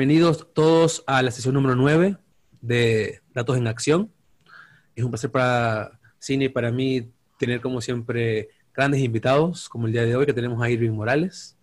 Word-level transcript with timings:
bienvenidos 0.00 0.46
todos 0.54 1.04
a 1.06 1.22
la 1.22 1.30
sesión 1.30 1.52
número 1.52 1.74
9 1.74 2.16
de 2.62 3.20
Datos 3.34 3.58
en 3.58 3.66
Acción. 3.66 4.10
Es 4.96 5.04
un 5.04 5.10
placer 5.10 5.30
para 5.30 6.00
Cine 6.18 6.46
y 6.46 6.48
para 6.48 6.72
mí 6.72 7.12
tener 7.38 7.60
como 7.60 7.82
siempre 7.82 8.48
grandes 8.72 9.02
invitados, 9.02 9.68
como 9.68 9.86
el 9.86 9.92
día 9.92 10.06
de 10.06 10.16
hoy 10.16 10.24
que 10.24 10.32
tenemos 10.32 10.62
a 10.62 10.70
Irving 10.70 10.92
Morales. 10.92 11.58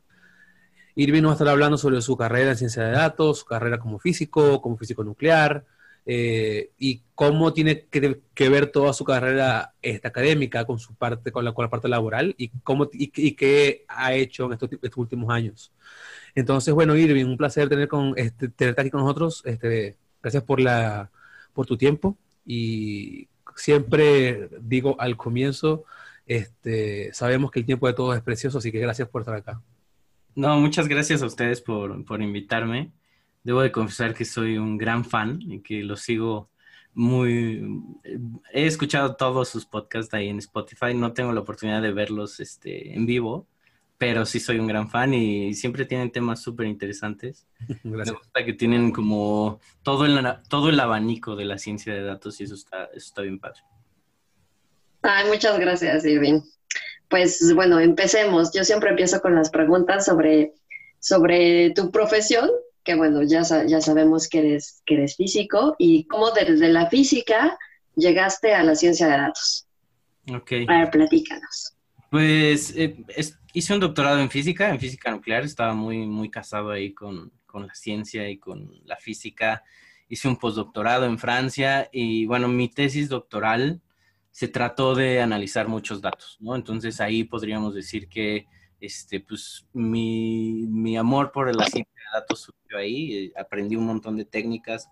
Irving 0.93 1.23
nos 1.23 1.29
va 1.29 1.33
a 1.33 1.37
estar 1.37 1.47
hablando 1.47 1.79
sobre 1.79 1.99
su 1.99 2.15
carrera 2.15 2.51
en 2.51 2.57
ciencia 2.57 2.83
de 2.83 2.91
datos, 2.91 3.39
su 3.39 3.45
carrera 3.45 3.79
como 3.79 3.97
físico, 3.97 4.61
como 4.61 4.77
físico 4.77 5.03
nuclear, 5.03 5.65
eh, 6.05 6.69
y 6.77 7.01
cómo 7.15 7.53
tiene 7.53 7.87
que, 7.87 8.49
ver 8.49 8.67
toda 8.67 8.93
su 8.93 9.03
carrera 9.03 9.73
esta, 9.81 10.09
académica 10.09 10.63
con 10.63 10.77
su 10.77 10.93
parte, 10.93 11.31
con 11.31 11.43
la, 11.43 11.53
con 11.53 11.65
la 11.65 11.71
parte 11.71 11.87
laboral 11.87 12.35
y 12.37 12.49
cómo 12.63 12.87
y, 12.93 13.07
qué 13.09 13.83
ha 13.87 14.13
hecho 14.13 14.45
en 14.45 14.53
estos, 14.53 14.69
estos, 14.73 14.97
últimos 14.97 15.33
años. 15.33 15.73
Entonces, 16.37 16.73
bueno, 16.73 16.95
Irving, 16.95 17.25
un 17.25 17.37
placer 17.37 17.67
tener 17.67 17.87
con 17.87 18.13
este, 18.15 18.47
tenerte 18.49 18.81
aquí 18.81 18.89
con 18.91 19.01
nosotros. 19.01 19.41
Este, 19.45 19.97
gracias 20.21 20.43
por 20.43 20.59
la 20.59 21.09
por 21.53 21.65
tu 21.65 21.75
tiempo 21.75 22.15
y 22.45 23.27
siempre 23.55 24.47
digo 24.61 24.95
al 24.99 25.17
comienzo, 25.17 25.85
este, 26.27 27.11
sabemos 27.13 27.49
que 27.49 27.59
el 27.59 27.65
tiempo 27.65 27.87
de 27.87 27.93
todos 27.93 28.15
es 28.15 28.21
precioso, 28.21 28.59
así 28.59 28.71
que 28.71 28.79
gracias 28.79 29.09
por 29.09 29.21
estar 29.23 29.35
acá. 29.35 29.61
No, 30.35 30.59
muchas 30.59 30.87
gracias 30.87 31.23
a 31.23 31.25
ustedes 31.25 31.61
por, 31.61 32.05
por 32.05 32.21
invitarme 32.21 32.91
debo 33.47 33.61
de 33.61 33.71
confesar 33.71 34.13
que 34.13 34.25
soy 34.25 34.57
un 34.57 34.77
gran 34.77 35.05
fan 35.05 35.39
y 35.41 35.61
que 35.61 35.81
lo 35.81 35.95
sigo 35.95 36.49
muy... 36.93 37.81
He 38.51 38.65
escuchado 38.67 39.15
todos 39.15 39.47
sus 39.47 39.65
podcasts 39.65 40.13
ahí 40.13 40.27
en 40.27 40.39
Spotify, 40.39 40.93
no 40.93 41.13
tengo 41.13 41.31
la 41.31 41.39
oportunidad 41.39 41.81
de 41.81 41.93
verlos 41.93 42.41
este, 42.41 42.93
en 42.93 43.05
vivo, 43.05 43.47
pero 43.97 44.25
sí 44.25 44.39
soy 44.39 44.59
un 44.59 44.67
gran 44.67 44.89
fan 44.89 45.13
y 45.13 45.53
siempre 45.53 45.85
tienen 45.85 46.11
temas 46.11 46.41
súper 46.41 46.67
interesantes. 46.67 47.47
Me 47.83 48.03
gusta 48.03 48.45
que 48.45 48.53
tienen 48.53 48.91
como 48.91 49.59
todo 49.83 50.05
el, 50.05 50.19
todo 50.49 50.69
el 50.69 50.79
abanico 50.79 51.35
de 51.35 51.45
la 51.45 51.57
ciencia 51.57 51.93
de 51.93 52.03
datos 52.03 52.39
y 52.39 52.43
eso 52.43 52.55
está, 52.55 52.85
eso 52.85 53.07
está 53.07 53.21
bien 53.21 53.39
padre. 53.39 53.61
Ay, 55.01 55.27
muchas 55.27 55.59
gracias, 55.59 56.05
Irving. 56.05 56.41
Pues 57.07 57.53
bueno, 57.55 57.79
empecemos. 57.79 58.51
Yo 58.53 58.63
siempre 58.63 58.89
empiezo 58.89 59.21
con 59.21 59.35
las 59.35 59.49
preguntas 59.49 60.05
sobre, 60.05 60.53
sobre 60.99 61.71
tu 61.71 61.91
profesión 61.91 62.49
que 62.87 62.95
bueno, 62.95 63.21
ya, 63.21 63.43
ya 63.65 63.81
sabemos 63.81 64.29
que 64.29 64.39
eres, 64.39 64.81
que 64.85 64.93
eres 64.93 65.17
físico 65.17 65.75
y 65.77 66.07
cómo 66.07 66.31
desde 66.31 66.69
la 66.69 66.89
física 66.89 67.59
llegaste 67.95 68.53
a 68.53 68.63
la 68.63 68.75
ciencia 68.75 69.07
de 69.07 69.17
datos. 69.17 69.67
Ok. 70.33 70.53
A 70.69 70.79
ver, 70.79 70.91
platícanos. 70.91 71.75
Pues 72.09 72.73
eh, 72.77 72.95
hice 73.53 73.73
un 73.73 73.79
doctorado 73.79 74.19
en 74.19 74.29
física, 74.29 74.69
en 74.69 74.79
física 74.79 75.11
nuclear, 75.11 75.43
estaba 75.43 75.73
muy, 75.73 76.05
muy 76.07 76.29
casado 76.29 76.71
ahí 76.71 76.93
con, 76.93 77.31
con 77.45 77.67
la 77.67 77.75
ciencia 77.75 78.29
y 78.29 78.37
con 78.37 78.71
la 78.85 78.95
física. 78.97 79.63
Hice 80.07 80.27
un 80.27 80.37
postdoctorado 80.37 81.05
en 81.05 81.17
Francia 81.17 81.89
y 81.91 82.25
bueno, 82.25 82.47
mi 82.47 82.69
tesis 82.69 83.09
doctoral 83.09 83.81
se 84.31 84.47
trató 84.47 84.95
de 84.95 85.21
analizar 85.21 85.67
muchos 85.67 86.01
datos, 86.01 86.37
¿no? 86.39 86.55
Entonces 86.55 87.01
ahí 87.01 87.23
podríamos 87.23 87.73
decir 87.73 88.07
que 88.07 88.45
este, 88.79 89.19
pues 89.19 89.67
mi, 89.73 90.67
mi 90.67 90.95
amor 90.95 91.31
por 91.31 91.53
la 91.55 91.65
ciencia 91.65 91.93
de 91.95 92.19
datos 92.19 92.41
surgió 92.41 92.77
ahí, 92.77 93.13
eh, 93.13 93.33
aprendí 93.35 93.75
un 93.75 93.87
montón 93.87 94.15
de 94.15 94.25
técnicas 94.25 94.89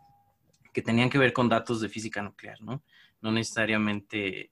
que 0.74 0.82
tenían 0.82 1.10
que 1.10 1.20
ver 1.20 1.32
con 1.32 1.48
datos 1.48 1.80
de 1.80 1.90
física 1.90 2.22
nuclear, 2.22 2.60
¿no? 2.62 2.84
No 3.22 3.32
necesariamente 3.32 4.52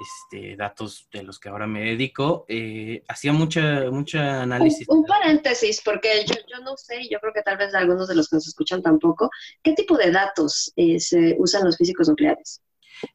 este, 0.00 0.56
datos 0.56 1.08
de 1.12 1.22
los 1.22 1.38
que 1.38 1.48
ahora 1.48 1.66
me 1.66 1.80
dedico. 1.80 2.44
Eh, 2.48 3.02
hacía 3.08 3.32
mucha, 3.32 3.90
mucha 3.90 4.42
análisis. 4.42 4.88
Un, 4.88 5.04
paréntesis, 5.04 5.82
porque 5.84 6.24
yo, 6.26 6.34
yo, 6.48 6.62
no 6.64 6.76
sé, 6.76 7.08
yo 7.10 7.18
creo 7.20 7.32
que 7.32 7.42
tal 7.42 7.58
vez 7.58 7.74
algunos 7.74 8.08
de 8.08 8.14
los 8.14 8.28
que 8.28 8.36
nos 8.36 8.48
escuchan 8.48 8.82
tampoco, 8.82 9.30
¿qué 9.62 9.74
tipo 9.74 9.96
de 9.96 10.10
datos 10.10 10.72
eh, 10.76 10.98
se 10.98 11.36
usan 11.38 11.64
los 11.64 11.76
físicos 11.76 12.08
nucleares? 12.08 12.62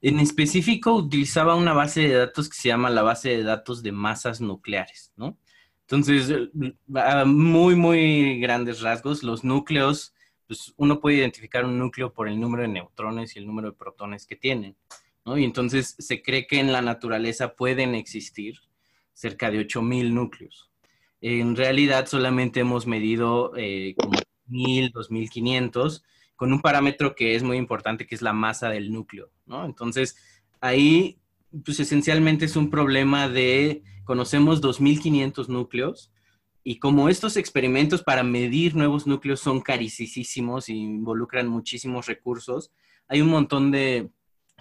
En 0.02 0.20
específico, 0.20 0.94
utilizaba 0.94 1.56
una 1.56 1.74
base 1.74 2.02
de 2.02 2.16
datos 2.16 2.50
que 2.50 2.56
se 2.56 2.70
llama 2.70 2.90
la 2.90 3.04
base 3.04 3.30
de 3.30 3.44
datos 3.44 3.84
de 3.84 3.92
masas 3.92 4.42
nucleares, 4.42 5.12
¿no? 5.16 5.38
Entonces, 5.82 6.50
a 6.96 7.26
muy, 7.26 7.76
muy 7.76 8.40
grandes 8.40 8.82
rasgos, 8.82 9.22
los 9.22 9.44
núcleos, 9.44 10.16
pues 10.48 10.74
uno 10.78 11.00
puede 11.00 11.18
identificar 11.18 11.64
un 11.64 11.78
núcleo 11.78 12.12
por 12.12 12.28
el 12.28 12.40
número 12.40 12.64
de 12.64 12.70
neutrones 12.70 13.36
y 13.36 13.40
el 13.40 13.46
número 13.46 13.70
de 13.70 13.78
protones 13.78 14.26
que 14.26 14.36
tienen, 14.36 14.76
Y 15.26 15.44
entonces 15.44 15.96
se 15.98 16.22
cree 16.22 16.46
que 16.46 16.60
en 16.60 16.72
la 16.72 16.82
naturaleza 16.82 17.56
pueden 17.56 17.96
existir 17.96 18.60
cerca 19.14 19.50
de 19.50 19.60
8000 19.60 20.14
núcleos. 20.14 20.70
En 21.20 21.56
realidad 21.56 22.06
solamente 22.06 22.60
hemos 22.60 22.86
medido 22.86 23.54
eh, 23.58 23.96
como 23.98 24.20
1000, 24.48 24.92
2500 24.92 26.04
con 26.36 26.54
un 26.54 26.62
parámetro 26.62 27.16
que 27.16 27.36
es 27.36 27.42
muy 27.44 27.58
importante, 27.58 28.06
que 28.06 28.14
es 28.14 28.22
la 28.22 28.34
masa 28.34 28.70
del 28.70 28.92
núcleo. 28.92 29.32
Entonces, 29.48 30.18
ahí, 30.60 31.18
pues 31.64 31.80
esencialmente 31.80 32.46
es 32.46 32.56
un 32.56 32.70
problema 32.70 33.28
de 33.30 33.84
conocemos 34.04 34.62
2.500 34.62 35.48
núcleos 35.48 36.12
y 36.64 36.78
como 36.78 37.10
estos 37.10 37.38
experimentos 37.38 38.04
para 38.04 38.24
medir 38.24 38.76
nuevos 38.76 39.08
núcleos 39.08 39.40
son 39.40 39.62
carísimos 39.62 40.70
y 40.70 40.74
involucran 40.74 41.48
muchísimos 41.48 42.06
recursos, 42.08 42.72
hay 43.08 43.22
un 43.22 43.30
montón 43.30 43.72
de, 43.72 44.10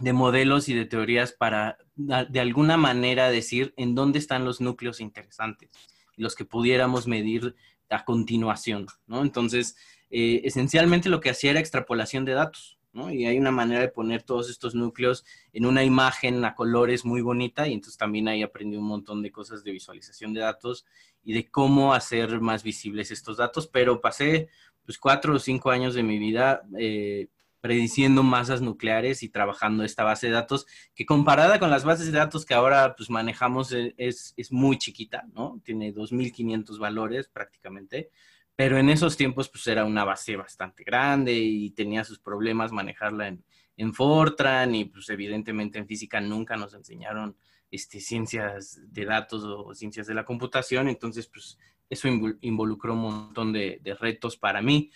modelos 0.00 0.69
y 0.69 0.75
de 0.75 0.87
teorías 0.87 1.32
para 1.32 1.78
de 1.97 2.41
alguna 2.41 2.77
manera 2.77 3.31
decir 3.31 3.72
en 3.77 3.94
dónde 3.94 4.19
están 4.19 4.44
los 4.44 4.60
núcleos 4.60 5.00
interesantes, 5.00 5.71
los 6.16 6.34
que 6.34 6.44
pudiéramos 6.44 7.06
medir 7.06 7.55
a 7.91 8.05
continuación, 8.05 8.87
¿no? 9.06 9.22
Entonces, 9.22 9.77
eh, 10.10 10.43
esencialmente 10.44 11.09
lo 11.09 11.21
que 11.21 11.31
hacía 11.31 11.53
era 11.53 11.60
extrapolación 11.60 12.25
de 12.25 12.32
datos. 12.32 12.78
Y 13.10 13.27
hay 13.27 13.38
una 13.38 13.50
manera 13.50 13.81
de 13.81 13.88
poner 13.88 14.22
todos 14.22 14.49
estos 14.49 14.77
núcleos 14.77 15.25
en 15.53 15.66
una 15.66 15.82
imagen 15.82 16.44
a 16.44 16.55
colores 16.55 17.05
muy 17.05 17.22
bonita 17.22 17.66
y 17.66 17.72
entonces 17.72 17.99
también 17.99 18.28
ahí 18.28 18.44
aprendí 18.44 18.76
un 18.76 18.84
montón 18.84 19.21
de 19.21 19.32
cosas 19.32 19.65
de 19.65 19.72
visualización 19.72 20.32
de 20.32 20.43
datos 20.43 20.87
y 21.25 21.32
de 21.32 21.50
cómo 21.50 21.93
hacer 21.93 22.41
más 22.41 22.62
visibles 22.62 23.11
estos 23.11 23.38
datos, 23.38 23.66
pero 23.66 24.00
pasé 24.00 24.49
pues 24.84 24.97
cuatro 24.99 25.34
o 25.34 25.38
cinco 25.41 25.72
años 25.72 25.94
de 25.94 26.05
mi 26.05 26.21
vida 26.21 26.62
eh, 26.78 27.26
prediciendo 27.64 28.22
masas 28.22 28.60
nucleares 28.60 29.22
y 29.22 29.30
trabajando 29.30 29.84
esta 29.84 30.04
base 30.04 30.26
de 30.26 30.34
datos 30.34 30.66
que 30.94 31.06
comparada 31.06 31.58
con 31.58 31.70
las 31.70 31.82
bases 31.82 32.12
de 32.12 32.19
datos 32.19 32.44
que 32.44 32.52
ahora 32.52 32.94
pues 32.94 33.08
manejamos 33.08 33.72
eh, 33.72 33.94
es, 33.97 34.34
es 34.36 34.52
muy 34.52 34.76
chiquita, 34.76 35.25
¿no? 35.32 35.62
Tiene 35.64 35.94
2.500 35.94 36.78
valores 36.78 37.28
prácticamente 37.28 38.10
pero 38.54 38.76
en 38.76 38.91
esos 38.91 39.16
tiempos 39.16 39.48
pues 39.48 39.66
era 39.66 39.86
una 39.86 40.04
base 40.04 40.36
bastante 40.36 40.84
grande 40.84 41.32
y 41.32 41.70
tenía 41.70 42.04
sus 42.04 42.19
problemas 42.19 42.70
manejarla 42.70 43.28
en, 43.28 43.42
en 43.78 43.94
Fortran 43.94 44.75
y 44.75 44.84
pues 44.84 45.08
evidentemente 45.08 45.78
en 45.78 45.86
física 45.86 46.20
nunca 46.20 46.58
nos 46.58 46.75
enseñaron 46.75 47.34
este, 47.70 47.98
ciencias 47.98 48.78
de 48.92 49.06
datos 49.06 49.42
o 49.42 49.75
ciencias 49.75 50.06
de 50.06 50.12
la 50.12 50.26
computación, 50.26 50.88
entonces 50.88 51.28
pues 51.28 51.58
eso 51.88 52.08
involucró 52.42 52.92
un 52.92 53.00
montón 53.00 53.54
de, 53.54 53.81
de, 53.82 53.94
retos 53.94 54.36
para 54.36 54.60
mí. 54.60 54.91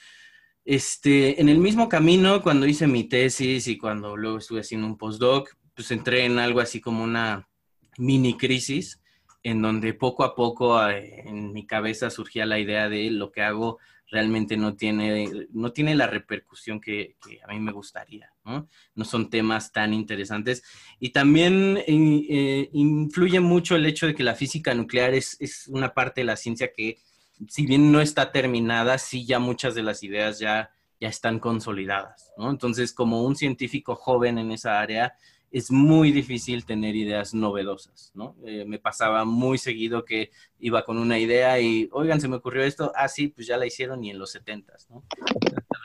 Este, 0.71 1.41
en 1.41 1.49
el 1.49 1.61
mismo 1.61 1.89
camino, 1.89 2.43
cuando 2.43 2.67
hice 2.67 2.87
mi 2.87 3.05
tesis 3.05 3.69
y 3.69 3.79
cuando 3.79 4.19
luego 4.19 4.37
estuve 4.37 4.61
haciendo 4.61 4.87
un 4.87 4.99
postdoc, 4.99 5.57
pues 5.75 5.91
entré 5.93 6.27
en 6.27 6.39
algo 6.39 6.61
así 6.61 6.79
como 6.79 7.03
una 7.03 7.49
mini 7.97 8.37
crisis 8.37 9.01
en 9.43 9.63
donde 9.63 9.95
poco 9.95 10.25
a 10.25 10.35
poco 10.35 10.87
eh, 10.87 11.23
en 11.25 11.55
mi 11.55 11.67
cabeza 11.67 12.11
surgía 12.11 12.45
la 12.45 12.59
idea 12.59 12.91
de 12.91 13.11
lo 13.11 13.33
que 13.33 13.41
hago 13.41 13.79
realmente 14.11 14.59
no 14.59 14.77
tiene, 14.77 15.47
no 15.53 15.73
tiene 15.73 15.95
la 15.95 16.07
repercusión 16.07 16.83
que, 16.83 17.17
a 17.43 17.51
mí 17.51 17.61
me 17.61 17.73
gustaría, 17.73 18.31
¿no? 18.45 18.69
No 18.95 19.07
son 19.07 19.31
temas 19.31 19.73
tan 19.73 19.95
interesantes. 19.95 20.63
Y 21.01 21.11
también 21.11 21.79
eh, 21.79 21.87
eh, 21.89 22.69
influye 22.75 23.41
mucho 23.41 23.75
el 23.75 23.87
hecho 23.87 24.07
de 24.07 24.15
que 24.15 24.23
la 24.23 24.35
física 24.35 24.75
nuclear 24.75 25.15
es, 25.15 25.35
es, 25.41 25.67
una 25.69 25.95
parte 25.95 26.21
de 26.21 26.27
la 26.27 26.37
ciencia 26.37 26.71
que, 26.75 26.99
si 27.47 27.67
bien 27.67 27.93
no 27.93 28.01
está 28.01 28.33
terminada, 28.33 28.99
sí 28.99 29.27
ya 29.27 29.39
muchas 29.39 29.75
de 29.75 29.83
las 29.83 30.03
ideas 30.03 30.39
ya, 30.39 30.71
ya 31.01 31.09
están 31.09 31.39
consolidadas, 31.39 32.33
¿no? 32.37 32.51
Entonces, 32.51 32.93
como 32.93 33.23
un 33.23 33.37
científico 33.37 33.95
joven 33.95 34.39
en 34.39 34.51
esa 34.51 34.81
área, 34.81 35.15
es 35.51 35.71
muy 35.71 36.13
difícil 36.13 36.67
tener 36.67 36.95
ideas 36.95 37.33
novedosas, 37.33 38.13
¿no? 38.15 38.37
Eh, 38.45 38.65
me 38.67 38.79
pasaba 38.79 39.25
muy 39.25 39.57
seguido 39.57 40.05
que 40.05 40.31
iba 40.59 40.85
con 40.85 40.99
una 40.99 41.19
idea 41.19 41.59
y, 41.61 41.89
oigan, 41.93 42.21
se 42.21 42.29
me 42.29 42.37
ocurrió 42.37 42.63
esto, 42.65 42.93
ah, 42.95 43.09
sí, 43.09 43.29
pues 43.29 43.47
ya 43.47 43.57
la 43.57 43.67
hicieron 43.67 44.05
y 44.05 44.11
en 44.11 44.19
los 44.19 44.33
setentas, 44.33 44.89
¿no? 44.91 45.05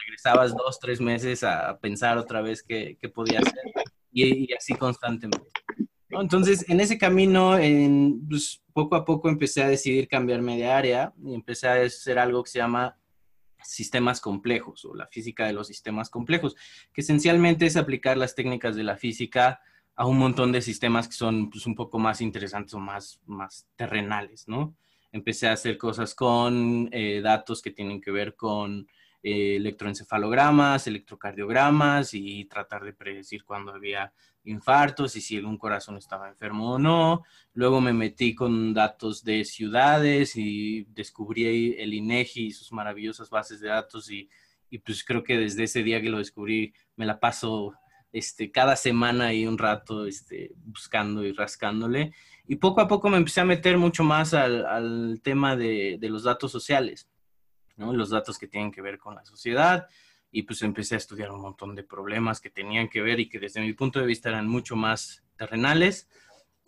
regresabas 0.06 0.56
dos, 0.56 0.80
tres 0.80 1.02
meses 1.02 1.44
a 1.44 1.80
pensar 1.80 2.18
otra 2.18 2.42
vez 2.42 2.62
qué, 2.62 2.98
qué 3.00 3.10
podía 3.10 3.40
hacer 3.40 3.64
y, 4.12 4.54
así 4.54 4.74
constantemente. 4.76 5.50
Entonces, 6.20 6.66
en 6.70 6.80
ese 6.80 6.98
camino, 6.98 7.58
pues, 8.30 8.62
poco 8.74 8.96
a 8.96 9.06
poco 9.06 9.30
empecé 9.30 9.64
a 9.64 9.68
decidir 9.68 10.08
cambiarme 10.08 10.58
de 10.58 10.68
área 10.68 11.14
y 11.24 11.34
empecé 11.34 11.68
a 11.68 11.82
hacer 11.82 12.20
algo 12.20 12.44
que 12.44 12.52
se 12.52 12.60
llama 12.60 12.98
sistemas 13.64 14.20
complejos 14.20 14.86
o 14.86 14.94
la 14.94 15.08
física 15.08 15.46
de 15.46 15.54
los 15.54 15.68
sistemas 15.68 16.10
complejos, 16.10 16.56
que 16.92 17.02
esencialmente 17.02 17.66
es 17.66 17.78
aplicar 17.78 18.18
las 18.18 18.36
técnicas 18.36 18.76
de 18.76 18.84
la 18.84 18.98
física 18.98 19.62
a 19.96 20.06
un 20.06 20.18
montón 20.18 20.52
de 20.52 20.62
sistemas 20.62 21.08
que 21.08 21.16
son 21.16 21.50
pues, 21.50 21.66
un 21.66 21.76
poco 21.76 22.00
más 22.00 22.22
interesantes 22.22 22.74
o 22.74 22.80
más, 22.80 23.22
más 23.26 23.68
terrenales, 23.76 24.48
¿no? 24.48 24.76
Empecé 25.12 25.48
a 25.48 25.54
hacer 25.54 25.78
cosas 25.78 26.16
con 26.16 26.90
eh, 26.92 27.22
datos 27.22 27.62
que 27.62 27.72
tienen 27.72 28.02
que 28.02 28.12
ver 28.12 28.36
con 28.36 28.88
eh, 29.24 29.56
electroencefalogramas, 29.56 30.86
electrocardiogramas 30.86 32.14
y 32.14 32.46
tratar 32.46 32.84
de 32.84 32.94
predecir 32.94 33.44
cuándo 33.44 33.74
había 33.74 34.14
infartos 34.44 35.16
y 35.16 35.22
si 35.22 35.38
algún 35.38 35.58
corazón 35.58 35.98
estaba 35.98 36.30
enfermo 36.30 36.74
o 36.74 36.80
no. 36.80 37.24
Luego 37.54 37.82
me 37.82 37.94
metí 37.94 38.36
con 38.36 38.74
datos 38.74 39.24
de 39.24 39.46
ciudades 39.46 40.36
y 40.36 40.84
descubrí 40.90 41.76
el 41.80 41.94
INEGI 41.94 42.48
y 42.48 42.52
sus 42.52 42.72
maravillosas 42.72 43.30
bases 43.30 43.62
de 43.62 43.70
datos 43.70 44.12
y, 44.12 44.30
y 44.70 44.80
pues 44.80 45.04
creo 45.04 45.24
que 45.24 45.38
desde 45.38 45.64
ese 45.64 45.84
día 45.84 46.02
que 46.02 46.10
lo 46.10 46.18
descubrí 46.18 46.74
me 46.96 47.06
la 47.06 47.20
paso 47.20 47.74
este, 48.14 48.52
cada 48.52 48.76
semana 48.76 49.26
ahí 49.28 49.46
un 49.48 49.58
rato 49.58 50.06
este, 50.06 50.52
buscando 50.56 51.26
y 51.26 51.34
rascándole. 51.34 52.14
Y 52.46 52.58
poco 52.58 52.80
a 52.80 52.88
poco 52.88 53.10
me 53.10 53.18
empecé 53.18 53.42
a 53.42 53.46
meter 53.46 53.78
mucho 53.78 54.04
más 54.04 54.34
al, 54.36 55.20
tema 55.24 55.56
de, 55.56 55.98
los 56.02 56.24
datos 56.24 56.52
sociales, 56.52 57.10
¿no? 57.76 57.94
los 57.94 58.10
datos 58.10 58.38
que 58.38 58.48
tienen 58.48 58.72
que 58.72 58.82
ver 58.82 59.00
con 59.00 59.16
la 59.16 59.26
sociedad 59.26 59.88
y 60.34 60.44
pues 60.44 60.64
empecé 60.64 60.96
a 60.96 60.98
estudiar 60.98 61.32
un 61.32 61.42
montón 61.42 61.76
de 61.76 61.84
problemas 61.84 62.42
que 62.42 62.50
tenían 62.50 62.90
que 62.90 63.02
ver 63.02 63.20
y 63.20 63.30
que 63.30 63.40
desde 63.40 63.62
mi 63.62 63.74
punto 63.74 64.00
de 64.00 64.08
vista 64.08 64.30
eran 64.30 64.48
mucho 64.48 64.76
más 64.76 65.24
terrenales. 65.38 66.10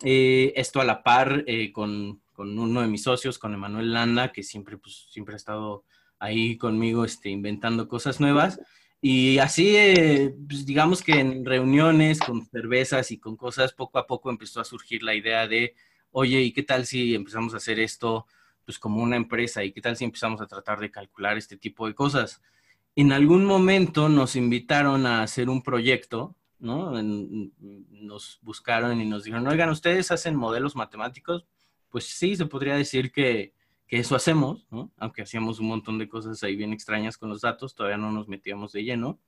Eh, 0.04 0.52
esto 0.54 0.80
a 0.80 0.84
la 0.84 1.02
par 1.02 1.42
eh, 1.48 1.72
con, 1.72 2.22
con, 2.32 2.56
uno 2.56 2.80
de 2.80 2.86
mis 2.86 3.02
socios, 3.02 3.38
con 3.38 3.54
Emanuel 3.54 3.92
Landa, 3.92 4.30
que 4.30 4.44
siempre, 4.44 4.78
pues, 4.78 5.08
siempre 5.10 5.34
ha 5.34 5.36
estado 5.36 5.84
ahí 6.20 6.56
conmigo 6.56 7.04
este, 7.04 7.28
inventando 7.28 7.88
cosas 7.88 8.20
nuevas. 8.20 8.60
Y 9.00 9.38
así, 9.38 9.76
eh, 9.76 10.32
pues, 10.48 10.64
digamos 10.64 11.02
que 11.02 11.18
en 11.18 11.44
reuniones 11.44 12.20
con 12.20 12.46
cervezas 12.46 13.10
y 13.10 13.18
con 13.18 13.36
cosas, 13.36 13.72
poco 13.72 13.98
a 13.98 14.06
poco 14.06 14.30
empezó 14.30 14.60
a 14.60 14.64
surgir 14.64 15.02
la 15.02 15.16
idea 15.16 15.48
de, 15.48 15.74
oye, 16.12 16.40
¿y 16.40 16.52
qué 16.52 16.62
tal 16.62 16.86
si 16.86 17.16
empezamos 17.16 17.52
a 17.54 17.56
hacer 17.56 17.80
esto 17.80 18.26
pues 18.66 18.78
como 18.78 19.02
una 19.02 19.16
empresa? 19.16 19.64
¿Y 19.64 19.72
qué 19.72 19.80
tal 19.80 19.96
si 19.96 20.04
empezamos 20.04 20.42
a 20.42 20.46
tratar 20.46 20.78
de 20.80 20.90
calcular 20.90 21.38
este 21.38 21.56
tipo 21.56 21.86
de 21.86 21.94
cosas? 21.94 22.42
en 22.96 23.12
algún 23.12 23.44
momento 23.44 24.08
nos 24.08 24.36
invitaron 24.36 25.06
a 25.06 25.22
hacer 25.22 25.50
un 25.50 25.62
proyecto, 25.62 26.34
¿no? 26.58 26.92
nos 27.02 28.40
buscaron 28.40 29.00
y 29.00 29.04
nos 29.04 29.24
dijeron, 29.24 29.46
oigan, 29.46 29.68
¿ustedes 29.68 30.10
hacen 30.10 30.34
modelos 30.34 30.74
matemáticos? 30.74 31.46
Pues 31.90 32.06
sí, 32.06 32.34
se 32.36 32.46
podría 32.46 32.74
decir 32.74 33.12
que, 33.12 33.54
eso 33.88 34.16
hacemos, 34.16 34.66
¿no? 34.70 34.90
Aunque 34.96 35.22
hacíamos 35.22 35.60
un 35.60 35.68
montón 35.68 35.96
de 35.96 36.08
cosas 36.08 36.42
ahí 36.42 36.56
bien 36.56 36.72
extrañas 36.72 37.16
con 37.16 37.28
los 37.28 37.42
datos, 37.42 37.74
todavía 37.74 37.96
no 37.96 38.10
nos 38.10 38.26
metíamos 38.26 38.72
de 38.72 38.82
lleno. 38.82 39.20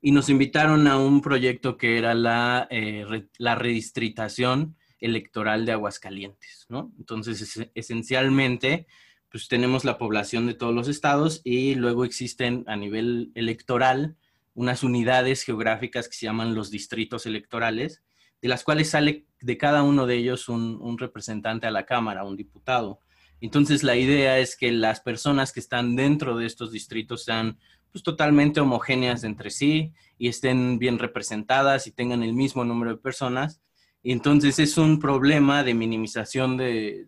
Y 0.00 0.12
nos 0.12 0.28
invitaron 0.28 0.86
a 0.86 0.96
un 0.96 1.20
proyecto 1.20 1.76
que 1.76 1.98
era 1.98 2.14
la, 2.14 2.68
eh, 2.70 3.26
la 3.36 3.56
redistritación 3.56 4.76
electoral 5.00 5.66
de 5.66 5.72
Aguascalientes, 5.72 6.66
¿no? 6.68 6.92
Entonces, 6.98 7.70
esencialmente, 7.74 8.86
pues 9.30 9.48
tenemos 9.48 9.84
la 9.84 9.98
población 9.98 10.46
de 10.46 10.54
todos 10.54 10.74
los 10.74 10.88
estados 10.88 11.40
y 11.44 11.74
luego 11.74 12.04
existen 12.04 12.64
a 12.66 12.76
nivel 12.76 13.30
electoral 13.34 14.16
unas 14.54 14.82
unidades 14.82 15.44
geográficas 15.44 16.08
que 16.08 16.16
se 16.16 16.26
llaman 16.26 16.54
los 16.54 16.70
distritos 16.70 17.26
electorales, 17.26 18.02
de 18.42 18.48
las 18.48 18.64
cuales 18.64 18.90
sale 18.90 19.26
de 19.40 19.56
cada 19.56 19.82
uno 19.82 20.06
de 20.06 20.16
ellos 20.16 20.48
un, 20.48 20.98
representante 20.98 21.66
a 21.66 21.70
la 21.70 21.86
Cámara, 21.86 22.24
un 22.24 22.36
diputado. 22.36 23.00
Entonces 23.40 23.84
la 23.84 23.94
idea 23.94 24.38
es 24.38 24.56
que 24.56 24.72
las 24.72 25.00
personas 25.00 25.52
que 25.52 25.60
están 25.60 25.94
dentro 25.94 26.36
de 26.36 26.46
estos 26.46 26.72
distritos 26.72 27.22
sean 27.24 27.58
pues, 27.92 28.02
totalmente 28.02 28.60
homogéneas 28.60 29.22
entre 29.22 29.50
sí 29.50 29.92
y 30.18 30.26
estén 30.26 30.80
bien 30.80 30.98
representadas 30.98 31.86
y 31.86 31.92
tengan 31.92 32.24
el 32.24 32.32
mismo 32.32 32.64
número 32.64 32.92
de 32.92 32.98
personas. 32.98 33.60
Entonces 34.02 34.58
es 34.58 34.78
un 34.78 34.98
problema 34.98 35.62
de 35.64 35.74
minimización 35.74 36.56
de, 36.56 37.06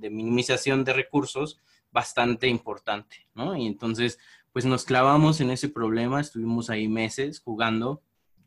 de 0.00 0.10
minimización 0.10 0.84
de 0.84 0.94
recursos 0.94 1.60
bastante 1.92 2.48
importante, 2.48 3.28
¿no? 3.34 3.56
Y 3.56 3.66
entonces, 3.66 4.18
pues 4.52 4.64
nos 4.64 4.84
clavamos 4.84 5.40
en 5.40 5.50
ese 5.50 5.68
problema, 5.68 6.20
estuvimos 6.20 6.70
ahí 6.70 6.88
meses 6.88 7.40
jugando. 7.40 8.02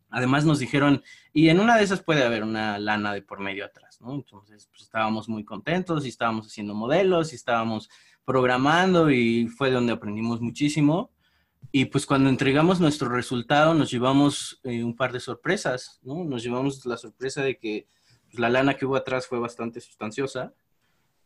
Además 0.09 0.45
nos 0.45 0.59
dijeron, 0.59 1.03
y 1.33 1.49
en 1.49 1.59
una 1.59 1.77
de 1.77 1.83
esas 1.83 2.03
puede 2.03 2.23
haber 2.23 2.43
una 2.43 2.77
lana 2.77 3.13
de 3.13 3.21
por 3.21 3.39
medio 3.39 3.65
atrás, 3.65 3.99
¿no? 4.01 4.13
Entonces, 4.13 4.67
pues 4.67 4.83
estábamos 4.83 5.27
muy 5.27 5.43
contentos 5.43 6.05
y 6.05 6.09
estábamos 6.09 6.47
haciendo 6.47 6.73
modelos 6.73 7.31
y 7.31 7.35
estábamos 7.35 7.89
programando 8.25 9.09
y 9.09 9.47
fue 9.47 9.71
donde 9.71 9.93
aprendimos 9.93 10.39
muchísimo. 10.41 11.11
Y 11.71 11.85
pues 11.85 12.05
cuando 12.05 12.29
entregamos 12.29 12.79
nuestro 12.79 13.09
resultado 13.09 13.73
nos 13.73 13.89
llevamos 13.89 14.59
eh, 14.63 14.83
un 14.83 14.95
par 14.95 15.11
de 15.11 15.19
sorpresas, 15.19 15.99
¿no? 16.03 16.23
Nos 16.23 16.43
llevamos 16.43 16.85
la 16.85 16.97
sorpresa 16.97 17.41
de 17.41 17.57
que 17.57 17.87
pues, 18.25 18.39
la 18.39 18.49
lana 18.49 18.75
que 18.75 18.85
hubo 18.85 18.95
atrás 18.95 19.27
fue 19.27 19.39
bastante 19.39 19.81
sustanciosa 19.81 20.53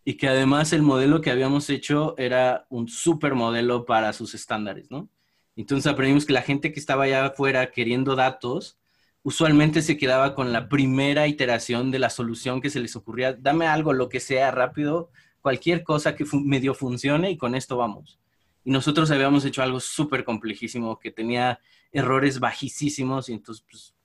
y 0.06 0.16
que 0.16 0.30
además 0.30 0.72
el 0.72 0.84
modelo 0.84 1.19
que 1.19 1.31
habíamos 1.31 1.69
hecho 1.69 2.16
era 2.18 2.66
un 2.69 2.88
super 2.88 3.36
modelo 3.36 3.86
para 3.86 4.13
sus 4.13 4.34
estándares, 4.36 4.89
¿no? 4.89 5.10
Entonces 5.57 5.92
aprendimos 5.92 6.25
que 6.25 6.34
la 6.34 6.44
gente 6.44 6.72
que 6.72 6.80
estaba 6.80 7.04
allá 7.04 7.25
afuera 7.25 7.72
queriendo 7.72 8.16
datos, 8.16 8.78
usualmente 9.24 9.81
se 9.81 9.98
quedaba 9.98 10.36
con 10.36 10.54
la 10.54 10.69
primera 10.69 11.28
iteración 11.28 11.92
de 11.92 12.00
la 12.00 12.10
solución 12.10 12.62
que 12.62 12.69
se 12.69 12.80
les 12.80 12.95
ocurría. 12.95 13.34
Dame 13.34 13.68
algo, 13.68 13.92
lo 13.92 14.07
que 14.07 14.22
sea, 14.22 14.51
rápido, 14.51 15.10
cualquier 15.42 15.84
cosa 15.84 16.16
que 16.16 16.25
medio 16.31 16.74
funcione 16.74 17.31
y 17.31 17.38
con 17.38 17.56
esto 17.56 17.75
vamos. 17.75 18.19
Y 18.68 18.72
nosotros 18.72 19.10
habíamos 19.12 19.46
hecho 19.46 19.64
algo 19.64 19.80
súper 19.80 20.25
complejísimo 20.25 21.00
que 21.00 21.10
tenía 21.10 21.58
errores 21.90 22.42
bajísimos 22.42 23.30
y 23.30 23.34
entonces 23.34 23.66
pues, 23.66 23.96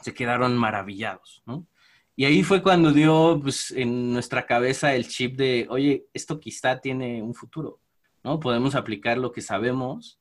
se 0.00 0.14
quedaron 0.14 0.56
maravillados, 0.56 1.42
¿no? 1.44 1.66
Y 2.14 2.24
ahí 2.26 2.44
fue 2.44 2.62
cuando 2.62 2.92
dio 2.92 3.40
pues, 3.42 3.72
en 3.72 4.12
nuestra 4.12 4.46
cabeza 4.46 4.94
el 4.94 5.08
chip 5.08 5.36
de, 5.36 5.66
oye, 5.68 6.06
esto 6.14 6.38
quizá 6.38 6.78
tiene 6.78 7.20
un 7.20 7.34
futuro, 7.34 7.80
¿no? 8.22 8.38
Podemos 8.38 8.76
aplicar 8.76 9.18
lo 9.18 9.32
que 9.32 9.40
sabemos 9.40 10.20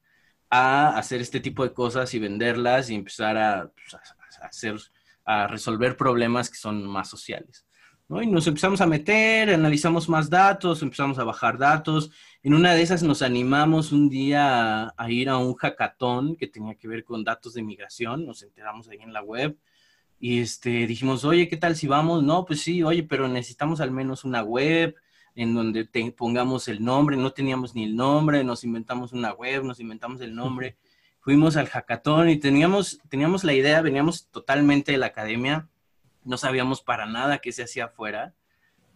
a 0.49 0.97
hacer 0.97 1.21
este 1.21 1.39
tipo 1.39 1.63
de 1.63 1.71
cosas 1.71 2.11
y 2.15 2.17
venderlas 2.17 2.89
y 2.89 2.95
empezar 2.95 3.37
a, 3.37 3.71
pues, 3.71 3.93
a 3.93 4.47
hacer, 4.47 4.77
a 5.25 5.45
resolver 5.45 5.95
problemas 5.95 6.49
que 6.49 6.57
son 6.57 6.87
más 6.87 7.07
sociales. 7.07 7.67
¿no? 8.11 8.21
Y 8.21 8.25
nos 8.25 8.47
empezamos 8.47 8.81
a 8.81 8.87
meter, 8.87 9.53
analizamos 9.53 10.09
más 10.09 10.27
datos, 10.27 10.81
empezamos 10.81 11.19
a 11.19 11.23
bajar 11.23 11.59
datos. 11.59 12.11
En 12.43 12.53
una 12.53 12.73
de 12.73 12.81
esas 12.81 13.03
nos 13.03 13.21
animamos 13.21 13.91
un 13.91 14.09
día 14.09 14.85
a, 14.85 14.93
a 14.97 15.11
ir 15.11 15.29
a 15.29 15.37
un 15.37 15.53
hackathon 15.53 16.35
que 16.35 16.47
tenía 16.47 16.75
que 16.75 16.87
ver 16.87 17.03
con 17.03 17.23
datos 17.23 17.53
de 17.53 17.61
migración, 17.61 18.25
nos 18.25 18.41
enteramos 18.43 18.89
ahí 18.89 18.97
en 19.01 19.13
la 19.13 19.21
web 19.21 19.57
y 20.21 20.39
este, 20.39 20.85
dijimos, 20.85 21.25
oye, 21.25 21.47
¿qué 21.49 21.57
tal 21.57 21.75
si 21.75 21.87
vamos? 21.87 22.21
No, 22.23 22.45
pues 22.45 22.61
sí, 22.61 22.83
oye, 22.83 23.01
pero 23.01 23.27
necesitamos 23.27 23.81
al 23.81 23.89
menos 23.89 24.23
una 24.23 24.43
web 24.43 24.95
en 25.33 25.55
donde 25.55 25.83
te 25.83 26.11
pongamos 26.11 26.67
el 26.67 26.83
nombre. 26.85 27.17
No 27.17 27.33
teníamos 27.33 27.73
ni 27.73 27.85
el 27.85 27.95
nombre, 27.95 28.43
nos 28.43 28.63
inventamos 28.63 29.13
una 29.13 29.33
web, 29.33 29.63
nos 29.63 29.79
inventamos 29.79 30.21
el 30.21 30.35
nombre. 30.35 30.77
Fuimos 31.21 31.57
al 31.57 31.67
hackathon 31.67 32.29
y 32.29 32.37
teníamos, 32.37 32.99
teníamos 33.09 33.43
la 33.43 33.53
idea, 33.53 33.81
veníamos 33.81 34.27
totalmente 34.27 34.91
de 34.91 34.99
la 34.99 35.07
academia, 35.07 35.69
no 36.23 36.37
sabíamos 36.37 36.81
para 36.81 37.07
nada 37.07 37.39
qué 37.39 37.51
se 37.51 37.63
hacía 37.63 37.85
afuera. 37.85 38.35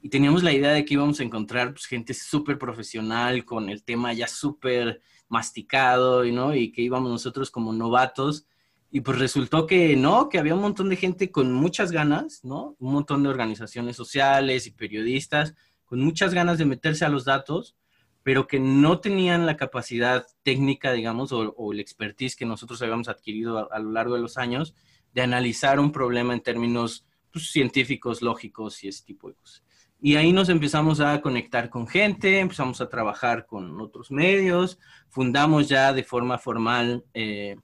Y 0.05 0.09
teníamos 0.09 0.43
la 0.43 0.53
idea 0.53 0.69
de 0.69 0.85
que 0.85 0.93
íbamos 0.93 1.19
a 1.19 1.23
encontrar 1.23 1.73
pues, 1.73 1.87
gente 1.87 2.13
súper 2.13 2.59
profesional, 2.59 3.43
con 3.43 3.69
el 3.69 3.81
tema 3.83 4.13
ya 4.13 4.27
súper 4.27 5.01
masticado, 5.29 6.23
¿no? 6.25 6.53
y 6.53 6.71
que 6.71 6.83
íbamos 6.83 7.09
nosotros 7.09 7.49
como 7.49 7.73
novatos 7.73 8.45
y 8.91 9.01
pues 9.01 9.17
resultó 9.17 9.65
que 9.65 9.95
no, 9.95 10.29
que 10.29 10.37
había 10.37 10.53
un 10.53 10.61
montón 10.61 10.89
de 10.89 10.95
gente 10.95 11.31
con 11.31 11.51
muchas 11.51 11.91
ganas, 11.91 12.41
¿no? 12.43 12.75
Un 12.77 12.93
montón 12.93 13.23
de 13.23 13.29
organizaciones 13.29 13.95
sociales 13.95 14.67
y 14.67 14.71
periodistas 14.71 15.55
con 15.85 16.01
muchas 16.01 16.35
ganas 16.35 16.59
de 16.59 16.65
meterse 16.65 17.03
a 17.03 17.09
los 17.09 17.25
datos, 17.25 17.75
pero 18.21 18.45
que 18.45 18.59
no 18.59 18.99
tenían 18.99 19.47
la 19.47 19.57
capacidad 19.57 20.27
técnica, 20.43 20.91
digamos, 20.91 21.31
o, 21.31 21.73
el 21.73 21.79
expertise 21.79 22.35
que 22.35 22.45
nosotros 22.45 22.79
habíamos 22.83 23.09
adquirido 23.09 23.73
a, 23.73 23.79
lo 23.79 23.89
largo 23.89 24.13
de 24.13 24.21
los 24.21 24.37
años 24.37 24.75
de 25.13 25.23
analizar 25.23 25.79
un 25.79 25.91
problema 25.91 26.35
en 26.35 26.43
términos 26.43 27.07
pues, 27.31 27.49
científicos, 27.49 28.21
lógicos 28.21 28.83
y 28.83 28.89
ese 28.89 29.03
tipo 29.03 29.29
de 29.29 29.33
cosas. 29.33 29.65
Y 30.05 30.17
ahí 30.17 30.31
nos 30.31 30.49
empezamos 30.49 30.99
a 30.99 31.19
conectar 31.19 31.71
con 31.71 31.87
gente, 31.87 32.39
empezamos 32.39 32.79
a 32.79 32.89
trabajar 32.89 33.47
con 33.47 33.81
otros 33.81 34.11
medios, 34.11 34.77
fundamos 35.09 35.67
ya 35.67 35.93
de 35.93 36.03
forma 36.03 36.37
formal 36.37 37.03
eh, 37.15 37.55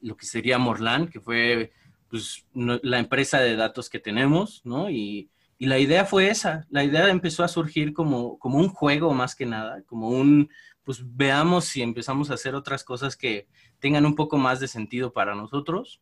lo 0.00 0.16
que 0.16 0.24
sería 0.24 0.58
Morlan, 0.58 1.08
que 1.08 1.18
fue 1.18 1.72
pues, 2.08 2.46
la 2.54 3.00
empresa 3.00 3.40
de 3.40 3.56
datos 3.56 3.90
que 3.90 3.98
tenemos, 3.98 4.60
¿no? 4.62 4.90
Y, 4.90 5.28
y, 5.58 5.66
la 5.66 5.80
idea 5.80 6.04
fue 6.04 6.30
esa, 6.30 6.68
la 6.70 6.84
idea 6.84 7.08
empezó 7.08 7.42
a 7.42 7.48
surgir 7.48 7.92
como, 7.92 8.38
como 8.38 8.58
un 8.58 8.68
juego 8.68 9.12
más 9.12 9.34
que 9.34 9.46
nada, 9.46 9.82
como 9.82 10.10
un, 10.10 10.50
pues 10.84 11.02
veamos 11.04 11.64
si 11.64 11.82
empezamos 11.82 12.30
a 12.30 12.34
hacer 12.34 12.54
otras 12.54 12.84
cosas 12.84 13.16
que 13.16 13.48
tengan 13.80 14.06
un 14.06 14.14
poco 14.14 14.38
más 14.38 14.60
de 14.60 14.68
sentido 14.68 15.12
para 15.12 15.34
nosotros. 15.34 16.00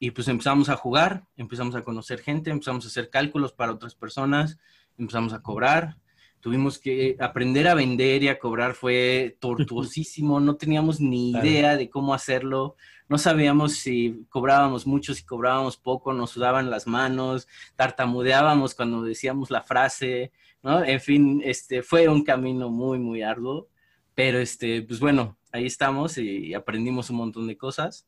Y 0.00 0.12
pues 0.12 0.28
empezamos 0.28 0.70
a 0.70 0.76
jugar, 0.76 1.24
empezamos 1.36 1.74
a 1.74 1.82
conocer 1.82 2.20
gente, 2.20 2.50
empezamos 2.50 2.84
a 2.84 2.88
hacer 2.88 3.10
cálculos 3.10 3.52
para 3.52 3.72
otras 3.72 3.96
personas, 3.96 4.56
empezamos 4.98 5.32
a 5.32 5.42
cobrar, 5.42 5.96
tuvimos 6.40 6.78
que 6.78 7.16
aprender 7.20 7.68
a 7.68 7.74
vender 7.74 8.22
y 8.22 8.28
a 8.28 8.38
cobrar 8.38 8.74
fue 8.74 9.36
tortuosísimo, 9.40 10.40
no 10.40 10.56
teníamos 10.56 11.00
ni 11.00 11.30
idea 11.30 11.76
de 11.76 11.90
cómo 11.90 12.14
hacerlo, 12.14 12.76
no 13.08 13.18
sabíamos 13.18 13.74
si 13.74 14.26
cobrábamos 14.28 14.86
mucho, 14.86 15.14
si 15.14 15.24
cobrábamos 15.24 15.76
poco, 15.76 16.12
nos 16.12 16.30
sudaban 16.30 16.70
las 16.70 16.86
manos, 16.86 17.48
tartamudeábamos 17.76 18.74
cuando 18.74 19.02
decíamos 19.02 19.50
la 19.50 19.62
frase, 19.62 20.32
¿no? 20.62 20.84
En 20.84 21.00
fin, 21.00 21.40
este 21.44 21.82
fue 21.82 22.08
un 22.08 22.22
camino 22.22 22.68
muy, 22.68 22.98
muy 22.98 23.22
arduo, 23.22 23.68
Pero, 24.14 24.38
este, 24.40 24.82
pues 24.82 25.00
bueno, 25.00 25.38
ahí 25.52 25.66
estamos 25.66 26.18
y 26.18 26.52
aprendimos 26.54 27.08
un 27.10 27.16
montón 27.16 27.46
de 27.46 27.56
cosas. 27.56 28.06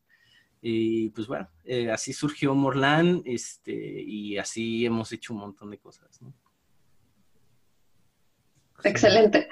Y 0.63 1.09
pues 1.11 1.27
bueno, 1.27 1.49
eh, 1.65 1.91
así 1.91 2.13
surgió 2.13 2.55
Morlan 2.55 3.23
este, 3.25 3.73
y 3.73 4.37
así 4.37 4.85
hemos 4.85 5.11
hecho 5.13 5.33
un 5.33 5.41
montón 5.41 5.71
de 5.71 5.79
cosas. 5.79 6.21
Excelente. 8.85 9.49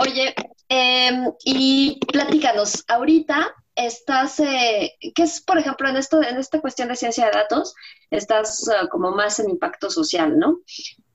Oye, 0.00 0.34
em, 0.68 1.32
y 1.44 1.98
platícanos, 2.12 2.84
ahorita 2.88 3.54
estás, 3.74 4.40
eh, 4.40 4.96
¿qué 5.14 5.22
es, 5.22 5.40
por 5.40 5.58
ejemplo, 5.58 5.88
en, 5.88 5.96
esto, 5.96 6.22
en 6.22 6.36
esta 6.36 6.60
cuestión 6.60 6.88
de 6.88 6.96
ciencia 6.96 7.26
de 7.26 7.32
datos, 7.32 7.74
estás 8.10 8.68
ah, 8.68 8.88
como 8.90 9.12
más 9.12 9.38
en 9.38 9.50
impacto 9.50 9.88
social, 9.90 10.38
¿no? 10.38 10.60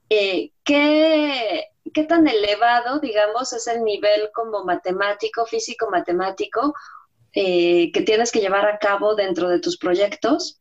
Eh, 0.08 0.52
¿qué, 0.64 1.64
¿Qué 1.92 2.04
tan 2.04 2.26
elevado, 2.26 3.00
digamos, 3.00 3.52
es 3.52 3.66
el 3.66 3.84
nivel 3.84 4.30
como 4.32 4.64
matemático, 4.64 5.44
físico, 5.46 5.90
matemático, 5.90 6.74
eh, 7.32 7.90
que 7.92 8.02
tienes 8.02 8.32
que 8.32 8.40
llevar 8.40 8.66
a 8.66 8.78
cabo 8.78 9.14
dentro 9.14 9.48
de 9.48 9.60
tus 9.60 9.76
proyectos? 9.76 10.60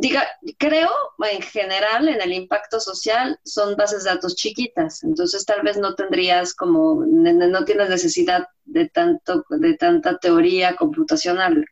Diga, 0.00 0.26
creo 0.58 0.90
en 1.30 1.40
general 1.40 2.08
en 2.08 2.20
el 2.20 2.32
impacto 2.32 2.80
social 2.80 3.38
son 3.44 3.76
bases 3.76 4.02
de 4.02 4.10
datos 4.10 4.34
chiquitas, 4.34 5.04
entonces 5.04 5.46
tal 5.46 5.62
vez 5.62 5.76
no 5.76 5.94
tendrías 5.94 6.52
como, 6.54 7.04
no 7.06 7.64
tienes 7.64 7.88
necesidad 7.88 8.48
de, 8.64 8.88
tanto, 8.88 9.44
de 9.48 9.74
tanta 9.76 10.18
teoría 10.18 10.74
computacional, 10.74 11.64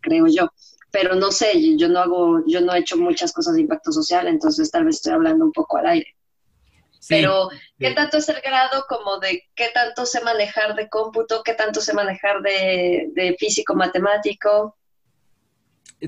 creo 0.00 0.26
yo. 0.26 0.50
Pero 0.90 1.14
no 1.14 1.32
sé, 1.32 1.76
yo 1.76 1.88
no 1.88 2.00
hago, 2.00 2.42
yo 2.46 2.60
no 2.60 2.74
he 2.74 2.80
hecho 2.80 2.96
muchas 2.96 3.32
cosas 3.32 3.54
de 3.54 3.62
impacto 3.62 3.90
social, 3.90 4.28
entonces 4.28 4.70
tal 4.70 4.84
vez 4.84 4.96
estoy 4.96 5.14
hablando 5.14 5.44
un 5.44 5.52
poco 5.52 5.78
al 5.78 5.86
aire. 5.86 6.14
Pero, 7.08 7.48
¿qué 7.78 7.92
tanto 7.92 8.18
es 8.18 8.28
el 8.28 8.40
grado 8.40 8.84
como 8.88 9.18
de 9.18 9.44
qué 9.54 9.68
tanto 9.72 10.06
sé 10.06 10.20
manejar 10.22 10.74
de 10.74 10.88
cómputo, 10.88 11.42
qué 11.44 11.54
tanto 11.54 11.80
sé 11.80 11.94
manejar 11.94 12.42
de, 12.42 13.08
de 13.14 13.36
físico 13.38 13.74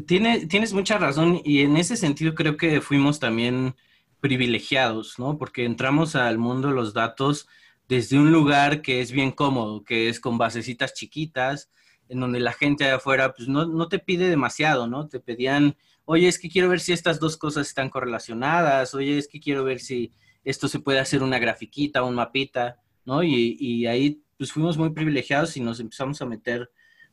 tienes 0.06 0.72
mucha 0.72 0.98
razón 0.98 1.40
y 1.44 1.62
en 1.62 1.76
ese 1.76 1.96
sentido 1.96 2.34
creo 2.34 2.56
que 2.56 2.80
fuimos 2.80 3.20
también 3.20 3.74
privilegiados, 4.20 5.18
¿no? 5.18 5.38
Porque 5.38 5.64
entramos 5.64 6.16
al 6.16 6.38
mundo 6.38 6.68
de 6.68 6.74
los 6.74 6.92
datos 6.92 7.48
desde 7.88 8.18
un 8.18 8.32
lugar 8.32 8.82
que 8.82 9.00
es 9.00 9.12
bien 9.12 9.32
cómodo, 9.32 9.82
que 9.84 10.08
es 10.08 10.20
con 10.20 10.36
basecitas 10.36 10.92
chiquitas, 10.94 11.70
en 12.08 12.20
donde 12.20 12.40
la 12.40 12.52
gente 12.52 12.84
de 12.84 12.92
afuera 12.92 13.32
pues 13.34 13.48
no, 13.48 13.66
no 13.66 13.88
te 13.88 13.98
pide 13.98 14.28
demasiado, 14.28 14.86
¿no? 14.86 15.08
Te 15.08 15.20
pedían, 15.20 15.76
oye, 16.04 16.28
es 16.28 16.38
que 16.38 16.50
quiero 16.50 16.68
ver 16.68 16.80
si 16.80 16.92
estas 16.92 17.18
dos 17.20 17.36
cosas 17.36 17.68
están 17.68 17.90
correlacionadas, 17.90 18.94
oye, 18.94 19.18
es 19.18 19.28
que 19.28 19.40
quiero 19.40 19.64
ver 19.64 19.80
si 19.80 20.12
esto 20.44 20.68
se 20.68 20.80
puede 20.80 20.98
hacer 20.98 21.22
una 21.22 21.38
grafiquita, 21.38 22.02
un 22.02 22.14
mapita, 22.14 22.76
¿no? 23.04 23.22
Y, 23.22 23.56
y 23.58 23.86
ahí 23.86 24.22
pues 24.36 24.52
fuimos 24.52 24.76
muy 24.78 24.90
privilegiados 24.90 25.56
y 25.56 25.60
nos 25.60 25.80
empezamos 25.80 26.20
a 26.22 26.26
meter 26.26 26.70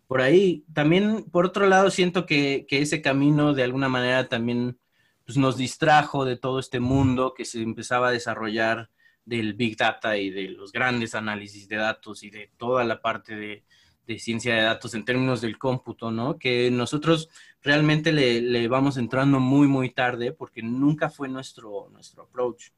por 0.08 0.22
ahí. 0.22 0.66
También, 0.74 1.26
por 1.32 1.46
otro 1.46 1.68
lado, 1.68 1.90
siento 1.90 2.26
que, 2.26 2.66
ese 2.70 3.02
camino 3.02 3.54
de 3.54 3.64
alguna 3.64 3.90
manera 3.90 4.28
también 4.28 4.78
pues, 5.26 5.38
nos 5.38 5.58
distrajo 5.58 6.26
de 6.26 6.38
todo 6.38 6.60
este 6.60 6.80
mundo 6.80 7.34
que 7.34 7.46
se 7.46 7.62
empezaba 7.62 8.10
a 8.10 8.12
desarrollar 8.12 8.90
del 9.26 9.54
Big 9.56 9.76
Data 9.76 10.18
y 10.18 10.30
de 10.30 10.50
los 10.50 10.72
grandes 10.72 11.16
análisis 11.16 11.68
de 11.68 11.78
datos 11.78 12.24
y 12.24 12.30
de 12.30 12.52
toda 12.58 12.84
la 12.84 13.02
parte 13.02 13.36
de, 13.36 13.64
ciencia 14.20 14.54
de 14.54 14.62
datos 14.62 14.94
en 14.94 15.04
términos 15.04 15.42
del 15.42 15.58
cómputo, 15.58 16.12
¿no? 16.12 16.38
Que 16.38 16.70
nosotros 16.70 17.28
realmente 17.64 18.12
le, 18.12 18.68
vamos 18.68 18.98
entrando 18.98 19.40
muy, 19.40 19.68
muy 19.68 19.90
tarde 19.90 20.32
porque 20.32 20.62
nunca 20.62 21.10
fue 21.10 21.28
nuestro, 21.28 21.90
nuestro 21.92 22.24
approach. 22.24 22.70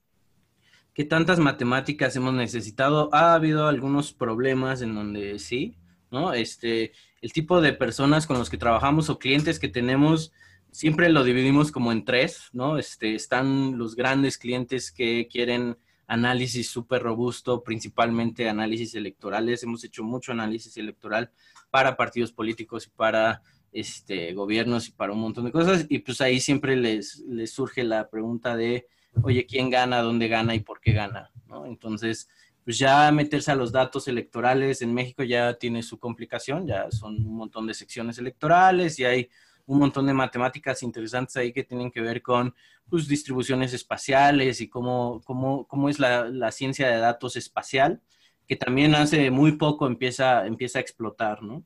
¿Qué 0.93 1.03
tantas 1.03 1.37
matemáticas 1.37 2.15
hemos 2.15 2.33
necesitado? 2.33 3.13
Ha 3.13 3.33
habido 3.33 3.67
algunos 3.67 4.13
problemas 4.13 4.81
en 4.81 4.95
donde 4.95 5.37
sí, 5.37 5.75
¿no? 6.09 6.33
Este, 6.33 6.93
el 7.21 7.33
tipo 7.33 7.61
de 7.61 7.73
personas 7.73 8.27
con 8.27 8.37
los 8.37 8.49
que 8.49 8.57
trabajamos 8.57 9.09
o 9.09 9.19
clientes 9.19 9.59
que 9.59 9.67
tenemos, 9.67 10.31
siempre 10.71 11.09
lo 11.09 11.23
dividimos 11.23 11.71
como 11.71 11.91
en 11.91 12.05
tres, 12.05 12.49
¿no? 12.53 12.77
Este, 12.77 13.15
están 13.15 13.77
los 13.77 13.95
grandes 13.95 14.37
clientes 14.37 14.91
que 14.91 15.27
quieren 15.27 15.77
análisis 16.07 16.69
súper 16.69 17.03
robusto, 17.03 17.63
principalmente 17.63 18.49
análisis 18.49 18.95
electorales. 18.95 19.63
Hemos 19.63 19.83
hecho 19.83 20.03
mucho 20.03 20.31
análisis 20.31 20.77
electoral 20.77 21.31
para 21.69 21.97
partidos 21.97 22.31
políticos 22.31 22.87
y 22.87 22.89
para 22.91 23.41
este, 23.71 24.33
gobiernos 24.33 24.87
y 24.87 24.91
para 24.91 25.13
un 25.13 25.19
montón 25.19 25.45
de 25.45 25.51
cosas. 25.51 25.85
Y 25.89 25.99
pues 25.99 26.21
ahí 26.21 26.39
siempre 26.39 26.75
les, 26.75 27.19
les 27.27 27.51
surge 27.51 27.83
la 27.83 28.09
pregunta 28.09 28.55
de, 28.55 28.87
oye, 29.21 29.45
¿quién 29.45 29.69
gana, 29.69 30.01
dónde 30.01 30.27
gana 30.27 30.55
y 30.55 30.61
por 30.61 30.79
qué 30.79 30.93
gana? 30.93 31.31
¿no? 31.47 31.65
Entonces, 31.65 32.29
pues 32.67 32.79
ya 32.79 33.09
meterse 33.13 33.49
a 33.49 33.55
los 33.55 33.71
datos 33.71 34.09
electorales 34.09 34.81
en 34.81 34.93
México 34.93 35.23
ya 35.23 35.53
tiene 35.53 35.81
su 35.81 35.97
complicación, 35.97 36.67
ya 36.67 36.91
son 36.91 37.15
un 37.15 37.37
montón 37.37 37.65
de 37.65 37.73
secciones 37.73 38.17
electorales 38.17 38.99
y 38.99 39.05
hay 39.05 39.29
un 39.67 39.79
montón 39.79 40.05
de 40.05 40.13
matemáticas 40.13 40.83
interesantes 40.83 41.37
ahí 41.37 41.53
que 41.53 41.63
tienen 41.63 41.89
que 41.89 42.01
ver 42.01 42.21
con 42.21 42.53
pues, 42.89 43.07
distribuciones 43.07 43.73
espaciales 43.73 44.59
y 44.59 44.67
cómo, 44.67 45.21
cómo, 45.23 45.65
cómo 45.65 45.87
es 45.87 45.97
la, 45.97 46.25
la, 46.25 46.51
ciencia 46.51 46.89
de 46.89 46.97
datos 46.97 47.37
espacial, 47.37 48.01
que 48.45 48.57
también 48.57 48.95
hace 48.95 49.31
muy 49.31 49.53
poco 49.53 49.87
empieza, 49.87 50.45
empieza 50.45 50.79
a 50.79 50.81
explotar, 50.81 51.43
¿no? 51.43 51.63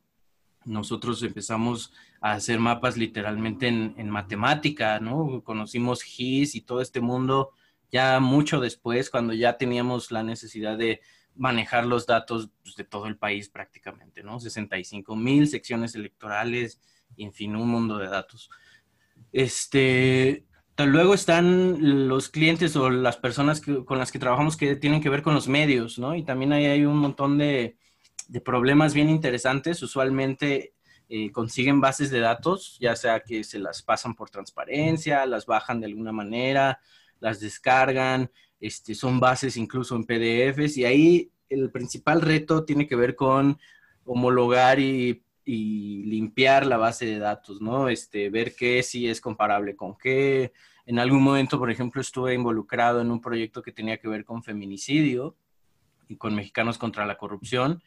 Nosotros 0.66 1.24
empezamos 1.24 1.92
a 2.22 2.34
hacer 2.34 2.60
mapas 2.60 2.96
literalmente 2.96 3.68
en, 3.68 3.96
en 3.98 4.12
matemática, 4.12 5.00
¿no? 5.00 5.42
Conocimos 5.44 6.04
GIS 6.04 6.54
y 6.54 6.62
todo 6.62 6.80
este 6.80 7.02
mundo 7.02 7.54
ya 7.92 8.20
mucho 8.20 8.60
después, 8.60 9.10
cuando 9.10 9.34
ya 9.34 9.58
teníamos 9.58 10.12
la 10.12 10.24
necesidad 10.24 10.78
de 10.78 11.02
manejar 11.36 11.86
los 11.86 12.06
datos 12.06 12.50
pues, 12.64 12.76
de 12.76 12.84
todo 12.84 13.08
el 13.08 13.18
país 13.18 13.50
prácticamente, 13.50 14.24
¿no? 14.24 14.40
65 14.40 15.16
mil 15.16 15.48
secciones 15.48 15.96
electorales, 15.96 16.82
en 17.18 17.34
fin, 17.34 17.56
un 17.56 17.70
mundo 17.70 17.98
de 17.98 18.08
datos. 18.08 18.50
Este, 19.32 20.46
luego 20.86 21.14
están 21.14 22.08
los 22.08 22.30
clientes 22.30 22.76
o 22.76 22.90
las 22.90 23.18
personas 23.18 23.62
con 23.62 23.98
las 23.98 24.12
que 24.12 24.20
trabajamos 24.20 24.58
que 24.58 24.76
tienen 24.76 25.02
que 25.02 25.10
ver 25.10 25.22
con 25.22 25.34
los 25.34 25.48
medios, 25.48 26.00
¿no? 26.00 26.16
Y 26.16 26.24
también 26.24 26.54
ahí 26.54 26.66
hay 26.66 26.86
un 26.86 26.98
montón 26.98 27.38
de, 27.38 27.78
problemas 28.46 28.94
bien 28.94 29.10
interesantes. 29.10 29.84
Usualmente 29.84 30.74
eh, 31.10 31.32
consiguen 31.32 31.82
bases 31.82 32.10
de 32.12 32.22
datos, 32.22 32.78
ya 32.80 32.96
sea 32.96 33.20
que 33.20 33.44
se 33.44 33.60
las 33.60 33.82
pasan 33.82 34.16
por 34.16 34.30
transparencia, 34.30 35.26
las 35.26 35.46
bajan 35.46 35.82
de 35.82 35.88
alguna 35.88 36.14
manera, 36.14 36.80
las 37.22 37.40
descargan, 37.40 38.30
este, 38.60 38.94
son 38.94 39.20
bases 39.20 39.56
incluso 39.56 39.96
en 39.96 40.04
PDFs 40.04 40.78
y 40.78 40.86
ahí 40.86 41.32
el 41.50 41.72
principal 41.72 42.22
reto 42.22 42.66
tiene 42.66 42.88
que 42.88 42.96
ver 42.96 43.16
con 43.16 43.58
homologar 44.04 44.80
y, 44.80 45.24
limpiar 45.44 46.66
la 46.66 46.78
base 46.78 47.06
de 47.06 47.20
datos, 47.20 47.60
¿no? 47.60 47.90
Este, 47.90 48.30
ver 48.30 48.56
qué 48.56 48.82
sí 48.84 49.10
es 49.10 49.20
comparable 49.20 49.76
con 49.76 49.98
qué. 49.98 50.54
En 50.86 50.98
algún 50.98 51.22
momento, 51.22 51.60
por 51.60 51.70
ejemplo, 51.70 52.00
estuve 52.00 52.34
involucrado 52.36 53.02
en 53.02 53.12
un 53.12 53.20
proyecto 53.20 53.62
que 53.62 53.74
tenía 53.74 53.98
que 53.98 54.08
ver 54.08 54.24
con 54.24 54.44
feminicidio 54.44 55.36
y 56.08 56.16
con 56.16 56.36
mexicanos 56.36 56.78
contra 56.78 57.06
la 57.06 57.18
corrupción. 57.18 57.84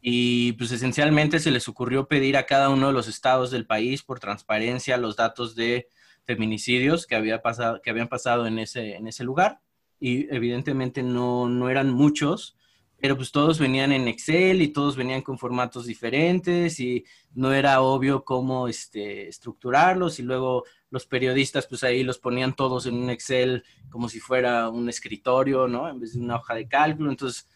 Y 0.00 0.52
pues 0.52 0.70
esencialmente 0.70 1.40
se 1.40 1.50
les 1.50 1.66
ocurrió 1.68 2.06
pedir 2.06 2.36
a 2.36 2.46
cada 2.46 2.68
uno 2.68 2.88
de 2.88 2.92
los 2.92 3.08
estados 3.08 3.50
del 3.50 3.66
país 3.66 4.02
por 4.02 4.20
transparencia 4.20 4.96
los 4.96 5.16
datos 5.16 5.56
de 5.56 5.88
feminicidios 6.24 7.06
que, 7.06 7.16
había 7.16 7.42
pasado, 7.42 7.80
que 7.82 7.90
habían 7.90 8.08
pasado 8.08 8.46
en 8.46 8.58
ese, 8.58 8.94
en 8.94 9.06
ese 9.08 9.24
lugar 9.24 9.60
y 9.98 10.34
evidentemente 10.34 11.02
no, 11.02 11.48
no 11.48 11.68
eran 11.68 11.90
muchos, 11.90 12.56
pero 13.00 13.16
pues 13.16 13.32
todos 13.32 13.58
venían 13.58 13.92
en 13.92 14.08
Excel 14.08 14.62
y 14.62 14.68
todos 14.68 14.96
venían 14.96 15.22
con 15.22 15.38
formatos 15.38 15.86
diferentes 15.86 16.80
y 16.80 17.04
no 17.34 17.52
era 17.52 17.80
obvio 17.80 18.24
cómo 18.24 18.68
este, 18.68 19.28
estructurarlos 19.28 20.18
y 20.18 20.22
luego 20.22 20.64
los 20.90 21.06
periodistas 21.06 21.66
pues 21.66 21.82
ahí 21.82 22.02
los 22.02 22.18
ponían 22.18 22.54
todos 22.54 22.86
en 22.86 22.94
un 22.96 23.10
Excel 23.10 23.64
como 23.88 24.08
si 24.08 24.20
fuera 24.20 24.68
un 24.68 24.88
escritorio, 24.88 25.66
¿no? 25.66 25.88
En 25.88 26.00
vez 26.00 26.12
de 26.14 26.20
una 26.20 26.36
hoja 26.36 26.54
de 26.54 26.68
cálculo. 26.68 27.10
Entonces 27.10 27.46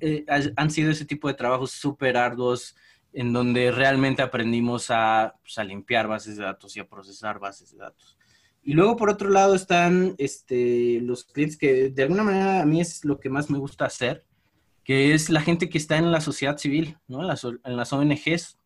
eh, 0.00 0.24
han 0.56 0.70
sido 0.70 0.90
ese 0.90 1.04
tipo 1.04 1.28
de 1.28 1.34
trabajos 1.34 1.72
súper 1.72 2.16
arduos 2.16 2.74
en 3.12 3.32
donde 3.32 3.70
realmente 3.70 4.22
aprendimos 4.22 4.86
pues, 4.86 5.58
a, 5.58 5.64
limpiar 5.64 6.08
bases 6.08 6.36
de 6.36 6.44
datos 6.44 6.76
y 6.76 6.80
a 6.80 6.88
procesar 6.88 7.38
bases 7.38 7.72
de 7.72 7.78
datos. 7.78 8.16
Y 8.62 8.74
luego, 8.74 8.96
por 8.96 9.10
otro 9.10 9.28
lado, 9.28 9.54
están 9.54 10.14
este, 10.18 11.00
los 11.02 11.24
clientes 11.24 11.58
que 11.58 11.90
de 11.90 12.02
alguna 12.02 12.22
manera 12.22 12.62
a 12.62 12.66
mí 12.66 12.80
es 12.80 13.04
lo 13.04 13.18
que 13.18 13.28
más 13.28 13.50
me 13.50 13.58
gusta 13.58 13.86
hacer, 13.86 14.24
que 14.84 15.14
es 15.14 15.30
la 15.30 15.40
gente 15.40 15.68
que 15.68 15.78
está 15.78 15.96
en 15.96 16.12
la 16.12 16.20
sociedad 16.20 16.56
civil, 16.56 16.96
¿no? 17.08 17.20
en, 17.20 17.26
las, 17.26 17.44
en 17.44 17.60
ONGs, 17.64 18.58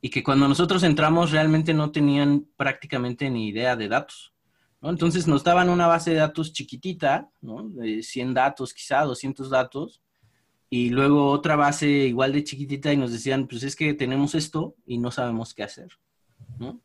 y 0.00 0.10
que 0.10 0.22
cuando 0.22 0.48
nosotros 0.48 0.82
entramos 0.82 1.30
realmente 1.30 1.72
no 1.72 1.92
tenían 1.92 2.46
prácticamente 2.56 3.30
ni 3.30 3.48
idea 3.48 3.76
de 3.76 3.88
datos. 3.88 4.34
¿no? 4.80 4.90
Entonces 4.90 5.26
nos 5.26 5.44
daban 5.44 5.70
una 5.70 5.86
base 5.86 6.10
de 6.10 6.16
datos 6.16 6.52
chiquitita, 6.52 7.30
¿no? 7.40 7.68
de 7.68 8.02
100 8.02 8.34
datos, 8.34 8.74
quizá 8.74 9.02
200 9.02 9.48
datos, 9.50 10.02
y 10.68 10.90
luego 10.90 11.30
otra 11.30 11.56
base 11.56 11.88
igual 11.88 12.32
de 12.32 12.44
chiquitita 12.44 12.92
y 12.92 12.96
nos 12.96 13.12
decían, 13.12 13.46
pues 13.46 13.62
es 13.62 13.76
que 13.76 13.94
tenemos 13.94 14.34
esto 14.34 14.74
y 14.86 14.98
no 14.98 15.10
sabemos 15.10 15.54
qué 15.54 15.62
hacer, 15.62 15.88
¿no? 16.58 16.80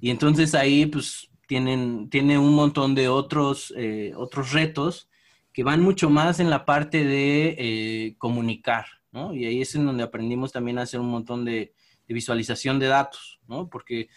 Y 0.00 0.10
entonces 0.10 0.54
ahí 0.54 0.86
pues 0.86 1.30
tienen, 1.46 2.10
tiene 2.10 2.38
un 2.38 2.54
montón 2.54 2.94
de 2.94 3.08
otros, 3.08 3.72
eh, 3.76 4.12
otros 4.16 4.52
retos 4.52 5.08
que 5.52 5.64
van 5.64 5.80
mucho 5.80 6.10
más 6.10 6.40
en 6.40 6.50
la 6.50 6.64
parte 6.64 7.04
de 7.04 7.56
eh, 7.58 8.14
comunicar, 8.18 8.86
¿no? 9.12 9.34
Y 9.34 9.46
ahí 9.46 9.62
es 9.62 9.74
en 9.74 9.86
donde 9.86 10.02
aprendimos 10.02 10.52
también 10.52 10.78
a 10.78 10.82
hacer 10.82 11.00
un 11.00 11.10
montón 11.10 11.44
de, 11.44 11.74
de 12.08 12.14
visualización 12.14 12.78
de 12.78 12.86
datos, 12.86 13.40
¿no? 13.46 13.68
Porque 13.68 14.08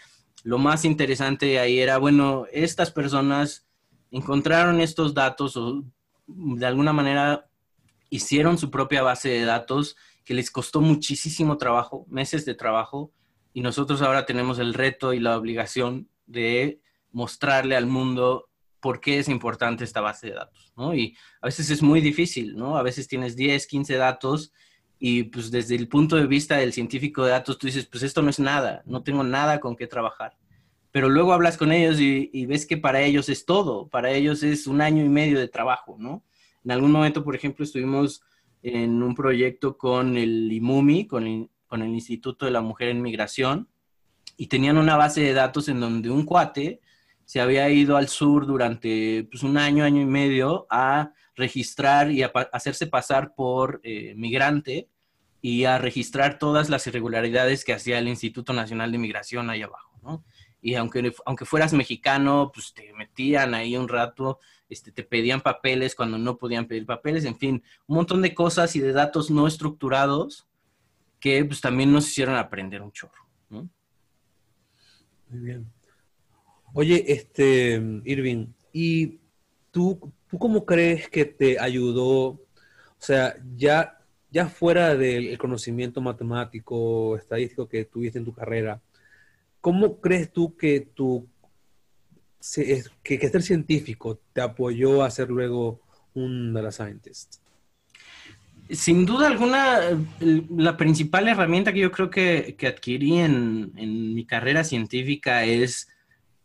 lo 0.44 0.58
más 0.58 0.86
interesante 0.86 1.60
ahí 1.60 1.80
era, 1.80 1.98
bueno, 1.98 2.46
estas 2.52 2.92
personas 2.92 3.66
encontraron 4.12 4.80
estos 4.80 5.14
datos 5.14 5.58
o 5.58 5.84
de 6.28 6.66
alguna 6.66 6.94
manera 6.94 7.48
hicieron 8.10 8.58
su 8.58 8.72
propia 8.72 9.04
base 9.04 9.30
de 9.30 9.46
datos 9.46 9.96
que 10.24 10.34
les 10.34 10.52
costó 10.52 10.82
muchísimo 10.82 11.58
trabajo, 11.58 12.06
meses 12.10 12.46
de 12.46 12.56
trabajo, 12.56 13.12
y 13.54 13.62
nosotros 13.62 14.02
ahora 14.02 14.26
tenemos 14.26 14.60
el 14.60 14.74
reto 14.74 15.14
y 15.14 15.20
la 15.20 15.38
obligación 15.38 16.10
de 16.26 16.82
mostrarle 17.12 17.76
al 17.76 17.86
mundo 17.86 18.50
por 18.82 19.00
qué 19.00 19.20
es 19.20 19.30
importante 19.30 19.84
esta 19.84 20.02
base 20.02 20.28
de 20.28 20.34
datos, 20.34 20.74
¿no? 20.76 20.94
Y 20.94 21.16
a 21.42 21.48
veces 21.48 21.70
es 21.70 21.82
muy 21.82 22.02
difícil, 22.02 22.56
¿no? 22.56 22.78
A 22.78 22.84
veces 22.84 23.08
tienes 23.08 23.36
10, 23.36 23.66
15 23.66 23.96
datos 23.96 24.52
y 25.00 25.24
pues 25.24 25.52
desde 25.52 25.76
el 25.76 25.88
punto 25.88 26.18
de 26.18 26.28
vista 26.28 26.58
del 26.58 26.74
científico 26.74 27.24
de 27.24 27.32
datos 27.32 27.58
tú 27.58 27.68
dices, 27.68 27.86
pues 27.86 28.04
esto 28.04 28.22
no 28.22 28.30
es 28.30 28.40
nada, 28.40 28.84
no 28.86 29.04
tengo 29.04 29.24
nada 29.24 29.60
con 29.60 29.76
qué 29.76 29.88
trabajar. 29.88 30.38
Pero 30.92 31.10
luego 31.10 31.34
hablas 31.34 31.58
con 31.58 31.72
ellos 31.72 32.00
y, 32.00 32.30
y 32.34 32.46
ves 32.46 32.66
que 32.66 32.78
para 32.78 33.02
ellos 33.02 33.30
es 33.30 33.46
todo, 33.46 33.88
para 33.88 34.12
ellos 34.12 34.44
es 34.44 34.68
un 34.68 34.82
año 34.82 35.04
y 35.04 35.10
medio 35.10 35.40
de 35.40 35.48
trabajo, 35.48 35.96
¿no? 35.98 36.24
En 36.66 36.72
algún 36.72 36.92
momento, 36.92 37.24
por 37.24 37.36
ejemplo, 37.36 37.64
estuvimos 37.64 38.24
en 38.64 39.04
un 39.04 39.14
proyecto 39.14 39.78
con 39.78 40.18
el 40.18 40.52
IMUMI, 40.52 41.06
con 41.06 41.28
el, 41.28 41.50
con 41.68 41.84
el 41.84 41.90
Instituto 41.90 42.46
de 42.46 42.52
la 42.52 42.62
Mujer 42.62 42.90
en 42.90 43.04
Migración, 43.04 43.70
y 44.36 44.48
tenían 44.48 44.78
una 44.78 44.98
base 44.98 45.22
de 45.22 45.34
datos 45.34 45.70
en 45.70 45.80
donde 45.80 46.10
un 46.10 46.26
cuate 46.26 46.82
se 47.24 47.40
había 47.40 47.70
ido 47.70 47.98
al 47.98 48.08
sur 48.08 48.48
durante 48.48 49.28
pues, 49.30 49.44
un 49.44 49.58
año, 49.58 49.84
año 49.84 50.02
y 50.02 50.06
medio 50.06 50.66
a 50.70 51.12
registrar 51.36 52.12
y 52.12 52.24
a 52.24 52.32
hacerse 52.52 52.88
pasar 52.88 53.36
por 53.36 53.80
eh, 53.84 54.14
migrante 54.16 54.90
y 55.42 55.66
a 55.66 55.78
registrar 55.78 56.40
todas 56.40 56.70
las 56.70 56.88
irregularidades 56.88 57.64
que 57.64 57.74
hacía 57.74 58.00
el 58.00 58.08
Instituto 58.08 58.54
Nacional 58.54 58.92
de 58.92 58.98
Migración 58.98 59.50
ahí 59.52 59.62
abajo, 59.62 60.00
¿no? 60.02 60.24
Y 60.62 60.74
aunque, 60.74 61.14
aunque 61.28 61.46
fueras 61.46 61.74
mexicano, 61.74 62.52
pues 62.52 62.74
te 62.74 62.92
metían 62.94 63.54
ahí 63.54 63.78
un 63.78 63.88
rato 63.88 64.40
este, 64.70 64.92
te 64.92 65.04
pedían 65.04 65.42
papeles 65.42 65.96
cuando 65.96 66.18
no 66.18 66.38
podían 66.38 66.68
pedir 66.68 66.86
papeles, 66.86 67.26
en 67.26 67.38
fin, 67.38 67.64
un 67.88 67.98
montón 67.98 68.22
de 68.22 68.34
cosas 68.34 68.76
y 68.76 68.80
de 68.80 68.94
datos 68.94 69.30
no 69.30 69.48
estructurados 69.48 70.48
que 71.20 71.44
pues 71.46 71.62
también 71.62 71.92
nos 71.92 72.08
hicieron 72.08 72.36
aprender 72.36 72.82
un 72.82 72.92
chorro. 72.92 73.26
Muy 73.50 75.40
bien. 75.40 75.66
Oye, 76.74 77.04
este, 77.08 77.82
Irving, 78.04 78.48
¿y 78.72 79.20
tú, 79.72 80.12
tú 80.30 80.38
cómo 80.38 80.66
crees 80.66 81.10
que 81.10 81.26
te 81.26 81.60
ayudó, 81.60 82.28
o 82.28 82.40
sea, 83.00 83.36
ya, 83.56 83.98
ya 84.30 84.48
fuera 84.48 84.96
del 84.96 85.38
conocimiento 85.38 86.02
matemático, 86.02 87.18
estadístico 87.18 87.68
que 87.68 87.86
tuviste 87.86 88.20
en 88.20 88.26
tu 88.26 88.34
carrera, 88.34 88.82
¿cómo 89.62 90.00
crees 90.00 90.32
tú 90.32 90.56
que 90.56 90.82
tu 90.82 91.28
que, 93.04 93.20
que 93.20 93.30
ser 93.30 93.42
científico 93.42 94.20
te 94.34 94.42
apoyó 94.42 95.04
a 95.04 95.12
ser 95.12 95.30
luego 95.30 95.82
un 96.14 96.54
data 96.54 96.72
scientist? 96.72 97.36
Sin 98.70 99.06
duda 99.06 99.28
alguna, 99.28 99.80
la 100.20 100.76
principal 100.76 101.28
herramienta 101.28 101.72
que 101.72 101.80
yo 101.80 101.92
creo 101.92 102.10
que, 102.10 102.56
que 102.58 102.68
adquirí 102.68 103.20
en, 103.20 103.72
en, 103.76 104.16
mi 104.16 104.26
carrera 104.26 104.64
científica 104.64 105.44
es 105.44 105.88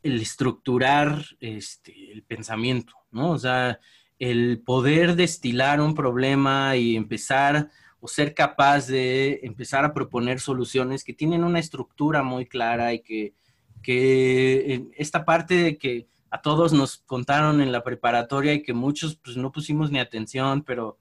el 0.03 0.21
estructurar 0.21 1.25
este, 1.41 2.13
el 2.13 2.23
pensamiento, 2.23 2.93
¿no? 3.11 3.31
O 3.31 3.39
sea, 3.39 3.81
el 4.19 4.61
poder 4.61 5.17
destilar 5.17 5.81
un 5.81 5.95
problema 5.95 6.77
y 6.77 6.95
empezar 6.95 7.71
o 8.01 8.09
ser 8.09 8.35
capaz 8.35 8.87
de 8.87 9.41
empezar 9.43 9.85
a 9.85 9.95
proponer 9.95 10.41
soluciones 10.41 11.05
que 11.05 11.15
tienen 11.15 11.43
una 11.43 11.59
estructura 11.59 12.23
muy 12.23 12.47
clara 12.47 12.93
y 12.93 13.01
que 13.01 13.35
que 13.83 14.89
esta 14.97 15.25
parte 15.25 15.55
de 15.55 15.79
que 15.79 16.09
a 16.31 16.41
todos 16.41 16.73
nos 16.73 16.99
contaron 16.99 17.61
en 17.61 17.73
la 17.73 17.83
preparatoria 17.83 18.55
y 18.55 18.63
que 18.63 18.73
muchos 18.73 19.17
pues 19.17 19.37
no 19.37 19.51
pusimos 19.51 19.91
ni 19.91 19.99
atención, 19.99 20.63
pero 20.63 20.99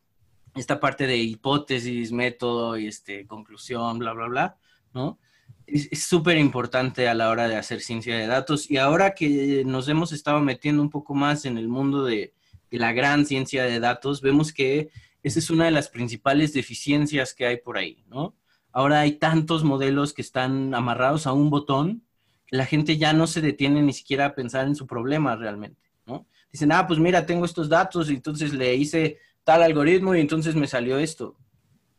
esta 0.55 0.79
parte 0.79 1.05
de 1.05 1.17
hipótesis, 1.17 2.11
método 2.11 2.77
y 2.77 2.87
este, 2.87 3.27
conclusión, 3.27 3.99
bla, 3.99 4.13
bla, 4.13 4.27
bla, 4.27 4.57
¿no? 4.93 5.19
Es 5.67 6.03
súper 6.03 6.37
importante 6.37 7.07
a 7.07 7.13
la 7.13 7.29
hora 7.29 7.47
de 7.47 7.55
hacer 7.55 7.81
ciencia 7.81 8.17
de 8.17 8.25
datos 8.25 8.69
y 8.71 8.77
ahora 8.77 9.13
que 9.13 9.63
nos 9.65 9.87
hemos 9.87 10.11
estado 10.11 10.39
metiendo 10.39 10.81
un 10.81 10.89
poco 10.89 11.13
más 11.13 11.45
en 11.45 11.59
el 11.59 11.67
mundo 11.67 12.03
de, 12.03 12.33
de 12.71 12.79
la 12.79 12.91
gran 12.91 13.27
ciencia 13.27 13.63
de 13.65 13.79
datos, 13.79 14.21
vemos 14.21 14.51
que 14.51 14.89
esa 15.21 15.37
es 15.37 15.51
una 15.51 15.65
de 15.65 15.71
las 15.71 15.89
principales 15.89 16.53
deficiencias 16.53 17.35
que 17.35 17.45
hay 17.45 17.57
por 17.57 17.77
ahí, 17.77 18.03
¿no? 18.07 18.35
Ahora 18.71 19.01
hay 19.01 19.13
tantos 19.13 19.63
modelos 19.63 20.13
que 20.13 20.23
están 20.23 20.73
amarrados 20.73 21.27
a 21.27 21.33
un 21.33 21.51
botón 21.51 22.03
la 22.51 22.65
gente 22.65 22.97
ya 22.97 23.13
no 23.13 23.27
se 23.27 23.41
detiene 23.41 23.81
ni 23.81 23.93
siquiera 23.93 24.25
a 24.25 24.35
pensar 24.35 24.67
en 24.67 24.75
su 24.75 24.87
problema 24.87 25.35
realmente, 25.35 25.89
¿no? 26.05 26.25
Dicen, 26.51 26.71
ah, 26.71 26.87
pues 26.87 26.99
mira, 26.99 27.25
tengo 27.25 27.45
estos 27.45 27.69
datos 27.69 28.09
y 28.09 28.15
entonces 28.15 28.53
le 28.53 28.73
hice 28.75 29.19
tal 29.43 29.61
algoritmo 29.61 30.15
y 30.15 30.21
entonces 30.21 30.55
me 30.55 30.67
salió 30.67 30.97
esto. 30.97 31.35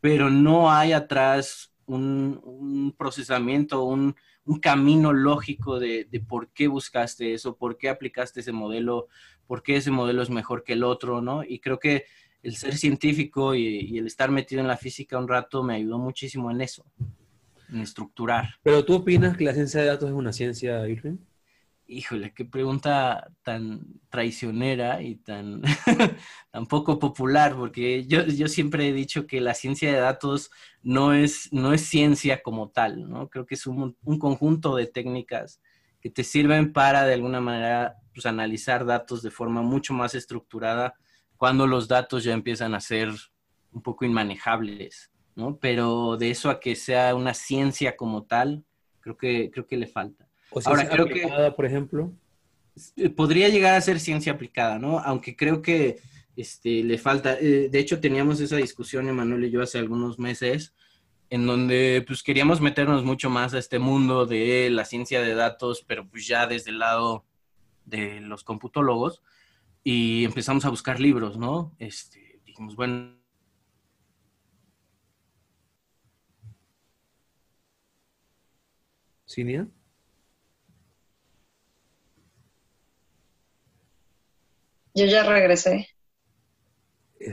Pero 0.01 0.29
no 0.29 0.71
hay 0.71 0.91
atrás 0.91 1.73
un, 1.85 2.93
procesamiento, 2.97 3.83
un, 3.83 4.15
camino 4.61 5.13
lógico 5.13 5.79
de, 5.79 6.05
por 6.27 6.49
qué 6.49 6.67
buscaste 6.67 7.33
eso, 7.33 7.55
por 7.55 7.77
qué 7.77 7.87
aplicaste 7.87 8.41
ese 8.41 8.51
modelo, 8.51 9.07
por 9.47 9.63
qué 9.63 9.77
ese 9.77 9.91
modelo 9.91 10.21
es 10.21 10.29
mejor 10.29 10.63
que 10.63 10.73
el 10.73 10.83
otro, 10.83 11.21
¿no? 11.21 11.43
Y 11.43 11.59
creo 11.59 11.79
que 11.79 12.05
el 12.43 12.55
ser 12.57 12.75
científico 12.75 13.55
y, 13.55 13.79
y 13.79 13.97
el 13.99 14.07
estar 14.07 14.31
metido 14.31 14.59
en 14.59 14.67
la 14.67 14.75
física 14.75 15.17
un 15.17 15.27
rato 15.27 15.63
me 15.63 15.75
ayudó 15.75 15.99
muchísimo 15.99 16.51
en 16.51 16.59
eso 16.59 16.85
estructurar. 17.79 18.55
¿Pero 18.63 18.83
tú 18.83 18.95
opinas 18.95 19.37
que 19.37 19.45
la 19.45 19.53
ciencia 19.53 19.81
de 19.81 19.87
datos 19.87 20.09
es 20.09 20.15
una 20.15 20.33
ciencia, 20.33 20.87
Irving? 20.87 21.17
Híjole, 21.87 22.33
qué 22.33 22.45
pregunta 22.45 23.31
tan 23.43 23.99
traicionera 24.09 25.01
y 25.01 25.15
tan, 25.15 25.61
tan 26.51 26.65
poco 26.65 26.99
popular, 26.99 27.55
porque 27.55 28.05
yo, 28.05 28.23
yo, 28.25 28.47
siempre 28.47 28.87
he 28.87 28.93
dicho 28.93 29.27
que 29.27 29.41
la 29.41 29.53
ciencia 29.53 29.91
de 29.91 29.99
datos 29.99 30.51
no 30.81 31.13
es, 31.13 31.51
no 31.51 31.73
es 31.73 31.81
ciencia 31.81 32.41
como 32.41 32.69
tal, 32.69 33.09
¿no? 33.09 33.29
Creo 33.29 33.45
que 33.45 33.55
es 33.55 33.67
un, 33.67 33.97
un 34.03 34.19
conjunto 34.19 34.75
de 34.75 34.87
técnicas 34.87 35.61
que 36.01 36.09
te 36.09 36.23
sirven 36.23 36.73
para, 36.73 37.05
de 37.05 37.13
alguna 37.13 37.41
manera, 37.41 37.97
pues, 38.13 38.25
analizar 38.25 38.85
datos 38.85 39.21
de 39.21 39.31
forma 39.31 39.61
mucho 39.61 39.93
más 39.93 40.15
estructurada 40.15 40.95
cuando 41.37 41.67
los 41.67 41.87
datos 41.87 42.23
ya 42.23 42.33
empiezan 42.33 42.73
a 42.73 42.79
ser 42.79 43.09
un 43.71 43.81
poco 43.81 44.05
inmanejables. 44.05 45.10
¿No? 45.35 45.57
Pero 45.57 46.17
de 46.17 46.31
eso 46.31 46.49
a 46.49 46.59
que 46.59 46.75
sea 46.75 47.15
una 47.15 47.33
ciencia 47.33 47.95
como 47.95 48.23
tal, 48.23 48.63
creo 48.99 49.17
que, 49.17 49.51
creo 49.51 49.67
que 49.67 49.77
le 49.77 49.87
falta. 49.87 50.27
O 50.51 50.61
Ahora, 50.65 50.87
creo 50.87 51.05
aplicada, 51.05 51.49
que, 51.49 51.55
por 51.55 51.65
ejemplo. 51.65 52.11
Eh, 52.95 53.09
podría 53.09 53.49
llegar 53.49 53.75
a 53.75 53.81
ser 53.81 53.99
ciencia 53.99 54.33
aplicada, 54.33 54.79
¿no? 54.79 54.99
Aunque 54.99 55.35
creo 55.35 55.61
que 55.61 55.99
este, 56.35 56.83
le 56.83 56.97
falta. 56.97 57.37
Eh, 57.39 57.69
de 57.69 57.79
hecho, 57.79 57.99
teníamos 57.99 58.39
esa 58.39 58.57
discusión, 58.57 59.07
Emanuel 59.07 59.45
y 59.45 59.51
yo, 59.51 59.61
hace 59.61 59.79
algunos 59.79 60.19
meses, 60.19 60.73
en 61.29 61.47
donde 61.47 62.03
pues 62.05 62.23
queríamos 62.23 62.59
meternos 62.59 63.03
mucho 63.03 63.29
más 63.29 63.53
a 63.53 63.59
este 63.59 63.79
mundo 63.79 64.25
de 64.25 64.69
la 64.69 64.85
ciencia 64.85 65.21
de 65.21 65.33
datos, 65.33 65.83
pero 65.87 66.07
pues 66.07 66.27
ya 66.27 66.47
desde 66.47 66.71
el 66.71 66.79
lado 66.79 67.25
de 67.85 68.19
los 68.21 68.43
computólogos, 68.43 69.21
y 69.83 70.25
empezamos 70.25 70.65
a 70.65 70.69
buscar 70.69 70.99
libros, 70.99 71.37
¿no? 71.37 71.73
Este, 71.79 72.41
dijimos, 72.45 72.75
bueno, 72.75 73.20
Cinia. 79.31 79.65
Yo 84.93 85.05
ya 85.05 85.23
regresé. 85.23 85.87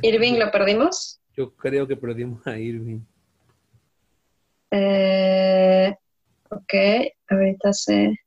¿Irving 0.03 0.39
lo 0.39 0.51
perdimos? 0.53 1.21
Yo 1.37 1.55
creo 1.57 1.89
que 1.89 1.97
perdimos 1.97 2.47
a 2.47 2.57
Irving. 2.57 3.01
Eh, 4.71 5.93
ok, 6.51 6.75
ahorita 7.29 7.73
sé. 7.73 8.21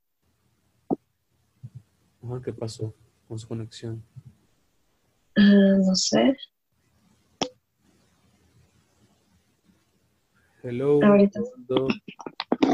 ¿Qué 2.44 2.54
pasó 2.54 2.94
con 3.28 3.40
su 3.40 3.48
conexión? 3.48 4.04
Ah, 5.38 5.78
no 5.78 5.96
sé. 5.96 6.36
Hello. 10.64 11.00
Ahorita. 11.04 11.40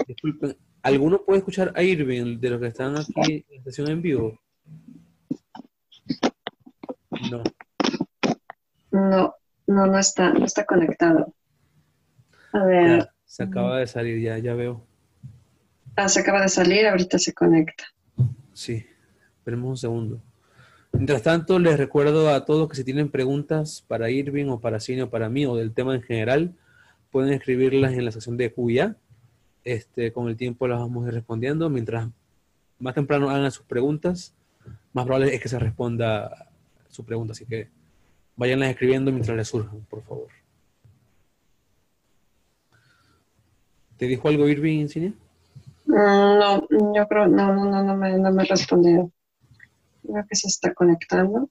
Disculpen, 0.07 0.57
¿Alguno 0.81 1.23
puede 1.23 1.39
escuchar 1.39 1.73
a 1.75 1.83
Irving 1.83 2.39
de 2.39 2.49
los 2.49 2.61
que 2.61 2.67
están 2.67 2.97
aquí 2.97 3.45
en 3.49 3.57
la 3.57 3.63
sesión 3.63 3.89
en 3.89 4.01
vivo? 4.01 4.39
No. 7.31 7.43
No, 8.91 9.35
no, 9.67 9.87
no 9.87 9.99
está, 9.99 10.31
no 10.31 10.45
está 10.45 10.65
conectado. 10.65 11.33
A 12.53 12.63
ver. 12.65 13.09
se 13.25 13.43
acaba 13.43 13.79
de 13.79 13.87
salir, 13.87 14.21
ya, 14.21 14.37
ya 14.37 14.53
veo. 14.53 14.85
Ah, 15.95 16.07
se 16.09 16.19
acaba 16.19 16.41
de 16.41 16.49
salir, 16.49 16.87
ahorita 16.87 17.19
se 17.19 17.33
conecta. 17.33 17.83
Sí, 18.53 18.85
esperemos 19.39 19.69
un 19.69 19.77
segundo. 19.77 20.21
Mientras 20.93 21.21
tanto, 21.21 21.59
les 21.59 21.77
recuerdo 21.77 22.33
a 22.33 22.45
todos 22.45 22.69
que 22.69 22.75
si 22.75 22.83
tienen 22.83 23.09
preguntas 23.09 23.83
para 23.87 24.09
Irving 24.09 24.47
o 24.47 24.59
para 24.59 24.79
Cine 24.79 25.03
o 25.03 25.09
para 25.09 25.29
mí 25.29 25.45
o 25.45 25.55
del 25.55 25.73
tema 25.73 25.93
en 25.95 26.01
general, 26.01 26.55
pueden 27.11 27.33
escribirlas 27.33 27.93
en 27.93 28.05
la 28.05 28.11
sección 28.11 28.37
de 28.37 28.53
QIA. 28.53 28.95
Este, 29.67 30.13
con 30.13 30.29
el 30.29 30.37
tiempo 30.37 30.65
las 30.65 30.79
vamos 30.79 31.03
a 31.03 31.09
ir 31.09 31.13
respondiendo. 31.13 31.69
Mientras 31.69 32.07
más 32.79 32.95
temprano 32.95 33.29
hagan 33.29 33.51
sus 33.51 33.65
preguntas, 33.65 34.33
más 34.93 35.03
probable 35.03 35.35
es 35.35 35.41
que 35.41 35.49
se 35.49 35.59
responda 35.59 36.47
su 36.87 37.03
pregunta. 37.03 37.33
Así 37.33 37.45
que 37.45 37.67
vayanlas 38.37 38.69
escribiendo 38.69 39.11
mientras 39.11 39.35
les 39.35 39.49
surjan, 39.49 39.81
por 39.89 40.03
favor. 40.03 40.29
¿Te 43.97 44.05
dijo 44.05 44.29
algo 44.29 44.47
Irving, 44.47 44.87
Cine? 44.87 45.13
Mm, 45.85 45.93
no, 45.93 46.67
yo 46.95 47.05
creo, 47.09 47.27
no, 47.27 47.53
no, 47.53 47.65
no, 47.65 47.83
no 47.83 47.97
me, 47.97 48.17
no 48.17 48.31
me 48.31 48.45
respondió. 48.45 49.11
Creo 50.01 50.25
que 50.29 50.35
se 50.37 50.47
está 50.47 50.73
conectando. 50.73 51.49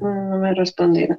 No 0.00 0.38
me 0.38 0.54
respondieron. 0.54 1.18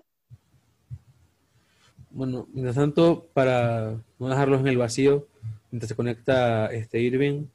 Bueno, 2.12 2.48
mientras 2.54 2.76
tanto, 2.76 3.28
para 3.34 3.98
no 4.20 4.30
dejarlos 4.30 4.62
en 4.62 4.68
el 4.68 4.78
vacío, 4.78 5.28
mientras 5.72 5.90
se 5.90 5.96
conecta 5.96 6.68
este 6.68 7.00
Irving, 7.00 7.46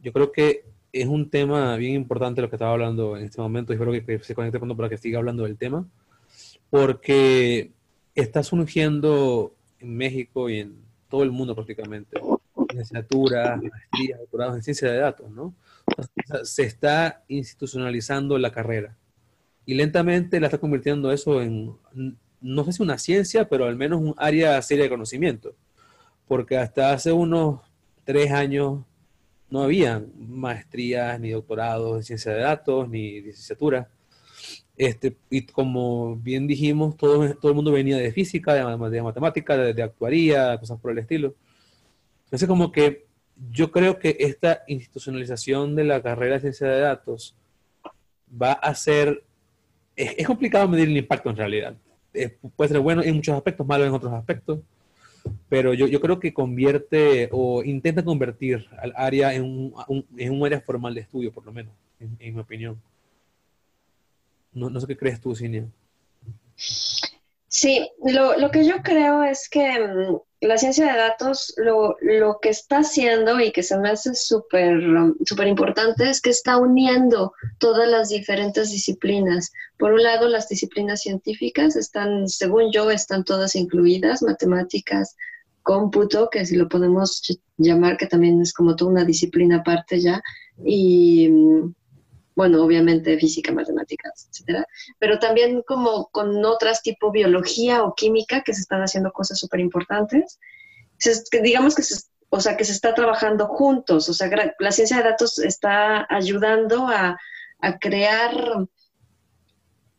yo 0.00 0.12
creo 0.12 0.32
que 0.32 0.64
es 0.92 1.06
un 1.06 1.30
tema 1.30 1.76
bien 1.76 1.94
importante 1.94 2.40
lo 2.40 2.48
que 2.48 2.56
estaba 2.56 2.72
hablando 2.72 3.16
en 3.16 3.24
este 3.24 3.40
momento 3.40 3.72
espero 3.72 3.92
que, 3.92 4.18
se 4.20 4.34
conecte 4.34 4.58
pronto 4.58 4.76
para 4.76 4.88
que 4.88 4.96
siga 4.96 5.18
hablando 5.18 5.44
del 5.44 5.56
tema, 5.56 5.86
porque 6.70 7.70
está 8.14 8.42
surgiendo 8.42 9.54
en 9.80 9.96
México 9.96 10.48
y 10.48 10.60
en 10.60 10.87
todo 11.08 11.22
el 11.22 11.30
mundo 11.30 11.54
prácticamente 11.54 12.20
licenciaturas, 12.70 13.60
maestrías, 13.62 14.20
doctorados 14.20 14.56
en 14.56 14.62
ciencia 14.62 14.90
de 14.90 14.98
datos, 14.98 15.30
¿no? 15.30 15.54
se 16.42 16.64
está 16.64 17.24
institucionalizando 17.28 18.36
la 18.38 18.52
carrera 18.52 18.96
y 19.64 19.74
lentamente 19.74 20.40
la 20.40 20.46
está 20.46 20.58
convirtiendo 20.58 21.12
eso 21.12 21.40
en, 21.42 21.76
no 22.40 22.64
sé 22.64 22.72
si 22.72 22.82
una 22.82 22.98
ciencia, 22.98 23.48
pero 23.48 23.66
al 23.66 23.76
menos 23.76 24.00
un 24.00 24.14
área 24.16 24.60
seria 24.62 24.84
de 24.84 24.90
conocimiento, 24.90 25.54
porque 26.26 26.56
hasta 26.56 26.92
hace 26.92 27.12
unos 27.12 27.60
tres 28.04 28.32
años 28.32 28.84
no 29.50 29.62
había 29.62 30.02
maestrías 30.16 31.18
ni 31.20 31.30
doctorados 31.30 31.96
en 31.96 32.02
ciencia 32.02 32.32
de 32.32 32.40
datos 32.40 32.88
ni 32.88 33.20
licenciatura. 33.20 33.88
Este, 34.78 35.16
y 35.28 35.42
como 35.42 36.16
bien 36.16 36.46
dijimos, 36.46 36.96
todo, 36.96 37.34
todo 37.34 37.50
el 37.50 37.56
mundo 37.56 37.72
venía 37.72 37.96
de 37.96 38.12
física, 38.12 38.54
de, 38.54 38.90
de 38.90 39.02
matemática, 39.02 39.56
de, 39.56 39.82
actuaría, 39.82 40.56
cosas 40.58 40.80
por 40.80 40.92
el 40.92 40.98
estilo. 40.98 41.34
Entonces, 42.24 42.48
como 42.48 42.72
que 42.72 43.06
yo 43.50 43.70
creo 43.70 43.98
que 43.98 44.16
esta 44.20 44.62
institucionalización 44.68 45.74
de 45.76 45.84
la 45.84 46.02
carrera 46.02 46.34
de 46.34 46.40
ciencia 46.40 46.68
de 46.68 46.80
datos 46.80 47.34
va 48.30 48.52
a 48.52 48.74
ser, 48.74 49.24
es, 49.96 50.26
complicado 50.26 50.68
medir 50.68 50.88
el 50.88 50.96
impacto 50.96 51.30
en 51.30 51.36
realidad. 51.36 51.76
puede 52.56 52.68
ser 52.68 52.80
bueno 52.80 53.02
en 53.02 53.16
muchos 53.16 53.34
aspectos, 53.34 53.66
malo 53.66 53.84
en 53.84 53.92
otros 53.92 54.12
aspectos 54.12 54.60
pero 55.48 55.74
yo, 55.74 55.86
yo 55.86 56.00
creo 56.00 56.20
que 56.20 56.32
convierte 56.32 57.28
o 57.32 57.62
intenta 57.62 58.04
convertir 58.04 58.66
al 58.78 58.92
área 58.96 59.34
en 59.34 59.44
un, 59.44 59.74
en 60.16 60.32
un 60.32 60.46
área 60.46 60.60
formal 60.60 60.94
de 60.94 61.02
estudio, 61.02 61.32
por 61.32 61.44
lo 61.44 61.52
menos, 61.52 61.72
en, 62.00 62.34
mi 62.34 62.40
opinión. 62.40 62.80
No, 64.52 64.70
no, 64.70 64.80
sé 64.80 64.86
qué 64.86 64.96
crees 64.96 65.20
tú, 65.20 65.34
Cinia. 65.34 65.68
Sí, 67.50 67.90
lo, 68.04 68.38
lo, 68.38 68.50
que 68.50 68.66
yo 68.66 68.82
creo 68.82 69.22
es 69.22 69.48
que 69.48 69.78
mm, 69.78 70.18
la 70.40 70.58
ciencia 70.58 70.92
de 70.92 70.98
datos 70.98 71.54
lo, 71.56 71.96
lo, 72.00 72.38
que 72.40 72.50
está 72.50 72.78
haciendo 72.78 73.40
y 73.40 73.52
que 73.52 73.62
se 73.62 73.78
me 73.78 73.90
hace 73.90 74.14
súper 74.14 75.46
importante 75.46 76.08
es 76.08 76.20
que 76.20 76.30
está 76.30 76.58
uniendo 76.58 77.32
todas 77.58 77.88
las 77.88 78.10
diferentes 78.10 78.70
disciplinas. 78.70 79.52
Por 79.78 79.92
un 79.92 80.02
lado, 80.02 80.28
las 80.28 80.48
disciplinas 80.48 81.00
científicas 81.00 81.74
están, 81.76 82.28
según 82.28 82.70
yo, 82.72 82.90
están 82.90 83.24
todas 83.24 83.56
incluidas, 83.56 84.22
matemáticas, 84.22 85.16
cómputo, 85.62 86.30
que 86.30 86.46
si 86.46 86.56
lo 86.56 86.68
podemos 86.68 87.22
llamar, 87.56 87.96
que 87.96 88.06
también 88.06 88.40
es 88.40 88.52
como 88.52 88.76
toda 88.76 88.90
una 88.90 89.04
disciplina 89.04 89.56
aparte 89.56 90.00
ya, 90.00 90.22
y 90.64 91.28
mm, 91.28 91.74
bueno, 92.38 92.62
obviamente 92.62 93.18
física, 93.18 93.50
matemáticas, 93.50 94.28
etcétera, 94.30 94.64
pero 95.00 95.18
también 95.18 95.60
como 95.62 96.06
con 96.12 96.44
otras 96.44 96.82
tipo 96.82 97.10
biología 97.10 97.82
o 97.82 97.96
química 97.96 98.44
que 98.44 98.54
se 98.54 98.60
están 98.60 98.80
haciendo 98.80 99.10
cosas 99.10 99.40
súper 99.40 99.58
importantes. 99.58 100.38
Digamos 101.42 101.74
que 101.74 101.82
se, 101.82 102.00
o 102.28 102.40
sea, 102.40 102.56
que 102.56 102.64
se 102.64 102.70
está 102.70 102.94
trabajando 102.94 103.48
juntos, 103.48 104.08
o 104.08 104.14
sea, 104.14 104.30
la 104.60 104.70
ciencia 104.70 104.98
de 104.98 105.02
datos 105.02 105.40
está 105.40 106.06
ayudando 106.08 106.86
a, 106.86 107.18
a 107.60 107.78
crear 107.80 108.68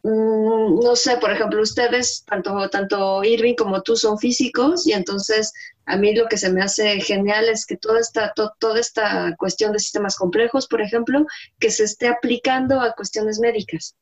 Mm, 0.02 0.80
no 0.82 0.96
sé, 0.96 1.18
por 1.18 1.32
ejemplo, 1.32 1.62
ustedes, 1.62 2.24
tanto, 2.26 2.70
tanto 2.70 3.22
Irving 3.24 3.56
como 3.56 3.82
tú 3.82 3.98
son 3.98 4.18
físicos 4.18 4.88
y 4.88 4.94
entonces 4.94 5.52
a 5.90 5.98
mí 5.98 6.14
lo 6.14 6.28
que 6.28 6.38
se 6.38 6.52
me 6.52 6.62
hace 6.62 7.02
genial 7.02 7.50
es 7.50 7.66
que 7.66 7.76
toda 7.76 8.00
esta, 8.00 8.32
toda 8.60 8.80
esta 8.80 9.36
cuestión 9.38 9.74
de 9.74 9.80
sistemas 9.80 10.16
complejos, 10.16 10.68
por 10.68 10.82
ejemplo, 10.82 11.26
que 11.60 11.72
se 11.72 11.84
esté 11.84 12.08
aplicando 12.08 12.80
a 12.80 12.94
cuestiones 12.94 13.40
médicas. 13.40 13.96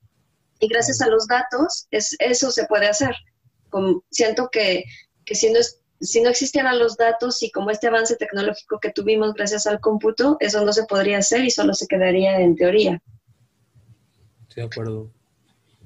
Y 0.59 0.67
gracias 0.67 1.01
a 1.01 1.07
los 1.07 1.27
datos, 1.27 1.87
es, 1.91 2.15
eso 2.19 2.51
se 2.51 2.65
puede 2.65 2.87
hacer. 2.87 3.15
Como, 3.69 4.03
siento 4.11 4.49
que, 4.51 4.83
que 5.23 5.33
si, 5.33 5.49
no 5.49 5.59
es, 5.59 5.81
si 6.01 6.21
no 6.21 6.29
existieran 6.29 6.77
los 6.77 6.97
datos 6.97 7.41
y 7.41 7.51
como 7.51 7.71
este 7.71 7.87
avance 7.87 8.17
tecnológico 8.17 8.79
que 8.81 8.91
tuvimos 8.91 9.33
gracias 9.33 9.65
al 9.65 9.79
cómputo, 9.79 10.35
eso 10.41 10.65
no 10.65 10.73
se 10.73 10.83
podría 10.83 11.19
hacer 11.19 11.45
y 11.45 11.51
solo 11.51 11.73
se 11.73 11.87
quedaría 11.87 12.37
en 12.41 12.55
teoría. 12.57 13.01
Sí, 14.49 14.59
de 14.59 14.63
acuerdo. 14.63 15.09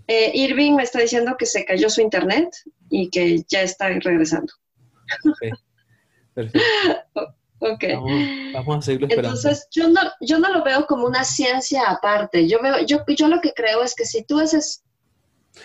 Eh, 0.07 0.31
Irving 0.33 0.73
me 0.73 0.83
está 0.83 0.99
diciendo 0.99 1.35
que 1.37 1.45
se 1.45 1.63
cayó 1.63 1.91
su 1.91 2.01
internet 2.01 2.49
y 2.89 3.11
que 3.11 3.43
ya 3.47 3.61
está 3.61 3.87
regresando. 3.89 4.51
Ok, 5.25 5.53
perfecto. 6.33 6.67
ok. 7.59 7.83
Vamos, 8.53 8.77
a 8.77 8.81
seguirlo 8.81 9.07
esperando. 9.07 9.37
Entonces, 9.37 9.67
yo 9.71 9.89
no, 9.89 10.01
yo 10.21 10.39
no 10.39 10.51
lo 10.51 10.63
veo 10.63 10.85
como 10.87 11.05
una 11.05 11.23
ciencia 11.23 11.83
aparte. 11.89 12.47
Yo, 12.47 12.61
veo, 12.61 12.85
yo, 12.85 12.99
yo 13.07 13.27
lo 13.27 13.41
que 13.41 13.53
creo 13.53 13.83
es 13.83 13.95
que 13.95 14.05
si 14.05 14.23
tú 14.23 14.39
haces 14.39 14.83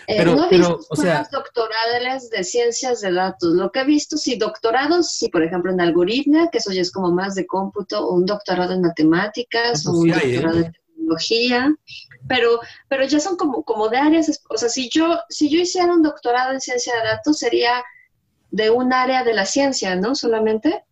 eh, 0.05 0.15
pero, 0.17 0.35
no 0.35 0.45
he 0.45 0.57
visto 0.57 0.79
o 0.89 0.95
sea, 0.97 1.27
doctorales 1.31 2.29
de 2.29 2.43
ciencias 2.43 3.01
de 3.01 3.13
datos. 3.13 3.53
Lo 3.53 3.71
que 3.71 3.79
he 3.79 3.85
visto, 3.85 4.17
sí, 4.17 4.37
doctorados, 4.37 5.11
sí, 5.11 5.29
por 5.29 5.43
ejemplo, 5.43 5.71
en 5.71 5.79
algoritmia, 5.79 6.49
que 6.51 6.57
eso 6.57 6.73
ya 6.73 6.81
es 6.81 6.91
como 6.91 7.11
más 7.11 7.35
de 7.35 7.47
cómputo, 7.47 8.05
o 8.05 8.13
un 8.13 8.25
doctorado 8.25 8.73
en 8.73 8.81
matemáticas, 8.81 9.85
o 9.87 9.91
un 9.91 10.09
doctorado 10.09 10.57
en 10.57 10.71
tecnología 10.73 11.73
pero, 12.27 12.59
pero 12.89 13.05
ya 13.05 13.19
son 13.19 13.37
como, 13.37 13.63
como 13.63 13.89
de 13.89 13.97
áreas, 13.97 14.41
o 14.49 14.57
sea, 14.57 14.69
si 14.69 14.89
yo, 14.89 15.19
si 15.29 15.49
yo 15.49 15.59
hiciera 15.59 15.93
un 15.93 16.01
doctorado 16.01 16.51
en 16.53 16.61
ciencia 16.61 16.93
de 16.95 17.07
datos, 17.09 17.37
sería 17.37 17.83
de 18.51 18.69
un 18.69 18.93
área 18.93 19.23
de 19.23 19.33
la 19.33 19.45
ciencia, 19.45 19.95
¿no? 19.95 20.15
Solamente. 20.15 20.83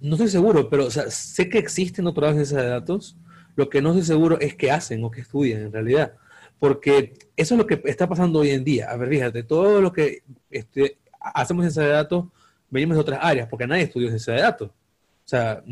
No 0.00 0.14
estoy 0.14 0.28
seguro, 0.28 0.68
pero 0.68 0.90
sé 0.90 1.48
que 1.48 1.58
existen 1.58 2.06
en 2.06 2.14
ciencia 2.14 2.58
de 2.58 2.68
datos. 2.68 3.16
Lo 3.54 3.70
que 3.70 3.80
no 3.80 3.90
estoy 3.90 4.04
seguro 4.04 4.38
es 4.40 4.54
qué 4.54 4.70
hacen 4.70 5.02
o 5.04 5.10
qué 5.10 5.22
estudian 5.22 5.62
en 5.62 5.72
realidad. 5.72 6.12
Porque 6.58 7.14
eso 7.36 7.54
es 7.54 7.58
lo 7.58 7.66
que 7.66 7.80
está 7.84 8.08
pasando 8.08 8.40
hoy 8.40 8.50
en 8.50 8.64
día. 8.64 8.90
A 8.90 8.96
ver, 8.96 9.08
fíjate, 9.08 9.42
todo 9.42 9.80
lo 9.80 9.92
que 9.92 10.22
este, 10.50 10.98
hacemos 11.20 11.64
en 11.64 11.70
ciencia 11.70 11.90
de 11.90 11.96
datos 11.96 12.26
venimos 12.68 12.96
de 12.96 13.00
otras 13.00 13.20
áreas, 13.22 13.48
porque 13.48 13.66
nadie 13.66 13.84
estudió 13.84 14.08
ciencia 14.08 14.34
de 14.34 14.42
datos. 14.42 14.68
O 14.68 15.28
sea, 15.28 15.62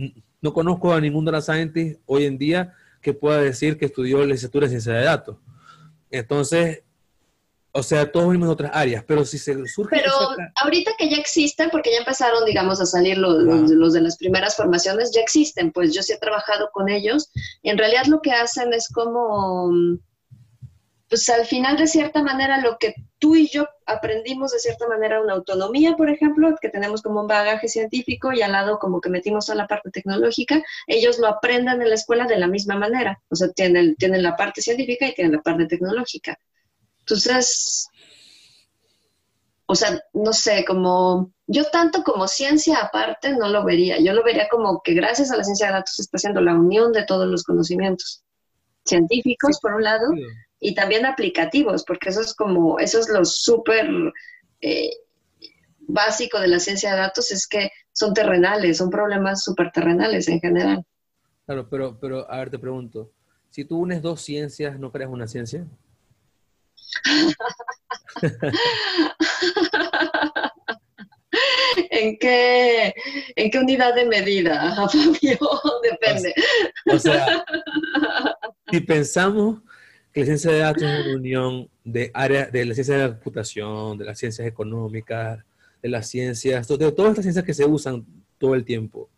no 0.41 0.53
conozco 0.53 0.93
a 0.93 1.01
ningún 1.01 1.25
data 1.25 1.41
scientist 1.41 2.01
hoy 2.07 2.25
en 2.25 2.39
día 2.39 2.75
que 3.01 3.13
pueda 3.13 3.41
decir 3.41 3.77
que 3.77 3.87
estudió 3.87 4.25
licenciatura 4.25 4.67
en 4.67 4.71
ciencia 4.71 4.95
de 4.95 5.05
datos. 5.05 5.37
Entonces, 6.11 6.83
o 7.77 7.83
sea, 7.83 8.11
todos 8.11 8.29
venimos 8.29 8.49
de 8.49 8.53
otras 8.53 8.71
áreas, 8.73 9.05
pero 9.05 9.25
si 9.25 9.37
se 9.37 9.53
surge... 9.67 9.97
Pero 9.97 10.13
ahorita 10.63 10.93
que 10.97 11.11
ya 11.11 11.17
existen, 11.17 11.71
porque 11.71 11.91
ya 11.91 11.99
empezaron, 11.99 12.45
digamos, 12.45 12.81
a 12.81 12.87
salir 12.87 13.19
los, 13.19 13.43
los, 13.43 13.93
de 13.93 14.01
las 14.01 14.17
primeras 14.17 14.57
formaciones, 14.57 15.11
ya 15.13 15.21
existen, 15.21 15.73
pues 15.73 15.93
yo 15.93 16.01
sí 16.01 16.13
he 16.13 16.19
trabajado 16.19 16.71
con 16.73 16.89
ellos, 16.89 17.33
y 17.63 17.71
en 17.71 17.79
realidad 17.79 18.05
lo 18.07 18.21
que 18.23 18.31
hacen 18.31 18.73
es 18.73 18.89
como 18.89 19.73
pues 21.09 21.29
al 21.29 21.45
final 21.47 21.77
de 21.77 21.87
cierta 21.87 22.23
manera 22.23 22.61
lo 22.61 22.79
que 22.79 22.95
tú 23.19 23.37
y 23.37 23.49
yo 23.49 23.69
aprendimos 23.87 24.53
de 24.53 24.59
cierta 24.59 24.89
manera 24.89 25.21
una 25.21 25.35
autonomía, 25.35 25.97
por 25.97 26.11
ejemplo, 26.11 26.55
que 26.61 26.71
tenemos 26.71 27.03
como 27.03 27.21
un 27.21 27.27
bagaje 27.27 27.69
científico 27.69 28.33
y 28.33 28.43
al 28.43 28.53
lado 28.53 28.79
como 28.79 29.01
que 29.01 29.11
metimos 29.11 29.47
toda 29.47 29.59
la 29.59 29.67
parte 29.67 29.91
tecnológica, 29.91 30.63
ellos 30.87 31.19
lo 31.19 31.27
aprendan 31.27 31.83
en 31.83 31.89
la 31.89 31.95
escuela 31.95 32.27
de 32.27 32.39
la 32.39 32.47
misma 32.47 32.77
manera, 32.77 33.21
o 33.29 33.37
sea, 33.37 33.49
tienen, 33.49 33.97
tienen 33.97 34.23
la 34.23 34.37
parte 34.37 34.63
científica 34.63 35.07
y 35.07 35.15
tienen 35.15 35.33
la 35.35 35.43
parte 35.43 35.67
tecnológica. 35.67 36.39
Entonces, 37.05 37.89
o 39.67 39.75
sea, 39.75 40.01
no 40.15 40.33
sé, 40.33 40.65
como 40.65 41.33
yo 41.47 41.65
tanto 41.71 42.03
como 42.03 42.27
ciencia 42.27 42.79
aparte 42.79 43.37
no 43.37 43.49
lo 43.49 43.63
vería, 43.63 44.01
yo 44.01 44.15
lo 44.15 44.25
vería 44.25 44.49
como 44.49 44.81
que 44.83 44.95
gracias 44.95 45.31
a 45.31 45.37
la 45.37 45.45
ciencia 45.45 45.67
de 45.67 45.75
datos 45.75 45.97
se 45.97 46.03
está 46.03 46.17
haciendo 46.17 46.41
la 46.41 46.55
unión 46.55 46.93
de 46.93 47.05
todos 47.05 47.29
los 47.29 47.45
conocimientos. 47.45 48.23
científicos, 48.87 49.59
por 49.61 49.75
un 49.75 49.83
lado, 49.83 50.07
y 50.61 50.75
también 50.75 51.07
aplicativos, 51.07 51.85
porque 51.85 52.11
eso 52.11 52.21
es 52.21 52.35
como, 52.35 52.79
eso 52.79 52.99
es 52.99 53.09
lo 53.09 53.25
súper 53.25 53.87
eh, 54.61 54.91
básico 55.81 56.39
de 56.39 56.49
la 56.49 56.59
ciencia 56.59 56.93
de 56.93 56.99
datos, 56.99 57.33
es 57.33 57.47
que 57.47 57.71
son 57.93 58.13
terrenales, 58.13 58.79
son 58.79 58.91
problemas 58.91 59.45
súper 59.45 59.71
terrenales 59.73 60.29
en 60.29 60.41
general. 60.41 60.85
Claro, 61.47 61.69
pero, 61.69 61.99
pero 61.99 62.31
a 62.31 62.39
ver, 62.39 62.51
te 62.51 62.59
pregunto, 62.59 63.11
si 63.51 63.65
tú 63.65 63.79
unes 63.79 64.03
dos 64.03 64.21
ciencias, 64.21 64.79
¿no 64.79 64.91
creas 64.91 65.11
una 65.11 65.27
ciencia? 65.27 65.67
¿En 71.91 72.17
qué, 72.19 72.95
¿En 73.37 73.51
qué 73.51 73.59
unidad 73.59 73.95
de 73.95 74.05
medida, 74.05 74.75
Fabio? 74.93 75.39
Depende. 75.83 76.35
O 76.87 76.99
sea, 76.99 77.45
si 78.71 78.81
pensamos 78.81 79.61
que 80.13 80.21
la 80.21 80.27
ciencia 80.27 80.53
de 80.53 80.59
datos 80.59 80.83
es 80.83 81.07
una 81.07 81.17
unión 81.17 81.69
de 81.83 82.11
áreas 82.15 82.53
de 82.53 82.65
la 82.65 82.75
ciencia 82.75 82.97
de 82.97 83.03
la 83.03 83.11
computación, 83.15 83.99
de 83.99 84.05
las 84.05 84.19
ciencias 84.19 84.47
económicas, 84.47 85.45
de 85.83 85.89
las 85.89 86.09
ciencias, 86.09 86.69
de 86.69 86.93
todas 86.93 87.11
estas 87.11 87.25
ciencias 87.25 87.45
que 87.45 87.55
se 87.55 87.65
usan 87.65 88.07
todo 88.39 88.55
el 88.55 88.65
tiempo, 88.65 89.11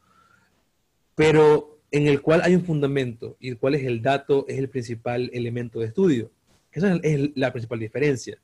pero 1.14 1.80
en 1.90 2.06
el 2.08 2.20
cual 2.20 2.40
hay 2.42 2.54
un 2.54 2.64
fundamento 2.64 3.36
y 3.40 3.48
el 3.50 3.58
cual 3.58 3.74
es 3.74 3.84
el 3.84 4.02
dato, 4.02 4.46
es 4.48 4.58
el 4.58 4.68
principal 4.68 5.30
elemento 5.32 5.80
de 5.80 5.86
estudio. 5.86 6.30
Esa 6.76 6.94
es 7.02 7.30
la 7.34 7.52
principal 7.52 7.78
diferencia. 7.78 8.38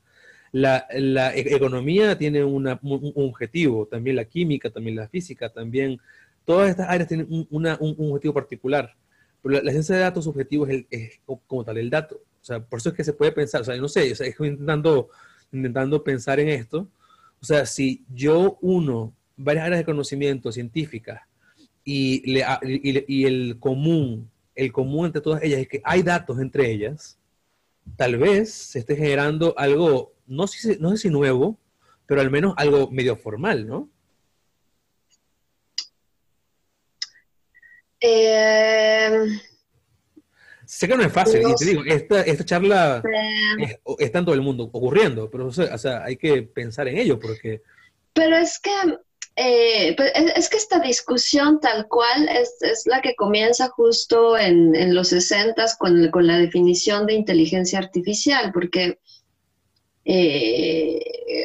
La, 0.52 0.86
e-, 0.90 1.54
economía 1.54 2.16
tiene 2.16 2.42
un, 2.42 2.66
objetivo, 2.66 3.86
también 3.86 4.16
la 4.16 4.24
química, 4.24 4.70
también 4.70 4.96
la 4.96 5.06
física, 5.06 5.50
también 5.50 6.00
todas 6.46 6.70
estas 6.70 6.88
áreas 6.88 7.08
tienen 7.08 7.26
un, 7.50 7.66
objetivo 7.66 8.32
particular. 8.32 8.94
Pero 9.42 9.60
la, 9.62 9.70
ciencia 9.70 9.96
de 9.96 10.00
datos, 10.00 10.26
objetivo 10.26 10.66
es, 10.66 11.20
como 11.46 11.62
tal 11.62 11.76
el 11.76 11.90
dato. 11.90 12.16
O 12.16 12.44
sea, 12.44 12.58
por 12.60 12.78
eso 12.78 12.88
es 12.88 12.94
que 12.94 13.04
se 13.04 13.12
puede 13.12 13.32
pensar, 13.32 13.60
o 13.60 13.64
sea, 13.64 13.76
no 13.76 13.88
sé, 13.88 14.10
o 14.10 14.14
sea, 14.14 14.26
estoy 14.26 14.48
intentando, 14.48 15.10
intentando 15.52 16.02
pensar 16.02 16.40
en 16.40 16.48
esto. 16.48 16.88
O 17.38 17.44
sea, 17.44 17.66
si 17.66 18.02
yo 18.14 18.56
uno 18.62 19.12
varias 19.36 19.66
áreas 19.66 19.80
de 19.80 19.84
conocimiento 19.84 20.50
científicas 20.52 21.20
y, 21.84 22.32
le, 22.32 22.46
y, 22.62 23.04
y 23.14 23.24
el 23.26 23.58
común, 23.58 24.30
el 24.54 24.72
común 24.72 25.06
entre 25.06 25.20
todas 25.20 25.42
ellas 25.42 25.60
es 25.60 25.68
que 25.68 25.82
hay 25.84 26.02
datos 26.02 26.40
entre 26.40 26.70
ellas, 26.70 27.18
tal 27.96 28.16
vez 28.16 28.52
se 28.52 28.80
esté 28.80 28.96
generando 28.96 29.54
algo 29.56 30.12
no 30.26 30.46
sé, 30.46 30.78
no 30.78 30.90
sé 30.90 30.96
si 30.96 31.10
nuevo, 31.10 31.58
pero 32.06 32.20
al 32.20 32.30
menos 32.30 32.54
algo 32.56 32.90
medio 32.90 33.16
formal, 33.16 33.66
¿no? 33.66 33.90
Eh, 38.00 39.10
sé 40.64 40.88
que 40.88 40.96
no 40.96 41.04
es 41.04 41.12
fácil, 41.12 41.42
y 41.42 41.54
te 41.54 41.64
digo, 41.66 41.82
esta, 41.84 42.44
charla 42.44 43.02
eh, 43.60 43.78
está 43.98 44.18
en 44.18 44.24
todo 44.24 44.34
el 44.34 44.40
mundo 44.40 44.64
ocurriendo, 44.72 45.30
pero 45.30 45.46
o 45.46 45.52
sea, 45.52 46.02
hay 46.02 46.16
que 46.16 46.42
pensar 46.42 46.88
en 46.88 46.98
ello 46.98 47.20
porque... 47.20 47.62
Pero 48.12 48.36
es 48.36 48.58
que, 48.58 48.70
eh, 49.36 49.94
pues, 49.96 50.12
es, 50.14 50.48
que 50.48 50.56
esta 50.56 50.78
discusión 50.78 51.60
tal 51.60 51.88
cual 51.88 52.28
es, 52.28 52.86
la 52.86 53.00
que 53.00 53.14
comienza 53.14 53.68
justo 53.68 54.36
en, 54.36 54.94
los 54.94 55.08
60 55.08 55.64
con, 55.78 56.10
con 56.10 56.26
la 56.26 56.38
definición 56.38 57.06
de 57.06 57.14
inteligencia 57.14 57.78
artificial, 57.78 58.52
porque 58.52 58.98
eh, 60.04 61.00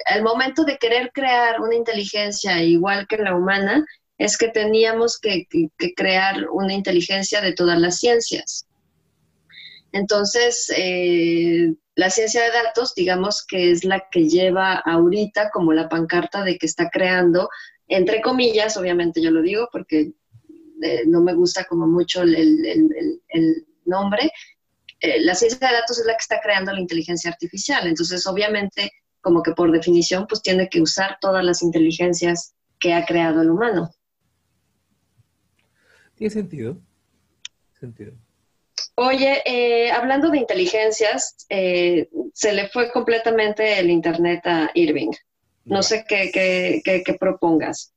al 0.06 0.23
momento 0.23 0.63
de 0.63 0.78
querer 0.78 1.12
crear 1.13 1.62
una 1.62 1.76
inteligencia 1.76 2.62
igual 2.63 3.08
que 3.08 3.17
la 3.17 3.36
humana, 3.36 3.86
es 4.17 4.38
que 4.38 4.47
teníamos 4.47 5.19
que, 5.19 5.47
crear 5.95 6.50
una 6.50 6.73
inteligencia 6.73 7.41
de 7.41 7.54
todas 7.54 7.80
las 7.80 8.00
ciencias. 8.00 8.67
Entonces, 9.91 10.71
eh, 10.76 11.73
la 11.95 12.10
ciencia 12.10 12.43
de 12.43 12.52
datos, 12.52 12.93
digamos 12.95 13.45
que 13.45 13.71
es 13.71 13.84
la 13.84 14.06
que 14.12 14.28
lleva 14.28 14.73
ahorita 14.73 15.50
como 15.52 15.73
la 15.73 15.88
pancarta 15.88 16.43
de 16.43 16.58
que 16.58 16.65
está 16.65 16.89
creando, 16.89 17.50
entre 17.88 18.21
comillas, 18.21 18.78
obviamente 18.78 19.21
yo 19.21 19.32
lo 19.32 19.41
digo 19.41 19.69
porque 19.71 20.13
eh, 20.84 21.04
no 21.08 21.21
me 21.21 21.34
gusta 21.34 21.65
como 21.65 21.88
mucho 21.88 22.21
el 22.21 23.21
nombre, 23.86 24.32
eh, 25.00 25.21
la 25.21 25.36
ciencia 25.36 25.67
de 25.67 25.76
datos 25.76 26.00
es 26.00 26.06
la 26.06 26.13
que 26.13 26.21
está 26.21 26.39
creando 26.41 26.73
la 26.73 26.80
inteligencia 26.80 27.30
artificial. 27.30 27.88
Entonces, 27.88 28.26
obviamente, 28.26 28.91
como 29.21 29.43
que 29.43 29.52
por 29.52 29.71
definición, 29.71 30.26
pues 30.28 30.41
tiene 30.41 30.69
que 30.69 30.82
usar 30.82 31.17
todas 31.21 31.43
las 31.43 31.62
inteligencias 31.62 32.56
que 32.80 32.93
ha 32.93 33.06
creado 33.06 33.41
el 33.41 33.52
humano. 33.52 33.91
Tiene 36.15 36.32
sentido. 36.32 36.82
sentido. 37.80 38.13
Oye, 38.95 39.43
eh, 39.45 39.91
hablando 39.91 40.32
de 40.32 40.39
inteligencias, 40.39 41.45
eh, 41.50 42.10
se 42.34 42.54
le 42.54 42.67
fue 42.69 42.91
completamente 42.91 43.80
el 43.80 43.91
Internet 43.91 44.41
a 44.45 44.71
Irving. 44.73 45.12
No 45.67 45.84
sé 45.84 46.06
qué, 46.08 46.32
qué, 46.84 47.13
propongas. 47.19 47.93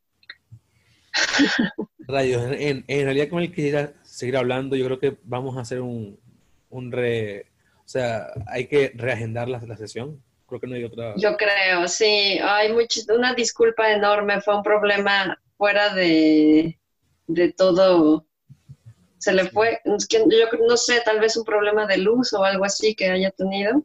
Rayos, 1.98 2.42
en, 2.52 2.84
en, 2.86 3.04
realidad 3.04 3.28
con 3.28 3.42
el 3.42 3.52
que 3.52 3.90
seguir 4.02 4.36
hablando, 4.36 4.76
yo 4.76 4.86
creo 4.86 4.98
que 4.98 5.16
vamos 5.24 5.56
a 5.56 5.60
hacer 5.60 5.80
un, 5.80 6.18
un 6.68 6.92
re, 6.92 7.46
o 7.78 7.88
sea, 7.88 8.26
hay 8.46 8.66
que 8.66 8.92
reagendar 8.94 9.48
la, 9.48 9.60
la 9.60 9.76
sesión. 9.76 10.22
Creo 10.46 10.60
que 10.60 10.66
no 10.66 10.74
hay 10.74 10.84
otra. 10.84 11.14
Yo 11.16 11.36
creo, 11.36 11.86
sí. 11.86 12.38
Hay 12.42 12.72
mucho, 12.72 13.00
una 13.16 13.34
disculpa 13.34 13.92
enorme. 13.92 14.40
Fue 14.40 14.56
un 14.56 14.64
problema 14.64 15.40
fuera 15.56 15.94
de, 15.94 16.76
de 17.28 17.52
todo. 17.52 18.26
Se 19.18 19.32
le 19.32 19.44
fue, 19.44 19.80
yo 19.84 20.48
no 20.66 20.76
sé, 20.76 21.02
tal 21.04 21.20
vez 21.20 21.36
un 21.36 21.44
problema 21.44 21.86
de 21.86 21.98
luz 21.98 22.32
o 22.32 22.42
algo 22.42 22.64
así 22.64 22.96
que 22.96 23.10
haya 23.10 23.30
tenido 23.30 23.84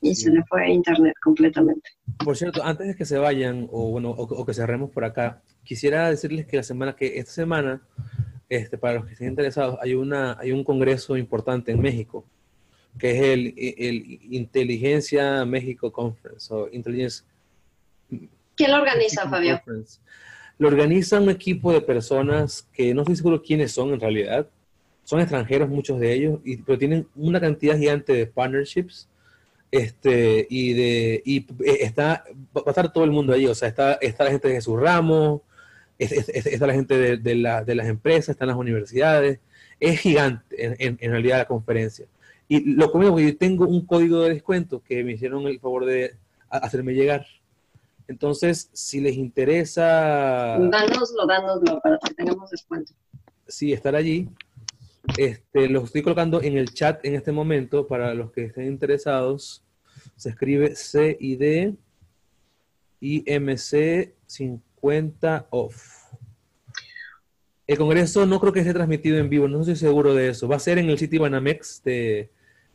y 0.00 0.14
se 0.14 0.30
le 0.30 0.42
fue 0.44 0.64
a 0.64 0.68
internet 0.68 1.14
completamente. 1.22 1.90
Por 2.24 2.36
cierto, 2.36 2.62
antes 2.64 2.88
de 2.88 2.96
que 2.96 3.04
se 3.04 3.18
vayan 3.18 3.68
o 3.70 3.90
bueno, 3.90 4.10
o, 4.10 4.22
o 4.22 4.46
que 4.46 4.54
cerremos 4.54 4.90
por 4.90 5.04
acá, 5.04 5.42
quisiera 5.64 6.08
decirles 6.08 6.46
que 6.46 6.56
la 6.56 6.62
semana 6.62 6.96
que 6.96 7.18
esta 7.18 7.32
semana 7.32 7.82
este, 8.50 8.76
para 8.76 8.94
los 8.94 9.06
que 9.06 9.12
estén 9.12 9.28
interesados, 9.28 9.78
hay, 9.80 9.94
una, 9.94 10.36
hay 10.38 10.50
un 10.50 10.64
congreso 10.64 11.16
importante 11.16 11.70
en 11.70 11.80
México, 11.80 12.24
que 12.98 13.12
es 13.12 13.22
el, 13.22 13.54
el 13.56 14.18
Inteligencia 14.34 15.44
México 15.44 15.92
Conference, 15.92 16.52
o 16.52 16.68
Intelligence. 16.72 17.22
¿Quién 18.56 18.72
lo 18.72 18.78
organiza, 18.78 19.30
Fabio? 19.30 19.62
Lo 20.58 20.66
organiza 20.66 21.20
un 21.20 21.30
equipo 21.30 21.72
de 21.72 21.80
personas 21.80 22.68
que 22.72 22.92
no 22.92 23.02
estoy 23.02 23.16
seguro 23.16 23.40
quiénes 23.40 23.70
son 23.70 23.94
en 23.94 24.00
realidad. 24.00 24.48
Son 25.04 25.20
extranjeros 25.20 25.68
muchos 25.68 26.00
de 26.00 26.12
ellos, 26.12 26.40
y, 26.44 26.56
pero 26.56 26.76
tienen 26.76 27.06
una 27.14 27.40
cantidad 27.40 27.78
gigante 27.78 28.12
de 28.12 28.26
partnerships. 28.26 29.08
Este, 29.70 30.46
y 30.50 30.72
de 30.72 31.22
y 31.24 31.38
eh, 31.64 31.78
está, 31.82 32.24
va 32.56 32.62
a 32.66 32.70
estar 32.70 32.92
todo 32.92 33.04
el 33.04 33.12
mundo 33.12 33.32
ahí, 33.32 33.46
o 33.46 33.54
sea, 33.54 33.68
está, 33.68 33.92
está 33.94 34.24
la 34.24 34.30
gente 34.30 34.48
de 34.48 34.54
Jesús 34.54 34.80
Ramos, 34.80 35.42
está 35.96 36.66
la 36.66 36.74
gente 36.74 36.98
de, 36.98 37.16
de, 37.18 37.34
las 37.36 37.86
empresas, 37.86 38.30
están 38.30 38.48
las 38.48 38.56
universidades, 38.56 39.38
es 39.78 40.00
gigante 40.00 40.64
en, 40.64 40.98
en, 41.00 41.10
realidad 41.10 41.38
la 41.38 41.44
conferencia. 41.44 42.06
Y 42.48 42.74
lo 42.74 42.90
comento 42.90 43.12
porque 43.12 43.30
yo 43.30 43.36
tengo 43.36 43.66
un 43.66 43.86
código 43.86 44.22
de 44.22 44.30
descuento 44.30 44.82
que 44.82 45.04
me 45.04 45.12
hicieron 45.12 45.46
el 45.46 45.60
favor 45.60 45.84
de 45.84 46.16
hacerme 46.48 46.94
llegar. 46.94 47.26
Entonces, 48.08 48.70
si 48.72 49.00
les 49.00 49.14
interesa... 49.14 50.58
Dánoslo, 50.58 51.26
dánoslo 51.28 51.80
para 51.80 51.96
que 51.98 52.12
tengamos 52.14 52.50
descuento. 52.50 52.92
Sí, 53.46 53.72
estar 53.72 53.94
allí. 53.94 54.28
Este, 55.16 55.68
lo 55.68 55.84
estoy 55.84 56.02
colocando 56.02 56.42
en 56.42 56.56
el 56.56 56.72
chat 56.72 57.04
en 57.04 57.14
este 57.14 57.32
momento 57.32 57.86
para 57.86 58.14
los 58.14 58.32
que 58.32 58.44
estén 58.44 58.66
interesados. 58.66 59.64
Se 60.16 60.30
escribe 60.30 60.74
CID 60.76 61.74
IMC 63.00 64.14
50 64.26 64.70
cuenta 64.80 65.46
off. 65.50 66.04
El 67.66 67.78
Congreso 67.78 68.26
no 68.26 68.40
creo 68.40 68.52
que 68.52 68.60
esté 68.60 68.74
transmitido 68.74 69.18
en 69.18 69.28
vivo, 69.28 69.46
no 69.46 69.60
estoy 69.60 69.76
seguro 69.76 70.14
de 70.14 70.30
eso. 70.30 70.48
Va 70.48 70.56
a 70.56 70.60
ser 70.60 70.78
en 70.78 70.90
el 70.90 70.98
sitio 70.98 71.22
Banamex 71.22 71.84
de 71.84 72.30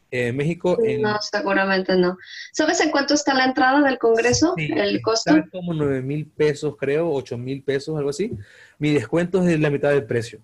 eh, 0.09 0.31
México. 0.31 0.77
No, 1.01 1.17
seguramente 1.21 1.97
no. 1.97 2.17
¿Sabes 2.53 2.79
en 2.79 2.91
cuánto 2.91 3.15
está 3.15 3.33
la 3.33 3.43
entrada 3.43 3.81
del 3.81 3.97
Congreso? 3.97 4.53
el 4.57 5.01
costo. 5.01 5.35
Está 5.35 5.49
como 5.49 5.73
9 5.73 6.01
mil 6.01 6.27
pesos, 6.27 6.77
creo, 6.77 7.11
8 7.11 7.37
mil 7.37 7.61
pesos, 7.61 7.97
algo 7.97 8.11
así. 8.11 8.31
Mi 8.79 8.93
descuento 8.93 9.39
es 9.39 9.47
de 9.47 9.57
la 9.57 9.69
mitad 9.69 9.89
del 9.89 10.05
precio. 10.05 10.39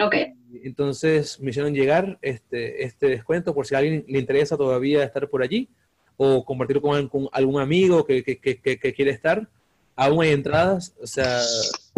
Ok. 0.00 0.16
Entonces 0.64 1.40
me 1.40 1.50
hicieron 1.50 1.74
llegar 1.74 2.18
este, 2.22 2.84
este 2.84 3.08
descuento 3.08 3.54
por 3.54 3.66
si 3.66 3.74
a 3.74 3.78
alguien 3.78 4.04
le 4.08 4.18
interesa 4.18 4.56
todavía 4.56 5.04
estar 5.04 5.28
por 5.28 5.42
allí 5.42 5.68
o 6.16 6.44
compartirlo 6.44 6.82
con, 6.82 7.28
algún 7.32 7.60
amigo 7.60 8.04
que, 8.04 8.22
que, 8.22 8.38
que, 8.38 8.94
quiere 8.94 9.10
estar. 9.10 9.48
Aún 9.96 10.22
hay 10.22 10.30
entradas, 10.30 10.94
o 11.00 11.06
sea, 11.06 11.40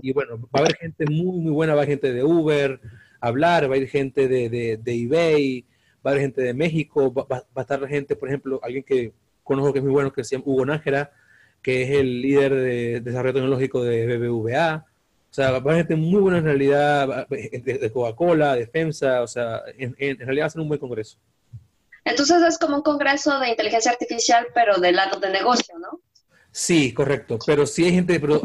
y 0.00 0.12
bueno, 0.12 0.38
va 0.38 0.48
a 0.52 0.58
haber 0.60 0.76
gente 0.76 1.04
muy, 1.06 1.40
muy 1.40 1.52
buena, 1.52 1.74
va 1.74 1.80
a 1.80 1.82
haber 1.82 1.94
gente 1.94 2.12
de 2.12 2.22
Uber, 2.22 2.80
hablar, 3.20 3.70
va 3.70 3.74
a 3.74 3.78
ir 3.78 3.88
gente 3.88 4.28
de, 4.28 4.48
de, 4.48 4.76
de 4.76 4.94
eBay, 4.94 5.64
va 6.04 6.10
a 6.10 6.14
haber 6.14 6.22
gente 6.22 6.42
de 6.42 6.54
México, 6.54 7.12
va, 7.12 7.26
va, 7.30 7.44
a 7.54 7.60
estar 7.60 7.86
gente, 7.88 8.16
por 8.16 8.28
ejemplo, 8.28 8.60
alguien 8.62 8.84
que 8.84 9.12
conozco 9.42 9.72
que 9.72 9.78
es 9.80 9.84
muy 9.84 9.92
bueno, 9.92 10.12
que 10.12 10.24
se 10.24 10.36
llama 10.36 10.44
Hugo 10.46 10.66
Nájera, 10.66 11.12
que 11.62 11.82
es 11.82 11.90
el 11.90 12.22
líder 12.22 12.54
de 12.54 13.00
desarrollo 13.00 13.34
tecnológico 13.34 13.82
de 13.82 14.18
BBVA, 14.18 14.86
O 15.32 15.34
sea, 15.34 15.58
va 15.60 15.72
a 15.72 15.76
gente 15.76 15.96
muy 15.96 16.20
buena 16.20 16.36
en 16.36 16.44
realidad, 16.44 17.26
de, 17.26 17.90
Coca-Cola, 17.90 18.54
de 18.54 18.66
FEMSA, 18.66 19.22
o 19.22 19.26
sea, 19.26 19.62
en, 19.78 19.96
en, 19.98 20.18
realidad 20.18 20.44
va 20.44 20.46
a 20.48 20.50
ser 20.50 20.60
un 20.60 20.68
buen 20.68 20.78
congreso. 20.78 21.16
Entonces 22.04 22.42
es 22.42 22.58
como 22.58 22.76
un 22.76 22.82
congreso 22.82 23.40
de 23.40 23.48
inteligencia 23.48 23.92
artificial, 23.92 24.48
pero 24.54 24.78
del 24.78 24.96
lado 24.96 25.18
de 25.18 25.30
negocio, 25.30 25.78
¿no? 25.78 26.02
Sí, 26.50 26.92
correcto. 26.92 27.38
Pero 27.46 27.64
sí 27.64 27.86
hay 27.86 27.92
gente, 27.92 28.20
pero 28.20 28.42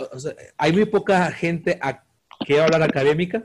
hay 0.57 0.71
muy 0.71 0.85
poca 0.85 1.29
gente 1.29 1.77
a, 1.81 2.05
que 2.45 2.61
hablar 2.61 2.81
académica, 2.81 3.43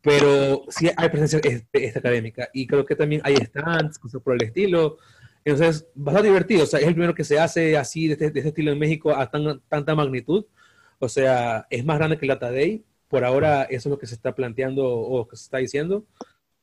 pero 0.00 0.64
sí 0.68 0.88
hay 0.96 1.08
presencia 1.08 1.40
este, 1.42 1.98
académica. 1.98 2.50
Y 2.54 2.68
creo 2.68 2.86
que 2.86 2.94
también 2.94 3.20
hay 3.24 3.34
stands, 3.34 3.98
cosas 3.98 4.22
por 4.22 4.36
el 4.36 4.44
estilo. 4.44 4.98
Entonces, 5.44 5.88
bastante 5.96 6.28
divertido. 6.28 6.62
O 6.62 6.66
sea, 6.66 6.78
es 6.78 6.86
el 6.86 6.94
primero 6.94 7.16
que 7.16 7.24
se 7.24 7.40
hace 7.40 7.76
así, 7.76 8.06
de 8.06 8.26
este, 8.26 8.48
estilo 8.48 8.70
en 8.70 8.78
México, 8.78 9.10
a 9.10 9.28
tan, 9.28 9.60
tanta 9.68 9.96
magnitud. 9.96 10.44
O 11.00 11.08
sea, 11.08 11.66
es 11.70 11.84
más 11.84 11.98
grande 11.98 12.18
que 12.18 12.26
la 12.26 12.38
Tadei. 12.38 12.84
Por 13.08 13.24
ahora, 13.24 13.64
eso 13.64 13.88
es 13.88 13.90
lo 13.90 13.98
que 13.98 14.06
se 14.06 14.14
está 14.14 14.34
planteando 14.34 14.86
o 14.86 15.26
que 15.26 15.36
se 15.36 15.44
está 15.44 15.58
diciendo. 15.58 16.04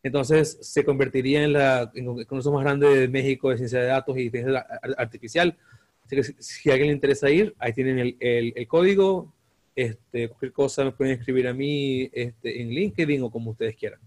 Entonces, 0.03 0.57
se 0.61 0.85
convertiría 0.85 1.43
en 1.43 1.53
la 1.53 1.91
en 1.93 2.07
el 2.07 2.27
más 2.29 2.63
grande 2.63 2.87
de 2.87 3.07
México 3.09 3.49
de 3.49 3.57
ciencia 3.57 3.81
de 3.81 3.87
datos 3.87 4.15
y 4.17 4.21
inteligencia 4.21 4.65
artificial. 4.97 5.57
Así 6.05 6.15
que 6.15 6.23
si, 6.23 6.69
a 6.69 6.73
alguien 6.73 6.89
le 6.89 6.95
interesa 6.95 7.29
ir, 7.29 7.53
ahí 7.59 7.73
tienen 7.73 7.99
el, 7.99 8.17
el, 8.55 8.67
código. 8.67 9.33
Este, 9.75 10.29
cualquier 10.29 10.53
cosa 10.53 10.85
me 10.85 10.91
pueden 10.91 11.19
escribir 11.19 11.47
a 11.47 11.53
mí 11.53 12.09
este, 12.13 12.61
en 12.61 12.69
LinkedIn 12.69 13.21
o 13.23 13.29
como 13.29 13.51
ustedes 13.51 13.75
quieran. 13.75 13.99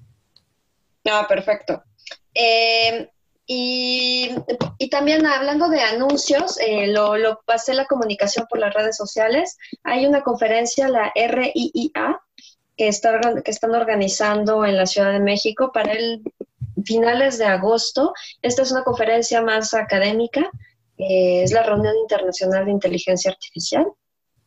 Ah, 1.04 1.26
perfecto. 1.28 1.82
Eh, 2.32 3.08
y, 3.52 4.30
y, 4.78 4.90
también 4.90 5.26
hablando 5.26 5.68
de 5.68 5.80
anuncios, 5.80 6.58
eh, 6.60 6.86
lo, 6.86 7.16
lo, 7.16 7.40
pasé 7.44 7.74
la 7.74 7.86
comunicación 7.86 8.46
por 8.48 8.60
las 8.60 8.72
redes 8.72 8.96
sociales. 8.96 9.58
Hay 9.82 10.06
una 10.06 10.22
conferencia, 10.22 10.88
la 10.88 11.12
RIIA, 11.14 12.20
que, 12.76 12.88
está, 12.88 13.18
que 13.44 13.50
están 13.50 13.74
organizando 13.74 14.64
en 14.64 14.76
la 14.76 14.86
Ciudad 14.86 15.12
de 15.12 15.20
México 15.20 15.72
para 15.72 15.92
el 15.92 16.22
finales 16.84 17.38
de 17.38 17.46
agosto. 17.46 18.12
Esta 18.40 18.62
es 18.62 18.70
una 18.70 18.84
conferencia 18.84 19.42
más 19.42 19.74
académica 19.74 20.48
es 21.00 21.52
la 21.52 21.62
reunión 21.62 21.94
internacional 21.96 22.64
de 22.64 22.72
inteligencia 22.72 23.30
artificial. 23.30 23.86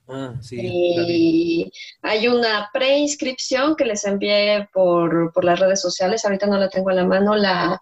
Ah, 0.07 0.33
sí, 0.41 0.57
y 0.61 1.71
hay 2.01 2.27
una 2.27 2.69
preinscripción 2.73 3.75
que 3.75 3.85
les 3.85 4.03
envié 4.03 4.67
por, 4.73 5.43
las 5.43 5.59
redes 5.59 5.81
sociales, 5.81 6.25
ahorita 6.25 6.45
no 6.45 6.57
la 6.57 6.69
tengo 6.69 6.89
a 6.89 6.93
la 6.93 7.05
mano, 7.05 7.35
la, 7.35 7.79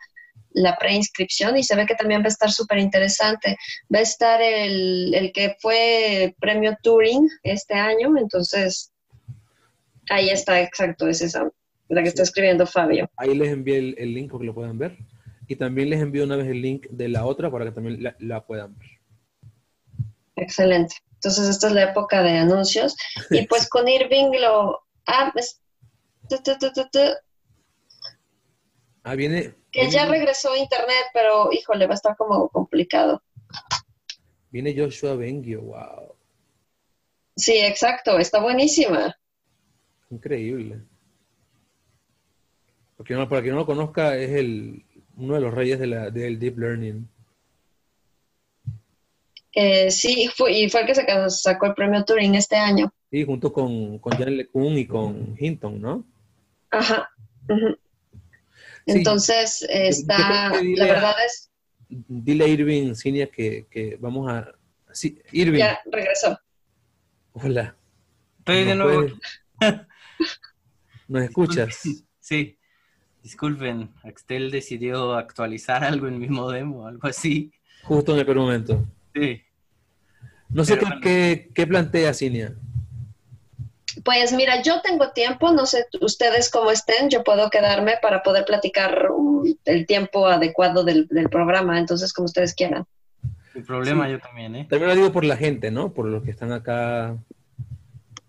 la 0.53 0.77
preinscripción 0.77 1.57
y 1.57 1.63
se 1.63 1.75
ve 1.75 1.85
que 1.85 1.95
también 1.95 2.21
va 2.21 2.25
a 2.25 2.29
estar 2.29 2.51
súper 2.51 2.79
interesante. 2.79 3.57
Va 3.93 3.99
a 3.99 4.03
estar 4.03 4.41
el, 4.41 5.13
el, 5.13 5.31
que 5.31 5.55
fue 5.59 6.35
premio 6.39 6.77
Turing 6.83 7.27
este 7.43 7.75
año, 7.75 8.17
entonces 8.17 8.91
ahí 10.09 10.29
está, 10.29 10.61
exacto, 10.61 11.07
es 11.07 11.21
esa, 11.21 11.49
la 11.89 12.01
que 12.03 12.09
está 12.09 12.23
escribiendo 12.23 12.65
Fabio. 12.65 13.09
Ahí 13.17 13.35
les 13.35 13.49
envié 13.49 13.77
el, 13.77 13.95
el 13.97 14.13
link 14.13 14.31
para 14.31 14.39
que 14.39 14.45
lo 14.45 14.53
puedan 14.53 14.77
ver. 14.77 14.97
Y 15.51 15.57
también 15.57 15.89
les 15.89 15.99
envío 15.99 16.23
una 16.23 16.37
vez 16.37 16.47
el 16.47 16.61
link 16.61 16.87
de 16.89 17.09
la 17.09 17.25
otra 17.25 17.51
para 17.51 17.65
que 17.65 17.71
también 17.71 18.15
la, 18.19 18.45
puedan 18.45 18.77
ver. 18.77 18.87
Excelente. 20.37 20.95
Entonces, 21.15 21.49
esta 21.49 21.67
es 21.67 21.73
la 21.73 21.91
época 21.91 22.23
de 22.23 22.37
anuncios. 22.37 22.95
Y 23.29 23.45
pues 23.47 23.67
con 23.67 23.85
Irving 23.85 24.31
lo... 24.39 24.79
Ah, 25.05 25.29
pues, 25.33 25.61
ah 29.03 29.15
viene... 29.15 29.60
Que 29.71 29.89
ya 29.89 30.05
regresó 30.05 30.51
a 30.51 30.57
internet, 30.57 31.05
pero 31.13 31.51
híjole, 31.51 31.87
va 31.87 31.93
a 31.93 31.95
estar 31.95 32.15
como 32.17 32.49
complicado. 32.49 33.23
Viene 34.49 34.75
Joshua 34.77 35.15
Bengio, 35.15 35.61
wow. 35.61 36.15
Sí, 37.37 37.57
exacto, 37.57 38.19
está 38.19 38.41
buenísima. 38.41 39.15
Increíble. 40.09 40.81
Porque 42.97 43.13
no, 43.13 43.27
para 43.29 43.41
quien 43.41 43.53
no 43.53 43.61
lo 43.61 43.65
conozca, 43.65 44.17
es 44.17 44.31
el, 44.31 44.85
uno 45.15 45.35
de 45.35 45.41
los 45.41 45.53
reyes 45.53 45.79
de 45.79 45.87
la, 45.87 46.09
del 46.09 46.37
Deep 46.37 46.57
Learning. 46.57 47.07
Eh, 49.53 49.89
sí, 49.89 50.29
fue, 50.35 50.51
y 50.51 50.69
fue 50.69 50.81
el 50.81 50.87
que 50.87 51.29
sacó 51.29 51.65
el 51.65 51.73
premio 51.73 52.03
Turing 52.05 52.35
este 52.35 52.57
año. 52.57 52.93
Sí, 53.09 53.25
junto 53.25 53.51
con, 53.51 53.99
con 53.99 54.13
Jan 54.13 54.37
LeCun 54.37 54.77
y 54.77 54.85
con 54.85 55.35
Hinton, 55.39 55.81
¿no? 55.81 56.05
Ajá. 56.69 57.09
Entonces, 58.85 59.65
está, 59.69 60.51
la 60.61 60.85
verdad 60.85 61.13
es... 61.25 61.49
Dile 61.89 62.45
a 62.45 62.47
Irving, 62.47 62.93
Cinia, 62.95 63.27
que, 63.27 63.67
que 63.69 63.97
vamos 63.99 64.31
a... 64.31 64.53
Sí, 64.91 65.19
Irving. 65.31 65.59
Ya, 65.59 65.79
regresó. 65.85 66.39
Hola. 67.33 67.75
Estoy 68.39 68.63
de 68.63 68.75
nuevo. 68.75 69.07
¿Nos 71.07 71.23
escuchas? 71.23 71.81
Sí. 72.21 72.55
Disculpen, 73.23 73.89
Axtel 74.03 74.51
decidió 74.51 75.13
actualizar 75.15 75.83
algo 75.83 76.07
en 76.07 76.17
mi 76.17 76.29
modem 76.29 76.73
o 76.73 76.87
algo 76.87 77.07
así. 77.07 77.51
Justo 77.83 78.13
en 78.15 78.21
aquel 78.21 78.35
momento. 78.35 78.85
Sí. 79.13 79.41
No 80.49 80.63
sé 80.63 80.79
qué, 81.01 81.49
qué, 81.53 81.67
plantea 81.67 82.13
Cinia. 82.13 82.55
Pues 84.03 84.31
mira, 84.33 84.61
yo 84.61 84.81
tengo 84.81 85.11
tiempo, 85.11 85.51
no 85.51 85.65
sé 85.65 85.85
ustedes 86.01 86.49
cómo 86.49 86.71
estén, 86.71 87.09
yo 87.09 87.23
puedo 87.23 87.49
quedarme 87.49 87.95
para 88.01 88.23
poder 88.23 88.45
platicar 88.45 89.09
el 89.65 89.85
tiempo 89.85 90.27
adecuado 90.27 90.83
del, 90.83 91.07
programa, 91.29 91.77
entonces 91.77 92.13
como 92.13 92.25
ustedes 92.25 92.53
quieran. 92.53 92.85
Sin 93.53 93.65
problema, 93.65 94.09
yo 94.09 94.19
también, 94.19 94.55
¿eh? 94.55 94.67
También 94.69 94.89
lo 94.89 94.95
digo 94.95 95.11
por 95.11 95.25
la 95.25 95.35
gente, 95.35 95.71
¿no? 95.71 95.93
Por 95.93 96.05
los 96.05 96.23
que 96.23 96.31
están 96.31 96.53
acá. 96.53 97.17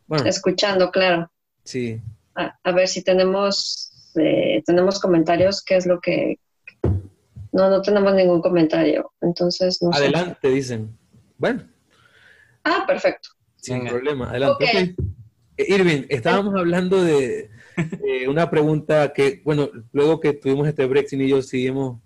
Bueno. 0.07 0.27
Escuchando, 0.27 0.91
claro. 0.91 1.31
Sí. 1.65 2.01
a 2.35 2.73
ver 2.73 2.89
si 2.89 3.05
tenemos 3.05 3.93
este, 4.15 4.63
tenemos 4.67 5.01
comentarios, 5.01 5.63
¿qué 5.63 5.77
es 5.77 5.87
lo 5.87 6.01
que... 6.01 6.39
No, 7.53 7.69
no 7.69 7.83
tenemos 7.83 8.15
ningún 8.15 8.41
comentario, 8.41 9.13
entonces 9.21 9.83
no 9.83 9.91
Adelante, 9.93 10.49
dicen. 10.49 10.97
Bueno. 11.37 11.65
Ah, 12.65 12.85
perfecto. 12.87 13.31
Sin 13.57 13.87
problema, 13.87 14.31
adelante. 14.31 14.65
Eh, 14.65 14.95
Irving, 15.57 16.07
estábamos 16.09 16.55
hablando 16.55 17.03
de, 17.03 17.51
una 18.29 18.51
pregunta 18.51 19.13
que, 19.13 19.41
bueno, 19.45 19.71
luego 19.93 20.21
que 20.21 20.33
tuvimos 20.33 20.69
este 20.69 20.87
Brexit 20.87 21.21
y 21.21 21.29
yo 21.29 21.43
seguimos 21.43 22.01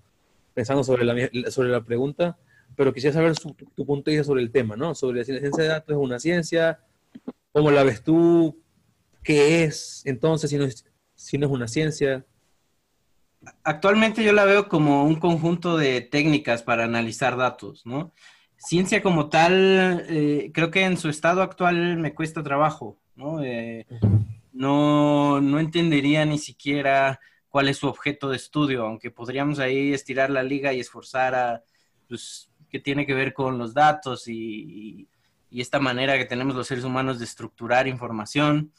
pensando 0.55 0.83
sobre 0.83 1.05
la, 1.05 1.51
sobre 1.51 1.69
la 1.69 1.85
pregunta, 1.85 2.39
pero 2.75 2.93
quisiera 2.93 3.15
saber 3.15 3.35
tu 3.37 3.87
punto 3.87 4.11
de 4.11 4.17
vista 4.17 4.25
sobre 4.25 4.43
el 4.43 4.51
tema, 4.51 4.77
¿no? 4.77 4.95
Sobre 4.95 5.19
la 5.19 5.25
ciencia 5.25 5.51
de 5.51 5.69
datos 5.69 5.97
es 5.97 6.03
una 6.03 6.19
ciencia, 6.19 6.81
¿cómo 7.53 7.71
la 7.71 7.85
ves 7.85 8.03
tú? 8.03 8.59
¿Qué 9.23 9.65
es 9.65 10.03
entonces 10.05 10.51
si 10.51 10.57
no 10.57 10.65
es 10.65 10.85
si 11.15 11.39
no 11.39 11.47
es 11.47 11.53
una 11.53 11.69
ciencia? 11.69 12.25
Actualmente 13.63 14.25
yo 14.25 14.33
la 14.33 14.45
veo 14.45 14.69
como 14.69 15.05
un 15.05 15.17
conjunto 15.17 15.77
de 15.77 16.01
técnicas 16.01 16.63
para 16.63 16.85
analizar 16.85 17.37
datos, 17.37 17.87
¿no? 17.87 18.13
Ciencia 18.57 19.03
como 19.03 19.29
tal, 19.29 20.05
eh, 20.09 20.51
creo 20.53 20.71
que 20.71 20.85
en 20.85 20.97
su 20.97 21.09
estado 21.09 21.43
actual 21.43 21.99
me 21.99 22.15
cuesta 22.15 22.43
trabajo, 22.43 22.99
¿no? 23.17 23.43
Eh, 23.43 23.87
no, 24.53 25.41
no 25.41 25.59
entendería 25.59 26.25
ni 26.25 26.39
siquiera 26.39 27.19
cuál 27.49 27.69
es 27.69 27.79
su 27.79 27.89
objeto 27.89 28.29
de 28.29 28.37
estudio, 28.37 28.85
aunque 28.85 29.11
podríamos 29.11 29.59
ahí 29.59 29.93
estirar 29.93 30.31
la 30.31 30.43
liga 30.43 30.73
y 30.73 30.81
esforzar 30.81 31.35
a, 31.35 31.63
pues, 32.09 32.51
que 32.69 32.81
tiene 32.81 33.07
que 33.07 33.15
ver 33.15 33.33
con 33.33 33.59
los 33.59 33.75
datos 33.75 34.29
y, 34.29 35.09
y, 35.51 35.61
esta 35.61 35.79
manera 35.81 36.19
que 36.19 36.27
tenemos 36.27 36.55
los 36.55 36.67
seres 36.67 36.85
humanos 36.85 37.19
de 37.19 37.25
estructurar 37.25 37.89
información 37.89 38.73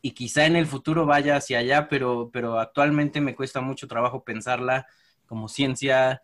y 0.00 0.12
quizá 0.12 0.46
en 0.46 0.56
el 0.56 0.66
futuro 0.66 1.04
vaya 1.04 1.36
hacia 1.36 1.58
allá, 1.58 1.88
pero, 1.88 2.30
pero 2.32 2.58
actualmente 2.58 3.20
me 3.20 3.34
cuesta 3.34 3.60
mucho 3.60 3.88
trabajo 3.88 4.24
pensarla 4.24 4.86
como 5.26 5.48
ciencia, 5.48 6.22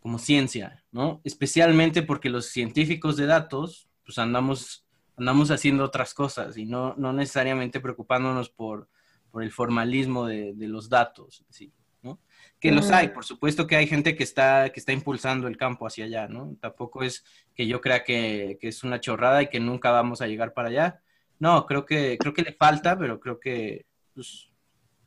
como 0.00 0.18
ciencia, 0.18 0.82
¿no? 0.90 1.20
Especialmente 1.24 2.02
porque 2.02 2.30
los 2.30 2.46
científicos 2.46 3.16
de 3.16 3.26
datos, 3.26 3.88
pues 4.04 4.18
andamos, 4.18 4.86
andamos 5.20 5.50
haciendo 5.50 5.84
otras 5.84 6.14
cosas 6.14 6.56
y 6.56 6.64
no, 6.66 6.94
no 6.96 7.12
necesariamente 7.12 7.80
preocupándonos 7.80 8.50
por, 8.50 8.88
por 9.30 9.42
el 9.42 9.52
formalismo 9.52 10.26
de, 10.26 10.54
de 10.54 10.68
los 10.68 10.88
datos, 10.88 11.44
¿sí? 11.50 11.72
¿no? 12.02 12.18
Que 12.58 12.72
los 12.72 12.90
hay, 12.90 13.08
por 13.08 13.24
supuesto 13.24 13.66
que 13.66 13.76
hay 13.76 13.86
gente 13.86 14.16
que 14.16 14.24
está, 14.24 14.70
que 14.70 14.80
está 14.80 14.92
impulsando 14.92 15.46
el 15.46 15.56
campo 15.56 15.86
hacia 15.86 16.06
allá, 16.06 16.28
¿no? 16.28 16.56
Tampoco 16.60 17.02
es 17.02 17.24
que 17.54 17.66
yo 17.66 17.80
crea 17.80 18.02
que, 18.02 18.58
que 18.60 18.68
es 18.68 18.82
una 18.82 19.00
chorrada 19.00 19.42
y 19.42 19.48
que 19.48 19.60
nunca 19.60 19.90
vamos 19.90 20.20
a 20.20 20.26
llegar 20.26 20.52
para 20.52 20.68
allá, 20.68 21.00
no, 21.38 21.64
creo 21.66 21.86
que, 21.86 22.18
creo 22.18 22.34
que 22.34 22.42
le 22.42 22.52
falta, 22.52 22.98
pero 22.98 23.18
creo 23.18 23.40
que 23.40 23.86
pues, 24.14 24.49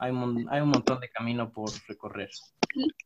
hay, 0.04 0.12
un, 0.12 0.48
hay 0.50 0.62
un 0.62 0.70
montón 0.70 1.00
de 1.00 1.10
camino 1.10 1.52
por 1.52 1.70
recorrer. 1.88 2.30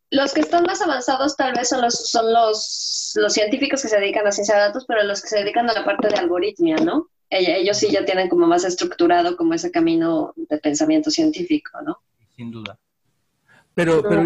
Los 0.10 0.34
que 0.34 0.40
están 0.40 0.64
más 0.64 0.82
avanzados 0.82 1.36
tal 1.36 1.54
vez 1.54 1.70
son 1.70 1.82
los, 1.82 2.10
son 2.10 2.34
los, 2.34 3.14
los 3.16 3.34
científicos 3.34 3.84
que 3.84 3.88
se 3.88 4.00
dedican 4.00 4.26
a 4.26 4.32
ciencia 4.32 4.56
de 4.56 4.62
datos, 4.62 4.86
pero 4.88 5.04
los 5.04 5.22
que 5.22 5.28
se 5.28 5.40
dedican 5.40 5.70
a 5.70 5.74
la 5.74 5.86
parte 5.86 6.08
de 6.08 6.16
algoritmia, 6.16 6.78
¿no? 6.78 7.10
Ellos 7.30 7.78
sí 7.78 7.92
ya 7.92 8.04
tienen 8.04 8.30
como 8.30 8.48
más 8.48 8.64
estructurado 8.64 9.36
como 9.36 9.54
ese 9.54 9.70
camino 9.70 10.34
de 10.36 10.58
pensamiento 10.58 11.12
científico, 11.12 11.80
¿no? 11.86 12.00
Sin 12.36 12.52
duda. 12.52 12.80
Pero, 13.76 14.02
pero 14.02 14.24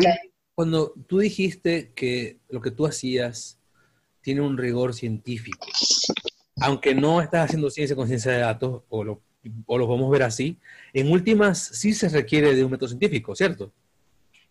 cuando 0.55 0.93
tú 1.07 1.19
dijiste 1.19 1.91
que 1.93 2.39
lo 2.47 2.61
que 2.61 2.71
tú 2.71 2.85
hacías 2.85 3.59
tiene 4.21 4.41
un 4.41 4.57
rigor 4.57 4.93
científico, 4.93 5.67
aunque 6.61 6.95
no 6.95 7.21
estás 7.21 7.45
haciendo 7.45 7.69
ciencia 7.69 7.95
con 7.95 8.07
ciencia 8.07 8.31
de 8.31 8.39
datos, 8.39 8.83
o 8.87 9.03
lo 9.03 9.21
o 9.65 9.77
lo 9.77 9.87
podemos 9.87 10.11
ver 10.11 10.23
así, 10.23 10.57
en 10.93 11.11
últimas 11.11 11.59
sí 11.59 11.93
se 11.93 12.09
requiere 12.09 12.55
de 12.55 12.63
un 12.63 12.71
método 12.71 12.89
científico, 12.89 13.35
¿cierto? 13.35 13.71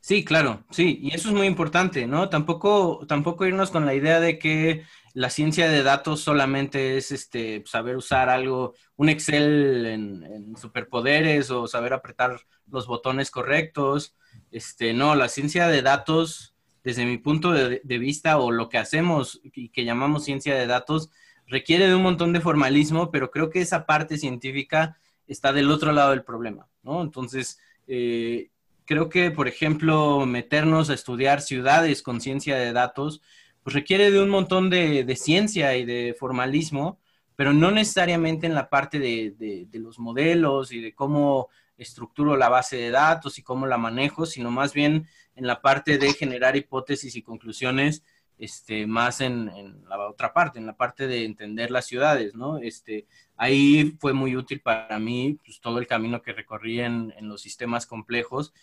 Sí, 0.00 0.24
claro, 0.24 0.64
sí, 0.70 0.98
y 1.02 1.14
eso 1.14 1.28
es 1.28 1.34
muy 1.34 1.46
importante, 1.46 2.06
¿no? 2.06 2.30
Tampoco, 2.30 3.04
tampoco 3.06 3.44
irnos 3.44 3.70
con 3.70 3.84
la 3.84 3.94
idea 3.94 4.18
de 4.18 4.38
que 4.38 4.84
la 5.12 5.28
ciencia 5.28 5.68
de 5.68 5.82
datos 5.82 6.20
solamente 6.20 6.96
es 6.96 7.12
este, 7.12 7.62
saber 7.66 7.96
usar 7.96 8.30
algo, 8.30 8.74
un 8.96 9.10
Excel 9.10 9.84
en, 9.86 10.56
superpoderes 10.56 11.50
o 11.50 11.66
saber 11.66 11.92
apretar 11.92 12.40
los 12.70 12.86
botones 12.86 13.30
correctos. 13.30 14.14
Este, 14.50 14.94
no, 14.94 15.14
la 15.14 15.28
ciencia 15.28 15.68
de 15.68 15.82
datos, 15.82 16.54
desde 16.82 17.04
mi 17.04 17.18
punto 17.18 17.52
de 17.52 17.98
vista, 17.98 18.38
o 18.38 18.50
lo 18.50 18.70
que 18.70 18.78
hacemos 18.78 19.40
y 19.42 19.68
que 19.68 19.84
llamamos 19.84 20.24
ciencia 20.24 20.54
de 20.54 20.66
datos, 20.66 21.10
requiere 21.50 21.88
de 21.88 21.94
un 21.94 22.02
montón 22.02 22.32
de 22.32 22.40
formalismo, 22.40 23.10
pero 23.10 23.30
creo 23.30 23.50
que 23.50 23.60
esa 23.60 23.84
parte 23.84 24.16
científica 24.16 24.96
está 25.26 25.52
del 25.52 25.70
otro 25.70 25.92
lado 25.92 26.10
del 26.10 26.22
problema, 26.22 26.68
¿no? 26.82 27.02
Entonces, 27.02 27.58
eh, 27.88 28.50
creo 28.84 29.08
que, 29.08 29.30
por 29.32 29.48
ejemplo, 29.48 30.24
meternos 30.26 30.90
a 30.90 30.94
estudiar 30.94 31.42
ciudades 31.42 32.02
con 32.02 32.20
ciencia 32.20 32.56
de 32.56 32.72
datos, 32.72 33.20
pues 33.62 33.74
requiere 33.74 34.10
de 34.10 34.22
un 34.22 34.30
montón 34.30 34.70
de, 34.70 35.16
ciencia 35.16 35.76
y 35.76 35.84
de 35.84 36.14
formalismo, 36.18 36.98
pero 37.34 37.52
no 37.52 37.70
necesariamente 37.70 38.46
en 38.46 38.54
la 38.54 38.70
parte 38.70 38.98
de, 38.98 39.68
los 39.72 39.98
modelos 39.98 40.72
y 40.72 40.80
de 40.80 40.94
cómo 40.94 41.48
estructuro 41.76 42.36
la 42.36 42.48
base 42.48 42.76
de 42.76 42.90
datos 42.90 43.38
y 43.38 43.42
cómo 43.42 43.66
la 43.66 43.78
manejo, 43.78 44.24
sino 44.24 44.50
más 44.50 44.72
bien 44.72 45.08
en 45.34 45.46
la 45.46 45.60
parte 45.60 45.98
de 45.98 46.12
generar 46.12 46.56
hipótesis 46.56 47.16
y 47.16 47.22
conclusiones 47.22 48.02
este, 48.40 48.86
más 48.86 49.20
en, 49.20 49.52
la 49.86 50.08
otra 50.08 50.32
parte, 50.32 50.58
en 50.58 50.64
la 50.64 50.74
parte 50.74 51.06
de 51.06 51.26
entender 51.26 51.70
las 51.70 51.86
ciudades, 51.86 52.34
¿no? 52.34 52.56
Este, 52.56 53.06
ahí 53.36 53.94
fue 54.00 54.14
muy 54.14 54.34
útil 54.34 54.62
para 54.62 54.98
mí 54.98 55.38
pues, 55.44 55.60
todo 55.60 55.78
el 55.78 55.86
camino 55.86 56.22
que 56.22 56.32
recorrí 56.32 56.80
en, 56.80 57.12
los 57.20 57.42
sistemas 57.42 57.84
complejos, 57.84 58.54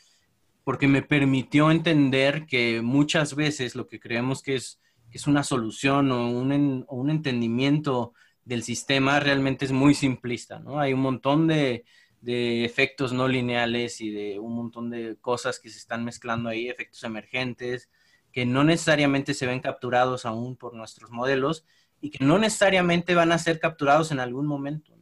porque 0.63 0.87
me 0.87 1.03
permitió 1.03 1.69
entender 1.69 2.47
que 2.47 2.81
muchas 2.81 3.35
veces 3.35 3.75
lo 3.75 3.87
que 3.87 3.99
creemos 3.99 4.41
que 4.41 4.55
es, 4.55 4.81
es 5.11 5.27
una 5.27 5.43
solución 5.43 6.11
o 6.11 6.27
un, 6.27 6.83
un, 6.89 7.09
entendimiento 7.11 8.13
del 8.45 8.63
sistema 8.63 9.19
realmente 9.19 9.65
es 9.65 9.71
muy 9.71 9.93
simplista, 9.93 10.57
¿no? 10.57 10.79
Hay 10.79 10.93
un 10.93 11.01
montón 11.01 11.45
de, 11.45 11.85
de 12.21 12.65
efectos 12.65 13.13
no 13.13 13.27
lineales 13.27 14.01
y 14.01 14.09
de 14.09 14.39
un 14.39 14.55
montón 14.55 14.89
de 14.89 15.17
cosas 15.21 15.59
que 15.59 15.69
se 15.69 15.77
están 15.77 16.03
mezclando 16.03 16.49
ahí, 16.49 16.67
efectos 16.67 17.03
emergentes, 17.03 17.91
que 18.37 18.45
no 18.45 18.63
necesariamente 18.63 19.33
se 19.33 19.47
ven 19.47 19.61
capturados 19.61 20.23
aún 20.23 20.57
por 20.57 20.75
nuestros 20.75 21.09
modelos 21.09 21.65
y 21.99 22.11
que 22.11 22.23
no 22.23 22.37
necesariamente 22.37 23.15
van 23.15 23.31
a 23.31 23.39
ser 23.39 23.59
capturados 23.59 24.11
en 24.11 24.19
algún 24.19 24.45
momento. 24.45 24.93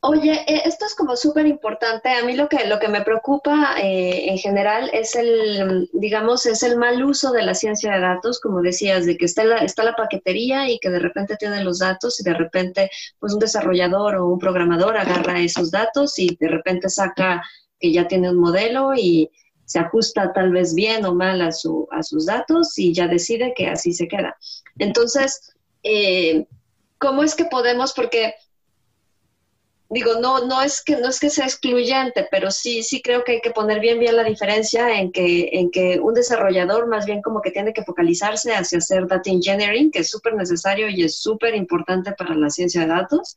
Oye, 0.00 0.32
eh, 0.32 0.62
esto 0.64 0.86
es 0.86 0.96
como 0.96 1.14
súper 1.14 1.46
importante. 1.46 2.08
A 2.08 2.24
mí 2.24 2.34
lo 2.34 2.48
que, 2.48 2.66
lo 2.66 2.80
que 2.80 2.88
me 2.88 3.02
preocupa 3.02 3.76
eh, 3.80 4.28
en 4.28 4.36
general 4.38 4.90
es 4.92 5.14
el, 5.14 5.88
digamos, 5.92 6.46
es 6.46 6.64
el 6.64 6.78
mal 6.78 7.04
uso 7.04 7.30
de 7.30 7.42
la 7.44 7.54
ciencia 7.54 7.92
de 7.92 8.00
datos, 8.00 8.40
como 8.40 8.60
decías, 8.60 9.06
de 9.06 9.16
que 9.16 9.26
está 9.26 9.44
la, 9.44 9.58
está 9.58 9.84
la 9.84 9.94
paquetería 9.94 10.68
y 10.68 10.80
que 10.80 10.90
de 10.90 10.98
repente 10.98 11.36
tiene 11.36 11.62
los 11.62 11.78
datos 11.78 12.18
y 12.18 12.24
de 12.24 12.34
repente 12.34 12.90
pues 13.20 13.34
un 13.34 13.38
desarrollador 13.38 14.16
o 14.16 14.26
un 14.26 14.40
programador 14.40 14.96
agarra 14.96 15.38
esos 15.38 15.70
datos 15.70 16.18
y 16.18 16.36
de 16.40 16.48
repente 16.48 16.88
saca 16.88 17.40
que 17.78 17.92
ya 17.92 18.08
tiene 18.08 18.30
un 18.30 18.40
modelo 18.40 18.94
y, 18.96 19.30
se 19.64 19.78
ajusta 19.78 20.32
tal 20.32 20.50
vez 20.50 20.74
bien 20.74 21.04
o 21.04 21.14
mal 21.14 21.40
a, 21.40 21.52
su, 21.52 21.88
a 21.90 22.02
sus 22.02 22.26
datos 22.26 22.78
y 22.78 22.92
ya 22.92 23.08
decide 23.08 23.54
que 23.56 23.68
así 23.68 23.92
se 23.92 24.08
queda. 24.08 24.36
Entonces, 24.78 25.52
eh, 25.82 26.46
¿cómo 26.98 27.22
es 27.22 27.34
que 27.34 27.44
podemos? 27.44 27.92
Porque 27.92 28.34
digo, 29.90 30.14
no, 30.20 30.46
no 30.46 30.60
es 30.62 30.82
que 30.82 30.96
no 30.96 31.08
es 31.08 31.20
que 31.20 31.30
sea 31.30 31.44
excluyente, 31.44 32.26
pero 32.30 32.50
sí, 32.50 32.82
sí 32.82 33.00
creo 33.00 33.22
que 33.22 33.32
hay 33.32 33.40
que 33.40 33.50
poner 33.50 33.80
bien 33.80 34.00
bien 34.00 34.16
la 34.16 34.24
diferencia 34.24 34.98
en 34.98 35.12
que, 35.12 35.50
en 35.52 35.70
que 35.70 36.00
un 36.00 36.14
desarrollador 36.14 36.88
más 36.88 37.06
bien 37.06 37.22
como 37.22 37.40
que 37.40 37.50
tiene 37.50 37.72
que 37.72 37.84
focalizarse 37.84 38.52
hacia 38.52 38.78
hacer 38.78 39.06
data 39.06 39.30
engineering, 39.30 39.90
que 39.90 40.00
es 40.00 40.10
súper 40.10 40.34
necesario 40.34 40.88
y 40.88 41.04
es 41.04 41.18
súper 41.20 41.54
importante 41.54 42.12
para 42.12 42.34
la 42.34 42.50
ciencia 42.50 42.80
de 42.80 42.88
datos, 42.88 43.36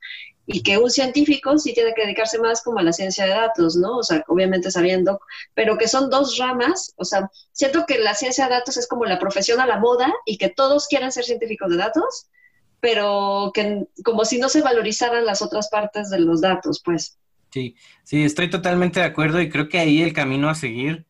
y 0.50 0.64
que 0.64 0.78
un 0.78 0.90
científico 0.90 1.60
sí 1.60 1.74
tiene 1.74 1.94
que 1.94 2.04
dedicarse 2.04 2.40
más 2.40 2.64
como 2.64 2.80
a 2.80 2.84
la 2.84 2.94
ciencia 2.94 3.26
de 3.26 3.32
datos, 3.32 3.76
¿no? 3.76 3.98
O 3.98 4.04
sea, 4.04 4.24
obviamente 4.28 4.72
sabiendo, 4.72 5.20
pero 5.54 5.78
que 5.78 5.90
son 5.90 6.10
dos 6.10 6.38
ramas, 6.38 6.94
o 6.96 7.04
sea, 7.04 7.30
siento 7.52 7.86
que 7.86 8.00
la 8.00 8.16
ciencia 8.16 8.46
de 8.46 8.52
datos 8.52 8.78
es 8.78 8.88
como 8.88 9.04
la 9.04 9.20
profesión 9.20 9.60
a 9.60 9.68
la 9.68 9.78
moda 9.78 10.12
y 10.26 10.38
que 10.38 10.48
todos 10.48 10.88
quieren 10.88 11.12
ser 11.12 11.26
científicos 11.26 11.70
de 11.70 11.78
datos, 11.78 12.30
pero 12.80 13.52
que 13.54 13.88
como 14.06 14.24
si 14.24 14.40
no 14.40 14.48
se 14.48 14.62
valorizaran 14.62 15.26
las 15.26 15.42
otras 15.42 15.68
partes 15.68 16.10
de 16.10 16.20
los 16.20 16.40
datos, 16.40 16.82
pues. 16.84 17.18
Sí, 17.52 17.76
sí, 18.04 18.24
estoy 18.24 18.50
totalmente 18.50 19.02
de 19.02 19.06
acuerdo 19.06 19.42
y 19.42 19.50
creo 19.50 19.68
que 19.68 19.80
ahí 19.80 20.02
el 20.02 20.14
camino 20.14 20.50
a 20.50 20.56
seguir, 20.56 21.06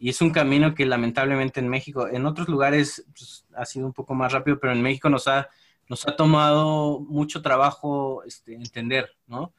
y 0.00 0.08
es 0.08 0.20
un 0.20 0.30
camino 0.30 0.74
que 0.74 0.84
lamentablemente 0.84 1.60
en 1.60 1.68
México, 1.68 2.08
en 2.08 2.26
otros 2.26 2.48
lugares 2.48 3.04
pues, 3.14 3.44
ha 3.54 3.64
sido 3.66 3.86
un 3.86 3.92
poco 3.92 4.14
más 4.14 4.32
rápido, 4.32 4.58
pero 4.58 4.72
en 4.72 4.82
México 4.82 5.08
nos 5.08 5.28
ha, 5.28 5.48
nos 5.90 6.06
ha 6.06 6.14
tomado 6.14 7.00
mucho 7.00 7.42
trabajo 7.42 8.22
este, 8.24 8.54
entender, 8.54 9.10
¿no? 9.26 9.52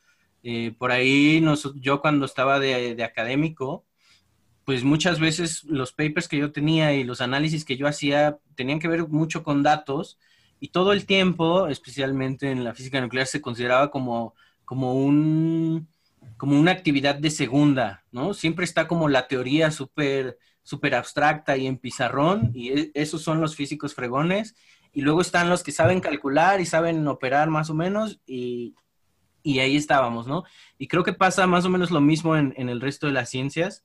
Eh, 0.44 0.74
por 0.78 0.92
ahí 0.92 1.42
nos, 1.42 1.74
yo 1.76 2.00
cuando 2.00 2.26
estaba 2.26 2.58
de, 2.58 3.04
académico, 3.04 3.84
pues 4.64 4.86
muchas 4.86 5.20
veces 5.20 5.66
los 5.66 5.92
papers 5.92 6.30
que 6.30 6.38
yo 6.38 6.54
tenía 6.54 6.94
y 6.94 7.04
los 7.04 7.20
análisis 7.20 7.66
que 7.66 7.76
yo 7.76 7.86
hacía 7.86 8.40
tenían 8.56 8.80
que 8.80 8.88
ver 8.88 9.10
mucho 9.10 9.44
con 9.44 9.62
datos, 9.62 10.18
y 10.62 10.70
todo 10.70 10.94
el 10.94 11.06
tiempo, 11.06 11.68
especialmente 11.68 12.50
en 12.50 12.64
la 12.64 12.74
física 12.74 13.02
nuclear, 13.02 13.28
se 13.28 13.42
consideraba 13.42 13.92
como, 13.92 14.34
como, 14.64 14.94
un, 14.94 15.90
como 16.38 16.58
una 16.58 16.72
actividad 16.72 17.16
de 17.16 17.30
segunda, 17.30 18.06
¿no? 18.12 18.34
Siempre 18.34 18.64
está 18.64 18.88
como 18.88 19.10
la 19.10 19.28
teoría 19.28 19.70
súper 19.70 20.38
super 20.64 20.96
abstracta 20.96 21.58
y 21.58 21.68
en 21.68 21.78
pizarrón, 21.78 22.52
y 22.54 22.70
e, 22.70 22.92
esos 22.94 23.22
son 23.22 23.42
los 23.42 23.56
físicos 23.56 23.96
fregones, 23.96 24.56
y 24.94 25.02
luego 25.02 25.22
están 25.22 25.50
los 25.50 25.64
que 25.64 25.72
saben 25.72 26.00
calcular 26.00 26.62
y 26.62 26.66
saben 26.66 27.08
operar 27.08 27.50
más 27.50 27.70
o 27.70 27.74
menos, 27.74 28.20
y, 28.26 28.76
ahí 29.46 29.76
estábamos, 29.76 30.28
¿no? 30.28 30.44
Y 30.78 30.88
creo 30.88 31.04
que 31.04 31.14
pasa 31.14 31.48
más 31.48 31.66
o 31.66 31.70
menos 31.70 31.92
lo 31.92 32.02
mismo 32.02 32.36
en, 32.36 32.54
el 32.58 32.82
resto 32.82 33.08
de 33.08 33.14
las 33.14 33.30
ciencias, 33.30 33.84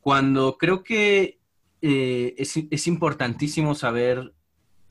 cuando 0.00 0.56
creo 0.58 0.82
que 0.82 1.40
eh, 1.82 2.34
es, 2.38 2.54
es 2.70 2.86
importantísimo 2.86 3.74
saber 3.74 4.32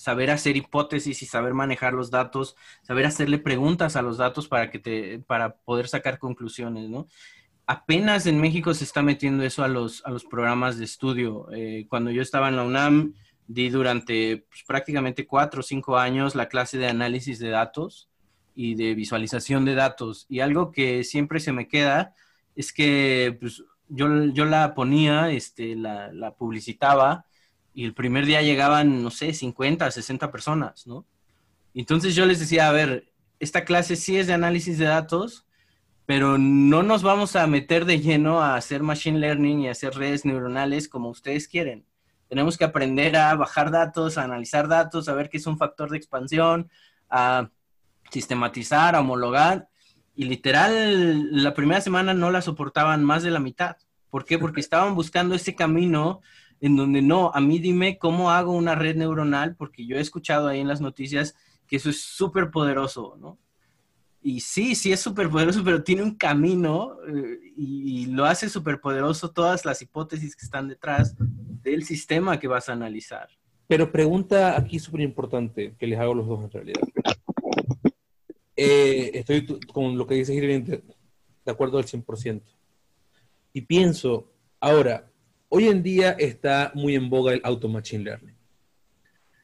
saber 0.03 0.31
hacer 0.31 0.57
hipótesis 0.57 1.21
y 1.21 1.25
saber 1.25 1.53
manejar 1.53 1.93
los 1.93 2.11
datos, 2.11 2.57
saber 2.81 3.05
hacerle 3.05 3.37
preguntas 3.37 3.95
a 3.95 4.01
los 4.01 4.17
datos 4.17 4.49
para 4.49 4.69
que 4.69 4.77
te, 4.77 5.19
para 5.19 5.55
poder 5.55 5.87
sacar 5.87 6.19
conclusiones, 6.19 6.89
¿no? 6.89 7.07
Apenas 7.65 8.25
en 8.25 8.41
México 8.41 8.73
se 8.73 8.83
está 8.83 9.01
metiendo 9.01 9.43
eso 9.43 9.63
a 9.63 9.69
los, 9.69 10.05
a 10.05 10.11
los 10.11 10.25
programas 10.25 10.77
de 10.77 10.83
estudio. 10.83 11.47
Eh, 11.53 11.85
cuando 11.87 12.11
yo 12.11 12.21
estaba 12.21 12.49
en 12.49 12.57
la 12.57 12.63
UNAM, 12.63 13.13
di 13.53 13.69
durante 13.69 14.45
pues, 14.49 14.63
prácticamente 14.63 15.27
cuatro 15.27 15.61
o 15.61 15.63
cinco 15.63 15.97
años 15.97 16.35
la 16.35 16.49
clase 16.49 16.77
de 16.77 16.87
análisis 16.87 17.39
de 17.39 17.49
datos 17.49 18.09
y 18.55 18.75
de 18.75 18.95
visualización 18.95 19.65
de 19.65 19.75
datos. 19.75 20.25
Y 20.29 20.39
algo 20.39 20.71
que 20.71 21.03
siempre 21.03 21.39
se 21.39 21.51
me 21.51 21.67
queda 21.67 22.15
es 22.55 22.73
que 22.73 23.37
pues, 23.39 23.63
yo, 23.89 24.25
yo 24.25 24.45
la 24.45 24.73
ponía, 24.73 25.31
este, 25.31 25.75
la, 25.75 26.11
la 26.11 26.35
publicitaba 26.35 27.25
y 27.73 27.85
el 27.85 27.93
primer 27.93 28.25
día 28.25 28.41
llegaban, 28.41 29.03
no 29.03 29.09
sé, 29.09 29.33
50, 29.33 29.89
60 29.89 30.31
personas, 30.31 30.85
¿no? 30.85 31.05
Entonces 31.73 32.15
yo 32.15 32.25
les 32.25 32.39
decía, 32.39 32.69
a 32.69 32.71
ver, 32.71 33.11
esta 33.39 33.65
clase 33.65 33.95
sí 33.95 34.17
es 34.17 34.27
de 34.27 34.33
análisis 34.33 34.77
de 34.77 34.85
datos, 34.85 35.45
pero 36.05 36.37
no 36.37 36.83
nos 36.83 37.01
vamos 37.01 37.35
a 37.35 37.47
meter 37.47 37.85
de 37.85 37.99
lleno 37.99 38.41
a 38.41 38.55
hacer 38.55 38.83
machine 38.83 39.19
learning 39.19 39.61
y 39.61 39.69
hacer 39.69 39.95
redes 39.95 40.25
neuronales 40.25 40.87
como 40.87 41.09
ustedes 41.09 41.47
quieren. 41.47 41.85
Tenemos 42.33 42.57
que 42.57 42.63
aprender 42.63 43.15
a 43.15 43.35
bajar 43.35 43.69
datos, 43.69 44.17
a 44.17 44.23
analizar 44.23 44.67
datos, 44.67 45.07
a 45.07 45.13
ver 45.13 45.29
qué 45.29 45.37
es 45.37 45.45
un 45.45 45.59
factor 45.59 45.91
de 45.91 45.97
expansión, 45.97 46.67
a 47.07 47.51
sistematizar, 48.09 48.95
a 48.95 49.01
homologar. 49.01 49.67
Y 50.15 50.23
literal, 50.23 51.43
la 51.43 51.53
primera 51.53 51.79
semana 51.79 52.15
no 52.15 52.31
la 52.31 52.41
soportaban 52.41 53.03
más 53.03 53.21
de 53.21 53.29
la 53.29 53.39
mitad. 53.39 53.77
¿Por 54.09 54.25
qué? 54.25 54.39
Porque 54.39 54.61
estaban 54.61 54.95
buscando 54.95 55.35
ese 55.35 55.53
camino 55.53 56.21
en 56.59 56.75
donde 56.75 57.03
no, 57.03 57.29
a 57.35 57.39
mí 57.39 57.59
dime 57.59 57.99
cómo 57.99 58.31
hago 58.31 58.53
una 58.53 58.73
red 58.73 58.95
neuronal, 58.95 59.55
porque 59.55 59.85
yo 59.85 59.97
he 59.97 60.01
escuchado 60.01 60.47
ahí 60.47 60.59
en 60.59 60.67
las 60.67 60.81
noticias 60.81 61.35
que 61.67 61.75
eso 61.75 61.91
es 61.91 62.01
súper 62.01 62.49
poderoso, 62.49 63.15
¿no? 63.21 63.37
Y 64.23 64.39
sí, 64.39 64.73
sí 64.73 64.91
es 64.91 65.01
súper 65.01 65.29
poderoso, 65.29 65.63
pero 65.63 65.83
tiene 65.83 66.01
un 66.01 66.15
camino 66.15 66.97
eh, 67.07 67.37
y, 67.55 68.07
lo 68.07 68.25
hace 68.25 68.49
súper 68.49 68.81
poderoso 68.81 69.29
todas 69.29 69.65
las 69.65 69.83
hipótesis 69.83 70.35
que 70.35 70.45
están 70.45 70.67
detrás 70.67 71.15
del 71.63 71.83
sistema 71.83 72.39
que 72.39 72.47
vas 72.47 72.69
a 72.69 72.73
analizar. 72.73 73.29
Pero 73.67 73.91
pregunta 73.91 74.57
aquí 74.57 74.79
súper 74.79 75.01
importante 75.01 75.73
que 75.77 75.87
les 75.87 75.99
hago 75.99 76.13
los 76.13 76.27
dos 76.27 76.43
en 76.43 76.51
realidad. 76.51 76.81
Eh, 78.55 79.11
estoy 79.13 79.45
con 79.73 79.97
lo 79.97 80.05
que 80.05 80.15
dice 80.15 80.33
Irving 80.33 80.63
de, 80.63 80.83
acuerdo 81.45 81.77
al 81.77 81.85
100%. 81.85 82.41
Y 83.53 83.61
pienso, 83.61 84.29
ahora, 84.59 85.07
Hoy 85.55 85.67
en 85.67 85.83
día 85.83 86.13
está 86.17 86.71
muy 86.73 86.95
en 86.95 87.11
boga 87.11 87.31
el 87.31 87.39
auto 87.43 87.69
machine 87.69 88.05
learning. 88.05 88.35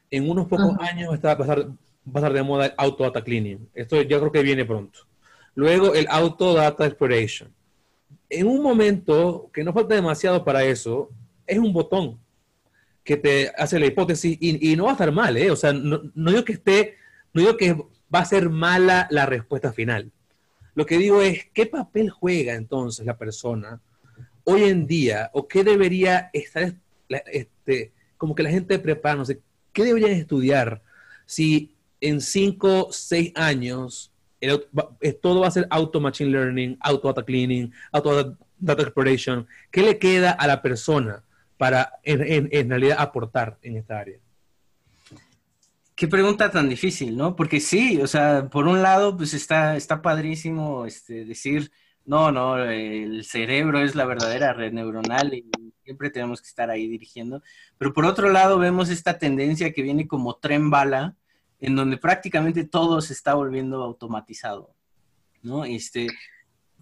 En 0.09 0.27
unos 0.27 0.47
pocos 0.47 0.75
años 0.79 1.13
está 1.13 1.33
a 1.33 1.37
pasar, 1.37 1.67
va 1.67 1.73
a 2.15 2.17
estar 2.17 2.33
de 2.33 2.41
moda 2.41 2.65
el 2.65 2.73
Auto 2.77 3.03
Data 3.03 3.23
Cleaning. 3.23 3.69
Esto 3.75 4.01
yo 4.01 4.19
creo 4.19 4.31
que 4.31 4.41
viene 4.41 4.65
pronto. 4.65 5.01
Luego 5.53 5.93
el 5.93 6.07
Auto 6.09 6.55
Data 6.55 6.87
Exploration. 6.87 7.53
En 8.27 8.47
un 8.47 8.63
momento 8.63 9.51
que 9.53 9.63
no 9.63 9.71
falta 9.71 9.93
demasiado 9.93 10.43
para 10.43 10.63
eso, 10.63 11.11
es 11.49 11.57
un 11.57 11.73
botón 11.73 12.19
que 13.03 13.17
te 13.17 13.51
hace 13.57 13.79
la 13.79 13.87
hipótesis 13.87 14.37
y, 14.39 14.75
no 14.75 14.83
va 14.83 14.91
a 14.91 14.93
estar 14.93 15.11
mal, 15.11 15.35
¿eh? 15.35 15.49
O 15.49 15.55
sea, 15.55 15.73
no, 15.73 15.99
digo 16.13 16.45
que 16.45 16.53
esté, 16.53 16.95
no 17.33 17.41
digo 17.41 17.57
que 17.57 17.73
va 17.73 18.19
a 18.19 18.25
ser 18.25 18.49
mala 18.49 19.07
la 19.09 19.25
respuesta 19.25 19.73
final. 19.73 20.11
Lo 20.75 20.85
que 20.85 20.97
digo 20.97 21.21
es, 21.21 21.47
¿qué 21.53 21.65
papel 21.65 22.11
juega 22.11 22.53
entonces 22.53 23.05
la 23.05 23.17
persona 23.17 23.81
hoy 24.43 24.63
en 24.63 24.85
día 24.85 25.31
o 25.33 25.47
qué 25.47 25.63
debería 25.63 26.29
estar, 26.33 26.75
este, 27.31 27.93
como 28.15 28.35
que 28.35 28.43
la 28.43 28.51
gente 28.51 28.77
prepara, 28.77 29.15
no 29.15 29.25
sé, 29.25 29.41
qué 29.73 29.83
deberían 29.83 30.11
estudiar 30.11 30.81
si 31.25 31.75
en 32.01 32.21
cinco, 32.21 32.89
seis 32.91 33.31
años 33.35 34.11
todo 35.21 35.41
va 35.41 35.47
a 35.47 35.51
ser 35.51 35.67
auto 35.69 35.99
machine 35.99 36.29
learning, 36.29 36.77
auto 36.81 37.07
data 37.07 37.25
cleaning, 37.25 37.73
auto 37.91 38.37
data 38.59 38.83
exploration? 38.83 39.47
¿Qué 39.71 39.81
le 39.81 39.97
queda 39.97 40.31
a 40.31 40.47
la 40.47 40.61
persona 40.61 41.23
para 41.59 41.99
en, 42.03 42.47
en 42.53 42.69
realidad 42.69 42.95
aportar 42.99 43.57
en 43.61 43.75
esta 43.75 43.99
área? 43.99 44.17
Qué 45.93 46.07
pregunta 46.07 46.49
tan 46.49 46.69
difícil, 46.69 47.17
¿no? 47.17 47.35
Porque 47.35 47.59
sí, 47.59 48.01
o 48.01 48.07
sea, 48.07 48.47
por 48.49 48.65
un 48.65 48.81
lado, 48.81 49.17
pues 49.17 49.33
está, 49.33 49.75
está 49.75 50.01
padrísimo 50.01 50.85
este, 50.85 51.25
decir, 51.25 51.69
no, 52.05 52.31
no, 52.31 52.57
el 52.63 53.25
cerebro 53.25 53.81
es 53.81 53.95
la 53.95 54.05
verdadera 54.05 54.53
red 54.53 54.71
neuronal 54.71 55.33
y 55.33 55.51
siempre 55.83 56.09
tenemos 56.09 56.41
que 56.41 56.47
estar 56.47 56.69
ahí 56.69 56.87
dirigiendo. 56.87 57.43
Pero 57.77 57.91
por 57.91 58.05
otro 58.05 58.29
lado, 58.29 58.57
vemos 58.57 58.89
esta 58.89 59.17
tendencia 59.17 59.73
que 59.73 59.81
viene 59.81 60.07
como 60.07 60.37
tren 60.37 60.69
bala, 60.69 61.17
en 61.59 61.75
donde 61.75 61.97
prácticamente 61.97 62.63
todo 62.63 63.01
se 63.01 63.11
está 63.11 63.33
volviendo 63.33 63.83
automatizado, 63.83 64.73
¿no? 65.43 65.65
Este, 65.65 66.07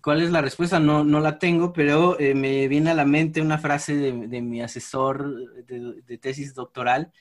¿Cuál 0.02 0.22
es 0.22 0.32
la 0.32 0.42
respuesta? 0.42 0.80
No, 0.80 1.04
no 1.04 1.20
la 1.20 1.40
tengo, 1.40 1.74
pero 1.74 2.20
eh, 2.20 2.34
me 2.34 2.68
viene 2.68 2.92
a 2.92 2.96
la 2.96 3.06
mente 3.06 3.42
una 3.42 3.58
frase 3.58 3.96
de, 3.96 4.42
mi 4.42 4.62
asesor 4.62 5.66
de, 5.66 6.18
tesis 6.18 6.54
doctoral 6.54 7.12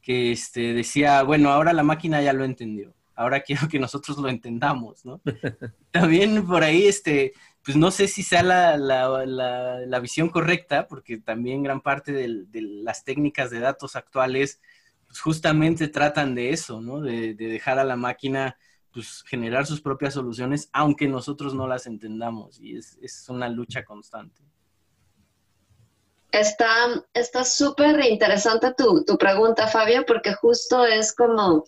que 0.00 0.32
este, 0.32 0.72
decía, 0.72 1.22
bueno, 1.22 1.50
ahora 1.50 1.72
la 1.72 1.82
máquina 1.82 2.22
ya 2.22 2.32
lo 2.32 2.44
entendió, 2.44 2.94
ahora 3.14 3.40
quiero 3.46 3.68
que 3.68 3.78
nosotros 3.78 4.18
lo 4.18 4.28
entendamos, 4.28 5.04
¿no? 5.04 5.20
También 5.90 6.46
por 6.46 6.62
ahí, 6.62 6.86
este, 6.86 7.32
pues 7.64 7.76
no 7.76 7.90
sé 7.90 8.08
si 8.08 8.22
sea 8.22 8.42
la, 8.42 8.76
la, 8.76 9.26
la, 9.26 10.00
visión 10.00 10.28
correcta, 10.28 10.86
porque 10.86 11.18
también 11.18 11.62
gran 11.62 11.80
parte 11.80 12.12
de, 12.12 12.44
de 12.46 12.62
las 12.62 13.04
técnicas 13.04 13.50
de 13.50 13.60
datos 13.60 13.96
actuales 13.96 14.60
pues 15.08 15.20
justamente 15.20 15.88
tratan 15.88 16.34
de 16.34 16.50
eso, 16.50 16.80
¿no? 16.80 17.00
De, 17.00 17.34
de, 17.34 17.48
dejar 17.48 17.78
a 17.78 17.84
la 17.84 17.96
máquina 17.96 18.56
pues 18.98 19.22
generar 19.28 19.64
sus 19.64 19.80
propias 19.80 20.14
soluciones, 20.14 20.68
aunque 20.72 21.06
nosotros 21.06 21.54
no 21.54 21.68
las 21.68 21.86
entendamos, 21.86 22.58
y 22.58 22.76
es, 22.76 22.98
es 23.00 23.28
una 23.28 23.48
lucha 23.48 23.84
constante. 23.84 24.42
Está 26.32 27.44
súper 27.44 28.04
interesante 28.04 28.74
tu, 28.76 29.04
tu, 29.04 29.16
pregunta, 29.16 29.68
Fabio, 29.68 30.04
porque 30.04 30.34
justo 30.34 30.84
es 30.84 31.14
como, 31.14 31.62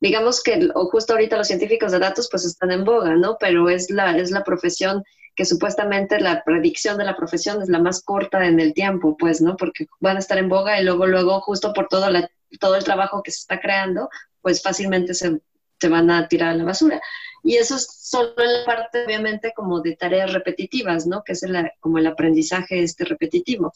digamos 0.00 0.42
que, 0.42 0.70
o 0.74 0.86
justo 0.86 1.12
ahorita 1.12 1.36
los 1.36 1.48
científicos 1.48 1.92
de 1.92 1.98
datos 1.98 2.28
pues 2.30 2.46
están 2.46 2.70
en 2.70 2.86
boga, 2.86 3.14
¿no? 3.14 3.36
Pero 3.38 3.68
es 3.68 3.90
la, 3.90 4.16
es 4.16 4.30
la 4.30 4.42
profesión 4.42 5.04
que 5.36 5.44
supuestamente 5.44 6.18
la 6.18 6.42
predicción 6.44 6.96
de 6.96 7.04
la 7.04 7.14
profesión 7.14 7.60
es 7.60 7.68
la 7.68 7.78
más 7.78 8.02
corta 8.02 8.46
en 8.46 8.58
el 8.58 8.72
tiempo, 8.72 9.18
pues, 9.18 9.42
¿no? 9.42 9.54
Porque 9.58 9.86
van 10.00 10.16
a 10.16 10.20
estar 10.20 10.38
en 10.38 10.48
boga 10.48 10.80
y 10.80 10.84
luego, 10.84 11.06
luego, 11.06 11.42
justo 11.42 11.74
por 11.74 11.88
todo, 11.88 12.08
la, 12.08 12.30
todo 12.58 12.76
el 12.76 12.84
trabajo 12.84 13.22
que 13.22 13.32
se 13.32 13.40
está 13.40 13.60
creando, 13.60 14.08
pues 14.40 14.62
fácilmente 14.62 15.12
se, 15.12 15.40
se 15.80 15.88
van 15.88 16.10
a 16.10 16.28
tirar 16.28 16.50
a 16.50 16.54
la 16.54 16.64
basura. 16.64 17.00
Y 17.42 17.56
eso 17.56 17.76
es 17.76 17.86
solo 17.86 18.34
en 18.36 18.52
la 18.52 18.64
parte, 18.64 19.04
obviamente, 19.04 19.52
como 19.54 19.80
de 19.80 19.96
tareas 19.96 20.32
repetitivas, 20.32 21.06
¿no? 21.06 21.22
Que 21.24 21.32
es 21.32 21.44
como 21.80 21.98
el 21.98 22.06
aprendizaje 22.06 22.82
este 22.82 23.04
repetitivo. 23.04 23.72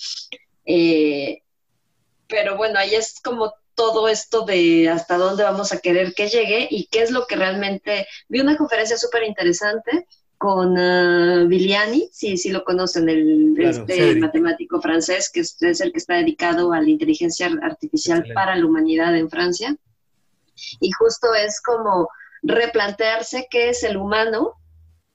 Eh, 0.67 1.43
pero 2.29 2.57
bueno, 2.57 2.79
ahí 2.79 2.95
es 2.95 3.21
como 3.23 3.55
todo 3.75 4.09
esto 4.09 4.45
de 4.45 4.89
hasta 4.89 5.17
dónde 5.17 5.43
vamos 5.43 5.73
a 5.73 5.79
querer 5.79 6.15
que 6.15 6.29
llegue 6.29 6.69
y 6.71 6.87
qué 6.87 7.03
es 7.03 7.11
lo 7.11 7.27
que 7.27 7.37
realmente... 7.37 8.07
Vi 8.29 8.41
una 8.41 8.57
conferencia 8.57 8.97
súper 8.97 9.25
interesante 9.25 10.07
con 10.39 10.77
uh, 10.77 11.49
Biliani, 11.49 12.09
sí, 12.13 12.37
sí 12.37 12.51
lo 12.51 12.65
conocen, 12.65 13.09
el 13.09 13.55
este 13.59 14.17
matemático 14.17 14.81
francés, 14.81 15.31
que 15.33 15.41
es, 15.41 15.81
el 15.81 15.91
que 15.91 15.99
está 15.99 16.15
dedicado 16.15 16.73
a 16.73 16.81
la 16.81 16.89
inteligencia 16.89 17.51
artificial 17.63 18.25
para 18.35 18.55
la 18.55 18.67
humanidad 18.67 19.17
en 19.17 19.31
Francia. 19.31 19.77
Y 20.81 20.91
justo 20.93 21.35
es 21.35 21.61
como 21.61 22.09
replantearse 22.43 23.47
qué 23.51 23.71
es 23.71 23.83
el 23.83 23.97
humano. 23.97 24.55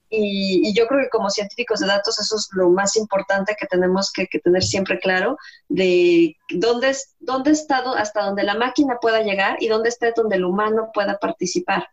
Y, 0.09 0.73
yo 0.73 0.87
creo 0.87 1.01
que 1.01 1.09
como 1.09 1.29
científicos 1.29 1.79
de 1.79 1.87
datos 1.87 2.19
eso 2.19 2.35
es 2.35 2.49
lo 2.53 2.69
más 2.69 2.95
importante 2.95 3.55
que 3.59 3.67
tenemos 3.67 4.11
que, 4.11 4.27
tener 4.39 4.63
siempre 4.63 4.99
claro, 4.99 5.37
de 5.67 6.35
dónde, 6.49 6.95
dónde 7.19 7.51
está, 7.51 7.83
hasta 7.95 8.25
donde 8.25 8.43
la 8.43 8.55
máquina 8.55 8.97
pueda 8.99 9.21
llegar 9.21 9.57
y 9.59 9.67
dónde 9.67 9.89
está 9.89 10.11
donde 10.15 10.37
el 10.37 10.45
humano 10.45 10.89
pueda 10.93 11.19
participar. 11.19 11.87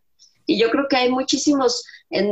Y 0.46 0.58
yo 0.58 0.70
creo 0.70 0.86
que 0.88 0.96
hay 0.96 1.10
muchísimos, 1.10 1.84
en, 2.08 2.26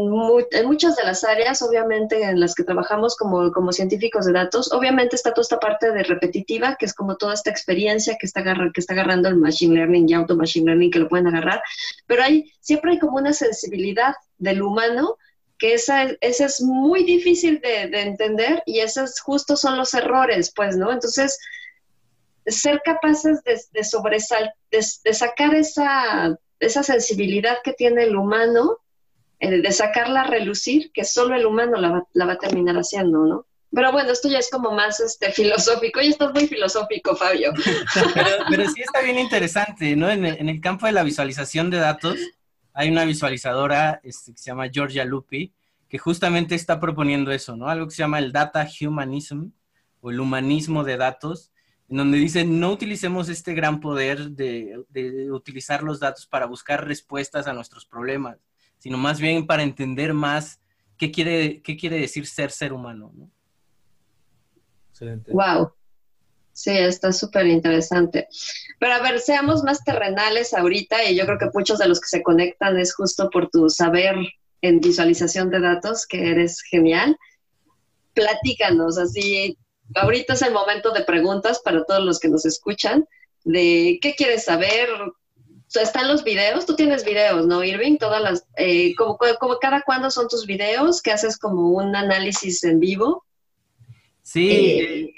en, 0.53 0.67
muchas 0.67 0.95
de 0.97 1.05
las 1.05 1.25
áreas, 1.25 1.61
obviamente, 1.63 2.23
en 2.23 2.39
las 2.39 2.55
que 2.55 2.63
trabajamos 2.63 3.17
como, 3.17 3.51
como 3.51 3.73
científicos 3.73 4.25
de 4.25 4.33
datos, 4.33 4.73
obviamente 4.73 5.17
está 5.17 5.33
toda 5.33 5.43
esta 5.43 5.59
parte 5.59 5.91
de 5.91 6.05
repetitiva, 6.05 6.77
que 6.79 6.87
es 6.87 6.95
como 6.95 7.17
toda 7.17 7.35
esta 7.35 7.51
experiencia 7.51 8.17
que 8.19 8.27
está, 8.27 8.43
que 8.43 8.81
está 8.81 8.93
agarrando 8.95 9.29
el 9.29 9.37
machine 9.37 9.75
learning 9.75 10.09
y 10.09 10.15
auto 10.15 10.37
machine 10.37 10.67
learning, 10.67 10.93
que 10.93 11.01
lo 11.01 11.09
pueden 11.09 11.27
agarrar, 11.27 11.61
pero 12.07 12.23
hay, 12.23 12.53
siempre 12.61 12.93
hay 12.93 12.99
como 13.01 13.17
una 13.17 13.33
sensibilidad 13.33 14.15
del 14.39 14.63
humano 14.63 15.17
que 15.59 15.75
esa, 15.75 16.05
esa 16.21 16.47
es 16.47 16.61
muy 16.61 17.05
difícil 17.05 17.61
de, 17.61 17.89
de 17.89 18.01
entender 18.01 18.63
y 18.67 18.81
esos 18.81 19.21
justo 19.21 19.57
son 19.57 19.77
los 19.77 19.95
errores, 19.95 20.53
pues, 20.55 20.77
¿no? 20.77 20.93
Entonces, 20.93 21.39
ser 22.47 22.81
capaces 22.85 23.43
de, 23.45 23.61
de 23.73 23.85
sobresal, 23.85 24.53
de 24.71 25.15
sacar 25.15 25.55
esa 25.55 26.39
esa 26.61 26.83
sensibilidad 26.83 27.59
que 27.63 27.73
tiene 27.73 28.05
el 28.05 28.17
humano, 28.17 28.79
eh, 29.41 29.61
de 29.61 29.73
sacarla 29.73 30.23
a 30.23 30.27
relucir, 30.27 30.91
que 30.93 31.05
solo 31.05 31.35
el 31.35 31.47
humano 31.47 31.77
la 32.13 32.27
va, 32.27 32.33
a 32.33 32.39
terminar 32.39 32.77
haciendo, 32.77 33.27
¿no? 33.27 33.47
Pero 33.71 33.91
bueno, 33.91 34.13
esto 34.13 34.29
ya 34.29 34.39
es 34.39 34.49
como 34.51 34.71
más 34.71 35.01
este, 35.01 35.33
filosófico. 35.33 36.01
Y 36.01 36.09
estás 36.09 36.33
muy 36.33 36.47
filosófico, 36.47 37.17
Fabio. 37.17 37.53
pero, 38.49 38.71
sí 38.71 38.83
está 38.83 39.03
bien 39.03 39.19
interesante, 39.19 39.97
¿no? 39.97 40.09
En 40.09 40.25
el, 40.25 40.61
campo 40.61 40.87
de 40.87 40.93
la 40.93 41.03
visualización 41.03 41.71
de 41.71 41.79
datos, 41.79 42.17
hay 42.73 42.89
una 42.89 43.05
visualizadora 43.05 44.01
este, 44.05 44.33
que 44.33 44.39
se 44.39 44.47
llama 44.47 44.69
Georgia 44.73 45.05
Lupi, 45.05 45.53
que 45.89 45.99
justamente 45.99 46.55
está 46.55 46.79
proponiendo 46.79 47.33
eso, 47.33 47.57
¿no? 47.57 47.69
Algo 47.69 47.87
que 47.87 47.95
se 47.95 48.03
llama 48.03 48.21
el 48.21 48.31
Data 48.31 48.69
Humanism, 48.81 49.51
o 50.01 50.11
el 50.11 50.21
humanismo 50.21 50.85
de 50.85 50.99
datos, 50.99 51.51
en 51.95 51.99
donde 51.99 52.19
dice, 52.19 52.45
no 52.45 52.73
utilicemos 52.73 53.29
este 53.29 53.55
gran 53.55 53.79
poder 53.79 54.31
de, 54.31 54.85
utilizar 55.31 55.85
los 55.85 56.01
datos 56.01 56.27
para 56.27 56.45
buscar 56.45 56.85
respuestas 56.85 57.47
a 57.47 57.53
nuestros 57.53 57.87
problemas, 57.87 58.37
sino 58.79 58.99
más 58.99 59.21
bien 59.21 59.47
para 59.47 59.63
entender 59.63 60.13
más 60.13 60.61
qué 60.99 61.13
quiere, 61.13 61.63
qué 61.63 61.77
quiere 61.77 62.01
decir 62.01 62.27
ser 62.27 62.51
ser 62.51 62.73
humano. 62.73 63.13
¿no? 63.15 63.31
Excelente. 64.91 65.31
Wow. 65.31 65.73
Sí, 66.53 66.73
está 66.73 67.13
súper 67.13 67.47
interesante. 67.47 68.27
Pero 68.81 68.95
a 68.95 69.01
ver, 69.01 69.21
seamos 69.21 69.63
más 69.63 69.85
terrenales 69.85 70.53
ahorita 70.53 71.09
y 71.09 71.15
yo 71.15 71.27
creo 71.27 71.39
que 71.39 71.51
muchos 71.55 71.79
de 71.79 71.87
los 71.87 72.01
que 72.01 72.09
se 72.09 72.25
conectan 72.25 72.77
es 72.77 72.93
justo 72.93 73.31
por 73.31 73.51
tu 73.51 73.71
saber 73.71 74.17
en 74.63 74.81
visualización 74.81 75.49
de 75.49 75.61
datos, 75.61 76.09
que 76.09 76.33
eres 76.33 76.61
genial. 76.61 77.17
Platícanos, 78.15 78.99
así, 78.99 79.57
ahorita 79.95 80.35
es 80.35 80.43
el 80.43 80.53
momento 80.53 80.93
de 80.93 81.05
preguntas 81.05 81.61
para 81.65 81.85
todos 81.85 82.05
los 82.05 82.19
que 82.19 82.29
nos 82.29 82.45
escuchan, 82.45 83.07
de 83.45 83.99
qué 84.01 84.15
quieres 84.15 84.45
saber. 84.45 84.89
están 85.75 86.09
los 86.09 86.25
videos, 86.25 86.67
tú 86.67 86.77
tienes 86.77 87.05
videos, 87.05 87.47
¿no, 87.47 87.63
Irving? 87.65 87.99
Todas 87.99 88.23
las, 88.23 88.47
eh, 88.57 88.95
como, 88.97 89.19
como, 89.41 89.59
cada 89.59 89.83
cuándo 89.83 90.11
son 90.11 90.29
tus 90.29 90.47
videos, 90.47 91.03
que 91.03 91.13
haces 91.13 91.39
como 91.39 91.71
un 91.71 91.95
análisis 91.97 92.63
en 92.65 92.81
vivo. 92.81 93.25
Sí, 94.23 94.51
eh, 94.51 95.13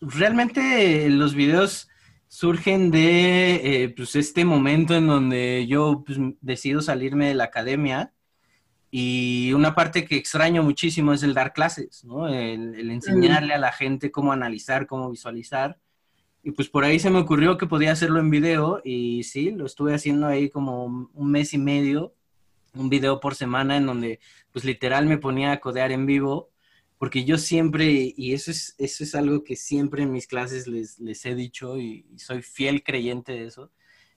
realmente 0.00 1.08
los 1.10 1.34
videos 1.34 1.88
surgen 2.28 2.90
de 2.90 3.84
eh, 3.84 3.88
pues 3.90 4.16
este 4.16 4.44
momento 4.44 4.94
en 4.94 5.06
donde 5.06 5.66
yo 5.68 6.02
pues, 6.06 6.18
decido 6.40 6.80
salirme 6.80 7.28
de 7.28 7.34
la 7.34 7.44
academia 7.44 8.12
y 8.94 9.54
una 9.54 9.74
parte 9.74 10.04
que 10.04 10.16
extraño 10.16 10.62
muchísimo 10.62 11.14
es 11.14 11.22
el 11.22 11.32
dar 11.32 11.54
clases, 11.54 12.04
¿no? 12.04 12.28
El, 12.28 12.90
enseñarle 12.90 13.54
a 13.54 13.58
la 13.58 13.72
gente 13.72 14.10
cómo 14.10 14.32
analizar, 14.32 14.86
cómo 14.86 15.10
visualizar. 15.10 15.78
Y 16.42 16.50
pues 16.50 16.68
por 16.68 16.84
ahí 16.84 16.98
se 16.98 17.08
me 17.08 17.18
ocurrió 17.18 17.56
que 17.56 17.66
podía 17.66 17.92
hacerlo 17.92 18.20
en 18.20 18.28
video 18.28 18.82
y 18.84 19.22
sí, 19.22 19.50
lo 19.50 19.64
estuve 19.64 19.94
haciendo 19.94 20.26
ahí 20.26 20.50
como 20.50 20.84
un 20.84 21.30
mes 21.30 21.54
y 21.54 21.58
medio, 21.58 22.14
un 22.74 22.90
video 22.90 23.18
por 23.18 23.34
semana 23.34 23.78
en 23.78 23.86
donde 23.86 24.20
pues 24.52 24.66
literal 24.66 25.06
me 25.06 25.16
ponía 25.16 25.52
a 25.52 25.60
codear 25.60 25.90
en 25.90 26.04
vivo, 26.04 26.50
porque 26.98 27.24
yo 27.24 27.38
siempre, 27.38 28.12
y 28.14 28.34
eso 28.34 28.50
es, 28.50 28.74
eso 28.76 29.04
es 29.04 29.14
algo 29.14 29.42
que 29.42 29.56
siempre 29.56 30.02
en 30.02 30.12
mis 30.12 30.26
clases 30.26 30.66
les, 30.66 31.00
les 31.00 31.24
he 31.24 31.34
dicho 31.34 31.78
y 31.78 32.04
soy 32.18 32.42
fiel 32.42 32.82
creyente 32.82 33.32
de 33.32 33.46
eso, 33.46 33.70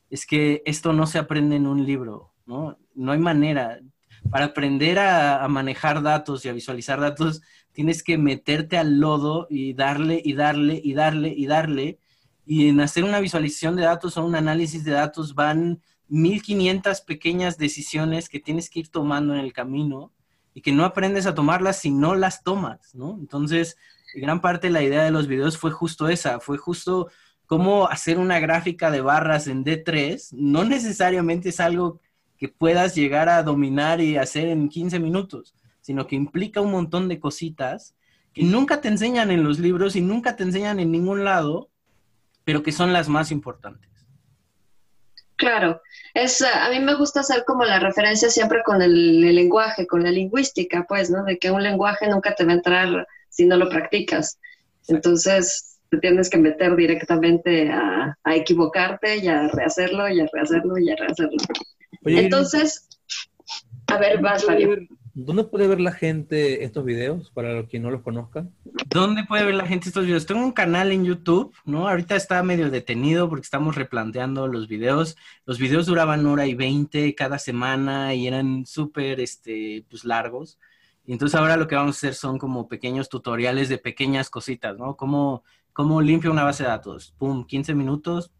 es 0.10 0.26
que 0.26 0.62
esto 0.66 0.92
no 0.92 1.08
se 1.08 1.18
aprende 1.18 1.56
en 1.56 1.66
un 1.66 1.86
libro, 1.86 2.34
¿no? 2.46 2.78
No 2.94 3.14
hay 3.14 3.20
manera. 3.20 3.80
Para 4.30 4.46
aprender 4.46 5.00
a, 5.00 5.48
manejar 5.48 6.02
datos 6.02 6.44
y 6.46 6.50
a 6.50 6.54
visualizar 6.54 7.00
datos, 7.00 7.42
tienes 7.72 8.04
que 8.04 8.18
meterte 8.18 8.78
al 8.78 9.00
lodo 9.00 9.48
y 9.50 9.74
darle 9.74 10.22
y 10.24 10.34
darle 10.34 10.80
y 10.84 10.94
darle 10.94 11.34
y 11.36 11.46
darle. 11.46 12.00
Y 12.46 12.70
en 12.70 12.82
hacer 12.82 13.04
una 13.04 13.20
visualización 13.20 13.76
de 13.76 13.84
datos 13.84 14.18
o 14.18 14.26
un 14.26 14.36
análisis 14.36 14.84
de 14.84 14.92
datos 14.92 15.36
van 15.36 15.82
1500 16.10 17.02
pequeñas 17.02 17.58
decisiones 17.58 18.30
que 18.30 18.40
tienes 18.40 18.70
que 18.70 18.80
ir 18.82 18.90
tomando 18.90 19.34
en 19.34 19.40
el 19.40 19.54
camino 19.54 20.12
y 20.54 20.62
que 20.62 20.72
no 20.72 20.86
aprendes 20.86 21.26
a 21.26 21.36
tomarlas 21.36 21.80
si 21.80 21.92
no 21.92 22.16
las 22.16 22.44
tomas, 22.44 22.94
¿no? 22.96 23.18
Entonces, 23.20 23.78
gran 24.16 24.42
parte 24.42 24.68
de 24.68 24.74
la 24.74 24.84
idea 24.84 25.04
de 25.04 25.12
los 25.12 25.28
videos 25.28 25.58
fue 25.58 25.72
justo 25.72 26.08
esa, 26.08 26.40
fue 26.40 26.58
justo 26.58 27.10
cómo 27.46 27.88
hacer 27.88 28.18
una 28.18 28.40
gráfica 28.40 28.92
de 28.92 29.02
barras 29.02 29.48
en 29.48 29.64
D3 29.64 30.30
no 30.32 30.64
necesariamente 30.64 31.50
es 31.50 31.60
algo 31.60 32.00
que 32.38 32.50
puedas 32.50 32.96
llegar 32.96 33.30
a 33.30 33.44
dominar 33.44 34.02
y 34.02 34.18
hacer 34.18 34.48
en 34.48 34.70
15 34.70 35.00
minutos, 35.00 35.56
sino 35.82 36.08
que 36.08 36.16
implica 36.16 36.62
un 36.62 36.72
montón 36.72 37.08
de 37.08 37.20
cositas 37.20 37.96
que 38.34 38.44
nunca 38.44 38.82
te 38.82 38.90
enseñan 38.90 39.32
en 39.32 39.44
los 39.44 39.60
libros 39.60 39.96
y 39.96 40.02
nunca 40.02 40.36
te 40.36 40.44
enseñan 40.44 40.80
en 40.80 40.92
ningún 40.92 41.24
lado, 41.24 41.70
pero 42.44 42.64
que 42.64 42.72
son 42.72 42.92
las 42.92 43.08
más 43.08 43.32
importantes. 43.32 43.90
Claro, 45.38 45.82
es, 46.14 46.42
a 46.42 46.70
mí 46.70 46.80
me 46.80 46.96
gusta 46.96 47.20
hacer 47.20 47.44
como 47.46 47.66
la 47.66 47.80
referencia 47.80 48.30
siempre 48.30 48.62
con 48.64 48.82
el, 48.82 49.24
el, 49.24 49.36
lenguaje, 49.36 49.86
con 49.86 50.04
la 50.04 50.12
lingüística, 50.12 50.86
pues, 50.88 51.10
¿no? 51.10 51.24
De 51.24 51.38
que 51.38 51.52
un 51.52 51.62
lenguaje 51.62 52.08
nunca 52.08 52.36
te 52.36 52.46
va 52.46 52.52
a 52.52 52.56
entrar 52.56 53.08
si 53.30 53.46
no 53.46 53.58
lo 53.58 53.70
practicas. 53.70 54.40
Entonces, 54.88 55.76
te 55.90 55.98
tienes 55.98 56.30
que 56.30 56.38
meter 56.38 56.76
directamente 56.76 57.70
a, 57.72 58.18
equivocarte 58.34 59.18
y 59.18 59.28
a 59.28 59.48
rehacerlo 59.50 60.08
y 60.10 60.20
a 60.22 60.28
rehacerlo 60.32 60.78
y 60.78 60.90
a 60.90 60.96
rehacerlo. 60.96 61.38
Entonces, 62.06 62.88
a 63.88 63.98
ver, 63.98 64.22
vas, 64.22 64.46
Mario. 64.48 64.88
¿Dónde 65.14 65.46
puede 65.46 65.68
ver 65.68 65.80
la 65.80 65.94
gente 65.94 66.66
estos 66.66 66.84
videos 66.84 67.32
para 67.32 67.54
los 67.54 67.70
que 67.70 67.80
no 67.80 67.90
los 67.90 68.02
conozcan? 68.02 68.54
¿Dónde 68.90 69.24
puede 69.24 69.46
ver 69.46 69.56
la 69.56 69.66
gente 69.66 69.88
estos 69.88 70.06
videos? 70.06 70.26
Tengo 70.26 70.44
un 70.44 70.52
canal 70.52 70.92
en 70.92 71.06
YouTube, 71.06 71.56
¿no? 71.64 71.88
Ahorita 71.88 72.18
está 72.18 72.44
medio 72.44 72.70
detenido 72.70 73.30
porque 73.30 73.46
estamos 73.46 73.76
replanteando 73.76 74.48
los 74.48 74.68
videos. 74.68 75.16
Los 75.46 75.58
videos 75.58 75.86
duraban 75.86 76.26
hora 76.26 76.48
y 76.48 76.54
veinte 76.54 77.16
cada 77.16 77.40
semana 77.40 78.14
y 78.14 78.28
eran 78.28 78.66
súper, 78.66 79.22
este, 79.22 79.86
pues 79.90 80.04
largos. 80.04 80.60
Y 81.06 81.14
entonces 81.14 81.40
ahora 81.40 81.56
lo 81.56 81.68
que 81.68 81.76
vamos 81.76 81.96
a 81.96 82.00
hacer 82.00 82.14
son 82.14 82.38
como 82.38 82.68
pequeños 82.68 83.08
tutoriales 83.08 83.70
de 83.70 83.78
pequeñas 83.78 84.30
cositas, 84.30 84.78
¿no? 84.78 84.98
Cómo 84.98 85.44
¿Cómo 85.76 86.02
limpio 86.02 86.32
una 86.32 86.46
base 86.46 86.64
de 86.64 86.70
datos? 86.70 87.14
Pum, 87.18 87.46
15 87.46 87.76
minutos, 87.76 88.32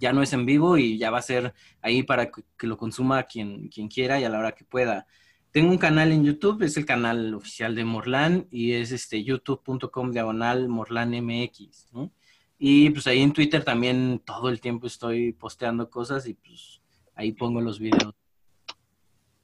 ya 0.00 0.12
no 0.12 0.22
es 0.22 0.32
en 0.32 0.46
vivo 0.46 0.78
y 0.78 0.98
ya 0.98 1.10
va 1.10 1.18
a 1.18 1.22
ser 1.22 1.54
ahí 1.82 2.02
para 2.02 2.30
que, 2.30 2.66
lo 2.66 2.76
consuma 2.76 3.24
quien, 3.24 3.68
quien 3.68 3.88
quiera 3.88 4.18
y 4.18 4.24
a 4.24 4.30
la 4.30 4.38
hora 4.38 4.52
que 4.52 4.64
pueda. 4.64 5.06
Tengo 5.52 5.70
un 5.70 5.78
canal 5.78 6.10
en 6.10 6.24
YouTube, 6.24 6.62
es 6.62 6.76
el 6.76 6.86
canal 6.86 7.34
oficial 7.34 7.74
de 7.74 7.84
Morlan 7.84 8.46
y 8.50 8.72
es 8.72 8.92
este 8.92 9.22
youtube.com 9.22 10.10
diagonal 10.10 10.68
MorlanMX, 10.68 11.88
¿no? 11.92 12.10
Y 12.58 12.90
pues 12.90 13.06
ahí 13.06 13.20
en 13.20 13.32
Twitter 13.32 13.64
también 13.64 14.20
todo 14.24 14.48
el 14.48 14.60
tiempo 14.60 14.86
estoy 14.86 15.32
posteando 15.32 15.88
cosas 15.88 16.26
y 16.26 16.34
pues 16.34 16.80
ahí 17.14 17.32
pongo 17.32 17.60
los 17.60 17.78
videos. 17.78 18.14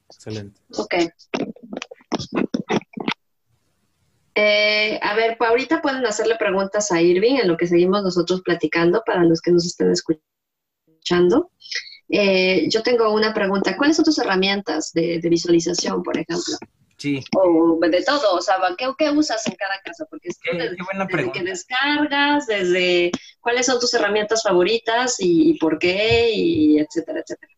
Excelente. 0.09 0.61
Ok. 0.77 0.95
Eh, 4.35 5.01
a 5.03 5.15
ver, 5.15 5.39
pues 5.39 5.49
ahorita 5.49 5.81
pueden 5.81 6.05
hacerle 6.05 6.37
preguntas 6.37 6.93
a 6.93 7.01
Irving 7.01 7.37
en 7.37 7.49
lo 7.49 7.57
que 7.57 7.67
seguimos 7.67 8.03
nosotros 8.03 8.43
platicando 8.43 9.03
para 9.05 9.25
los 9.25 9.41
que 9.41 9.51
nos 9.51 9.65
estén 9.65 9.91
escuchando. 9.91 10.36
Eh, 12.09 12.69
yo 12.69 12.83
tengo 12.83 13.13
una 13.13 13.35
pregunta. 13.35 13.77
¿Cuáles 13.77 13.97
son 13.97 14.05
tus 14.05 14.19
herramientas 14.19 14.93
de, 14.93 15.21
visualización, 15.23 16.03
por 16.03 16.17
ejemplo? 16.17 16.55
Sí. 16.97 17.23
O 17.37 17.79
de 17.81 18.03
todo, 18.03 18.37
o 18.37 18.41
sea, 18.41 18.57
¿qué, 18.79 18.87
qué 18.97 19.11
usas 19.11 19.47
en 19.47 19.55
cada 19.55 19.75
casa? 19.85 20.07
Porque 20.09 20.29
es 20.29 20.39
desde, 20.51 21.33
que 21.33 21.43
descargas, 21.43 22.47
desde 22.47 23.11
cuáles 23.41 23.67
son 23.67 23.79
tus 23.79 23.93
herramientas 23.93 24.43
favoritas 24.43 25.17
y, 25.19 25.59
por 25.59 25.79
qué, 25.79 26.31
y 26.33 26.79
etcétera, 26.79 27.21
etcétera. 27.21 27.53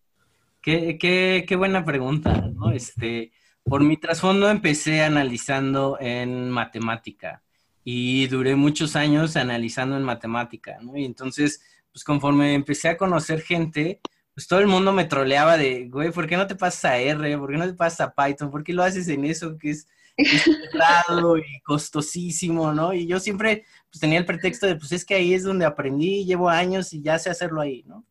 Qué, 0.61 0.99
qué, 0.99 1.45
qué 1.47 1.57
buena 1.57 1.85
pregunta, 1.85 2.33
¿no? 2.53 2.73
Este, 2.73 3.31
por 3.63 3.83
mi 3.83 3.97
trasfondo 3.97 4.51
empecé 4.51 5.03
analizando 5.03 5.99
en 6.01 6.51
matemática 6.51 7.43
y 7.91 8.27
duré 8.27 8.55
muchos 8.55 8.97
años 8.97 9.35
analizando 9.35 9.97
en 9.97 10.03
matemática. 10.03 10.79
Y 10.95 11.07
entonces, 11.07 11.63
pues 11.91 12.05
conforme 12.05 12.53
empecé 12.53 12.91
a 12.91 12.99
conocer 12.99 13.41
gente, 13.41 14.03
pues 14.35 14.47
todo 14.47 14.61
el 14.61 14.67
mundo 14.67 14.93
me 14.93 15.07
troleaba 15.07 15.57
de, 15.57 15.89
güey, 15.89 16.11
¿por 16.11 16.27
qué 16.27 16.37
no 16.37 16.47
te 16.47 16.55
pasas 16.55 16.85
a 16.85 16.99
R? 16.99 17.39
¿Por 17.39 17.51
qué 17.51 17.57
no 17.57 17.67
te 17.67 17.73
pasas 17.73 18.01
a 18.03 18.15
Python? 18.15 18.51
¿Por 18.51 18.63
qué 18.63 18.75
lo 18.75 18.83
haces 18.83 19.09
en 19.09 19.25
eso 19.25 19.57
que 19.57 19.71
es, 19.71 19.89
cerrado 20.19 21.39
y 21.39 21.63
costosísimo, 21.65 22.75
¿no? 22.75 22.93
Y 22.93 23.07
yo 23.07 23.19
siempre 23.21 23.65
pues, 23.91 24.01
tenía 24.01 24.19
el 24.19 24.27
pretexto 24.27 24.67
de, 24.67 24.77
pues 24.77 24.93
es 24.93 25.07
que 25.07 25.15
ahí 25.15 25.33
es 25.33 25.45
donde 25.45 25.65
aprendí, 25.65 26.27
llevo 26.27 26.51
años 26.51 26.93
y 26.93 27.01
ya 27.01 27.19
sé 27.19 27.31
hacerlo 27.31 27.63
ahí, 27.63 27.85
¿no? 27.87 28.05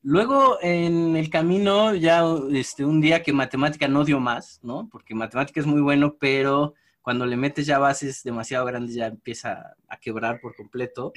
Luego 0.00 0.56
en 0.62 1.16
el 1.16 1.28
camino, 1.28 1.94
ya 1.94 2.24
este, 2.52 2.86
un 2.86 3.02
día 3.02 3.22
que 3.22 3.34
matemática 3.34 3.88
no 3.88 4.06
dio 4.06 4.20
más, 4.20 4.58
¿no? 4.62 4.88
Porque 4.90 5.14
matemática 5.14 5.60
es 5.60 5.66
muy 5.66 5.82
bueno, 5.82 6.16
pero 6.18 6.72
cuando 7.10 7.26
le 7.26 7.36
metes 7.36 7.66
ya 7.66 7.80
bases 7.80 8.22
demasiado 8.22 8.64
grandes 8.64 8.94
ya 8.94 9.06
empieza 9.06 9.74
a 9.88 9.96
quebrar 9.98 10.40
por 10.40 10.54
completo. 10.54 11.12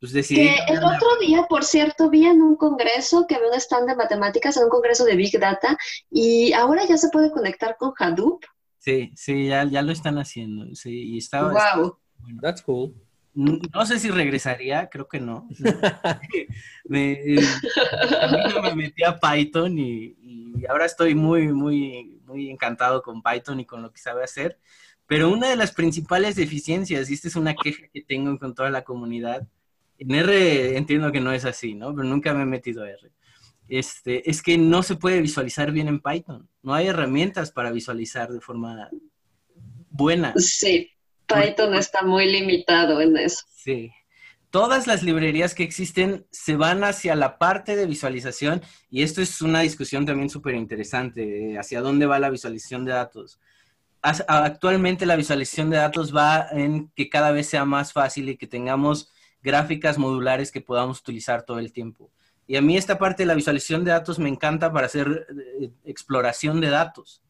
Pues 0.00 0.12
decidí... 0.12 0.48
el 0.66 0.78
otro 0.78 1.06
día, 1.20 1.46
por 1.48 1.62
cierto, 1.62 2.10
vi 2.10 2.26
en 2.26 2.42
un 2.42 2.56
congreso 2.56 3.28
que 3.28 3.36
había 3.36 3.50
un 3.50 3.54
stand 3.54 3.86
de 3.86 3.94
matemáticas, 3.94 4.56
en 4.56 4.64
un 4.64 4.70
congreso 4.70 5.04
de 5.04 5.14
Big 5.14 5.38
Data, 5.38 5.78
y 6.10 6.52
ahora 6.52 6.84
ya 6.84 6.96
se 6.96 7.10
puede 7.10 7.30
conectar 7.30 7.76
con 7.78 7.92
Hadoop. 7.96 8.42
Sí, 8.80 9.12
sí, 9.14 9.46
ya, 9.46 9.62
ya 9.62 9.82
lo 9.82 9.92
están 9.92 10.18
haciendo. 10.18 10.74
Sí, 10.74 11.14
y 11.14 11.18
estaba, 11.18 11.52
wow. 11.78 11.96
That's 12.42 12.60
cool. 12.62 12.92
No 13.32 13.86
sé 13.86 14.00
si 14.00 14.10
regresaría, 14.10 14.88
creo 14.88 15.06
que 15.06 15.20
no. 15.20 15.46
me, 16.86 17.22
me 18.62 18.74
metí 18.74 19.04
a 19.04 19.16
Python 19.16 19.78
y, 19.78 20.16
ahora 20.68 20.86
estoy 20.86 21.14
muy, 21.14 21.52
muy, 21.52 22.18
muy 22.24 22.50
encantado 22.50 23.00
con 23.00 23.22
Python 23.22 23.60
y 23.60 23.64
con 23.64 23.82
lo 23.82 23.92
que 23.92 24.00
sabe 24.00 24.24
hacer. 24.24 24.58
Pero 25.06 25.30
una 25.30 25.48
de 25.48 25.56
las 25.56 25.72
principales 25.72 26.36
deficiencias, 26.36 27.08
y 27.08 27.14
esta 27.14 27.28
es 27.28 27.36
una 27.36 27.54
queja 27.54 27.86
que 27.92 28.02
tengo 28.02 28.38
con 28.38 28.54
toda 28.54 28.70
la 28.70 28.82
comunidad, 28.82 29.46
en 29.98 30.14
R 30.14 30.76
entiendo 30.76 31.12
que 31.12 31.20
no 31.20 31.32
es 31.32 31.44
así, 31.44 31.74
¿no? 31.74 31.94
Pero 31.94 32.06
nunca 32.06 32.34
me 32.34 32.42
he 32.42 32.46
metido 32.46 32.82
a 32.82 32.90
R. 32.90 33.10
Este, 33.68 34.28
es 34.28 34.42
que 34.42 34.58
no 34.58 34.82
se 34.82 34.96
puede 34.96 35.20
visualizar 35.20 35.72
bien 35.72 35.88
en 35.88 36.00
Python. 36.00 36.48
No 36.62 36.74
hay 36.74 36.86
herramientas 36.88 37.50
para 37.50 37.70
visualizar 37.70 38.30
de 38.30 38.40
forma 38.40 38.90
buena. 39.90 40.34
Sí. 40.36 40.90
Python 41.26 41.74
está 41.74 42.02
muy 42.02 42.30
limitado 42.30 43.00
en 43.00 43.16
eso. 43.16 43.44
Sí. 43.50 43.90
Todas 44.50 44.86
las 44.86 45.02
librerías 45.02 45.54
que 45.54 45.64
existen 45.64 46.26
se 46.30 46.56
van 46.56 46.84
hacia 46.84 47.16
la 47.16 47.36
parte 47.36 47.74
de 47.74 47.86
visualización 47.86 48.62
y 48.88 49.02
esto 49.02 49.20
es 49.20 49.42
una 49.42 49.60
discusión 49.60 50.06
también 50.06 50.30
súper 50.30 50.54
interesante, 50.54 51.58
hacia 51.58 51.80
dónde 51.80 52.06
va 52.06 52.20
la 52.20 52.30
visualización 52.30 52.84
de 52.84 52.92
datos. 52.92 53.40
Actualmente 54.02 55.06
la 55.06 55.16
visualización 55.16 55.70
de 55.70 55.78
datos 55.78 56.14
va 56.14 56.46
en 56.52 56.90
que 56.94 57.08
cada 57.08 57.32
vez 57.32 57.48
sea 57.48 57.64
más 57.64 57.92
fácil 57.92 58.28
y 58.28 58.36
que 58.36 58.46
tengamos 58.46 59.10
gráficas 59.42 59.98
modulares 59.98 60.52
que 60.52 60.60
podamos 60.60 61.00
utilizar 61.00 61.42
todo 61.42 61.58
el 61.58 61.72
tiempo. 61.72 62.10
Y 62.46 62.56
a 62.56 62.62
mí 62.62 62.76
esta 62.76 62.98
parte 62.98 63.24
de 63.24 63.26
la 63.26 63.34
visualización 63.34 63.84
de 63.84 63.90
datos 63.90 64.18
me 64.18 64.28
encanta 64.28 64.72
para 64.72 64.86
hacer 64.86 65.26
eh, 65.60 65.70
exploración 65.84 66.60
de 66.60 66.70
datos. 66.70 67.22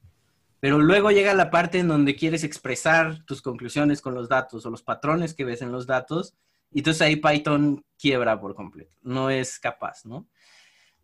Pero 0.61 0.79
luego 0.79 1.11
llega 1.11 1.35
la 1.35 1.51
parte 1.51 1.79
en 1.79 1.89
donde 1.89 2.17
quieres 2.17 2.45
expresar 2.45 3.25
tus 3.25 3.41
conclusiones 3.41 4.01
con 4.01 4.15
los 4.15 4.29
datos 4.29 4.65
o 4.67 4.71
los 4.71 4.83
patrones 4.83 5.35
que 5.35 5.45
ves 5.45 5.63
en 5.63 5.73
los 5.73 5.87
datos. 5.87 6.35
Y 6.73 6.81
entonces 6.81 7.03
ahí 7.03 7.17
Python 7.17 7.85
quiebra 7.99 8.41
por 8.41 8.55
completo. 8.55 8.97
No 9.03 9.31
es 9.31 9.59
capaz, 9.59 10.05
¿no? 10.05 10.27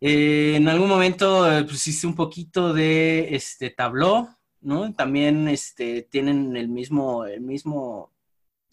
Eh, 0.01 0.55
en 0.57 0.67
algún 0.67 0.89
momento 0.89 1.49
eh, 1.49 1.63
pues, 1.63 1.87
hice 1.87 2.05
un 2.05 2.15
poquito 2.15 2.73
de 2.73 3.35
este 3.35 3.69
Tableau, 3.69 4.27
¿no? 4.63 4.93
También 4.93 5.47
este, 5.47 6.03
tienen 6.03 6.55
el 6.55 6.69
mismo, 6.69 7.25
el 7.25 7.41
mismo, 7.41 8.11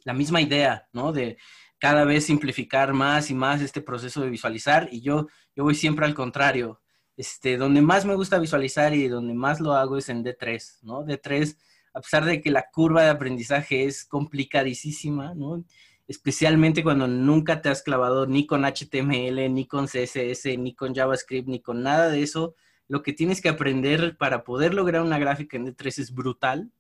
la 0.05 0.13
misma 0.13 0.41
idea, 0.41 0.89
¿no? 0.93 1.13
De 1.13 1.37
cada 1.79 2.05
vez 2.05 2.27
simplificar 2.27 2.93
más 2.93 3.31
y 3.31 3.35
más 3.35 3.63
este 3.63 3.81
proceso 3.81 4.21
de 4.21 4.31
visualizar. 4.31 4.89
Y 4.93 5.01
yo, 5.01 5.29
yo 5.57 5.65
voy 5.65 5.75
siempre 5.75 6.07
al 6.07 6.15
contrario. 6.15 6.81
Este, 7.17 7.59
donde 7.59 7.83
más 7.83 8.07
me 8.07 8.15
gusta 8.15 8.39
visualizar 8.39 8.95
y 8.95 9.09
donde 9.09 9.35
más 9.35 9.61
lo 9.61 9.75
hago 9.75 9.99
es 9.99 10.09
en 10.09 10.25
D3, 10.25 10.79
¿no? 10.83 11.05
D3, 11.05 11.55
a 11.93 12.01
pesar 12.01 12.25
de 12.25 12.41
que 12.41 12.51
la 12.51 12.71
curva 12.73 13.03
de 13.03 13.11
aprendizaje 13.11 13.85
es 13.85 14.05
complicadísima, 14.07 15.35
¿no? 15.35 15.63
Especialmente 16.09 16.83
cuando 16.83 17.07
nunca 17.07 17.61
te 17.61 17.69
has 17.69 17.83
clavado 17.83 18.27
ni 18.27 18.47
con 18.47 18.65
HTML, 18.65 19.53
ni 19.53 19.67
con 19.67 19.87
CSS, 19.87 20.59
ni 20.59 20.75
con 20.75 20.95
JavaScript, 20.95 21.49
ni 21.49 21.61
con 21.61 21.83
nada 21.83 22.09
de 22.09 22.23
eso. 22.23 22.55
Lo 22.91 23.05
que 23.05 23.13
tienes 23.13 23.41
que 23.41 23.49
aprender 23.49 24.17
para 24.17 24.43
poder 24.43 24.75
lograr 24.75 25.03
una 25.03 25.17
gráfica 25.17 25.57
en 25.57 25.65
D3 25.65 25.99
es 26.01 26.13
brutal. 26.13 26.73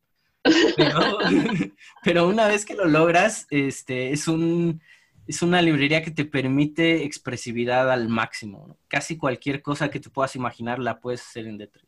Pero, 0.77 1.19
pero 2.03 2.27
una 2.27 2.49
vez 2.49 2.65
que 2.65 2.75
lo 2.75 2.87
logras, 2.87 3.47
este, 3.51 4.11
es 4.11 4.27
un, 4.27 4.83
es 5.29 5.41
una 5.41 5.63
librería 5.63 6.03
que 6.03 6.11
te 6.11 6.25
permite 6.25 7.05
expresividad 7.05 7.93
al 7.93 8.09
máximo. 8.09 8.77
Casi 8.89 9.17
cualquier 9.17 9.63
cosa 9.63 9.89
que 9.89 10.01
te 10.01 10.11
puedas 10.11 10.35
imaginar 10.35 10.81
la 10.81 10.99
puedes 10.99 11.21
hacer 11.21 11.47
en 11.47 11.61
D3. 11.61 11.81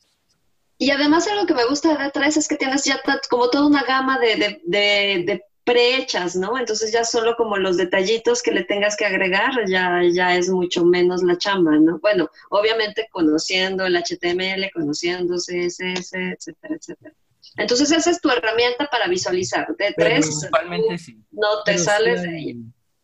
Y 0.79 0.93
además 0.93 1.27
algo 1.27 1.45
que 1.45 1.55
me 1.55 1.64
gusta 1.64 1.89
de 1.89 2.05
D3 2.05 2.37
es 2.37 2.47
que 2.47 2.55
tienes 2.55 2.85
ya 2.85 3.01
como 3.29 3.51
toda 3.51 3.66
una 3.66 3.83
gama 3.83 4.20
de, 4.20 4.61
de, 4.64 5.43
prehechas, 5.65 6.35
¿no? 6.37 6.59
Entonces 6.59 6.93
ya 6.93 7.05
solo 7.05 7.37
como 7.37 7.57
los 7.57 7.77
detallitos 7.77 8.43
que 8.43 8.53
le 8.53 8.65
tengas 8.65 8.97
que 8.97 9.07
agregar 9.07 9.53
ya, 9.69 10.01
ya 10.13 10.37
es 10.37 10.49
mucho 10.49 10.85
menos 10.85 11.23
la 11.23 11.39
chamba, 11.39 11.79
¿no? 11.79 11.99
Bueno, 12.01 12.31
obviamente 12.51 13.09
conociendo 13.11 13.87
el 13.87 13.97
HTML, 13.97 14.71
conociendo 14.73 15.37
CSS, 15.37 16.13
etcétera, 16.15 16.77
etcétera. 16.77 17.15
Entonces 17.57 17.91
esa 17.93 18.11
es 18.11 18.21
tu 18.21 18.31
herramienta 18.31 18.89
para 18.91 19.07
visualizar. 19.09 19.69
D3 19.69 19.95
principalmente 19.95 20.99
sí. 20.99 21.19
no 21.31 21.63
te 21.65 21.79
sales 21.79 22.23
de 22.23 22.29
ahí. 22.29 22.63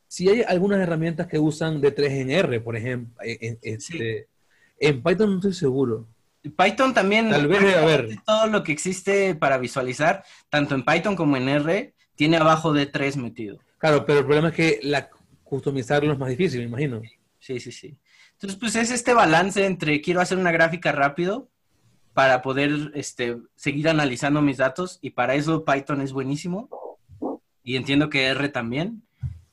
Si 0.08 0.28
hay 0.28 0.42
algunas 0.42 0.80
herramientas 0.80 1.26
que 1.26 1.38
usan 1.38 1.82
D3 1.82 2.10
en 2.10 2.30
R, 2.30 2.60
por 2.60 2.76
ejemplo, 2.76 3.14
en, 3.22 3.58
este, 3.62 4.28
en 4.80 5.02
Python 5.02 5.30
no 5.30 5.36
estoy 5.36 5.52
seguro. 5.52 6.08
Python 6.56 6.94
también, 6.94 7.30
Tal 7.30 7.46
vez 7.46 7.76
a 7.76 7.84
ver. 7.84 8.16
todo 8.24 8.46
lo 8.46 8.62
que 8.62 8.72
existe 8.72 9.34
para 9.34 9.58
visualizar, 9.58 10.24
tanto 10.48 10.74
en 10.74 10.84
Python 10.84 11.14
como 11.14 11.36
en 11.36 11.48
R, 11.48 11.94
tiene 12.18 12.36
abajo 12.36 12.72
de 12.72 12.86
3 12.86 13.16
metido. 13.16 13.60
Claro, 13.78 14.04
pero 14.04 14.18
el 14.18 14.24
problema 14.24 14.48
es 14.48 14.54
que 14.54 14.80
la, 14.82 15.08
customizarlo 15.44 16.12
es 16.12 16.18
más 16.18 16.28
difícil, 16.28 16.58
me 16.62 16.66
imagino. 16.66 17.00
Sí, 17.38 17.60
sí, 17.60 17.70
sí. 17.70 17.96
Entonces, 18.32 18.58
pues 18.58 18.74
es 18.74 18.90
este 18.90 19.14
balance 19.14 19.64
entre 19.64 20.00
quiero 20.00 20.20
hacer 20.20 20.36
una 20.36 20.50
gráfica 20.50 20.90
rápido 20.90 21.48
para 22.14 22.42
poder 22.42 22.90
este, 22.94 23.38
seguir 23.54 23.88
analizando 23.88 24.42
mis 24.42 24.56
datos 24.56 24.98
y 25.00 25.10
para 25.10 25.36
eso 25.36 25.64
Python 25.64 26.00
es 26.00 26.12
buenísimo 26.12 26.68
y 27.62 27.76
entiendo 27.76 28.10
que 28.10 28.26
R 28.26 28.48
también. 28.48 29.04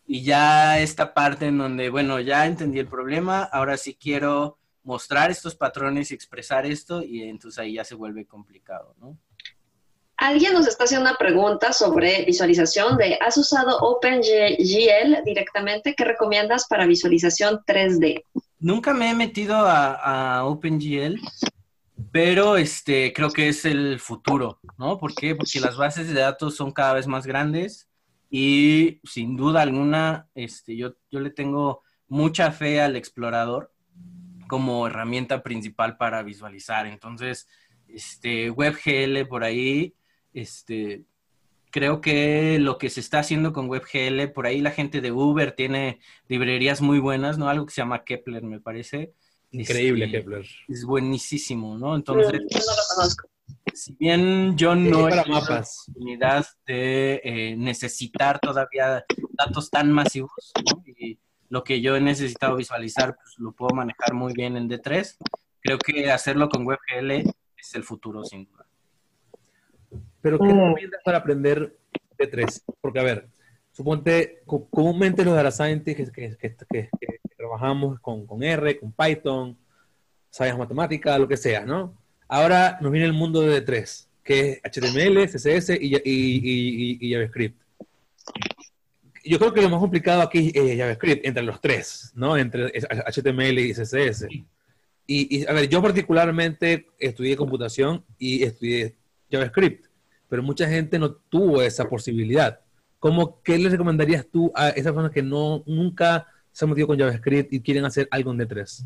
Y 0.08 0.24
ya 0.24 0.80
esta 0.80 1.14
parte 1.14 1.46
en 1.46 1.60
donde, 1.60 1.92
bueno, 1.92 2.20
ya 2.20 2.48
entendí 2.48 2.80
el 2.80 2.88
problema, 2.88 3.44
ahora 3.44 3.78
sí 3.78 3.96
quiero 3.96 4.58
mostrar 4.82 5.30
estos 5.30 5.54
patrones 5.54 6.10
y 6.10 6.16
expresar 6.16 6.66
esto 6.66 7.04
y 7.04 7.22
entonces 7.22 7.60
ahí 7.60 7.74
ya 7.74 7.84
se 7.84 7.94
vuelve 7.94 8.26
complicado, 8.26 8.96
¿no? 9.00 9.20
Alguien 10.18 10.54
nos 10.54 10.68
está 10.68 10.86
haciendo 10.86 11.10
una 11.10 11.18
pregunta 11.18 11.74
sobre 11.74 12.24
visualización 12.26 12.98
de, 12.98 13.18
¿has 13.22 13.38
usado 13.38 13.78
OpenGL 13.80 15.24
directamente? 15.26 15.94
¿Qué 15.96 16.06
recomiendas 16.06 16.68
para 16.68 16.86
visualización 16.86 17.60
3D? 17.68 18.24
Nunca 18.60 18.94
me 18.94 19.10
he 19.10 19.14
metido 19.14 19.56
a, 19.58 20.38
a 20.38 20.46
OpenGL, 20.46 21.20
pero 22.12 22.56
este, 22.56 23.12
creo 23.14 23.30
que 23.30 23.50
es 23.50 23.66
el 23.66 24.00
futuro, 24.00 24.60
¿no? 24.78 24.98
¿Por 24.98 25.14
qué? 25.14 25.36
Porque 25.36 25.60
las 25.60 25.76
bases 25.76 26.08
de 26.08 26.22
datos 26.22 26.56
son 26.56 26.72
cada 26.72 26.94
vez 26.94 27.08
más 27.08 27.28
grandes 27.28 27.90
y 28.30 29.00
sin 29.04 29.36
duda 29.36 29.62
alguna, 29.62 30.28
este, 30.34 30.76
yo, 30.76 30.96
yo 31.12 31.20
le 31.20 31.30
tengo 31.30 31.84
mucha 32.08 32.52
fe 32.52 32.82
al 32.82 32.96
explorador 32.96 33.72
como 34.48 34.88
herramienta 34.88 35.44
principal 35.44 35.98
para 35.98 36.24
visualizar. 36.24 36.86
Entonces, 36.86 37.48
este, 37.88 38.50
WebGL 38.50 39.28
por 39.28 39.44
ahí, 39.44 39.96
este, 40.36 41.06
creo 41.72 42.00
que 42.02 42.60
lo 42.60 42.78
que 42.78 42.90
se 42.90 43.00
está 43.00 43.20
haciendo 43.20 43.52
con 43.52 43.70
WebGL, 43.70 44.32
por 44.34 44.46
ahí 44.46 44.62
la 44.62 44.72
gente 44.72 45.02
de 45.02 45.12
Uber 45.12 45.54
tiene 45.54 46.00
librerías 46.28 46.82
muy 46.82 47.00
buenas, 47.00 47.38
¿no? 47.38 47.50
Algo 47.50 47.66
que 47.66 47.74
se 47.74 47.82
llama 47.82 48.04
Kepler, 48.04 48.44
me 48.44 48.60
parece. 48.60 49.14
Increíble 49.52 50.06
este, 50.06 50.20
Kepler. 50.20 50.46
Es 50.68 50.86
buenísimo, 50.86 51.78
¿no? 51.78 51.96
Entonces, 51.96 52.42
yo 52.50 52.60
no 52.60 52.76
lo 52.76 52.96
conozco. 52.96 53.28
Si 53.74 53.94
bien 53.96 54.58
yo 54.58 54.74
no 54.74 55.08
he 55.08 55.12
tenido 55.12 55.26
la 55.26 55.40
oportunidad 55.40 56.46
de 56.66 57.22
eh, 57.24 57.56
necesitar 57.58 58.40
todavía 58.40 59.04
datos 59.32 59.70
tan 59.70 59.92
masivos, 59.92 60.54
¿no? 60.64 60.82
Y 60.86 61.20
lo 61.50 61.64
que 61.64 61.82
yo 61.82 61.96
he 61.96 62.02
necesitado 62.02 62.56
visualizar, 62.56 63.16
pues 63.16 63.38
lo 63.38 63.52
puedo 63.52 63.76
manejar 63.76 64.14
muy 64.14 64.34
bien 64.34 64.56
en 64.56 64.70
D3. 64.70 65.18
Creo 65.60 65.78
que 65.78 66.10
hacerlo 66.10 66.48
con 66.48 66.66
WebGL 66.66 67.30
es 67.58 67.76
el 67.76 67.84
futuro, 67.84 68.24
sin 68.24 68.46
duda. 68.46 68.55
Pero, 70.26 70.40
¿qué 70.40 70.46
Mm. 70.46 70.58
recomiendas 70.58 71.02
para 71.06 71.20
aprender 71.20 71.78
D3? 72.18 72.64
Porque, 72.82 73.00
a 73.00 73.04
ver, 73.04 73.28
suponte, 73.72 74.42
co- 74.48 74.68
comúnmente 74.72 75.24
los 75.24 75.36
data 75.36 75.52
scientists 75.52 76.12
que, 76.12 76.36
que- 76.36 76.36
que- 76.36 76.56
que- 76.68 76.90
que 77.00 77.36
trabajamos 77.38 78.00
con, 78.00 78.26
con 78.26 78.42
R, 78.42 78.80
con 78.80 78.92
Python, 78.92 79.56
sabes 80.32 80.58
matemática, 80.58 81.20
lo 81.20 81.28
que 81.28 81.38
sea, 81.38 81.64
¿no? 81.64 81.96
Ahora 82.28 82.80
nos 82.82 82.92
viene 82.92 83.06
el 83.06 83.14
mundo 83.14 83.42
de 83.42 83.64
D3, 83.64 84.08
que 84.24 84.40
es 84.54 84.62
HTML, 84.64 85.28
CSS 85.28 85.78
y, 85.80 85.96
y- 85.96 86.00
y- 86.04 86.98
y- 87.02 87.14
JavaScript. 87.14 87.62
Yo 89.24 89.38
creo 89.38 89.54
que 89.54 89.62
lo 89.62 89.70
más 89.70 89.80
complicado 89.80 90.24
aquí 90.24 90.52
es 90.56 90.76
JavaScript, 90.76 91.24
entre 91.24 91.44
los 91.44 91.62
tres, 91.62 92.12
¿no? 92.16 92.36
Entre 92.36 92.72
HTML 93.06 93.60
y 93.60 93.74
CSS. 93.76 94.28
Y, 95.08 95.46
a 95.46 95.54
ver, 95.54 95.70
yo 95.70 95.84
particularmente 95.84 96.88
estudié 96.98 97.36
computación 97.38 98.04
y 98.18 98.42
estudié 98.44 98.96
JavaScript, 99.32 99.86
pero 100.36 100.44
mucha 100.44 100.68
gente 100.68 101.00
no 101.00 101.14
tuvo 101.14 101.62
esa 101.62 101.88
posibilidad. 101.88 102.60
¿Cómo, 103.00 103.42
¿Qué 103.42 103.58
le 103.58 103.70
recomendarías 103.70 104.28
tú 104.30 104.52
a 104.54 104.68
esas 104.68 104.92
personas 104.92 105.12
que 105.12 105.24
no, 105.24 105.64
nunca 105.66 106.28
se 106.52 106.66
han 106.66 106.72
metido 106.72 106.88
con 106.88 107.00
JavaScript 107.00 107.54
y 107.54 107.62
quieren 107.62 107.86
hacer 107.86 108.10
algo 108.12 108.34
en 108.34 108.40
D3? 108.40 108.86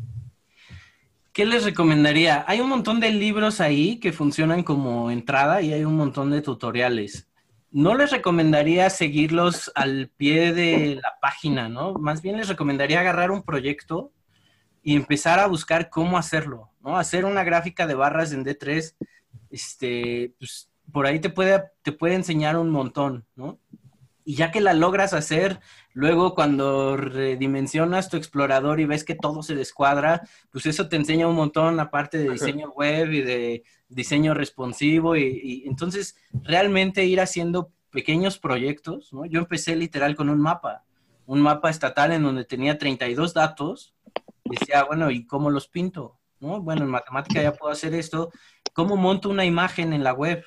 ¿Qué 1.32 1.44
les 1.44 1.64
recomendaría? 1.64 2.44
Hay 2.46 2.60
un 2.60 2.68
montón 2.68 3.00
de 3.00 3.10
libros 3.10 3.60
ahí 3.60 3.98
que 3.98 4.12
funcionan 4.12 4.62
como 4.62 5.10
entrada 5.10 5.60
y 5.60 5.72
hay 5.72 5.84
un 5.84 5.96
montón 5.96 6.30
de 6.30 6.40
tutoriales. 6.40 7.26
No 7.72 7.96
les 7.96 8.12
recomendaría 8.12 8.88
seguirlos 8.88 9.72
al 9.74 10.08
pie 10.16 10.52
de 10.52 11.00
la 11.02 11.18
página, 11.20 11.68
¿no? 11.68 11.94
Más 11.94 12.22
bien 12.22 12.36
les 12.36 12.46
recomendaría 12.46 13.00
agarrar 13.00 13.32
un 13.32 13.42
proyecto 13.42 14.12
y 14.84 14.94
empezar 14.94 15.40
a 15.40 15.48
buscar 15.48 15.90
cómo 15.90 16.16
hacerlo, 16.16 16.70
¿no? 16.80 16.96
Hacer 16.96 17.24
una 17.24 17.42
gráfica 17.42 17.88
de 17.88 17.94
barras 17.96 18.32
en 18.32 18.44
D3, 18.44 18.94
este, 19.50 20.32
pues, 20.38 20.69
por 20.92 21.06
ahí 21.06 21.20
te 21.20 21.30
puede, 21.30 21.62
te 21.82 21.92
puede 21.92 22.14
enseñar 22.14 22.56
un 22.56 22.70
montón, 22.70 23.26
¿no? 23.36 23.58
Y 24.24 24.34
ya 24.34 24.50
que 24.50 24.60
la 24.60 24.74
logras 24.74 25.12
hacer, 25.12 25.60
luego 25.92 26.34
cuando 26.34 26.96
redimensionas 26.96 28.10
tu 28.10 28.16
explorador 28.16 28.78
y 28.78 28.84
ves 28.84 29.02
que 29.02 29.14
todo 29.14 29.42
se 29.42 29.54
descuadra, 29.54 30.22
pues 30.50 30.66
eso 30.66 30.88
te 30.88 30.96
enseña 30.96 31.26
un 31.26 31.34
montón, 31.34 31.80
aparte 31.80 32.18
de 32.18 32.30
diseño 32.30 32.70
web 32.70 33.10
y 33.12 33.22
de 33.22 33.64
diseño 33.88 34.34
responsivo. 34.34 35.16
Y, 35.16 35.40
y 35.42 35.68
entonces, 35.68 36.16
realmente 36.44 37.04
ir 37.06 37.20
haciendo 37.20 37.72
pequeños 37.90 38.38
proyectos, 38.38 39.12
¿no? 39.12 39.26
Yo 39.26 39.40
empecé 39.40 39.74
literal 39.76 40.14
con 40.14 40.30
un 40.30 40.40
mapa, 40.40 40.84
un 41.26 41.40
mapa 41.40 41.70
estatal 41.70 42.12
en 42.12 42.22
donde 42.22 42.44
tenía 42.44 42.78
32 42.78 43.34
datos. 43.34 43.94
Y 44.44 44.56
decía, 44.56 44.84
bueno, 44.84 45.10
¿y 45.10 45.26
cómo 45.26 45.50
los 45.50 45.68
pinto? 45.68 46.18
¿No? 46.40 46.60
Bueno, 46.60 46.82
en 46.82 46.90
matemática 46.90 47.42
ya 47.42 47.52
puedo 47.52 47.72
hacer 47.72 47.94
esto. 47.94 48.30
¿Cómo 48.72 48.96
monto 48.96 49.28
una 49.28 49.44
imagen 49.44 49.92
en 49.92 50.04
la 50.04 50.12
web? 50.12 50.44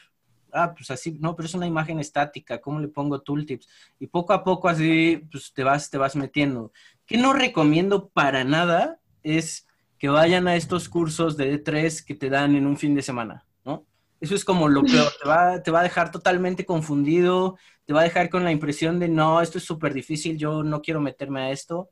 Ah, 0.54 0.74
pues 0.76 0.92
así, 0.92 1.18
no, 1.20 1.36
pero 1.36 1.48
es 1.48 1.54
una 1.54 1.68
imagen 1.68 2.00
estática, 2.00 2.62
¿cómo 2.62 2.80
le 2.80 2.88
pongo 2.88 3.22
tooltips? 3.22 3.68
Y 4.00 4.08
poco 4.08 4.34
a 4.34 4.44
poco 4.44 4.70
así, 4.70 5.22
pues 5.32 5.54
te 5.54 5.64
vas, 5.64 5.90
te 5.90 5.98
vas 5.98 6.16
metiendo. 6.16 6.72
¿Qué 7.06 7.18
no 7.18 7.34
recomiendo 7.34 8.10
para 8.10 8.44
nada? 8.44 9.00
Es 9.24 9.68
que 9.98 10.10
vayan 10.10 10.48
a 10.48 10.56
estos 10.56 10.90
cursos 10.90 11.38
de 11.38 11.64
D3 11.64 12.04
que 12.06 12.16
te 12.16 12.30
dan 12.30 12.56
en 12.56 12.68
un 12.68 12.78
fin 12.78 12.96
de 12.96 13.02
semana, 13.02 13.46
¿no? 13.64 13.86
Eso 14.20 14.36
es 14.36 14.46
como 14.46 14.70
lo 14.70 14.84
peor, 14.84 15.12
te 15.22 15.28
va, 15.28 15.62
te 15.62 15.72
va 15.72 15.82
a 15.82 15.84
dejar 15.84 16.12
totalmente 16.12 16.66
confundido, 16.66 17.58
te 17.86 17.94
va 17.94 18.02
a 18.02 18.06
dejar 18.06 18.30
con 18.30 18.44
la 18.44 18.52
impresión 18.52 19.00
de, 19.00 19.10
no, 19.10 19.42
esto 19.42 19.58
es 19.58 19.66
súper 19.66 19.94
difícil, 19.94 20.38
yo 20.38 20.64
no 20.64 20.82
quiero 20.82 21.02
meterme 21.02 21.42
a 21.42 21.52
esto, 21.52 21.90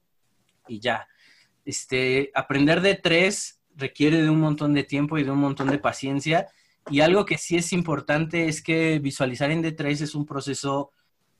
y 0.68 0.80
ya. 0.80 1.08
Este, 1.66 2.32
aprender 2.34 2.82
D3 2.82 3.60
requiere 3.76 4.22
de 4.22 4.30
un 4.30 4.40
montón 4.40 4.74
de 4.74 4.84
tiempo 4.84 5.18
y 5.18 5.24
de 5.24 5.32
un 5.32 5.40
montón 5.40 5.70
de 5.70 5.78
paciencia, 5.78 6.48
y 6.90 7.02
algo 7.02 7.26
que 7.26 7.38
sí 7.38 7.58
es 7.58 7.74
importante 7.74 8.48
es 8.48 8.62
que 8.62 9.00
visualizar 9.00 9.52
en 9.52 9.64
D3 9.64 10.02
es 10.02 10.16
un 10.16 10.26
proceso 10.26 10.92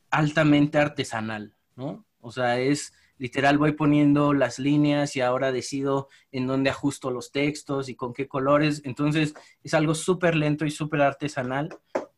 altamente 0.10 0.78
artesanal, 0.78 1.54
¿no? 1.76 2.06
O 2.20 2.32
sea, 2.32 2.60
es 2.60 2.94
literal, 3.18 3.58
voy 3.58 3.74
poniendo 3.74 4.34
las 4.34 4.60
líneas 4.60 5.16
y 5.16 5.22
ahora 5.22 5.52
decido 5.52 6.10
en 6.32 6.48
dónde 6.48 6.70
ajusto 6.70 7.12
los 7.12 7.32
textos 7.32 7.88
y 7.88 7.96
con 7.96 8.14
qué 8.14 8.28
colores. 8.28 8.82
Entonces, 8.84 9.34
es 9.64 9.74
algo 9.74 9.94
súper 9.94 10.36
lento 10.36 10.66
y 10.66 10.72
súper 10.72 11.02
artesanal, 11.02 11.70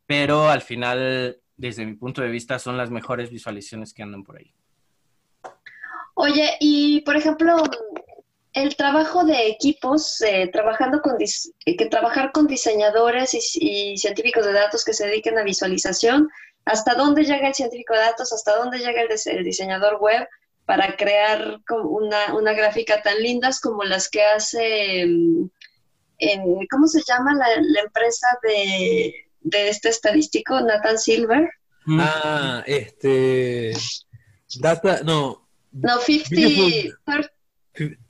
pero 0.06 0.50
al 0.50 0.62
final, 0.62 1.42
desde 1.58 1.86
mi 1.86 1.96
punto 1.96 2.22
de 2.22 2.30
vista, 2.30 2.58
son 2.58 2.78
las 2.78 2.90
mejores 2.90 3.30
visualizaciones 3.32 3.94
que 3.94 4.04
andan 4.04 4.24
por 4.24 4.38
ahí. 4.38 4.54
Oye, 6.16 6.52
y 6.60 7.02
por 7.02 7.18
ejemplo, 7.18 7.64
el 8.54 8.76
trabajo 8.76 9.24
de 9.24 9.48
equipos, 9.48 10.22
eh, 10.22 10.50
trabajando 10.52 11.02
con 11.02 11.18
eh, 11.20 11.76
que 11.76 11.86
trabajar 11.88 12.32
con 12.32 12.48
diseñadores 12.48 13.34
y, 13.34 13.40
y, 13.94 13.98
científicos 13.98 14.46
de 14.46 14.54
datos 14.54 14.86
que 14.86 14.94
se 14.94 15.08
dediquen 15.08 15.38
a 15.38 15.44
visualización, 15.44 16.30
¿hasta 16.66 16.94
dónde 16.94 17.24
llega 17.24 17.48
el 17.48 17.56
científico 17.56 17.94
de 17.94 18.02
datos? 18.02 18.32
¿Hasta 18.32 18.56
dónde 18.56 18.78
llega 18.78 19.02
el, 19.02 19.10
el 19.26 19.44
diseñador 19.44 19.98
web 20.00 20.28
para 20.66 20.96
crear 20.96 21.60
una, 21.70 22.34
una, 22.36 22.54
gráfica 22.54 23.02
tan 23.02 23.22
lindas 23.22 23.60
como 23.60 23.84
las 23.84 24.10
que 24.10 24.24
hace, 24.24 25.02
en, 25.02 25.52
¿cómo 26.70 26.88
se 26.88 27.02
llama 27.06 27.34
la, 27.36 27.48
la 27.60 27.82
empresa 27.82 28.28
de, 28.44 29.14
de, 29.42 29.70
este 29.70 29.90
estadístico, 29.90 30.62
Nathan 30.62 30.98
Silver? 30.98 31.50
Ah, 31.88 32.64
este, 32.66 33.74
Data, 34.60 35.02
no, 35.04 35.46
No, 35.74 36.00
50, 36.00 36.96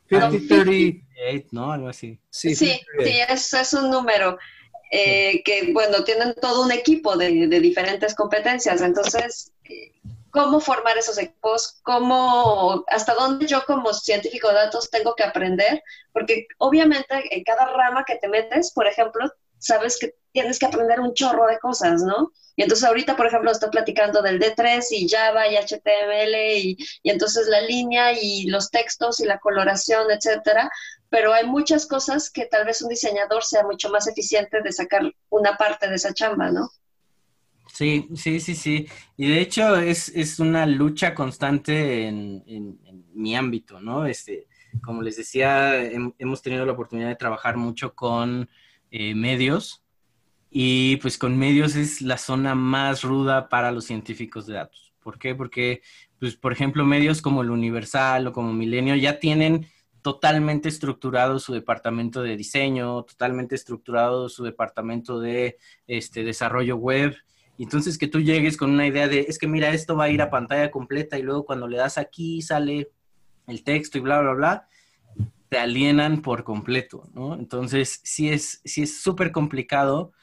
50, 0.09 1.47
¿no? 1.51 1.71
Algo 1.71 1.87
así. 1.87 2.19
Sí, 2.29 2.55
sí, 2.55 2.79
es, 3.29 3.53
es, 3.53 3.73
un 3.73 3.89
número. 3.89 4.37
Eh, 4.91 5.41
que, 5.43 5.71
bueno, 5.73 6.03
tienen 6.03 6.35
todo 6.39 6.63
un 6.63 6.71
equipo 6.71 7.17
de, 7.17 7.47
de 7.47 7.59
diferentes 7.59 8.13
competencias. 8.13 8.81
Entonces, 8.81 9.51
cómo 10.33 10.59
formar 10.59 10.97
esos 10.97 11.19
equipos, 11.19 11.79
cómo, 11.83 12.83
hasta 12.87 13.13
dónde 13.13 13.45
yo 13.45 13.63
como 13.65 13.93
científico 13.93 14.47
de 14.47 14.55
datos 14.55 14.89
tengo 14.89 15.15
que 15.15 15.23
aprender, 15.23 15.83
porque 16.11 16.47
obviamente 16.57 17.05
en 17.29 17.43
cada 17.43 17.65
rama 17.65 18.03
que 18.03 18.15
te 18.15 18.27
metes, 18.27 18.71
por 18.73 18.87
ejemplo, 18.87 19.31
sabes 19.59 19.97
que 19.99 20.15
tienes 20.33 20.59
que 20.59 20.65
aprender 20.65 20.99
un 20.99 21.13
chorro 21.13 21.47
de 21.47 21.59
cosas, 21.59 22.01
¿no? 22.01 22.31
Y 22.55 22.63
entonces 22.63 22.85
ahorita, 22.85 23.15
por 23.15 23.27
ejemplo, 23.27 23.51
estoy 23.51 23.69
platicando 23.69 24.21
del 24.21 24.39
D3 24.39 24.83
y 24.91 25.07
Java 25.07 25.47
y 25.47 25.55
HTML 25.55 26.35
y, 26.57 26.77
entonces 27.03 27.47
la 27.47 27.61
línea 27.61 28.13
y 28.13 28.47
los 28.47 28.69
textos 28.69 29.19
y 29.19 29.25
la 29.25 29.39
coloración, 29.39 30.11
etcétera, 30.11 30.69
pero 31.09 31.33
hay 31.33 31.45
muchas 31.45 31.87
cosas 31.87 32.29
que 32.29 32.45
tal 32.45 32.65
vez 32.65 32.81
un 32.81 32.89
diseñador 32.89 33.43
sea 33.43 33.63
mucho 33.63 33.89
más 33.89 34.07
eficiente 34.07 34.61
de 34.61 34.71
sacar 34.71 35.01
una 35.29 35.55
parte 35.55 35.87
de 35.87 35.95
esa 35.95 36.13
chamba, 36.13 36.51
¿no? 36.51 36.69
Sí, 37.71 38.07
sí, 38.15 38.39
sí, 38.39 38.53
sí. 38.53 38.87
Y 39.17 39.29
de 39.29 39.39
hecho 39.39 39.77
es, 39.77 40.09
es 40.09 40.39
una 40.39 40.65
lucha 40.65 41.15
constante 41.15 42.07
en, 42.07 42.43
en, 42.45 42.79
mi 43.13 43.35
ámbito, 43.35 43.79
¿no? 43.79 44.07
Este, 44.07 44.47
como 44.83 45.03
les 45.03 45.17
decía, 45.17 45.83
hemos 46.17 46.41
tenido 46.41 46.65
la 46.65 46.73
oportunidad 46.73 47.09
de 47.09 47.15
trabajar 47.15 47.57
mucho 47.57 47.93
con 47.93 48.49
eh, 48.89 49.13
medios 49.13 49.82
y 50.53 50.97
pues 50.97 51.17
con 51.17 51.37
medios 51.37 51.75
es 51.75 52.01
la 52.01 52.17
zona 52.17 52.55
más 52.55 53.03
ruda 53.03 53.49
para 53.49 53.71
los 53.71 53.85
científicos 53.85 54.45
de 54.45 54.53
datos. 54.53 54.93
¿Por 55.01 55.19
qué? 55.19 55.35
Porque, 55.35 55.81
pues, 56.19 56.35
por 56.35 56.53
ejemplo, 56.53 56.85
medios 56.85 57.21
como 57.21 57.41
el 57.41 57.49
Universal 57.49 58.27
o 58.27 58.31
como 58.31 58.53
Milenio 58.53 58.95
ya 58.95 59.19
tienen 59.19 59.67
totalmente 60.01 60.69
estructurado 60.69 61.39
su 61.39 61.53
departamento 61.53 62.21
de 62.21 62.37
diseño, 62.37 63.03
totalmente 63.03 63.55
estructurado 63.55 64.29
su 64.29 64.43
departamento 64.43 65.19
de 65.19 65.57
este, 65.87 66.23
desarrollo 66.23 66.77
web 66.77 67.15
entonces 67.63 67.97
que 67.97 68.07
tú 68.07 68.19
llegues 68.19 68.57
con 68.57 68.71
una 68.71 68.87
idea 68.87 69.07
de, 69.07 69.21
es 69.21 69.37
que 69.37 69.47
mira, 69.47 69.69
esto 69.69 69.95
va 69.95 70.05
a 70.05 70.09
ir 70.09 70.21
a 70.21 70.29
pantalla 70.29 70.71
completa 70.71 71.17
y 71.17 71.21
luego 71.21 71.45
cuando 71.45 71.67
le 71.67 71.77
das 71.77 71.97
aquí 71.97 72.41
sale 72.41 72.91
el 73.47 73.63
texto 73.63 73.97
y 73.97 74.01
bla, 74.01 74.21
bla, 74.21 74.33
bla, 74.33 74.67
te 75.49 75.57
alienan 75.57 76.21
por 76.21 76.43
completo, 76.43 77.09
¿no? 77.13 77.35
Entonces 77.35 78.01
sí 78.03 78.29
es 78.29 78.61
sí 78.65 78.83
es 78.83 79.01
súper 79.01 79.31
complicado, 79.31 80.13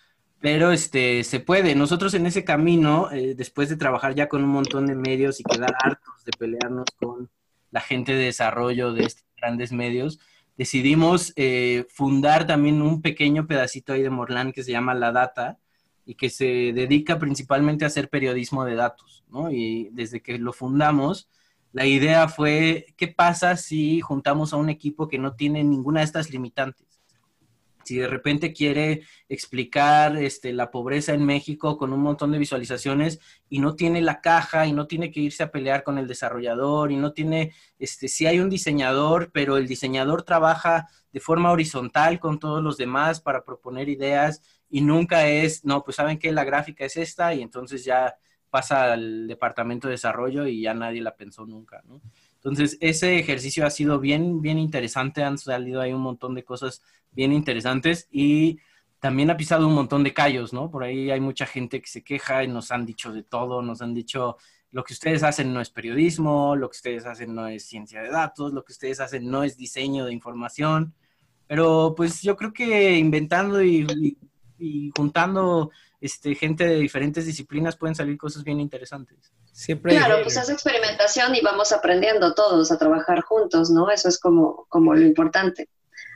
pero 0.41 0.73
este, 0.73 1.25
se 1.25 1.41
puede. 1.41 1.75
Nosotros 1.75 2.15
en 2.15 2.27
ese 2.27 2.45
camino, 2.45 3.11
eh, 3.13 3.35
después 3.37 3.69
de 3.69 3.77
trabajar 3.77 4.15
ya 4.15 4.29
con 4.29 4.43
un 4.43 4.51
montón 4.51 4.87
de 4.87 4.95
medios 4.95 5.41
y 5.41 5.45
quedar 5.45 5.75
hartos 5.83 6.25
de 6.25 6.33
pelearnos 6.39 6.87
con 6.99 7.31
la 7.71 7.81
gente 7.81 8.13
de 8.15 8.25
desarrollo 8.25 8.93
de 8.93 9.05
estos 9.05 9.27
grandes 9.37 9.73
medios, 9.73 10.19
decidimos 10.57 11.33
eh, 11.37 11.87
fundar 11.91 12.47
también 12.47 12.83
un 12.83 13.03
pequeño 13.03 13.47
pedacito 13.47 13.93
ahí 13.93 14.03
de 14.03 14.11
Morlan 14.11 14.53
que 14.53 14.65
se 14.65 14.73
llama 14.73 14.95
La 14.95 15.13
Data, 15.13 15.59
y 16.11 16.17
que 16.17 16.29
se 16.29 16.73
dedica 16.73 17.21
principalmente 17.21 17.85
a 17.85 17.87
hacer 17.87 18.09
periodismo 18.09 18.65
de 18.65 18.75
datos, 18.75 19.25
¿no? 19.29 19.53
Y 19.53 19.91
desde 19.93 20.21
que 20.21 20.39
lo 20.39 20.53
fundamos, 20.53 21.29
la 21.73 21.87
idea 21.87 22.27
fue, 22.27 22.87
¿qué 22.97 23.07
pasa 23.07 23.57
si 23.57 24.01
juntamos 24.01 24.53
a 24.53 24.57
un 24.57 24.71
equipo 24.71 25.07
que 25.07 25.19
no 25.19 25.37
tiene 25.37 25.63
ninguna 25.63 26.01
de 26.01 26.07
estas 26.07 26.31
limitantes? 26.31 26.90
Si 27.91 27.97
de 27.97 28.07
repente 28.07 28.53
quiere 28.53 29.03
explicar 29.29 30.17
este, 30.17 30.53
la 30.53 30.71
pobreza 30.71 31.13
en 31.13 31.27
México 31.27 31.77
con 31.77 31.93
un 31.93 31.99
montón 31.99 32.31
de 32.31 32.39
visualizaciones 32.39 33.19
y 33.49 33.59
no 33.59 33.75
tiene 33.75 34.01
la 34.01 34.21
caja 34.21 34.65
y 34.69 34.73
no 34.73 34.87
tiene 34.87 35.11
que 35.11 35.19
irse 35.19 35.43
a 35.43 35.51
pelear 35.51 35.83
con 35.83 35.99
el 35.99 36.07
desarrollador 36.07 36.93
y 36.93 36.97
no 36.97 37.13
tiene, 37.13 37.53
este, 37.81 38.07
si 38.07 38.27
hay 38.27 38.39
un 38.39 38.49
diseñador, 38.49 39.33
pero 39.33 39.57
el 39.57 39.67
diseñador 39.67 40.23
trabaja 40.23 40.87
de 41.13 41.19
forma 41.19 41.51
horizontal 41.51 42.21
con 42.21 42.39
todos 42.39 42.63
los 42.63 42.77
demás 42.77 43.21
para 43.21 43.43
proponer 43.45 43.89
ideas 43.89 44.41
y 44.69 44.83
nunca 44.83 45.27
es, 45.27 45.65
no, 45.65 45.83
pues 45.83 45.97
saben 45.97 46.21
que 46.21 46.31
la 46.31 46.45
gráfica 46.45 46.85
es 46.85 46.97
esta 46.97 47.35
y 47.35 47.43
entonces 47.43 47.85
ya 47.85 48.15
pasa 48.51 48.93
al 48.93 49.27
departamento 49.27 49.89
de 49.89 49.95
desarrollo 49.95 50.47
y 50.47 50.63
ya 50.63 50.75
nadie 50.75 51.01
la 51.01 51.17
pensó 51.17 51.45
nunca. 51.45 51.83
Entonces, 52.35 52.79
ese 52.81 53.19
ejercicio 53.19 53.67
ha 53.67 53.71
sido 53.71 54.01
bien, 54.01 54.41
bien 54.41 54.59
interesante, 54.59 55.23
han 55.23 55.37
salido 55.37 55.81
ahí 55.81 55.93
un 55.93 56.01
montón 56.01 56.35
de 56.35 56.43
cosas 56.43 56.83
bien 57.13 57.33
interesantes 57.33 58.09
y 58.11 58.59
también 58.99 59.31
ha 59.31 59.37
pisado 59.37 59.67
un 59.67 59.75
montón 59.75 60.05
de 60.05 60.13
callos, 60.13 60.53
¿no? 60.53 60.71
Por 60.71 60.85
ahí 60.85 61.11
hay 61.11 61.21
mucha 61.21 61.47
gente 61.47 61.81
que 61.81 61.89
se 61.89 62.05
queja 62.05 62.45
y 62.45 62.49
nos 62.49 62.71
han 62.71 62.85
dicho 62.85 63.13
de 63.13 63.23
todo, 63.23 63.63
nos 63.63 63.81
han 63.83 63.95
dicho, 63.95 64.37
lo 64.71 64.85
que 64.85 64.93
ustedes 64.93 65.23
hacen 65.23 65.53
no 65.53 65.61
es 65.61 65.71
periodismo, 65.71 66.55
lo 66.55 66.69
que 66.69 66.77
ustedes 66.77 67.07
hacen 67.07 67.35
no 67.35 67.47
es 67.47 67.65
ciencia 67.65 68.03
de 68.03 68.11
datos, 68.11 68.53
lo 68.53 68.65
que 68.65 68.73
ustedes 68.73 69.01
hacen 69.01 69.31
no 69.31 69.43
es 69.43 69.57
diseño 69.57 70.05
de 70.05 70.13
información, 70.13 70.95
pero 71.47 71.95
pues 71.97 72.21
yo 72.23 72.37
creo 72.37 72.53
que 72.53 72.97
inventando 72.97 73.63
y 73.63 73.87
y 74.61 74.93
juntando 74.97 75.71
este, 76.01 76.35
gente 76.35 76.67
de 76.67 76.77
diferentes 76.77 77.27
disciplinas 77.27 77.77
pueden 77.77 77.95
salir 77.95 78.17
cosas 78.17 78.45
bien 78.45 78.61
interesantes. 78.61 79.33
Siempre 79.53 79.97
claro, 79.97 80.23
pues 80.23 80.37
es 80.37 80.49
experimentación 80.49 81.35
y 81.35 81.41
vamos 81.41 81.73
aprendiendo 81.73 82.35
todos 82.35 82.71
a 82.71 82.79
trabajar 82.79 83.23
juntos, 83.23 83.71
¿no? 83.71 83.91
Eso 83.91 84.09
es 84.09 84.19
como, 84.19 84.67
como 84.69 84.95
lo 84.95 85.05
importante. 85.05 85.69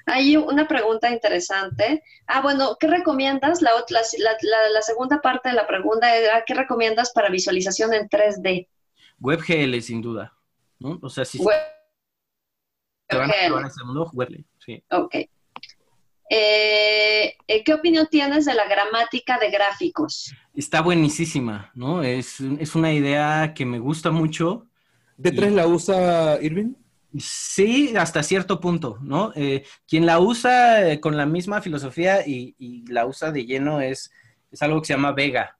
Hay 0.06 0.36
una 0.36 0.68
pregunta 0.68 1.10
interesante. 1.10 2.02
Ah, 2.26 2.42
bueno, 2.42 2.76
¿qué 2.78 2.86
recomiendas? 2.86 3.62
La, 3.62 3.70
la, 3.72 4.34
la, 4.72 4.82
segunda 4.82 5.20
parte 5.20 5.48
de 5.48 5.54
la 5.54 5.66
pregunta 5.66 6.14
era, 6.14 6.44
¿qué 6.46 6.54
recomiendas 6.54 7.12
para 7.12 7.30
visualización 7.30 7.94
en 7.94 8.08
3D? 8.08 8.68
WebGL, 9.20 9.80
sin 9.80 10.02
duda. 10.02 10.34
¿no? 10.78 10.98
O 11.02 11.08
sea, 11.08 11.24
si 11.24 11.38
Web... 11.38 11.56
te 13.08 13.16
van 13.16 13.30
a 13.30 13.66
ese 13.66 13.84
mundo, 13.84 14.10
WebGL, 14.12 14.44
sí. 14.58 14.84
Ok. 14.90 15.16
Eh, 16.30 17.36
eh, 17.46 17.64
¿Qué 17.64 17.74
opinión 17.74 18.08
tienes 18.10 18.44
de 18.44 18.54
la 18.54 18.66
gramática 18.66 19.38
de 19.38 19.50
gráficos? 19.50 20.34
Está 20.54 20.80
buenísima, 20.80 21.70
¿no? 21.74 22.02
Es, 22.02 22.40
una 22.74 22.92
idea 22.92 23.52
que 23.54 23.64
me 23.64 23.78
gusta 23.78 24.10
mucho. 24.10 24.66
¿De 25.16 25.30
tres 25.30 25.52
la 25.52 25.66
usa 25.66 26.38
Irving? 26.42 26.74
Sí, 27.18 27.94
hasta 27.96 28.22
cierto 28.22 28.60
punto, 28.60 28.98
¿no? 29.00 29.32
Eh, 29.36 29.64
quien 29.86 30.04
la 30.06 30.18
usa 30.18 31.00
con 31.00 31.16
la 31.16 31.26
misma 31.26 31.60
filosofía 31.60 32.26
y, 32.26 32.84
la 32.88 33.06
usa 33.06 33.30
de 33.30 33.46
lleno 33.46 33.80
es, 33.80 34.10
es 34.50 34.62
algo 34.62 34.80
que 34.80 34.88
se 34.88 34.94
llama 34.94 35.12
Vega, 35.12 35.58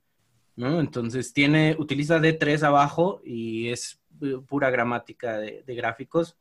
¿no? 0.57 0.81
Entonces 0.81 1.33
tiene, 1.33 1.77
utiliza 1.79 2.19
D3 2.19 2.63
abajo 2.63 3.21
y 3.25 3.69
es 3.69 4.01
pura 4.49 4.71
gramática 4.71 5.39
de, 5.39 5.63
de 5.67 5.75
gráficos. 5.75 6.37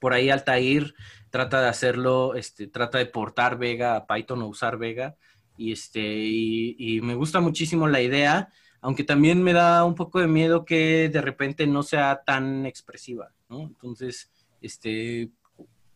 Por 0.00 0.12
ahí 0.12 0.30
Altair 0.30 0.94
trata 1.30 1.62
de 1.62 1.68
hacerlo, 1.68 2.34
este, 2.34 2.66
trata 2.66 2.98
de 2.98 3.06
portar 3.06 3.56
Vega 3.56 3.96
a 3.96 4.06
Python 4.06 4.42
o 4.42 4.48
usar 4.48 4.76
Vega. 4.76 5.16
Y, 5.56 5.72
este, 5.72 6.00
y, 6.02 7.00
me 7.02 7.14
gusta 7.14 7.40
muchísimo 7.40 7.86
la 7.86 8.00
idea, 8.00 8.48
aunque 8.80 9.04
también 9.04 9.42
me 9.42 9.52
da 9.52 9.84
un 9.84 9.94
poco 9.94 10.18
de 10.18 10.26
miedo 10.26 10.64
que 10.64 11.08
de 11.08 11.20
repente 11.20 11.66
no 11.66 11.82
sea 11.82 12.22
tan 12.26 12.66
expresiva, 12.66 13.32
¿no? 13.48 13.62
Entonces, 13.62 14.31
este, 14.62 15.30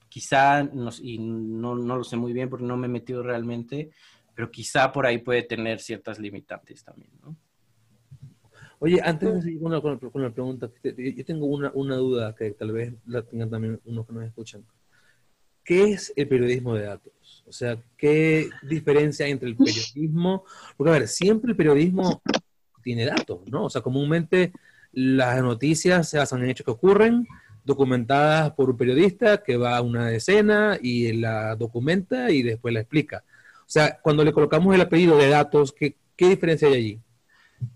quizá, 0.09 0.63
no, 0.63 0.91
y 1.01 1.19
no, 1.19 1.75
no 1.77 1.97
lo 1.97 2.05
sé 2.05 2.17
muy 2.17 2.33
bien 2.33 2.49
porque 2.49 2.65
no 2.65 2.77
me 2.77 2.87
he 2.87 2.91
metido 2.91 3.23
realmente, 3.23 3.91
pero 4.35 4.51
quizá 4.51 4.93
por 4.93 5.07
ahí 5.07 5.19
puede 5.19 5.43
tener 5.43 5.81
ciertas 5.81 6.19
limitantes 6.19 6.85
también, 6.85 7.11
¿no? 7.23 7.37
Oye, 8.79 9.01
antes 9.03 9.35
de 9.35 9.43
seguir 9.43 9.61
con 9.61 9.99
con 9.99 10.23
la 10.23 10.31
pregunta, 10.31 10.71
yo 10.83 11.25
tengo 11.25 11.47
una, 11.47 11.71
una, 11.75 11.97
duda 11.97 12.35
que 12.35 12.51
tal 12.51 12.73
vez 12.73 12.93
la 13.07 13.23
tengan 13.23 13.49
también 13.49 13.81
unos 13.87 14.07
que 14.07 14.13
nos 14.13 14.25
escuchan. 14.25 14.67
¿Qué 15.65 15.93
es 15.93 16.13
el 16.15 16.29
periodismo 16.29 16.75
de 16.75 16.85
datos? 16.85 17.43
O 17.47 17.53
sea, 17.53 17.83
¿qué 17.97 18.51
diferencia 18.63 19.27
hay 19.27 19.33
entre 19.33 19.49
el 19.49 19.57
periodismo? 19.57 20.45
Porque, 20.77 20.91
a 20.91 20.99
ver, 20.99 21.09
siempre 21.09 21.51
el 21.51 21.57
periodismo 21.57 22.23
tiene 22.83 23.07
datos, 23.07 23.41
¿no? 23.51 23.65
O 23.65 23.71
sea, 23.71 23.81
comúnmente 23.81 24.53
las 24.93 25.43
noticias 25.43 26.09
se 26.09 26.19
basan 26.19 26.45
en 26.45 26.51
hechos 26.51 26.65
que 26.65 26.71
ocurren, 26.71 27.27
documentadas 27.67 28.53
por 28.53 28.71
un 28.71 28.77
periodista 28.77 29.43
que 29.43 29.57
va 29.57 29.77
a 29.77 29.83
una 29.83 30.13
escena 30.13 30.79
y 30.81 31.13
la 31.13 31.57
documenta 31.57 32.31
y 32.31 32.43
después 32.43 32.73
la 32.73 32.81
explica. 32.81 33.25
O 33.61 33.69
sea, 33.69 33.99
cuando 34.01 34.25
le 34.25 34.33
colocamos 34.33 34.75
el 34.75 34.81
apellido 34.81 35.19
de 35.19 35.29
datos, 35.29 35.73
¿qué, 35.73 35.97
qué 36.17 36.29
diferencia 36.29 36.69
hay 36.69 36.75
allí? 36.75 37.01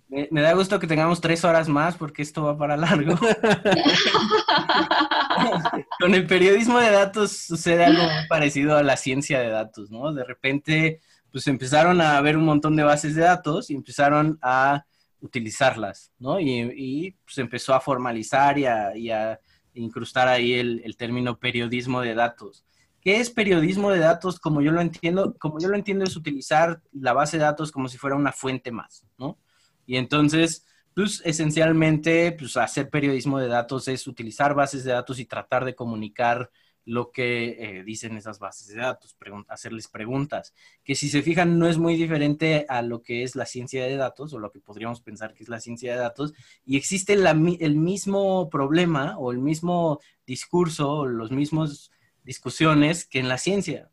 Me, 0.09 0.43
da 0.43 0.53
gusto 0.55 0.79
que 0.79 0.87
tengamos 0.87 1.21
tres 1.21 1.45
horas 1.45 1.69
más 1.69 1.97
porque 1.97 2.23
esto 2.23 2.45
va 2.45 2.57
para 2.57 2.77
largo. 2.77 3.17
Con 6.01 6.15
el 6.15 6.27
periodismo 6.27 6.79
de 6.79 6.91
datos 6.91 7.33
sucede 7.33 7.85
algo 7.85 8.03
muy 8.03 8.27
parecido 8.29 8.77
a 8.77 8.83
la 8.83 8.97
ciencia 8.97 9.41
de 9.41 9.51
datos, 9.51 9.91
¿no? 9.91 10.13
De 10.13 10.25
repente, 10.25 11.01
pues 11.31 11.47
empezaron 11.47 12.01
a 12.01 12.17
haber 12.17 12.37
un 12.37 12.45
montón 12.45 12.77
de 12.77 12.83
bases 12.83 13.15
de 13.15 13.23
datos 13.23 13.71
y 13.71 13.75
empezaron 13.75 14.39
a 14.43 14.85
utilizarlas, 15.21 16.13
¿no? 16.19 16.41
Y, 16.41 17.17
pues 17.25 17.39
empezó 17.39 17.75
a 17.75 17.81
formalizar 17.81 18.59
y 18.59 18.67
a, 18.67 19.41
incrustar 19.75 20.29
ahí 20.29 20.55
el, 20.55 20.97
término 20.97 21.39
periodismo 21.39 22.01
de 22.01 22.15
datos. 22.15 22.65
¿Qué 23.01 23.21
es 23.21 23.31
periodismo 23.31 23.91
de 23.91 23.99
datos? 23.99 24.39
Como 24.39 24.61
yo 24.61 24.73
lo 24.73 24.81
entiendo, 24.81 25.37
como 25.39 25.59
yo 25.59 25.69
lo 25.69 25.77
entiendo 25.77 26.05
es 26.05 26.17
utilizar 26.17 26.83
la 26.93 27.13
base 27.13 27.39
de 27.39 27.45
datos 27.45 27.73
como 27.73 27.89
si 27.89 27.97
fuera 27.97 28.17
una 28.17 28.33
fuente 28.33 28.71
más, 28.71 29.07
¿no? 29.19 29.39
Y 29.87 29.97
entonces, 29.97 30.67
Pues 30.95 31.23
esencialmente, 31.25 32.33
pues 32.33 32.57
hacer 32.57 32.91
periodismo 32.91 33.39
de 33.39 33.49
datos 33.49 33.89
es 33.89 34.07
utilizar 34.07 34.55
bases 34.55 34.85
de 34.85 34.93
datos 34.93 35.19
y 35.19 35.25
tratar 35.25 35.65
de 35.65 35.75
comunicar 35.75 36.51
lo 36.91 37.13
que 37.13 37.57
eh, 37.59 37.85
dicen 37.85 38.17
esas 38.17 38.41
bases 38.41 38.67
de 38.67 38.81
datos, 38.81 39.17
hacerles 39.47 39.87
preguntas, 39.87 40.53
que 40.83 40.97
si 40.97 41.09
se 41.09 41.23
fijan 41.23 41.57
no 41.57 41.69
es 41.69 41.79
muy 41.79 41.95
diferente 41.95 42.67
a 42.69 42.83
lo 42.83 43.01
que 43.01 43.23
es 43.23 43.37
la 43.37 43.47
ciencia 43.47 43.85
de 43.85 43.97
datos 43.97 44.33
o 44.33 44.41
lo 44.41 44.51
que 44.51 44.59
podríamos 44.59 45.01
pensar 45.01 45.33
que 45.33 45.45
es 45.45 45.49
la 45.49 45.61
ciencia 45.61 45.93
de 45.93 46.01
datos, 46.01 46.35
y 46.67 46.77
existe 46.77 47.13
el 47.13 47.77
mismo 47.77 48.51
problema 48.51 49.17
o 49.19 49.31
el 49.31 49.39
mismo 49.39 50.01
discurso 50.27 50.91
o 50.91 51.07
los 51.07 51.31
mismos 51.31 51.93
discusiones 52.25 53.07
que 53.07 53.21
en 53.21 53.29
la 53.29 53.39
ciencia. 53.39 53.89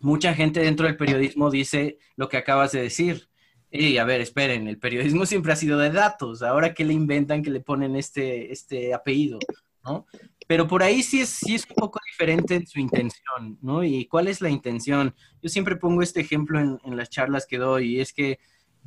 Mucha 0.00 0.34
gente 0.34 0.60
dentro 0.60 0.86
del 0.86 0.98
periodismo 0.98 1.50
dice 1.50 1.98
lo 2.16 2.28
que 2.28 2.36
acabas 2.36 2.70
de 2.72 2.82
decir. 2.82 3.30
Y 3.70 3.96
a 3.96 4.04
ver, 4.04 4.20
esperen, 4.20 4.68
el 4.68 4.78
periodismo 4.78 5.24
siempre 5.24 5.54
ha 5.54 5.56
sido 5.56 5.78
de 5.78 5.90
datos, 5.90 6.42
ahora 6.42 6.74
que 6.74 6.84
le 6.84 6.92
inventan 6.92 7.42
que 7.42 7.50
le 7.50 7.60
ponen 7.60 7.96
este, 7.96 8.52
este 8.52 8.92
apellido, 8.92 9.38
¿no? 9.84 10.06
Pero 10.46 10.68
por 10.68 10.82
ahí 10.82 11.02
sí 11.02 11.20
es, 11.20 11.30
sí 11.30 11.54
es 11.54 11.66
un 11.68 11.76
poco 11.76 12.00
diferente 12.06 12.54
en 12.54 12.66
su 12.66 12.78
intención, 12.78 13.58
¿no? 13.62 13.82
¿Y 13.82 14.06
cuál 14.06 14.28
es 14.28 14.40
la 14.40 14.48
intención? 14.48 15.14
Yo 15.42 15.48
siempre 15.48 15.76
pongo 15.76 16.02
este 16.02 16.20
ejemplo 16.20 16.60
en, 16.60 16.78
en 16.84 16.96
las 16.96 17.10
charlas 17.10 17.46
que 17.46 17.58
doy, 17.58 17.96
y 17.96 18.00
es 18.00 18.12
que 18.12 18.38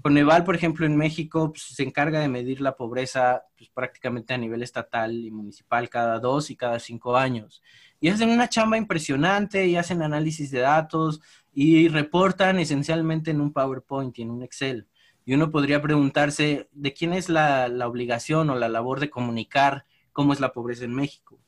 Coneval, 0.02 0.46
por 0.46 0.56
ejemplo, 0.56 0.86
en 0.86 0.96
México 0.96 1.52
pues, 1.52 1.64
se 1.76 1.84
encarga 1.84 2.22
de 2.22 2.30
medir 2.30 2.62
la 2.62 2.76
pobreza 2.76 3.44
pues, 3.58 3.70
prácticamente 3.70 4.34
a 4.34 4.38
nivel 4.38 4.64
estatal 4.64 5.14
y 5.14 5.30
municipal 5.30 5.90
cada 5.90 6.20
dos 6.20 6.50
y 6.50 6.56
cada 6.56 6.80
cinco 6.80 7.18
años. 7.18 7.62
Y 8.00 8.08
hacen 8.08 8.30
una 8.30 8.48
chamba 8.48 8.78
impresionante 8.78 9.68
y 9.68 9.76
hacen 9.76 10.02
análisis 10.02 10.52
de 10.52 10.60
datos 10.60 11.22
y 11.54 11.90
reportan 11.90 12.60
esencialmente 12.60 13.32
en 13.32 13.42
un 13.42 13.52
PowerPoint 13.52 14.18
y 14.18 14.22
en 14.22 14.32
un 14.32 14.44
Excel. 14.44 14.88
Y 15.26 15.34
uno 15.34 15.52
podría 15.52 15.82
preguntarse 15.82 16.70
de 16.72 16.94
quién 16.94 17.14
es 17.14 17.28
la, 17.28 17.68
la 17.68 17.88
obligación 17.88 18.50
o 18.50 18.56
la 18.56 18.70
labor 18.70 19.02
de 19.02 19.10
comunicar 19.10 19.86
cómo 20.14 20.32
es 20.32 20.40
la 20.40 20.54
pobreza 20.54 20.86
en 20.86 20.96
México. 20.96 21.39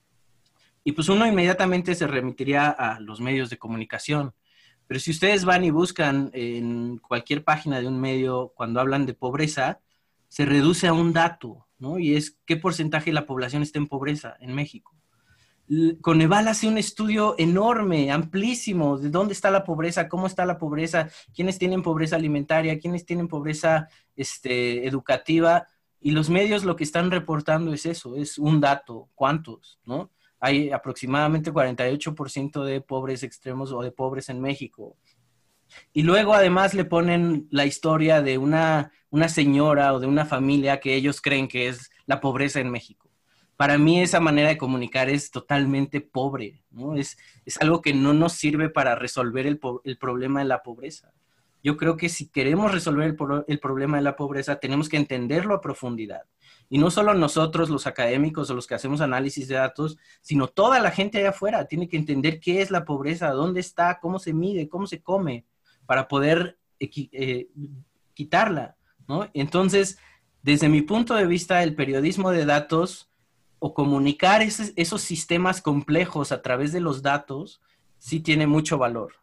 Y 0.83 0.93
pues 0.93 1.09
uno 1.09 1.27
inmediatamente 1.27 1.95
se 1.95 2.07
remitiría 2.07 2.69
a 2.69 2.99
los 2.99 3.21
medios 3.21 3.49
de 3.49 3.57
comunicación. 3.57 4.33
Pero 4.87 4.99
si 4.99 5.11
ustedes 5.11 5.45
van 5.45 5.63
y 5.63 5.71
buscan 5.71 6.31
en 6.33 6.97
cualquier 6.97 7.43
página 7.43 7.79
de 7.79 7.87
un 7.87 7.99
medio 8.01 8.51
cuando 8.55 8.79
hablan 8.79 9.05
de 9.05 9.13
pobreza, 9.13 9.79
se 10.27 10.45
reduce 10.45 10.87
a 10.87 10.93
un 10.93 11.13
dato, 11.13 11.67
¿no? 11.77 11.99
Y 11.99 12.15
es 12.15 12.37
qué 12.45 12.57
porcentaje 12.57 13.11
de 13.11 13.13
la 13.15 13.25
población 13.25 13.63
está 13.63 13.79
en 13.79 13.87
pobreza 13.87 14.35
en 14.39 14.53
México. 14.53 14.95
Coneval 16.01 16.49
hace 16.49 16.67
un 16.67 16.77
estudio 16.77 17.35
enorme, 17.37 18.11
amplísimo, 18.11 18.97
de 18.97 19.09
dónde 19.09 19.33
está 19.33 19.51
la 19.51 19.63
pobreza, 19.63 20.09
cómo 20.09 20.27
está 20.27 20.45
la 20.45 20.57
pobreza, 20.57 21.07
quiénes 21.33 21.57
tienen 21.57 21.81
pobreza 21.81 22.17
alimentaria, 22.17 22.77
quiénes 22.77 23.05
tienen 23.05 23.29
pobreza 23.29 23.87
este, 24.17 24.85
educativa, 24.85 25.67
y 26.01 26.11
los 26.11 26.29
medios 26.29 26.65
lo 26.65 26.75
que 26.75 26.83
están 26.83 27.11
reportando 27.11 27.73
es 27.73 27.85
eso, 27.85 28.17
es 28.17 28.37
un 28.37 28.59
dato, 28.59 29.09
cuántos, 29.13 29.79
¿no? 29.85 30.11
Hay 30.41 30.71
aproximadamente 30.71 31.53
48% 31.53 32.63
de 32.63 32.81
pobres 32.81 33.21
extremos 33.21 33.71
o 33.71 33.81
de 33.83 33.91
pobres 33.91 34.27
en 34.27 34.41
México. 34.41 34.97
Y 35.93 36.01
luego 36.01 36.33
además 36.33 36.73
le 36.73 36.83
ponen 36.83 37.47
la 37.51 37.65
historia 37.65 38.21
de 38.23 38.39
una, 38.39 38.91
una 39.11 39.29
señora 39.29 39.93
o 39.93 39.99
de 39.99 40.07
una 40.07 40.25
familia 40.25 40.79
que 40.79 40.95
ellos 40.95 41.21
creen 41.21 41.47
que 41.47 41.67
es 41.67 41.91
la 42.07 42.19
pobreza 42.19 42.59
en 42.59 42.71
México. 42.71 43.07
Para 43.55 43.77
mí 43.77 44.01
esa 44.01 44.19
manera 44.19 44.49
de 44.49 44.57
comunicar 44.57 45.09
es 45.09 45.29
totalmente 45.29 46.01
pobre, 46.01 46.63
¿no? 46.71 46.95
Es, 46.95 47.17
es 47.45 47.61
algo 47.61 47.79
que 47.79 47.93
no 47.93 48.11
nos 48.13 48.33
sirve 48.33 48.69
para 48.69 48.95
resolver 48.95 49.45
el, 49.45 49.59
el 49.83 49.97
problema 49.99 50.39
de 50.39 50.45
la 50.45 50.63
pobreza. 50.63 51.13
Yo 51.63 51.77
creo 51.77 51.95
que 51.95 52.09
si 52.09 52.29
queremos 52.29 52.71
resolver 52.71 53.05
el, 53.05 53.43
el 53.47 53.59
problema 53.59 53.97
de 53.97 54.03
la 54.03 54.15
pobreza, 54.15 54.55
tenemos 54.55 54.89
que 54.89 54.97
entenderlo 54.97 55.53
a 55.53 55.61
profundidad 55.61 56.23
y 56.73 56.77
no 56.77 56.89
solo 56.89 57.13
nosotros, 57.13 57.69
los 57.69 57.85
académicos 57.85 58.49
o 58.49 58.53
los 58.53 58.65
que 58.65 58.75
hacemos 58.75 59.01
análisis 59.01 59.49
de 59.49 59.55
datos, 59.55 59.97
sino 60.21 60.47
toda 60.47 60.79
la 60.79 60.89
gente 60.89 61.17
allá 61.17 61.31
afuera 61.31 61.65
tiene 61.65 61.89
que 61.89 61.97
entender 61.97 62.39
qué 62.39 62.61
es 62.61 62.71
la 62.71 62.85
pobreza, 62.85 63.31
dónde 63.31 63.59
está, 63.59 63.99
cómo 63.99 64.19
se 64.19 64.31
mide, 64.31 64.69
cómo 64.69 64.87
se 64.87 65.01
come, 65.01 65.45
para 65.85 66.07
poder 66.07 66.57
eh, 66.79 67.49
quitarla, 68.13 68.77
¿no? 69.05 69.29
Entonces, 69.33 69.97
desde 70.43 70.69
mi 70.69 70.81
punto 70.81 71.13
de 71.15 71.27
vista, 71.27 71.61
el 71.61 71.75
periodismo 71.75 72.31
de 72.31 72.45
datos 72.45 73.11
o 73.59 73.73
comunicar 73.73 74.41
esos 74.41 75.01
sistemas 75.01 75.61
complejos 75.61 76.31
a 76.31 76.41
través 76.41 76.71
de 76.71 76.79
los 76.79 77.01
datos 77.01 77.61
sí 77.97 78.21
tiene 78.21 78.47
mucho 78.47 78.77
valor. 78.77 79.15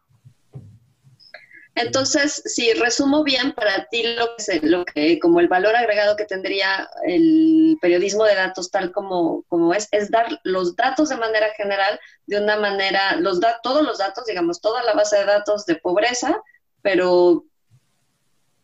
Entonces, 1.81 2.41
si 2.43 2.73
resumo 2.73 3.23
bien 3.23 3.53
para 3.53 3.85
ti 3.85 4.03
lo 4.03 4.35
que, 4.35 4.59
lo 4.67 4.83
que 4.83 5.17
como 5.17 5.39
el 5.39 5.47
valor 5.47 5.77
agregado 5.77 6.17
que 6.17 6.25
tendría 6.25 6.89
el 7.07 7.77
periodismo 7.81 8.25
de 8.25 8.35
datos 8.35 8.69
tal 8.69 8.91
como, 8.91 9.43
como 9.47 9.73
es, 9.73 9.87
es 9.91 10.11
dar 10.11 10.27
los 10.43 10.75
datos 10.75 11.07
de 11.07 11.15
manera 11.15 11.47
general, 11.55 11.97
de 12.25 12.41
una 12.41 12.57
manera, 12.57 13.15
los 13.15 13.39
da, 13.39 13.61
todos 13.63 13.81
los 13.81 13.99
datos, 13.99 14.25
digamos, 14.25 14.59
toda 14.59 14.83
la 14.83 14.93
base 14.93 15.19
de 15.19 15.25
datos 15.25 15.65
de 15.65 15.75
pobreza, 15.75 16.41
pero 16.81 17.45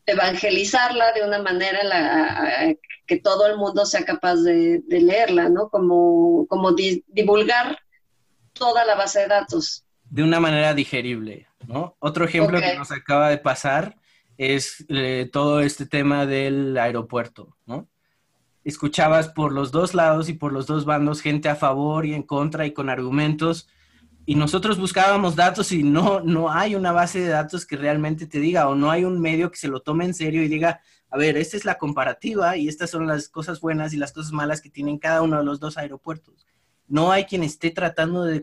evangelizarla 0.05 1.13
de 1.13 1.23
una 1.23 1.39
manera 1.39 1.85
la, 1.85 2.75
que 3.07 3.19
todo 3.21 3.47
el 3.47 3.55
mundo 3.55 3.85
sea 3.85 4.03
capaz 4.03 4.35
de, 4.43 4.83
leerla, 4.89 5.47
¿no? 5.47 5.69
Como, 5.69 6.45
como 6.47 6.73
divulgar 6.73 7.79
toda 8.51 8.83
la 8.83 8.95
base 8.95 9.21
de 9.21 9.27
datos. 9.27 9.84
De 10.09 10.23
una 10.23 10.39
manera 10.39 10.73
digerible. 10.73 11.47
Otro 11.99 12.25
ejemplo 12.25 12.59
que 12.59 12.77
nos 12.77 12.91
acaba 12.91 13.29
de 13.29 13.37
pasar 13.37 13.97
es 14.37 14.85
eh, 14.89 15.29
todo 15.31 15.61
este 15.61 15.85
tema 15.85 16.25
del 16.25 16.77
aeropuerto, 16.77 17.57
¿no? 17.65 17.87
Escuchabas 18.63 19.29
por 19.29 19.51
los 19.51 19.71
dos 19.71 19.93
lados 19.93 20.27
y 20.29 20.33
por 20.33 20.51
los 20.51 20.65
dos 20.65 20.85
bandos 20.85 21.21
gente 21.21 21.49
a 21.49 21.55
favor 21.55 22.05
y 22.05 22.13
en 22.13 22.23
contra 22.23 22.65
y 22.65 22.73
con 22.73 22.89
argumentos 22.89 23.67
y 24.25 24.35
nosotros 24.35 24.79
buscábamos 24.79 25.35
datos 25.35 25.71
y 25.71 25.83
no, 25.83 26.19
no 26.19 26.51
hay 26.51 26.73
una 26.73 26.91
base 26.91 27.19
de 27.19 27.27
datos 27.27 27.65
que 27.65 27.77
realmente 27.77 28.25
te 28.25 28.39
diga 28.39 28.67
o 28.67 28.73
no 28.73 28.89
hay 28.89 29.03
un 29.03 29.21
medio 29.21 29.51
que 29.51 29.57
se 29.57 29.67
lo 29.67 29.81
tome 29.81 30.05
en 30.05 30.15
serio 30.15 30.41
y 30.41 30.47
diga, 30.47 30.81
a 31.11 31.17
ver, 31.17 31.37
esta 31.37 31.57
es 31.57 31.63
la 31.63 31.77
comparativa 31.77 32.57
y 32.57 32.67
estas 32.67 32.89
son 32.89 33.05
las 33.05 33.29
cosas 33.29 33.61
buenas 33.61 33.93
y 33.93 33.97
las 33.97 34.11
cosas 34.11 34.31
malas 34.31 34.61
que 34.61 34.71
tienen 34.71 34.97
cada 34.97 35.21
uno 35.21 35.37
de 35.37 35.43
los 35.43 35.59
dos 35.59 35.77
aeropuertos. 35.77 36.47
No 36.87 37.11
hay 37.11 37.25
quien 37.25 37.43
esté 37.43 37.69
tratando 37.69 38.23
de 38.23 38.41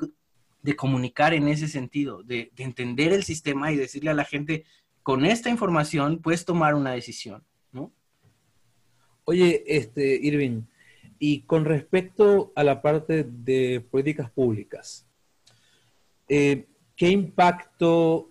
de 0.62 0.76
comunicar 0.76 1.34
en 1.34 1.48
ese 1.48 1.68
sentido, 1.68 2.22
de, 2.22 2.52
entender 2.56 3.12
el 3.12 3.24
sistema 3.24 3.72
y 3.72 3.76
decirle 3.76 4.10
a 4.10 4.14
la 4.14 4.24
gente, 4.24 4.64
con 5.02 5.24
esta 5.24 5.50
información 5.50 6.20
puedes 6.20 6.44
tomar 6.44 6.74
una 6.74 6.92
decisión, 6.92 7.44
¿no? 7.72 7.92
Oye, 9.24 9.64
este, 9.66 10.14
Irving, 10.22 10.62
y 11.18 11.42
con 11.42 11.64
respecto 11.64 12.52
a 12.56 12.64
la 12.64 12.82
parte 12.82 13.24
de 13.24 13.80
políticas 13.80 14.30
públicas, 14.30 15.06
eh, 16.28 16.66
¿qué 16.96 17.10
impacto 17.10 18.30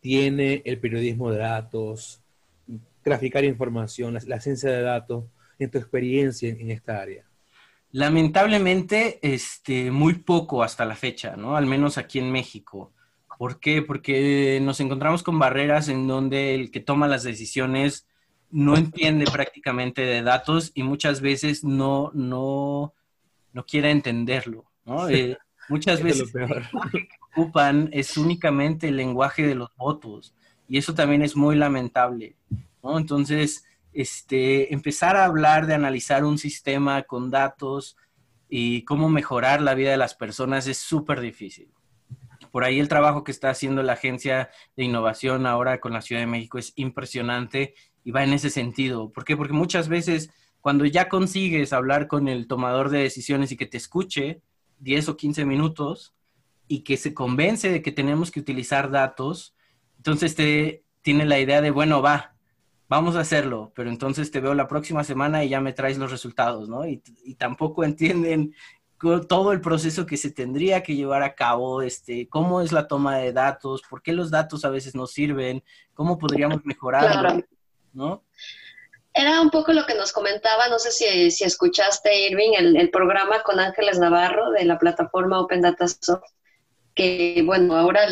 tiene 0.00 0.62
el 0.64 0.78
periodismo 0.78 1.30
de 1.30 1.38
datos, 1.38 2.22
graficar 3.04 3.44
información, 3.44 4.18
la, 4.26 4.40
ciencia 4.40 4.70
de 4.70 4.82
datos 4.82 5.24
en 5.58 5.70
tu 5.70 5.78
experiencia 5.78 6.48
en 6.48 6.70
esta 6.70 7.00
área? 7.00 7.27
Lamentablemente, 7.92 9.18
este, 9.22 9.90
muy 9.90 10.14
poco 10.14 10.62
hasta 10.62 10.84
la 10.84 10.94
fecha, 10.94 11.36
¿no? 11.36 11.56
Al 11.56 11.66
menos 11.66 11.96
aquí 11.96 12.18
en 12.18 12.30
México. 12.30 12.92
¿Por 13.38 13.60
qué? 13.60 13.82
Porque 13.82 14.58
nos 14.62 14.80
encontramos 14.80 15.22
con 15.22 15.38
barreras 15.38 15.88
en 15.88 16.06
donde 16.06 16.54
el 16.54 16.70
que 16.70 16.80
toma 16.80 17.08
las 17.08 17.22
decisiones 17.22 18.06
no 18.50 18.76
entiende 18.76 19.26
prácticamente 19.26 20.02
de 20.02 20.22
datos 20.22 20.72
y 20.74 20.82
muchas 20.82 21.20
veces 21.20 21.64
no, 21.64 22.10
no, 22.14 22.94
no 23.52 23.66
quiere 23.66 23.90
entenderlo, 23.90 24.64
¿no? 24.84 25.08
Eh, 25.08 25.38
muchas 25.68 26.02
veces 26.02 26.34
el 26.34 26.48
lenguaje 26.48 27.08
que 27.08 27.16
ocupan 27.30 27.90
es 27.92 28.16
únicamente 28.16 28.88
el 28.88 28.96
lenguaje 28.96 29.46
de 29.46 29.54
los 29.54 29.70
votos 29.76 30.34
y 30.68 30.78
eso 30.78 30.94
también 30.94 31.22
es 31.22 31.36
muy 31.36 31.56
lamentable, 31.56 32.36
¿no? 32.82 32.98
Entonces, 32.98 33.64
este, 33.98 34.72
empezar 34.72 35.16
a 35.16 35.24
hablar 35.24 35.66
de 35.66 35.74
analizar 35.74 36.24
un 36.24 36.38
sistema 36.38 37.02
con 37.02 37.30
datos 37.30 37.96
y 38.48 38.84
cómo 38.84 39.08
mejorar 39.08 39.60
la 39.60 39.74
vida 39.74 39.90
de 39.90 39.96
las 39.96 40.14
personas 40.14 40.68
es 40.68 40.78
súper 40.78 41.20
difícil. 41.20 41.72
Por 42.52 42.62
ahí 42.62 42.78
el 42.78 42.86
trabajo 42.86 43.24
que 43.24 43.32
está 43.32 43.50
haciendo 43.50 43.82
la 43.82 43.94
Agencia 43.94 44.50
de 44.76 44.84
Innovación 44.84 45.46
ahora 45.46 45.80
con 45.80 45.92
la 45.92 46.00
Ciudad 46.00 46.22
de 46.22 46.28
México 46.28 46.58
es 46.58 46.72
impresionante 46.76 47.74
y 48.04 48.12
va 48.12 48.22
en 48.22 48.34
ese 48.34 48.50
sentido. 48.50 49.10
¿Por 49.10 49.24
qué? 49.24 49.36
Porque 49.36 49.52
muchas 49.52 49.88
veces 49.88 50.30
cuando 50.60 50.84
ya 50.84 51.08
consigues 51.08 51.72
hablar 51.72 52.06
con 52.06 52.28
el 52.28 52.46
tomador 52.46 52.90
de 52.90 53.00
decisiones 53.00 53.50
y 53.50 53.56
que 53.56 53.66
te 53.66 53.78
escuche 53.78 54.42
10 54.78 55.08
o 55.08 55.16
15 55.16 55.44
minutos 55.44 56.14
y 56.68 56.84
que 56.84 56.96
se 56.98 57.14
convence 57.14 57.68
de 57.68 57.82
que 57.82 57.90
tenemos 57.90 58.30
que 58.30 58.38
utilizar 58.38 58.92
datos, 58.92 59.56
entonces 59.96 60.36
te 60.36 60.84
tiene 61.02 61.24
la 61.24 61.40
idea 61.40 61.60
de, 61.60 61.72
bueno, 61.72 62.00
va, 62.00 62.37
vamos 62.88 63.16
a 63.16 63.20
hacerlo, 63.20 63.72
pero 63.74 63.90
entonces 63.90 64.30
te 64.30 64.40
veo 64.40 64.54
la 64.54 64.66
próxima 64.66 65.04
semana 65.04 65.44
y 65.44 65.50
ya 65.50 65.60
me 65.60 65.72
traes 65.72 65.98
los 65.98 66.10
resultados, 66.10 66.68
¿no? 66.68 66.86
Y, 66.86 67.02
tampoco 67.38 67.84
entienden 67.84 68.54
todo 69.28 69.52
el 69.52 69.60
proceso 69.60 70.06
que 70.06 70.16
se 70.16 70.32
tendría 70.32 70.82
que 70.82 70.96
llevar 70.96 71.22
a 71.22 71.36
cabo, 71.36 71.82
este, 71.82 72.28
cómo 72.28 72.60
es 72.60 72.72
la 72.72 72.88
toma 72.88 73.18
de 73.18 73.32
datos, 73.32 73.82
por 73.88 74.02
qué 74.02 74.12
los 74.12 74.30
datos 74.30 74.64
a 74.64 74.70
veces 74.70 74.96
no 74.96 75.06
sirven, 75.06 75.62
cómo 75.94 76.18
podríamos 76.18 76.64
mejorar, 76.64 77.44
¿no? 77.92 78.24
Era 79.14 79.40
un 79.40 79.50
poco 79.50 79.72
lo 79.72 79.86
que 79.86 79.94
nos 79.94 80.12
comentaba, 80.12 80.68
no 80.68 80.78
sé 80.78 80.90
si, 80.90 81.30
si 81.30 81.44
escuchaste, 81.44 82.28
Irving, 82.28 82.52
el, 82.56 82.76
el, 82.76 82.90
programa 82.90 83.42
con 83.42 83.58
Ángeles 83.58 83.98
Navarro 83.98 84.50
de 84.50 84.64
la 84.64 84.78
plataforma 84.78 85.40
Open 85.40 85.60
Data 85.60 85.86
Soft, 85.88 86.22
que 86.98 87.42
bueno, 87.46 87.76
ahora 87.76 88.08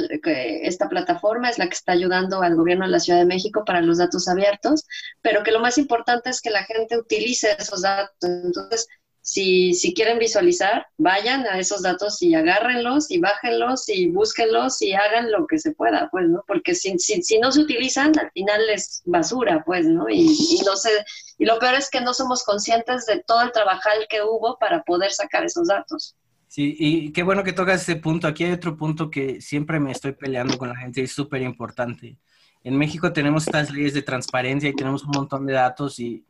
esta 0.63 0.89
plataforma 0.89 1.51
es 1.51 1.59
la 1.59 1.67
que 1.67 1.75
está 1.75 1.91
ayudando 1.91 2.41
al 2.41 2.55
gobierno 2.55 2.85
de 2.85 2.93
la 2.93 3.01
Ciudad 3.01 3.19
de 3.19 3.27
México 3.27 3.65
para 3.67 3.81
los 3.81 3.99
datos 3.99 4.29
abiertos, 4.29 4.87
pero 5.23 5.43
que 5.43 5.51
lo 5.51 5.59
más 5.59 5.77
importante 5.77 6.31
es 6.31 6.41
que 6.41 6.51
la 6.51 6.63
gente 6.63 6.97
utilice 6.97 7.57
esos 7.59 7.83
datos. 7.83 8.15
Entonces, 8.23 8.87
si, 9.23 9.75
si 9.75 9.93
quieren 9.93 10.21
visualizar, 10.21 10.87
vayan 10.99 11.49
a 11.49 11.59
esos 11.59 11.83
datos 11.83 12.23
y 12.23 12.37
agárrenlos 12.37 13.11
y 13.11 13.19
bájenlos 13.19 13.89
y 13.89 14.07
búsquenlos 14.07 14.81
y 14.81 14.93
hagan 14.93 15.33
lo 15.33 15.49
que 15.49 15.59
se 15.59 15.73
pueda, 15.73 16.09
pues, 16.13 16.29
¿no? 16.29 16.45
Porque 16.47 16.77
si, 16.77 16.97
si, 17.01 17.21
si 17.25 17.41
no 17.41 17.51
se 17.51 17.63
utilizan, 17.63 18.17
al 18.21 18.31
final 18.31 18.71
es 18.71 19.03
basura, 19.05 19.65
pues, 19.67 19.85
¿no? 19.85 20.09
Y, 20.09 20.29
y, 20.29 20.61
no 20.65 20.77
sé, 20.77 20.91
y 21.39 21.45
lo 21.45 21.59
peor 21.59 21.75
es 21.75 21.91
que 21.91 22.01
no 22.01 22.15
somos 22.15 22.45
conscientes 22.45 23.05
de 23.07 23.21
todo 23.27 23.43
el 23.43 23.51
trabajo 23.51 23.91
que 24.09 24.23
hubo 24.23 24.59
para 24.61 24.85
poder 24.85 25.11
sacar 25.11 25.45
esos 25.45 25.67
datos. 25.67 26.15
Sí, 26.57 26.75
y 26.79 27.13
qué 27.13 27.23
bueno 27.23 27.45
que 27.45 27.53
tocas 27.53 27.83
ese 27.83 27.97
punto. 27.97 28.27
Aquí 28.27 28.45
hay 28.45 28.53
otro 28.53 28.77
punto 28.77 29.11
que 29.11 29.43
siempre 29.43 29.79
me 29.79 29.93
estoy 29.93 30.13
peleando 30.13 30.57
con 30.57 30.71
la 30.71 30.77
gente 30.77 31.03
y 31.03 31.05
es 31.05 31.13
súper 31.13 31.43
importante. 31.43 32.17
En 32.65 32.79
México 32.79 33.13
tenemos 33.13 33.47
estas 33.47 33.71
leyes 33.71 33.93
de 33.93 34.01
transparencia 34.01 34.71
y 34.71 34.75
tenemos 34.75 35.05
un 35.05 35.11
montón 35.15 35.45
de 35.45 35.53
datos 35.53 35.99
y 35.99 36.25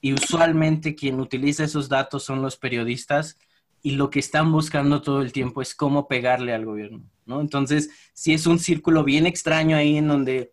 y 0.00 0.12
usualmente 0.12 0.94
quien 0.94 1.20
utiliza 1.20 1.64
esos 1.64 1.88
datos 1.88 2.22
son 2.24 2.42
los 2.42 2.56
periodistas 2.56 3.36
y 3.82 3.92
lo 3.92 4.10
que 4.10 4.20
están 4.20 4.50
buscando 4.52 5.02
todo 5.02 5.22
el 5.22 5.32
tiempo 5.32 5.62
es 5.62 5.74
cómo 5.74 6.08
pegarle 6.08 6.52
al 6.52 6.64
gobierno, 6.64 7.02
¿no? 7.26 7.40
Entonces, 7.40 7.90
si 8.12 8.32
es 8.32 8.46
un 8.46 8.58
círculo 8.58 9.04
bien 9.04 9.26
extraño 9.26 9.76
ahí 9.76 9.96
en 9.96 10.08
donde 10.08 10.52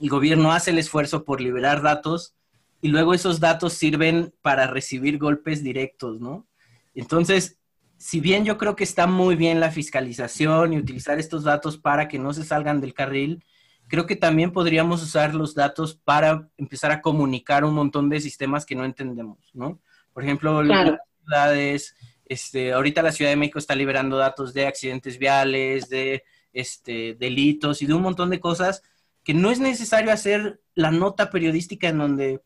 el 0.00 0.08
gobierno 0.08 0.52
hace 0.52 0.70
el 0.70 0.78
esfuerzo 0.78 1.24
por 1.24 1.40
liberar 1.40 1.82
datos 1.82 2.34
y 2.80 2.88
luego 2.88 3.14
esos 3.14 3.40
datos 3.40 3.74
sirven 3.74 4.34
para 4.42 4.66
recibir 4.66 5.18
golpes 5.18 5.62
directos, 5.62 6.20
¿no? 6.20 6.46
Entonces, 6.94 7.58
si 7.96 8.20
bien 8.20 8.44
yo 8.44 8.58
creo 8.58 8.76
que 8.76 8.84
está 8.84 9.06
muy 9.06 9.36
bien 9.36 9.60
la 9.60 9.70
fiscalización 9.70 10.72
y 10.72 10.78
utilizar 10.78 11.18
estos 11.18 11.44
datos 11.44 11.78
para 11.78 12.08
que 12.08 12.18
no 12.18 12.32
se 12.32 12.44
salgan 12.44 12.80
del 12.80 12.94
carril, 12.94 13.44
creo 13.88 14.06
que 14.06 14.16
también 14.16 14.52
podríamos 14.52 15.02
usar 15.02 15.34
los 15.34 15.54
datos 15.54 15.94
para 15.94 16.48
empezar 16.56 16.90
a 16.90 17.00
comunicar 17.00 17.64
un 17.64 17.74
montón 17.74 18.08
de 18.08 18.20
sistemas 18.20 18.66
que 18.66 18.74
no 18.74 18.84
entendemos, 18.84 19.38
¿no? 19.52 19.80
Por 20.12 20.24
ejemplo, 20.24 20.62
las 20.62 20.98
ciudades, 21.22 21.96
este, 22.26 22.72
ahorita 22.72 23.02
la 23.02 23.12
Ciudad 23.12 23.30
de 23.30 23.36
México 23.36 23.58
está 23.58 23.74
liberando 23.74 24.16
datos 24.16 24.54
de 24.54 24.66
accidentes 24.66 25.18
viales, 25.18 25.88
de 25.88 26.24
este, 26.52 27.14
delitos 27.14 27.82
y 27.82 27.86
de 27.86 27.94
un 27.94 28.02
montón 28.02 28.30
de 28.30 28.40
cosas 28.40 28.82
que 29.24 29.34
no 29.34 29.50
es 29.50 29.58
necesario 29.58 30.12
hacer 30.12 30.60
la 30.74 30.90
nota 30.90 31.30
periodística 31.30 31.88
en 31.88 31.98
donde 31.98 32.42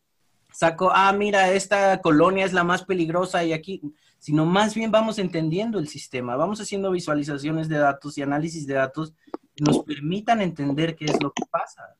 saco, 0.52 0.90
ah, 0.92 1.12
mira, 1.12 1.52
esta 1.52 2.00
colonia 2.00 2.44
es 2.44 2.52
la 2.52 2.64
más 2.64 2.84
peligrosa 2.84 3.44
y 3.44 3.52
aquí, 3.52 3.82
sino 4.18 4.44
más 4.46 4.74
bien 4.74 4.90
vamos 4.90 5.18
entendiendo 5.18 5.78
el 5.78 5.88
sistema, 5.88 6.36
vamos 6.36 6.60
haciendo 6.60 6.90
visualizaciones 6.90 7.68
de 7.68 7.78
datos 7.78 8.18
y 8.18 8.22
análisis 8.22 8.66
de 8.66 8.74
datos 8.74 9.14
nos 9.60 9.80
permitan 9.84 10.40
entender 10.40 10.96
qué 10.96 11.06
es 11.06 11.22
lo 11.22 11.32
que 11.32 11.44
pasa. 11.50 11.96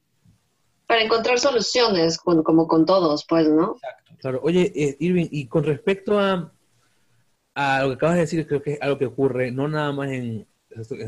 Para 0.87 1.03
encontrar 1.03 1.39
soluciones, 1.39 2.19
como 2.19 2.67
con 2.67 2.87
todos, 2.87 3.27
pues, 3.29 3.49
¿no? 3.49 3.75
Exacto. 3.75 4.13
Claro. 4.19 4.41
Oye, 4.43 4.73
eh, 4.75 4.97
Irving, 5.01 5.29
y 5.31 5.47
con 5.47 5.65
respecto 5.65 6.19
a, 6.19 6.53
a 7.55 7.83
lo 7.83 7.89
que 7.89 7.95
acabas 7.95 8.15
de 8.17 8.21
decir, 8.23 8.47
creo 8.47 8.63
que 8.63 8.75
es 8.75 8.83
algo 8.83 8.99
que 8.99 9.07
ocurre 9.07 9.51
no 9.51 9.69
nada 9.69 9.93
más 9.93 10.11
en, 10.11 10.47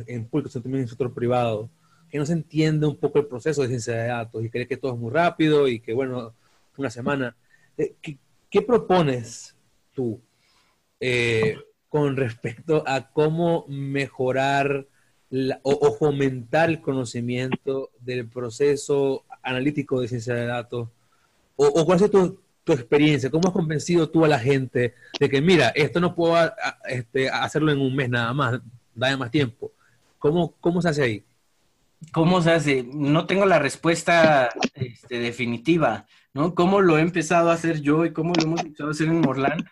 en 0.06 0.28
público, 0.28 0.50
sino 0.50 0.62
también 0.62 0.80
en 0.80 0.84
el 0.84 0.88
sector 0.88 1.12
privado, 1.14 1.70
que 2.08 2.18
no 2.18 2.26
se 2.26 2.34
entiende 2.34 2.86
un 2.86 2.96
poco 2.96 3.20
el 3.20 3.26
proceso 3.26 3.62
de 3.62 3.68
ciencia 3.68 3.94
de 3.94 4.08
datos 4.08 4.44
y 4.44 4.50
cree 4.50 4.66
que 4.66 4.76
todo 4.76 4.94
es 4.94 4.98
muy 4.98 5.10
rápido 5.10 5.66
y 5.66 5.80
que, 5.80 5.92
bueno, 5.92 6.34
una 6.76 6.90
semana. 6.90 7.36
Eh, 7.76 7.94
¿Qué, 8.02 8.18
qué 8.50 8.62
propones 8.62 9.56
tú 9.92 10.20
eh, 11.00 11.56
con 11.88 12.16
respecto 12.16 12.84
a 12.86 13.10
cómo 13.10 13.64
mejorar 13.68 14.86
o, 15.62 15.96
fomentar 15.98 16.70
el 16.70 16.80
conocimiento 16.80 17.90
del 18.00 18.28
proceso 18.28 19.24
analítico 19.42 20.00
de 20.00 20.08
ciencia 20.08 20.34
de 20.34 20.46
datos? 20.46 20.88
¿O, 21.56 21.84
cuál 21.84 22.02
es 22.02 22.10
tu, 22.10 22.40
tu, 22.64 22.72
experiencia? 22.72 23.30
¿Cómo 23.30 23.48
has 23.48 23.54
convencido 23.54 24.08
tú 24.08 24.24
a 24.24 24.28
la 24.28 24.38
gente 24.38 24.94
de 25.18 25.28
que, 25.28 25.40
mira, 25.40 25.68
esto 25.70 26.00
no 26.00 26.14
puedo 26.14 26.36
este, 26.86 27.28
hacerlo 27.28 27.72
en 27.72 27.80
un 27.80 27.94
mes 27.94 28.08
nada 28.08 28.32
más, 28.32 28.60
dame 28.94 29.16
más 29.16 29.30
tiempo? 29.30 29.72
¿Cómo, 30.18 30.54
cómo 30.60 30.80
se 30.80 30.88
hace 30.88 31.02
ahí? 31.02 31.24
¿Cómo 32.12 32.40
se 32.40 32.52
hace? 32.52 32.82
No 32.82 33.26
tengo 33.26 33.46
la 33.46 33.58
respuesta 33.58 34.48
este, 34.74 35.18
definitiva, 35.18 36.06
¿no? 36.32 36.54
¿Cómo 36.54 36.80
lo 36.80 36.98
he 36.98 37.02
empezado 37.02 37.50
a 37.50 37.54
hacer 37.54 37.82
yo 37.82 38.04
y 38.04 38.12
cómo 38.12 38.32
lo 38.36 38.42
hemos 38.42 38.60
empezado 38.60 38.88
a 38.90 38.92
hacer 38.92 39.08
en 39.08 39.20
Morlán? 39.20 39.64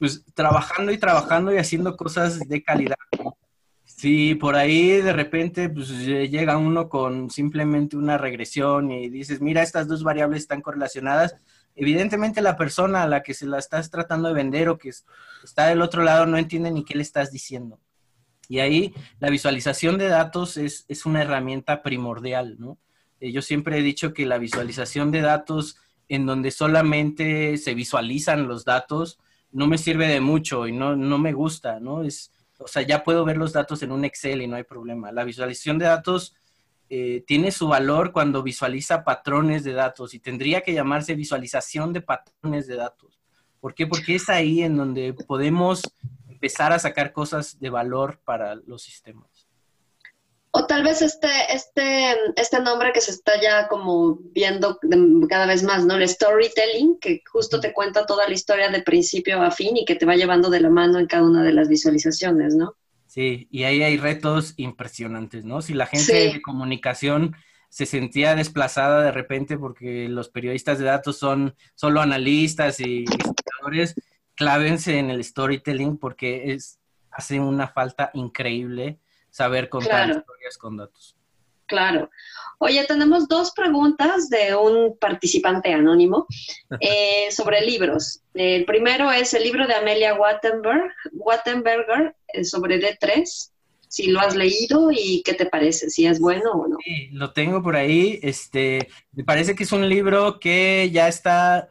Pues 0.00 0.24
trabajando 0.34 0.90
y 0.90 0.98
trabajando 0.98 1.54
y 1.54 1.58
haciendo 1.58 1.96
cosas 1.96 2.40
de 2.40 2.62
calidad. 2.62 2.96
Sí, 3.84 4.34
por 4.34 4.56
ahí 4.56 4.92
de 4.92 5.12
repente 5.12 5.68
pues, 5.68 5.90
llega 5.90 6.56
uno 6.56 6.88
con 6.88 7.28
simplemente 7.28 7.98
una 7.98 8.16
regresión 8.16 8.90
y 8.90 9.10
dices, 9.10 9.42
mira, 9.42 9.62
estas 9.62 9.88
dos 9.88 10.02
variables 10.02 10.40
están 10.40 10.62
correlacionadas. 10.62 11.36
Evidentemente 11.76 12.40
la 12.40 12.56
persona 12.56 13.02
a 13.02 13.06
la 13.06 13.22
que 13.22 13.34
se 13.34 13.44
la 13.44 13.58
estás 13.58 13.90
tratando 13.90 14.28
de 14.28 14.34
vender 14.34 14.70
o 14.70 14.78
que 14.78 14.90
está 15.44 15.66
del 15.66 15.82
otro 15.82 16.02
lado 16.02 16.24
no 16.24 16.38
entiende 16.38 16.70
ni 16.70 16.82
qué 16.82 16.94
le 16.94 17.02
estás 17.02 17.30
diciendo. 17.30 17.78
Y 18.48 18.60
ahí 18.60 18.94
la 19.18 19.28
visualización 19.28 19.98
de 19.98 20.08
datos 20.08 20.56
es, 20.56 20.86
es 20.88 21.04
una 21.04 21.20
herramienta 21.20 21.82
primordial, 21.82 22.56
¿no? 22.58 22.78
Eh, 23.20 23.32
yo 23.32 23.42
siempre 23.42 23.78
he 23.78 23.82
dicho 23.82 24.14
que 24.14 24.24
la 24.24 24.38
visualización 24.38 25.10
de 25.10 25.20
datos 25.20 25.76
en 26.08 26.26
donde 26.26 26.50
solamente 26.50 27.58
se 27.58 27.74
visualizan 27.74 28.48
los 28.48 28.64
datos 28.64 29.18
no 29.52 29.66
me 29.66 29.78
sirve 29.78 30.06
de 30.06 30.20
mucho 30.20 30.66
y 30.66 30.72
no, 30.72 30.96
no 30.96 31.18
me 31.18 31.32
gusta, 31.32 31.80
¿no? 31.80 32.02
Es, 32.02 32.32
o 32.58 32.68
sea, 32.68 32.82
ya 32.82 33.02
puedo 33.02 33.24
ver 33.24 33.36
los 33.36 33.52
datos 33.52 33.82
en 33.82 33.92
un 33.92 34.04
Excel 34.04 34.42
y 34.42 34.46
no 34.46 34.56
hay 34.56 34.64
problema. 34.64 35.12
La 35.12 35.24
visualización 35.24 35.78
de 35.78 35.86
datos 35.86 36.34
eh, 36.88 37.24
tiene 37.26 37.50
su 37.50 37.68
valor 37.68 38.12
cuando 38.12 38.42
visualiza 38.42 39.04
patrones 39.04 39.64
de 39.64 39.72
datos 39.72 40.12
y 40.12 40.18
tendría 40.18 40.60
que 40.60 40.74
llamarse 40.74 41.14
visualización 41.14 41.92
de 41.92 42.00
patrones 42.00 42.66
de 42.66 42.76
datos. 42.76 43.20
¿Por 43.60 43.74
qué? 43.74 43.86
Porque 43.86 44.16
es 44.16 44.28
ahí 44.28 44.62
en 44.62 44.76
donde 44.76 45.14
podemos 45.14 45.82
empezar 46.28 46.72
a 46.72 46.78
sacar 46.78 47.12
cosas 47.12 47.60
de 47.60 47.70
valor 47.70 48.20
para 48.24 48.54
los 48.54 48.82
sistemas. 48.82 49.39
O 50.52 50.66
tal 50.66 50.82
vez 50.82 51.00
este, 51.00 51.28
este, 51.52 52.16
este 52.36 52.60
nombre 52.60 52.92
que 52.92 53.00
se 53.00 53.12
está 53.12 53.40
ya 53.40 53.68
como 53.68 54.18
viendo 54.32 54.78
cada 55.28 55.46
vez 55.46 55.62
más, 55.62 55.84
¿no? 55.84 55.94
El 55.94 56.08
storytelling, 56.08 56.98
que 56.98 57.22
justo 57.30 57.60
te 57.60 57.72
cuenta 57.72 58.04
toda 58.04 58.26
la 58.26 58.34
historia 58.34 58.68
de 58.68 58.82
principio 58.82 59.40
a 59.42 59.52
fin 59.52 59.76
y 59.76 59.84
que 59.84 59.94
te 59.94 60.06
va 60.06 60.16
llevando 60.16 60.50
de 60.50 60.60
la 60.60 60.70
mano 60.70 60.98
en 60.98 61.06
cada 61.06 61.22
una 61.22 61.44
de 61.44 61.52
las 61.52 61.68
visualizaciones, 61.68 62.56
¿no? 62.56 62.74
Sí, 63.06 63.48
y 63.50 63.64
ahí 63.64 63.82
hay 63.82 63.96
retos 63.96 64.54
impresionantes, 64.56 65.44
¿no? 65.44 65.62
Si 65.62 65.72
la 65.72 65.86
gente 65.86 66.12
de 66.12 66.42
comunicación 66.42 67.36
se 67.68 67.86
sentía 67.86 68.34
desplazada 68.34 69.02
de 69.02 69.12
repente 69.12 69.56
porque 69.56 70.08
los 70.08 70.28
periodistas 70.28 70.78
de 70.78 70.86
datos 70.86 71.18
son 71.18 71.54
solo 71.74 72.00
analistas 72.00 72.80
y 72.80 73.00
investigadores, 73.00 73.94
clávense 74.34 74.98
en 74.98 75.10
el 75.10 75.22
storytelling 75.22 75.96
porque 75.96 76.52
es, 76.52 76.80
hace 77.10 77.38
una 77.38 77.68
falta 77.68 78.10
increíble 78.14 78.98
saber 79.30 79.68
contar 79.68 80.10
historias 80.10 80.58
con 80.58 80.76
datos. 80.76 81.16
Claro. 81.70 82.10
Oye, 82.58 82.84
tenemos 82.84 83.28
dos 83.28 83.52
preguntas 83.52 84.28
de 84.28 84.54
un 84.56 84.98
participante 84.98 85.72
anónimo 85.72 86.26
eh, 86.80 87.30
sobre 87.30 87.62
libros. 87.62 88.20
El 88.34 88.64
primero 88.64 89.10
es 89.10 89.32
el 89.34 89.44
libro 89.44 89.66
de 89.66 89.74
Amelia 89.74 90.14
Wattenberg, 90.14 90.92
Wattenberger 91.12 92.14
eh, 92.28 92.44
sobre 92.44 92.80
D3. 92.80 93.50
Si 93.88 94.08
lo 94.08 94.20
has 94.20 94.36
leído 94.36 94.90
y 94.92 95.22
qué 95.24 95.34
te 95.34 95.46
parece, 95.46 95.90
si 95.90 96.06
es 96.06 96.20
bueno 96.20 96.52
o 96.52 96.68
no. 96.68 96.76
Sí, 96.84 97.08
lo 97.12 97.32
tengo 97.32 97.62
por 97.62 97.76
ahí. 97.76 98.20
Este, 98.22 98.88
me 99.12 99.24
parece 99.24 99.54
que 99.54 99.64
es 99.64 99.72
un 99.72 99.88
libro 99.88 100.38
que 100.38 100.90
ya 100.92 101.08
está 101.08 101.70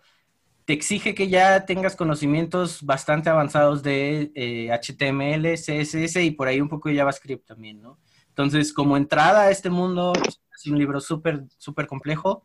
te 0.70 0.74
exige 0.74 1.16
que 1.16 1.30
ya 1.30 1.66
tengas 1.66 1.96
conocimientos 1.96 2.84
bastante 2.84 3.28
avanzados 3.28 3.82
de 3.82 4.70
HTML, 4.72 5.48
eh, 5.48 5.56
CSS 5.56 6.18
y 6.18 6.30
por 6.30 6.48
ahí 6.48 6.62
un 6.62 6.70
poco 6.70 6.90
de 6.90 6.98
JavaScript 6.98 7.48
también, 7.48 7.82
¿no? 7.82 7.98
Entonces, 8.28 8.72
como 8.72 8.96
entrada 8.96 9.46
a 9.46 9.50
este 9.50 9.72
mundo, 9.72 10.14
es 10.24 10.68
un 10.68 10.78
libro 10.78 11.02
súper, 11.02 11.46
súper 11.58 11.88
complejo, 11.88 12.44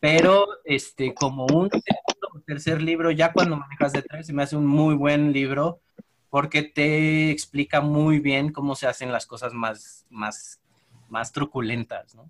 pero 0.00 0.48
este, 0.64 1.14
como 1.14 1.46
un 1.46 1.70
segundo 1.70 2.42
tercer 2.44 2.82
libro, 2.82 3.12
ya 3.12 3.32
cuando 3.32 3.54
manejas 3.54 3.92
de 3.92 4.02
tres, 4.02 4.26
se 4.26 4.32
me 4.32 4.42
hace 4.42 4.56
un 4.56 4.66
muy 4.66 4.96
buen 4.96 5.32
libro 5.32 5.80
porque 6.28 6.64
te 6.64 7.30
explica 7.30 7.80
muy 7.80 8.18
bien 8.18 8.50
cómo 8.50 8.74
se 8.74 8.88
hacen 8.88 9.12
las 9.12 9.26
cosas 9.26 9.54
más, 9.54 10.06
más, 10.10 10.60
más 11.08 11.30
truculentas, 11.30 12.16
¿no? 12.16 12.28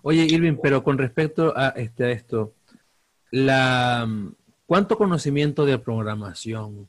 Oye, 0.00 0.22
Irving, 0.22 0.56
pero 0.62 0.82
con 0.82 0.96
respecto 0.96 1.52
a, 1.54 1.68
este, 1.76 2.04
a 2.04 2.10
esto, 2.10 2.54
la, 3.30 4.08
¿cuánto 4.66 4.96
conocimiento 4.96 5.64
de 5.66 5.78
programación 5.78 6.88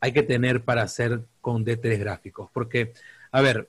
hay 0.00 0.12
que 0.12 0.22
tener 0.22 0.64
para 0.64 0.82
hacer 0.82 1.22
con 1.40 1.64
D3 1.64 1.98
gráficos? 1.98 2.50
Porque, 2.52 2.92
a 3.32 3.40
ver, 3.40 3.68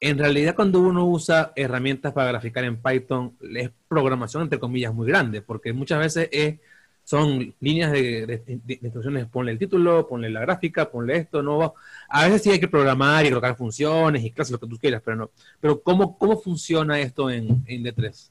en 0.00 0.18
realidad 0.18 0.54
cuando 0.54 0.80
uno 0.80 1.06
usa 1.06 1.52
herramientas 1.56 2.12
para 2.12 2.28
graficar 2.28 2.64
en 2.64 2.82
Python, 2.82 3.36
es 3.54 3.70
programación 3.88 4.42
entre 4.42 4.58
comillas 4.58 4.92
muy 4.92 5.06
grande, 5.06 5.42
porque 5.42 5.72
muchas 5.72 5.98
veces 6.00 6.28
es 6.32 6.58
son 7.04 7.54
líneas 7.60 7.92
de, 7.92 8.42
instrucciones, 8.80 9.26
ponle 9.26 9.52
el 9.52 9.58
título, 9.58 10.06
ponle 10.08 10.30
la 10.30 10.40
gráfica, 10.40 10.90
ponle 10.90 11.16
esto, 11.16 11.42
no. 11.42 11.74
A 12.08 12.24
veces 12.24 12.42
sí 12.42 12.50
hay 12.50 12.60
que 12.60 12.68
programar 12.68 13.24
y 13.24 13.28
colocar 13.28 13.56
funciones 13.56 14.24
y 14.24 14.30
clases, 14.30 14.52
lo 14.52 14.60
que 14.60 14.68
tú 14.68 14.78
quieras, 14.78 15.02
pero 15.04 15.16
no. 15.16 15.30
Pero 15.60 15.82
¿cómo, 15.82 16.16
cómo 16.16 16.40
funciona 16.40 17.00
esto 17.00 17.28
en, 17.28 17.64
en 17.66 17.84
D3? 17.84 18.30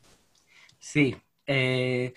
Sí, 0.79 1.15
eh, 1.45 2.13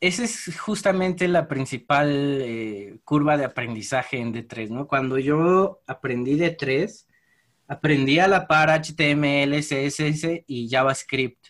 esa 0.00 0.24
es 0.24 0.58
justamente 0.58 1.26
la 1.28 1.48
principal 1.48 2.10
eh, 2.42 2.98
curva 3.04 3.36
de 3.36 3.44
aprendizaje 3.44 4.18
en 4.18 4.32
D3, 4.34 4.68
¿no? 4.68 4.86
Cuando 4.86 5.18
yo 5.18 5.80
aprendí 5.86 6.36
D3, 6.36 7.06
aprendí 7.68 8.18
a 8.18 8.28
la 8.28 8.46
par 8.46 8.68
HTML, 8.68 9.58
CSS 9.60 10.44
y 10.46 10.68
JavaScript. 10.68 11.46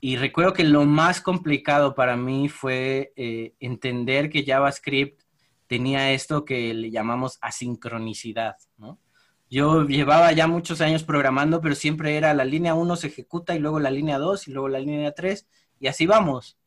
Y 0.00 0.16
recuerdo 0.16 0.52
que 0.52 0.64
lo 0.64 0.84
más 0.84 1.20
complicado 1.20 1.94
para 1.94 2.16
mí 2.16 2.48
fue 2.48 3.12
eh, 3.16 3.54
entender 3.58 4.30
que 4.30 4.44
JavaScript 4.44 5.22
tenía 5.66 6.12
esto 6.12 6.44
que 6.44 6.72
le 6.74 6.90
llamamos 6.90 7.38
asincronicidad. 7.40 8.56
Yo 9.50 9.86
llevaba 9.86 10.32
ya 10.32 10.46
muchos 10.46 10.80
años 10.80 11.02
programando, 11.02 11.60
pero 11.60 11.74
siempre 11.74 12.16
era 12.16 12.34
la 12.34 12.44
línea 12.44 12.74
1 12.74 12.96
se 12.96 13.08
ejecuta 13.08 13.54
y 13.54 13.58
luego 13.58 13.80
la 13.80 13.90
línea 13.90 14.18
2 14.18 14.48
y 14.48 14.52
luego 14.52 14.68
la 14.68 14.78
línea 14.78 15.12
3 15.12 15.48
y 15.80 15.88
así 15.88 16.06
vamos. 16.06 16.58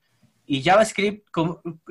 Y 0.52 0.64
JavaScript 0.64 1.28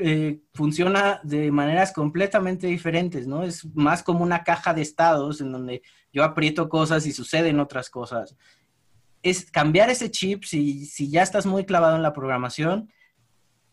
eh, 0.01 0.41
funciona 0.53 1.21
de 1.23 1.53
maneras 1.53 1.93
completamente 1.93 2.67
diferentes, 2.67 3.25
¿no? 3.25 3.45
Es 3.45 3.65
más 3.77 4.03
como 4.03 4.25
una 4.25 4.43
caja 4.43 4.75
de 4.75 4.83
estados 4.83 5.41
en 5.41 5.53
donde 5.53 5.81
yo 6.13 6.25
aprieto 6.25 6.69
cosas 6.69 7.07
y 7.07 7.13
suceden 7.13 7.61
otras 7.61 7.89
cosas. 7.89 8.35
Es 9.23 9.49
cambiar 9.49 9.91
ese 9.91 10.11
chip, 10.11 10.43
si, 10.43 11.09
ya 11.09 11.23
estás 11.23 11.47
muy 11.47 11.67
clavado 11.67 11.95
en 11.95 12.03
la 12.03 12.13
programación, 12.13 12.93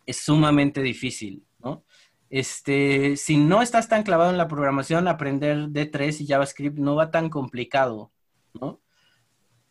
es 0.06 0.18
sumamente 0.18 0.84
difícil, 0.84 1.48
¿no? 1.58 1.84
Este, 2.30 3.18
si 3.18 3.38
no 3.38 3.64
estás 3.64 3.90
tan 3.90 4.04
clavado 4.04 4.30
en 4.30 4.38
la 4.38 4.48
programación, 4.48 5.08
aprender 5.08 5.70
D3 5.70 6.22
y 6.22 6.28
JavaScript 6.28 6.78
no 6.78 6.94
va 6.94 7.10
tan 7.10 7.32
complicado, 7.32 8.12
¿no? 8.54 8.84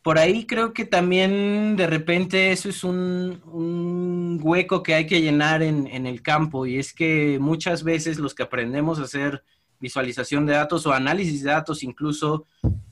Por 0.05 0.19
ahí 0.19 0.45
creo 0.45 0.71
que 0.71 0.85
también 0.85 1.75
de 1.75 1.87
repente 1.87 2.51
eso 2.51 2.69
es 2.69 2.83
un, 2.83 4.39
hueco 4.39 4.83
que 4.83 4.93
hay 4.93 5.07
que 5.07 5.19
llenar 5.19 5.63
en, 5.63 5.87
el 6.05 6.21
campo 6.21 6.67
y 6.67 6.77
es 6.77 6.93
que 6.93 7.39
muchas 7.41 7.83
veces 7.83 8.19
los 8.19 8.35
que 8.35 8.43
aprendemos 8.43 8.99
a 8.99 9.05
hacer 9.05 9.43
visualización 9.79 10.45
de 10.45 10.53
datos 10.53 10.85
o 10.85 10.93
análisis 10.93 11.41
de 11.41 11.49
datos 11.49 11.81
incluso 11.81 12.45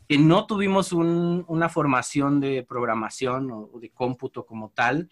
que 0.10 0.18
no 0.18 0.48
tuvimos 0.48 0.92
una 0.92 1.70
formación 1.70 2.40
de 2.40 2.64
programación 2.64 3.52
o, 3.52 3.70
de 3.80 3.92
cómputo 3.92 4.48
como 4.48 4.72
tal, 4.72 5.08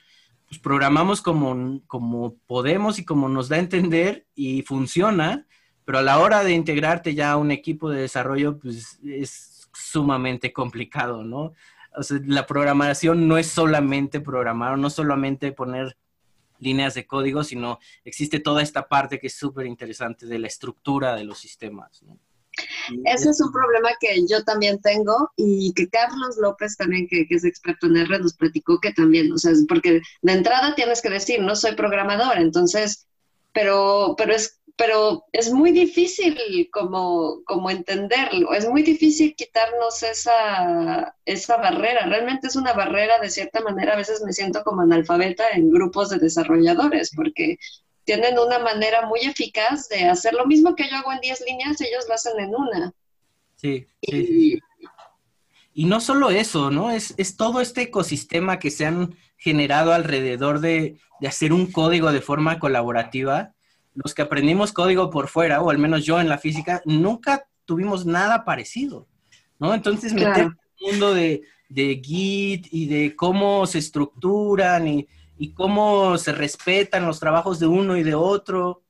pues 0.47 0.59
programamos 0.59 1.21
como, 1.21 1.83
como 1.85 2.33
podemos 2.47 2.97
y 2.97 3.05
como 3.05 3.29
nos 3.29 3.47
da 3.47 3.57
a 3.57 3.59
entender 3.59 4.25
y 4.33 4.63
funciona, 4.63 5.45
pero 5.85 5.99
a 5.99 6.01
la 6.01 6.17
hora 6.17 6.43
de 6.43 6.53
integrarte 6.53 7.13
ya 7.13 7.33
a 7.33 7.37
un 7.37 7.51
equipo 7.51 7.91
de 7.91 8.01
desarrollo, 8.01 8.57
pues 8.57 8.99
es 9.05 9.69
sumamente 9.71 10.51
complicado, 10.51 11.23
¿no? 11.23 11.53
O 11.95 12.03
sea, 12.03 12.19
la 12.26 12.45
programación 12.45 13.27
no 13.27 13.38
es 13.38 13.47
solamente 13.47 14.22
programar, 14.22 14.77
no 14.77 14.89
solamente 14.89 15.51
poner 15.51 15.97
líneas 16.59 16.93
de 16.93 17.05
código, 17.05 17.43
sino 17.43 17.80
existe 18.05 18.39
toda 18.39 18.61
esta 18.61 18.88
parte 18.88 19.19
que 19.19 19.27
es 19.27 19.35
súper 19.35 19.65
interesante 19.65 20.26
de 20.26 20.39
la 20.39 20.47
estructura 20.47 21.15
de 21.15 21.23
los 21.23 21.39
sistemas. 21.39 22.03
Ese 23.05 23.30
es 23.30 23.41
un 23.41 23.51
problema 23.51 23.89
que 23.99 24.26
yo 24.27 24.43
también 24.43 24.80
tengo 24.81 25.31
y 25.35 25.73
que 25.73 25.89
Carlos 25.89 26.38
López 26.38 26.77
también, 26.77 27.07
que, 27.07 27.26
que, 27.27 27.35
es 27.35 27.45
experto 27.45 27.88
en 27.88 27.97
R, 27.97 28.19
nos 28.19 28.34
platicó 28.34 28.80
que 28.80 28.93
también, 28.93 29.31
o 29.31 29.38
sea, 29.38 29.53
porque 29.68 30.01
de 30.22 30.34
entrada 30.34 30.76
tienes 30.76 31.01
que 31.01 31.09
decir, 31.09 31.41
no 31.41 31.55
soy 31.55 31.76
programador, 31.76 32.38
entonces, 32.38 33.07
pero, 33.53 34.15
pero 34.18 34.34
es 34.34 34.60
pero 34.76 35.26
es 35.31 35.52
muy 35.52 35.72
difícil 35.72 36.69
como, 36.72 37.43
como 37.45 37.69
entenderlo, 37.69 38.53
es 38.53 38.68
muy 38.68 38.84
difícil 38.84 39.35
quitarnos 39.35 40.03
esa, 40.03 41.15
esa 41.26 41.57
barrera, 41.57 42.06
realmente 42.06 42.48
es 42.48 42.56
una 42.56 42.73
barrera 42.73 43.19
de 43.19 43.30
cierta 43.30 43.61
manera, 43.61 43.93
a 43.93 43.98
veces 43.98 44.22
me 44.23 44.34
siento 44.34 44.64
como 44.64 44.81
analfabeta 44.81 45.49
en 45.53 45.69
grupos 45.69 46.10
de 46.10 46.19
desarrolladores, 46.19 47.11
porque 47.15 47.57
tienen 48.03 48.39
una 48.39 48.60
manera 48.60 49.06
muy 49.06 49.22
eficaz 49.22 49.88
de 49.89 50.06
hacer 50.06 50.34
lo 50.34 50.45
mismo 50.45 50.76
que 50.76 50.89
yo 50.89 50.98
hago 50.98 51.11
en 51.11 51.22
10 51.22 51.43
líneas, 51.48 51.81
ellos 51.81 52.06
lo 52.07 52.15
hacen 52.15 52.39
en 52.39 52.56
una. 52.56 52.93
Sí, 53.56 53.85
sí. 54.02 54.60
Y, 55.73 55.85
no 55.85 56.02
solo 56.02 56.30
eso, 56.31 56.69
¿no? 56.69 56.91
Es, 56.91 57.14
es, 57.18 57.38
todo 57.38 57.61
este 57.61 57.84
ecosistema 57.84 58.60
que 58.60 58.72
se 58.72 58.85
han 58.85 59.15
generado 59.38 59.93
alrededor 59.93 60.60
de, 60.60 60.98
de 61.22 61.27
hacer 61.27 61.53
un 61.53 61.72
código 61.72 62.11
de 62.11 62.22
forma 62.22 62.60
colaborativa 62.60 63.53
los 63.93 64.13
que 64.13 64.22
aprendimos 64.22 64.72
código 64.72 65.09
por 65.09 65.27
fuera, 65.27 65.61
o 65.61 65.69
al 65.69 65.77
menos 65.77 66.05
yo 66.05 66.19
en 66.19 66.30
la 66.30 66.38
física, 66.38 66.81
nunca 66.85 67.47
tuvimos 67.65 68.05
nada 68.05 68.45
parecido, 68.45 69.07
¿no? 69.59 69.73
Entonces, 69.73 70.13
meter 70.13 70.49
el 70.80 70.91
mundo 70.91 71.13
de, 71.13 71.43
Git 71.69 72.68
y 72.72 72.88
de 72.88 73.15
cómo 73.15 73.65
se 73.65 73.80
estructuran 73.80 74.88
y, 74.88 75.07
cómo 75.55 76.18
se 76.19 76.34
respetan 76.34 77.07
los 77.07 77.19
trabajos 77.19 77.59
de 77.59 77.65
uno 77.65 77.97
y 77.97 78.03
de 78.03 78.13
otro, 78.13 78.84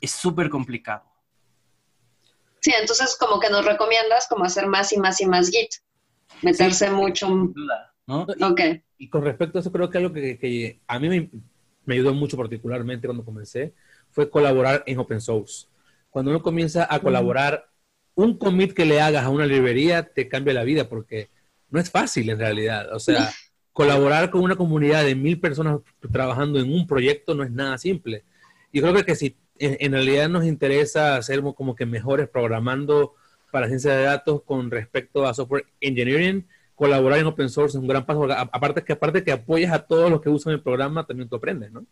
es 0.00 0.10
súper 0.10 0.48
complicado. 0.48 1.04
Sí, 2.60 2.72
entonces 2.78 3.16
como 3.18 3.38
que 3.38 3.50
nos 3.50 3.64
recomiendas 3.64 4.26
como 4.26 4.44
hacer 4.44 4.66
más 4.66 4.92
y 4.92 4.98
más 4.98 5.20
y 5.20 5.26
más 5.26 5.50
Git, 5.50 5.70
meterse 6.40 6.90
mucho. 6.90 7.28
¿no? 8.06 8.26
Y, 8.36 9.04
y, 9.04 9.08
con 9.08 9.22
respecto 9.22 9.58
a 9.58 9.60
eso, 9.60 9.70
creo 9.70 9.90
que 9.90 9.98
algo 9.98 10.12
que, 10.12 10.38
que 10.38 10.80
a 10.86 10.98
mí 10.98 11.08
me, 11.08 11.30
me 11.84 11.94
ayudó 11.94 12.14
mucho 12.14 12.36
particularmente 12.36 13.06
cuando 13.06 13.24
comencé, 13.24 13.74
fue 14.10 14.30
colaborar 14.30 14.82
en 14.86 14.98
open 14.98 15.20
source. 15.20 15.66
Cuando 16.10 16.30
uno 16.30 16.42
comienza 16.42 16.86
a 16.88 17.00
colaborar, 17.00 17.70
un 18.14 18.36
commit 18.36 18.72
que 18.72 18.84
le 18.84 19.00
hagas 19.00 19.24
a 19.24 19.30
una 19.30 19.46
librería 19.46 20.02
te 20.02 20.28
cambia 20.28 20.54
la 20.54 20.64
vida 20.64 20.88
porque 20.88 21.30
no 21.70 21.80
es 21.80 21.90
fácil 21.90 22.28
en 22.30 22.38
realidad. 22.38 22.92
O 22.92 22.98
sea, 22.98 23.30
colaborar 23.72 24.30
con 24.30 24.42
una 24.42 24.56
comunidad 24.56 25.04
de 25.04 25.14
mil 25.14 25.40
personas 25.40 25.80
trabajando 26.12 26.58
en 26.58 26.72
un 26.72 26.86
proyecto 26.86 27.34
no 27.34 27.44
es 27.44 27.50
nada 27.50 27.78
simple. 27.78 28.24
Y 28.72 28.80
creo 28.80 28.94
que, 29.04 29.14
si 29.14 29.36
en, 29.58 29.92
realidad 29.92 30.28
nos 30.28 30.44
interesa 30.44 31.20
ser 31.22 31.42
como 31.42 31.74
que 31.74 31.86
mejores 31.86 32.28
programando 32.28 33.14
para 33.50 33.68
ciencia 33.68 33.94
de 33.94 34.04
datos 34.04 34.42
con 34.42 34.70
respecto 34.70 35.26
a 35.26 35.34
software 35.34 35.66
engineering, 35.80 36.46
colaborar 36.74 37.18
en 37.18 37.26
open 37.26 37.48
source 37.48 37.76
es 37.76 37.80
un 37.82 37.88
gran 37.88 38.06
paso. 38.06 38.26
Aparte 38.30 38.82
que 38.82 38.92
aparte 38.92 39.22
que 39.22 39.32
apoyas 39.32 39.72
a 39.72 39.86
todos 39.86 40.10
los 40.10 40.20
que 40.20 40.28
usan 40.28 40.52
el 40.52 40.62
programa, 40.62 41.06
también 41.06 41.28
tú 41.28 41.36
aprendes, 41.36 41.70
¿no? 41.72 41.84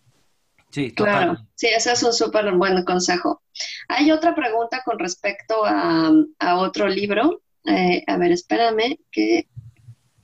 Sí, 0.71 0.93
claro. 0.93 1.37
Sí, 1.55 1.69
ese 1.69 1.93
es 1.93 2.03
un 2.03 2.13
súper 2.13 2.53
buen 2.53 2.85
consejo. 2.85 3.43
Hay 3.89 4.11
otra 4.11 4.35
pregunta 4.35 4.83
con 4.85 4.99
respecto 4.99 5.65
a, 5.65 6.13
otro 6.57 6.89
libro. 6.89 7.43
Eh, 7.65 8.05
a 8.07 8.17
ver, 8.17 8.33
espérame, 8.33 8.99
que... 9.11 9.49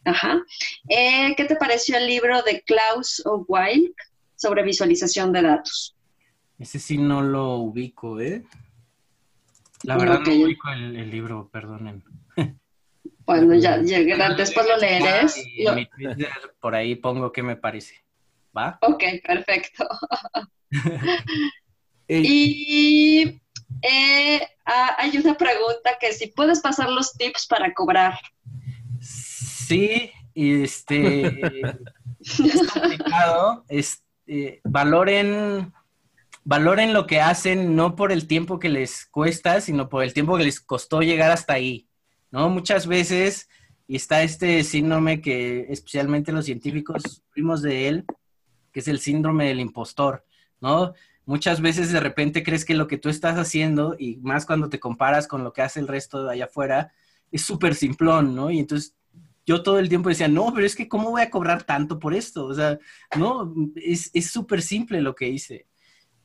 Ajá. 0.04 0.42
Eh, 0.88 1.34
¿Qué 1.34 1.44
te 1.44 1.56
pareció 1.56 1.96
el 1.96 2.06
libro 2.06 2.42
de 2.42 2.62
Klaus 2.62 3.22
Wild 3.48 3.94
sobre 4.36 4.62
visualización 4.62 5.32
de 5.32 5.42
datos? 5.42 5.96
Ese 6.58 6.78
sí 6.78 6.98
no 6.98 7.22
lo 7.22 7.56
ubico, 7.56 8.20
¿eh? 8.20 8.44
La 9.82 9.96
verdad 9.96 10.20
no, 10.20 10.32
ubico 10.32 10.70
el, 10.70 11.10
libro, 11.10 11.48
perdonen. 11.50 12.04
Bueno, 13.26 13.54
ya, 13.54 13.80
ya 13.82 14.34
después 14.34 14.66
lo 14.66 14.76
leerás. 14.76 15.42
por 16.60 16.74
ahí 16.74 16.94
pongo 16.96 17.32
qué 17.32 17.42
me 17.42 17.56
parece. 17.56 18.04
¿Va? 18.56 18.78
Ok, 18.82 19.02
perfecto. 19.26 19.86
y 22.08 23.40
eh, 23.82 24.48
hay 24.64 25.16
una 25.18 25.36
pregunta 25.36 25.96
que 26.00 26.12
si 26.12 26.28
puedes 26.28 26.60
pasar 26.60 26.90
los 26.90 27.12
tips 27.14 27.46
para 27.46 27.72
cobrar. 27.74 28.18
Sí, 29.00 30.10
este 30.34 31.62
es 32.20 32.72
complicado. 32.72 33.64
Eh, 34.26 34.60
valoren, 34.64 35.72
valoren 36.44 36.92
lo 36.92 37.06
que 37.06 37.20
hacen 37.20 37.76
no 37.76 37.94
por 37.94 38.12
el 38.12 38.26
tiempo 38.26 38.58
que 38.58 38.68
les 38.68 39.06
cuesta, 39.06 39.60
sino 39.60 39.88
por 39.88 40.02
el 40.02 40.14
tiempo 40.14 40.36
que 40.36 40.44
les 40.44 40.60
costó 40.60 41.02
llegar 41.02 41.30
hasta 41.30 41.54
ahí. 41.54 41.88
¿no? 42.30 42.48
Muchas 42.48 42.86
veces, 42.86 43.48
y 43.86 43.96
está 43.96 44.22
este 44.22 44.64
síndrome 44.64 45.20
que 45.20 45.66
especialmente 45.68 46.32
los 46.32 46.46
científicos 46.46 47.02
sufrimos 47.02 47.62
de 47.62 47.88
él, 47.88 48.04
que 48.74 48.80
es 48.80 48.88
el 48.88 48.98
síndrome 48.98 49.46
del 49.46 49.60
impostor, 49.60 50.26
¿no? 50.60 50.92
Muchas 51.24 51.62
veces 51.62 51.92
de 51.92 52.00
repente 52.00 52.42
crees 52.42 52.64
que 52.64 52.74
lo 52.74 52.88
que 52.88 52.98
tú 52.98 53.08
estás 53.08 53.38
haciendo, 53.38 53.96
y 53.98 54.16
más 54.16 54.44
cuando 54.44 54.68
te 54.68 54.80
comparas 54.80 55.28
con 55.28 55.44
lo 55.44 55.52
que 55.52 55.62
hace 55.62 55.78
el 55.80 55.88
resto 55.88 56.24
de 56.24 56.32
allá 56.32 56.46
afuera, 56.46 56.92
es 57.30 57.42
súper 57.42 57.76
simplón, 57.76 58.34
¿no? 58.34 58.50
Y 58.50 58.58
entonces 58.58 58.94
yo 59.46 59.62
todo 59.62 59.78
el 59.78 59.88
tiempo 59.88 60.08
decía, 60.08 60.28
no, 60.28 60.52
pero 60.52 60.66
es 60.66 60.74
que 60.74 60.88
¿cómo 60.88 61.10
voy 61.10 61.22
a 61.22 61.30
cobrar 61.30 61.62
tanto 61.62 61.98
por 62.00 62.14
esto? 62.14 62.46
O 62.46 62.54
sea, 62.54 62.78
no, 63.16 63.54
es 63.76 64.10
súper 64.30 64.60
simple 64.60 65.00
lo 65.00 65.14
que 65.14 65.28
hice. 65.28 65.66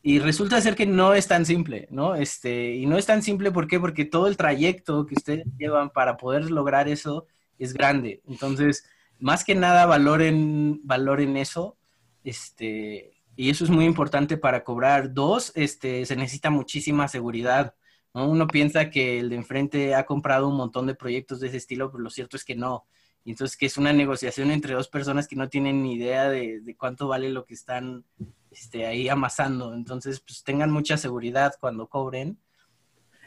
Y 0.02 0.20
resulta 0.20 0.60
ser 0.62 0.76
que 0.76 0.86
no 0.86 1.14
es 1.14 1.28
tan 1.28 1.46
simple, 1.46 1.88
¿no? 1.92 2.16
Este, 2.16 2.76
y 2.76 2.86
no 2.88 2.98
es 2.98 3.06
tan 3.06 3.22
simple, 3.22 3.52
¿por 3.52 3.68
qué? 3.68 3.80
Porque 3.80 4.06
todo 4.06 4.28
el 4.28 4.38
trayecto 4.38 5.06
que 5.06 5.16
ustedes 5.16 5.46
llevan 5.58 5.92
para 5.92 6.18
poder 6.18 6.50
lograr 6.50 6.88
eso 6.88 7.28
es 7.60 7.74
grande. 7.74 8.22
Entonces, 8.28 8.86
más 9.20 9.44
que 9.44 9.56
nada, 9.56 9.86
valoren, 9.86 10.82
valoren 10.84 11.38
eso 11.38 11.78
este, 12.24 13.24
y 13.36 13.50
eso 13.50 13.64
es 13.64 13.70
muy 13.70 13.86
importante 13.86 14.38
para 14.38 14.64
cobrar. 14.64 15.14
Dos, 15.14 15.52
este, 15.56 16.06
se 16.06 16.16
necesita 16.16 16.50
muchísima 16.50 17.08
seguridad. 17.08 17.76
Uno 18.14 18.48
piensa 18.48 18.90
que 18.90 19.20
el 19.20 19.30
de 19.30 19.36
enfrente 19.36 19.96
ha 19.96 20.06
comprado 20.06 20.48
un 20.48 20.58
montón 20.58 20.88
de 20.88 20.96
proyectos 20.96 21.40
de 21.40 21.48
ese 21.48 21.58
estilo, 21.58 21.92
pero 21.92 22.04
lo 22.04 22.10
cierto 22.10 22.38
es 22.38 22.44
que 22.44 22.56
no. 22.56 22.86
Entonces 23.26 23.58
que 23.58 23.68
es 23.68 23.78
una 23.78 23.94
negociación 23.94 24.50
entre 24.50 24.74
dos 24.74 24.88
personas 24.88 25.28
que 25.28 25.36
no 25.36 25.50
tienen 25.50 25.84
ni 25.84 25.94
idea 25.94 26.30
de, 26.30 26.76
cuánto 26.78 27.08
vale 27.08 27.30
lo 27.30 27.46
que 27.46 27.54
están 27.54 28.04
este, 28.50 28.86
ahí 28.88 29.08
amasando. 29.10 29.74
Entonces, 29.74 30.20
pues 30.20 30.44
tengan 30.44 30.72
mucha 30.72 30.98
seguridad 30.98 31.54
cuando 31.60 31.88
cobren. 31.88 32.40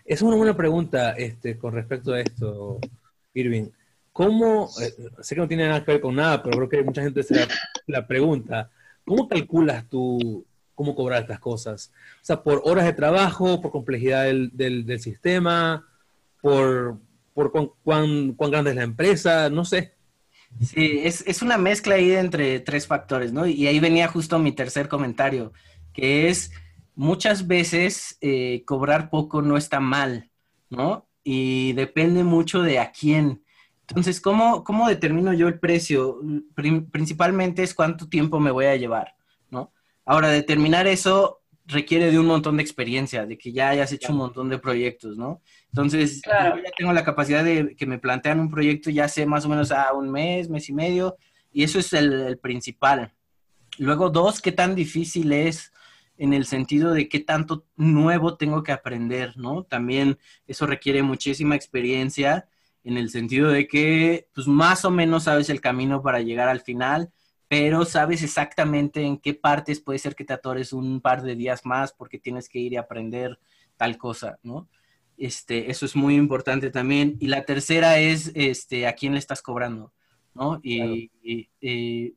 Es 0.04 0.22
una 0.22 0.36
buena 0.36 0.56
pregunta 0.56 1.12
este, 1.12 1.56
con 1.56 1.74
respecto 1.74 2.12
a 2.12 2.20
esto, 2.20 2.80
Irving. 3.34 3.68
¿Cómo, 4.12 4.68
eh, 4.82 4.92
sé 5.22 5.34
que 5.34 5.40
no 5.40 5.48
tiene 5.48 5.68
nada 5.68 5.84
que 5.84 5.92
ver 5.92 6.00
con 6.00 6.16
nada, 6.16 6.42
pero 6.42 6.56
creo 6.56 6.68
que 6.68 6.82
mucha 6.82 7.02
gente 7.02 7.22
se 7.22 7.46
la, 7.86 8.06
pregunta, 8.06 8.70
¿cómo 9.04 9.28
calculas 9.28 9.88
tú 9.88 10.46
cómo 10.74 10.94
cobrar 10.94 11.22
estas 11.22 11.40
cosas? 11.40 11.92
O 12.16 12.24
sea, 12.24 12.42
por 12.42 12.62
horas 12.64 12.84
de 12.84 12.92
trabajo, 12.92 13.60
por 13.60 13.70
complejidad 13.70 14.24
del, 14.24 14.50
del 14.54 15.00
sistema, 15.00 15.86
por, 16.42 16.98
por 17.32 17.50
cuán, 17.82 18.32
cuán, 18.32 18.50
grande 18.50 18.70
es 18.70 18.76
la 18.76 18.82
empresa, 18.82 19.48
no 19.48 19.64
sé. 19.64 19.94
Sí, 20.60 21.00
es, 21.04 21.24
es, 21.26 21.40
una 21.40 21.56
mezcla 21.56 21.94
ahí 21.94 22.12
entre 22.12 22.60
tres 22.60 22.86
factores, 22.86 23.32
¿no? 23.32 23.46
Y 23.46 23.66
ahí 23.66 23.80
venía 23.80 24.08
justo 24.08 24.38
mi 24.38 24.52
tercer 24.52 24.86
comentario, 24.88 25.54
que 25.94 26.28
es 26.28 26.52
muchas 26.94 27.46
veces 27.46 28.18
eh, 28.20 28.62
cobrar 28.66 29.08
poco 29.08 29.40
no 29.40 29.56
está 29.56 29.80
mal, 29.80 30.30
¿no? 30.68 31.08
Y 31.24 31.72
depende 31.72 32.22
mucho 32.22 32.60
de 32.60 32.80
a 32.80 32.92
quién. 32.92 33.42
Entonces, 33.92 34.22
¿cómo, 34.22 34.64
cómo 34.64 34.88
determino 34.88 35.34
yo 35.34 35.48
el 35.48 35.58
precio? 35.58 36.18
principalmente 36.54 37.62
es 37.62 37.74
cuánto 37.74 38.08
tiempo 38.08 38.40
me 38.40 38.50
voy 38.50 38.64
a 38.64 38.76
llevar, 38.76 39.14
¿no? 39.50 39.70
Ahora, 40.06 40.28
determinar 40.28 40.86
eso 40.86 41.42
requiere 41.66 42.10
de 42.10 42.18
un 42.18 42.24
montón 42.24 42.56
de 42.56 42.62
experiencia, 42.62 43.26
de 43.26 43.36
que 43.36 43.52
ya 43.52 43.68
hayas 43.68 43.92
hecho 43.92 44.12
un 44.12 44.18
montón 44.18 44.48
de 44.48 44.58
proyectos, 44.58 45.18
¿no? 45.18 45.42
Entonces, 45.66 46.22
yo 46.24 46.56
ya 46.56 46.70
tengo 46.74 46.94
la 46.94 47.04
capacidad 47.04 47.44
de 47.44 47.76
que 47.76 47.84
me 47.84 47.98
plantean 47.98 48.40
un 48.40 48.50
proyecto, 48.50 48.88
ya 48.88 49.08
sé 49.08 49.26
más 49.26 49.44
o 49.44 49.50
menos 49.50 49.70
a 49.70 49.92
un 49.92 50.10
mes, 50.10 50.48
mes 50.48 50.70
y 50.70 50.72
medio, 50.72 51.18
y 51.52 51.62
eso 51.62 51.78
es 51.78 51.92
el, 51.92 52.38
principal. 52.38 53.12
Luego, 53.76 54.08
dos, 54.08 54.40
qué 54.40 54.52
tan 54.52 54.74
difícil 54.74 55.32
es 55.32 55.70
en 56.16 56.32
el 56.32 56.46
sentido 56.46 56.94
de 56.94 57.10
qué 57.10 57.20
tanto 57.20 57.66
nuevo 57.76 58.38
tengo 58.38 58.62
que 58.62 58.72
aprender, 58.72 59.36
¿no? 59.36 59.64
También 59.64 60.18
eso 60.46 60.66
requiere 60.66 61.02
muchísima 61.02 61.56
experiencia 61.56 62.48
en 62.84 62.96
el 62.96 63.10
sentido 63.10 63.50
de 63.50 63.66
que, 63.68 64.28
pues, 64.34 64.46
más 64.46 64.84
o 64.84 64.90
menos 64.90 65.24
sabes 65.24 65.50
el 65.50 65.60
camino 65.60 66.02
para 66.02 66.20
llegar 66.20 66.48
al 66.48 66.60
final, 66.60 67.10
pero 67.48 67.84
sabes 67.84 68.22
exactamente 68.22 69.02
en 69.02 69.18
qué 69.18 69.34
partes 69.34 69.80
puede 69.80 69.98
ser 69.98 70.14
que 70.14 70.24
te 70.24 70.32
atores 70.32 70.72
un 70.72 71.00
par 71.00 71.22
de 71.22 71.36
días 71.36 71.66
más 71.66 71.92
porque 71.92 72.18
tienes 72.18 72.48
que 72.48 72.58
ir 72.58 72.72
y 72.72 72.76
aprender 72.76 73.38
tal 73.76 73.98
cosa, 73.98 74.38
¿no? 74.42 74.68
Este, 75.18 75.70
eso 75.70 75.84
es 75.84 75.94
muy 75.94 76.16
importante 76.16 76.70
también. 76.70 77.16
Y 77.20 77.26
la 77.26 77.44
tercera 77.44 77.98
es 77.98 78.32
este, 78.34 78.86
a 78.86 78.94
quién 78.94 79.12
le 79.12 79.18
estás 79.18 79.42
cobrando, 79.42 79.92
¿no? 80.34 80.60
Y, 80.62 81.10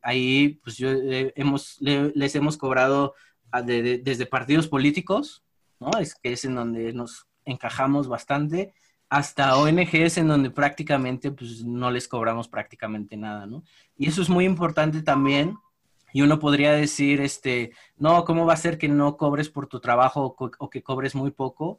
ahí, 0.02 0.60
pues 0.64 0.78
yo 0.78 0.90
eh, 0.90 1.32
hemos, 1.36 1.76
les 1.80 2.34
hemos 2.34 2.56
cobrado 2.56 3.14
desde 3.62 4.26
partidos 4.26 4.68
políticos, 4.68 5.44
¿no? 5.78 5.90
Es 6.00 6.14
que 6.14 6.32
es 6.32 6.44
en 6.44 6.54
donde 6.54 6.92
nos 6.92 7.26
encajamos 7.44 8.08
bastante 8.08 8.72
hasta 9.08 9.56
ONGs 9.56 10.18
en 10.18 10.28
donde 10.28 10.50
prácticamente 10.50 11.30
pues 11.30 11.64
no 11.64 11.90
les 11.90 12.08
cobramos 12.08 12.48
prácticamente 12.48 13.16
nada, 13.16 13.46
¿no? 13.46 13.62
Y 13.96 14.08
eso 14.08 14.22
es 14.22 14.28
muy 14.28 14.44
importante 14.44 15.02
también. 15.02 15.56
Y 16.12 16.22
uno 16.22 16.38
podría 16.38 16.72
decir, 16.72 17.20
este, 17.20 17.72
no, 17.98 18.24
¿cómo 18.24 18.46
va 18.46 18.54
a 18.54 18.56
ser 18.56 18.78
que 18.78 18.88
no 18.88 19.16
cobres 19.16 19.50
por 19.50 19.66
tu 19.66 19.80
trabajo 19.80 20.34
o, 20.38 20.70
que 20.70 20.82
cobres 20.82 21.14
muy 21.14 21.30
poco? 21.30 21.78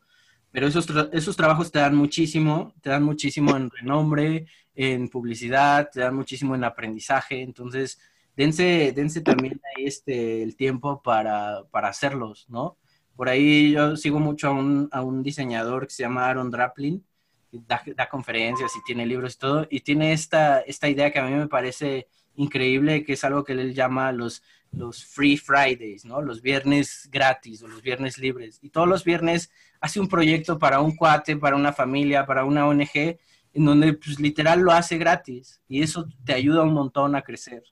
Pero 0.52 0.68
esos, 0.68 0.88
esos 1.12 1.36
trabajos 1.36 1.72
te 1.72 1.80
dan 1.80 1.96
muchísimo, 1.96 2.74
te 2.82 2.90
dan 2.92 3.04
muchísimo 3.04 3.58
en 3.58 3.70
renombre, 3.70 4.46
en 4.76 5.10
publicidad, 5.10 5.90
te 5.92 6.02
dan 6.02 6.16
muchísimo 6.16 6.56
en 6.56 6.64
aprendizaje. 6.64 7.42
Entonces, 7.42 8.00
dense, 8.36 8.94
dense 8.96 9.22
también 9.22 9.60
ahí 9.76 9.86
este, 9.86 10.44
el 10.44 10.56
tiempo 10.56 11.02
para, 11.02 11.64
para 11.72 11.90
hacerlos, 11.90 12.46
¿no? 12.50 12.78
Por 13.16 13.30
ahí 13.30 13.72
yo 13.72 13.98
sigo 13.98 14.20
mucho 14.20 14.50
a 14.50 14.52
un, 14.52 14.88
a 14.92 15.02
un 15.02 15.24
diseñador 15.24 15.88
que 15.88 15.94
se 15.94 16.04
llama 16.04 16.28
Aaron 16.30 16.52
Draplin, 16.52 17.04
da, 17.52 18.10
conferencias 18.10 18.76
y 18.76 18.84
tiene 18.86 19.06
libros 19.06 19.36
y 19.36 19.38
todo, 19.38 19.68
y 19.70 19.82
tiene 19.82 20.14
esta, 20.14 20.60
esta 20.62 20.90
idea 20.90 21.12
que 21.12 21.20
a 21.20 21.26
mí 21.26 21.34
me 21.34 21.48
parece 21.48 22.08
increíble, 22.36 23.04
que 23.04 23.14
es 23.14 23.24
algo 23.24 23.44
que 23.44 23.54
él 23.54 23.74
llama 23.74 24.12
los, 24.12 24.44
los 24.72 25.04
Free 25.06 25.38
Fridays, 25.38 26.06
¿no? 26.06 26.22
Los 26.22 26.42
viernes 26.42 27.10
gratis 27.12 27.64
o 27.64 27.68
los 27.68 27.82
viernes 27.82 28.18
libres. 28.18 28.60
Y 28.62 28.70
todos 28.70 28.88
los 28.88 29.04
viernes 29.04 29.52
hace 29.82 30.00
un 30.00 30.08
proyecto 30.08 30.60
para 30.60 30.80
un 30.80 30.96
cuate, 30.96 31.36
para 31.38 31.56
una 31.56 31.74
familia, 31.74 32.26
para 32.26 32.46
una 32.46 32.68
ONG, 32.68 33.18
en 33.54 33.66
donde 33.66 33.94
pues 33.94 34.20
literal 34.20 34.60
lo 34.60 34.72
hace 34.72 34.98
gratis. 34.98 35.62
Y 35.68 35.82
eso 35.82 36.08
te 36.26 36.34
ayuda 36.34 36.64
un 36.64 36.74
montón 36.74 37.16
a 37.16 37.22
crecer. 37.22 37.64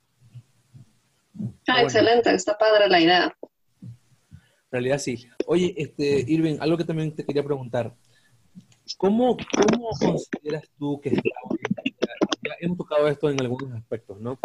Ah, 1.68 1.84
excelente, 1.84 2.34
está 2.34 2.58
padre 2.58 2.88
la 2.88 3.00
idea. 3.00 3.38
En 3.82 4.72
realidad 4.72 4.98
sí. 4.98 5.28
Oye, 5.46 5.74
este, 5.78 6.26
Irving, 6.28 6.58
algo 6.60 6.78
que 6.78 6.86
también 6.86 7.14
te 7.16 7.26
quería 7.26 7.44
preguntar. 7.44 7.94
¿Cómo, 8.98 9.36
¿Cómo, 9.38 9.90
consideras 10.00 10.70
tú 10.78 11.02
que 11.02 11.10
está 11.10 11.30
ya 12.44 12.56
hemos 12.60 12.78
tocado 12.78 13.08
esto 13.08 13.30
en 13.30 13.42
algunos 13.42 13.74
aspectos, 13.74 14.20
¿no? 14.20 14.40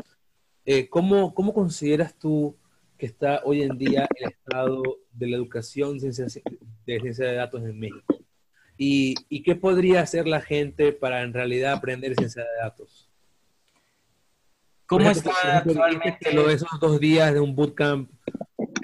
Eh, 0.65 0.89
¿cómo, 0.89 1.35
¿Cómo 1.35 1.53
consideras 1.53 2.15
tú 2.19 2.57
que 2.97 3.07
está 3.07 3.43
hoy 3.45 3.63
en 3.63 3.77
día 3.77 4.09
el 4.17 4.31
estado 4.31 4.83
de 5.13 5.29
la 5.29 5.37
educación 5.37 5.99
de 5.99 6.13
ciencia 6.13 6.43
de, 6.87 7.35
datos 7.35 7.63
en 7.63 7.79
México? 7.79 8.19
¿Y, 8.77 9.15
¿Y, 9.29 9.43
qué 9.43 9.57
podría 9.57 10.01
hacer 10.01 10.27
la 10.27 10.41
gente 10.41 10.93
para 10.93 11.23
en 11.23 11.35
realidad 11.35 11.75
aprender 11.75 12.15
ciencia 12.15 12.43
de 12.43 12.63
datos? 12.63 13.11
¿Cómo 14.87 15.09
está 15.11 15.59
actualmente? 15.59 16.33
Lo 16.33 16.49
de 16.49 16.55
esos 16.55 16.81
dos 16.81 16.99
días 16.99 17.33
de 17.35 17.41
un 17.41 17.55
bootcamp 17.55 18.11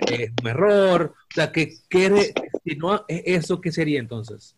es 0.06 0.30
un 0.42 0.48
error. 0.48 1.14
O 1.16 1.34
sea, 1.34 1.50
¿qué, 1.50 1.72
qué, 1.88 2.32
si 2.62 2.76
no 2.76 3.04
es 3.08 3.22
eso, 3.24 3.60
¿qué 3.60 3.72
sería 3.72 3.98
entonces? 3.98 4.54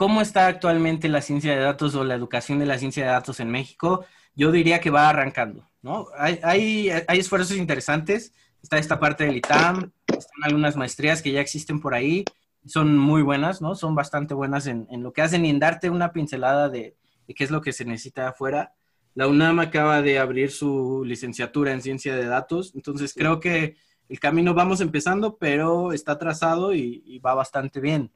¿Cómo 0.00 0.22
está 0.22 0.46
actualmente 0.46 1.10
la 1.10 1.20
ciencia 1.20 1.54
de 1.54 1.60
datos 1.60 1.94
o 1.94 2.04
la 2.04 2.14
educación 2.14 2.58
de 2.58 2.64
la 2.64 2.78
ciencia 2.78 3.04
de 3.04 3.10
datos 3.10 3.38
en 3.38 3.50
México? 3.50 4.06
Yo 4.34 4.50
diría 4.50 4.80
que 4.80 4.88
va 4.88 5.10
arrancando, 5.10 5.68
¿no? 5.82 6.06
Hay, 6.16 6.40
hay, 6.42 7.18
esfuerzos 7.18 7.54
interesantes. 7.58 8.32
Está 8.62 8.78
esta 8.78 8.98
parte 8.98 9.24
del 9.24 9.36
ITAM, 9.36 9.92
están 10.06 10.44
algunas 10.44 10.74
maestrías 10.74 11.20
que 11.20 11.32
ya 11.32 11.42
existen 11.42 11.82
por 11.82 11.92
ahí, 11.92 12.24
son 12.64 12.96
muy 12.96 13.20
buenas, 13.20 13.60
¿no? 13.60 13.74
Son 13.74 13.94
bastante 13.94 14.32
buenas 14.32 14.66
en, 14.66 14.86
lo 15.02 15.12
que 15.12 15.20
hacen 15.20 15.44
y 15.44 15.50
en 15.50 15.58
darte 15.58 15.90
una 15.90 16.14
pincelada 16.14 16.70
de, 16.70 16.96
qué 17.36 17.44
es 17.44 17.50
lo 17.50 17.60
que 17.60 17.74
se 17.74 17.84
necesita 17.84 18.26
afuera. 18.26 18.72
La 19.14 19.28
UNAM 19.28 19.58
acaba 19.58 20.00
de 20.00 20.18
abrir 20.18 20.50
su 20.50 21.02
licenciatura 21.04 21.72
en 21.72 21.82
ciencia 21.82 22.16
de 22.16 22.24
datos, 22.24 22.72
entonces 22.74 23.12
creo 23.12 23.38
que 23.38 23.76
el 24.08 24.18
camino 24.18 24.54
vamos 24.54 24.80
empezando, 24.80 25.36
pero 25.36 25.92
está 25.92 26.18
trazado 26.18 26.72
y, 26.72 27.02
y 27.04 27.18
va 27.18 27.34
bastante 27.34 27.80
bien. 27.80 28.10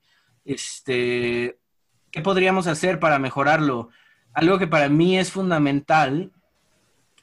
Este, 0.46 1.58
¿Qué 2.14 2.22
podríamos 2.22 2.68
hacer 2.68 3.00
para 3.00 3.18
mejorarlo? 3.18 3.88
Algo 4.34 4.56
que 4.56 4.68
para 4.68 4.88
mí 4.88 5.18
es 5.18 5.32
fundamental 5.32 6.30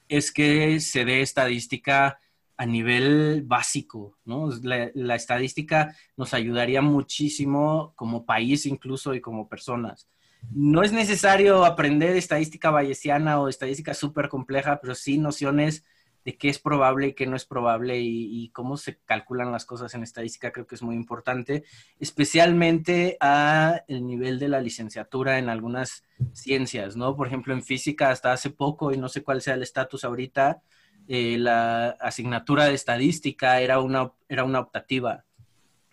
es 0.10 0.34
que 0.34 0.82
se 0.82 1.06
dé 1.06 1.22
estadística 1.22 2.20
a 2.58 2.66
nivel 2.66 3.42
básico, 3.46 4.18
¿no? 4.26 4.50
La, 4.64 5.16
estadística 5.16 5.96
nos 6.18 6.34
ayudaría 6.34 6.82
muchísimo 6.82 7.94
como 7.96 8.26
país 8.26 8.66
incluso 8.66 9.14
y 9.14 9.22
como 9.22 9.48
personas. 9.48 10.10
No 10.52 10.84
es 10.84 10.92
necesario 10.92 11.64
aprender 11.64 12.18
estadística 12.18 12.70
bayesiana 12.70 13.40
o 13.40 13.48
estadística 13.48 13.94
súper 13.94 14.28
compleja, 14.28 14.82
pero 14.82 14.94
sí 14.94 15.18
nociones 15.18 15.86
de 16.24 16.38
qué 16.38 16.50
es 16.50 16.60
probable 16.60 17.08
y 17.08 17.14
qué 17.14 17.26
no 17.26 17.36
es 17.36 17.46
probable 17.46 18.00
y, 18.00 18.50
cómo 18.50 18.78
se 18.78 19.00
calculan 19.06 19.52
las 19.52 19.66
cosas 19.66 19.94
en 19.96 20.04
estadística 20.04 20.52
creo 20.52 20.68
que 20.68 20.76
es 20.76 20.84
muy 20.84 20.96
importante, 20.96 21.64
especialmente 22.00 23.18
a 23.20 23.84
el 23.88 24.06
nivel 24.06 24.40
de 24.40 24.50
la 24.50 24.62
licenciatura 24.62 25.40
en 25.40 25.50
algunas 25.50 26.04
ciencias, 26.34 26.96
¿no? 26.96 27.16
Por 27.16 27.28
ejemplo, 27.28 27.54
en 27.54 27.64
física 27.64 28.12
hasta 28.12 28.32
hace 28.32 28.52
poco, 28.52 28.94
y 28.94 28.98
no 28.98 29.10
sé 29.10 29.24
cuál 29.24 29.42
sea 29.42 29.56
el 29.56 29.64
estatus 29.64 30.04
ahorita, 30.04 30.62
eh, 31.08 31.38
la 31.38 31.90
asignatura 32.00 32.66
de 32.66 32.76
estadística 32.76 33.60
era 33.60 33.80
una, 33.80 34.12
era 34.30 34.44
una 34.44 34.60
optativa, 34.60 35.26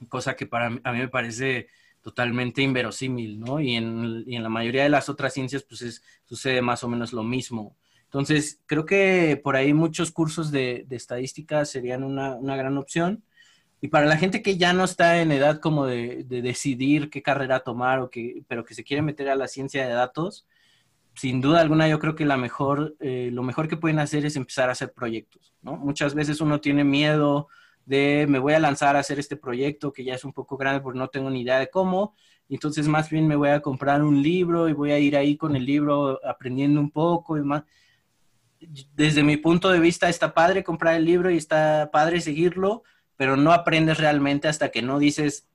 cosa 0.08 0.36
que 0.36 0.46
para 0.46 0.70
mí, 0.70 0.80
a 0.84 0.92
mí 0.92 0.98
me 0.98 1.08
parece 1.08 1.68
totalmente 2.02 2.62
inverosímil, 2.62 3.40
¿no? 3.40 3.60
Y 3.60 3.76
en, 3.76 4.24
y 4.26 4.36
en 4.36 4.42
la 4.42 4.48
mayoría 4.48 4.82
de 4.82 4.88
las 4.88 5.08
otras 5.08 5.32
ciencias, 5.32 5.62
pues 5.62 6.02
sucede 6.24 6.62
más 6.62 6.84
o 6.84 6.88
menos 6.88 7.12
lo 7.12 7.22
mismo. 7.22 7.76
Entonces, 8.08 8.60
creo 8.64 8.86
que 8.86 9.38
por 9.42 9.54
ahí 9.54 9.74
muchos 9.74 10.10
cursos 10.10 10.50
de, 10.50 10.86
estadística 10.90 11.66
serían 11.66 12.04
una, 12.04 12.38
gran 12.56 12.78
opción. 12.78 13.22
Y 13.82 13.88
para 13.88 14.06
la 14.06 14.16
gente 14.16 14.42
que 14.42 14.56
ya 14.56 14.72
no 14.72 14.84
está 14.84 15.20
en 15.20 15.30
edad 15.30 15.60
como 15.60 15.84
de, 15.86 16.24
decidir 16.26 17.10
qué 17.10 17.22
carrera 17.22 17.60
tomar, 17.60 18.00
o 18.00 18.10
que, 18.10 18.42
pero 18.48 18.64
que 18.64 18.74
se 18.74 18.82
quiere 18.82 19.02
meter 19.02 19.28
a 19.28 19.36
la 19.36 19.46
ciencia 19.46 19.86
de 19.86 19.92
datos, 19.92 20.46
sin 21.14 21.40
duda 21.42 21.60
alguna 21.60 21.88
yo 21.88 21.98
creo 21.98 22.14
que 22.14 22.24
la 22.24 22.36
mejor, 22.38 22.96
eh, 23.00 23.30
lo 23.32 23.42
mejor 23.42 23.68
que 23.68 23.76
pueden 23.76 23.98
hacer 23.98 24.24
es 24.24 24.36
empezar 24.36 24.70
a 24.70 24.72
hacer 24.72 24.92
proyectos, 24.92 25.52
¿no? 25.62 25.76
Muchas 25.76 26.14
veces 26.14 26.40
uno 26.40 26.60
tiene 26.60 26.84
miedo 26.84 27.48
de 27.84 28.26
me 28.28 28.38
voy 28.38 28.54
a 28.54 28.60
lanzar 28.60 28.96
a 28.96 29.00
hacer 29.00 29.18
este 29.18 29.36
proyecto 29.36 29.92
que 29.92 30.04
ya 30.04 30.14
es 30.14 30.24
un 30.24 30.32
poco 30.32 30.56
grande 30.56 30.80
porque 30.80 30.98
no 30.98 31.08
tengo 31.08 31.28
ni 31.30 31.42
idea 31.42 31.58
de 31.58 31.70
cómo, 31.70 32.14
entonces 32.48 32.88
más 32.88 33.10
bien 33.10 33.26
me 33.26 33.36
voy 33.36 33.50
a 33.50 33.60
comprar 33.60 34.02
un 34.02 34.22
libro 34.22 34.68
y 34.68 34.72
voy 34.72 34.92
a 34.92 34.98
ir 34.98 35.16
ahí 35.16 35.36
con 35.36 35.56
el 35.56 35.64
libro 35.66 36.20
aprendiendo 36.24 36.80
un 36.80 36.90
poco 36.90 37.36
y 37.36 37.42
más. 37.42 37.64
Desde 38.94 39.22
mi 39.22 39.36
punto 39.36 39.70
de 39.70 39.80
vista 39.80 40.08
está 40.08 40.34
padre 40.34 40.64
comprar 40.64 40.94
el 40.94 41.04
libro 41.04 41.30
y 41.30 41.36
está 41.36 41.90
padre 41.92 42.20
seguirlo, 42.20 42.82
pero 43.16 43.36
no 43.36 43.52
aprendes 43.52 43.98
realmente 43.98 44.48
hasta 44.48 44.70
que 44.70 44.82
no 44.82 44.98
dices, 44.98 45.48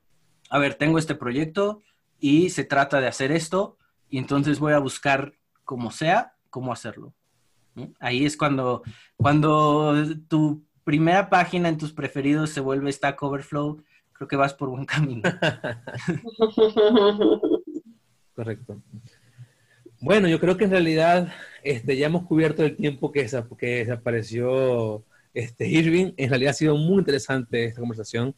a 0.50 0.60
ver, 0.60 0.76
tengo 0.76 1.00
este 1.00 1.16
proyecto 1.16 1.82
y 2.20 2.50
se 2.50 2.64
trata 2.64 3.02
de 3.02 3.08
hacer 3.08 3.32
esto 3.32 3.78
y 4.10 4.18
entonces 4.18 4.60
voy 4.60 4.74
a 4.74 4.80
buscar 4.80 5.34
como 5.66 5.92
sea, 5.92 6.36
cómo 6.50 6.72
hacerlo. 6.72 7.14
Ahí 8.00 8.26
es 8.26 8.38
cuando, 8.38 8.84
cuando 9.18 9.96
tu 10.28 10.64
primera 10.84 11.30
página 11.30 11.70
en 11.70 11.78
tus 11.78 11.94
preferidos 11.94 12.50
se 12.52 12.60
vuelve 12.60 12.92
Stack 12.92 13.24
Overflow, 13.24 13.82
creo 14.12 14.28
que 14.28 14.36
vas 14.36 14.54
por 14.54 14.70
buen 14.70 14.86
camino. 14.86 15.24
Correcto. 18.36 18.82
Bueno, 20.04 20.28
yo 20.28 20.38
creo 20.38 20.58
que 20.58 20.66
en 20.66 20.72
realidad 20.72 21.34
este, 21.64 21.96
ya 21.96 22.08
hemos 22.08 22.26
cubierto 22.26 22.66
el 22.66 22.76
tiempo 22.76 23.14
que, 23.14 23.26
que 23.58 23.68
desapareció 23.86 25.06
este, 25.34 25.70
Irving. 25.70 26.12
En 26.18 26.30
realidad 26.30 26.52
ha 26.52 26.56
sido 26.56 26.76
muy 26.76 26.98
interesante 27.00 27.64
esta 27.64 27.80
conversación. 27.80 28.36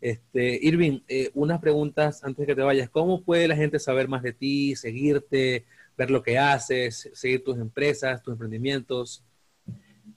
Este, 0.00 0.58
Irving, 0.62 1.00
eh, 1.08 1.30
unas 1.34 1.60
preguntas 1.60 2.24
antes 2.24 2.38
de 2.38 2.46
que 2.46 2.54
te 2.56 2.62
vayas. 2.62 2.88
¿Cómo 2.88 3.22
puede 3.22 3.46
la 3.46 3.56
gente 3.56 3.78
saber 3.78 4.08
más 4.08 4.22
de 4.22 4.32
ti, 4.32 4.74
seguirte, 4.74 5.66
ver 5.98 6.10
lo 6.10 6.22
que 6.22 6.38
haces, 6.38 7.10
seguir 7.12 7.44
tus 7.44 7.58
empresas, 7.58 8.22
tus 8.22 8.32
emprendimientos? 8.32 9.22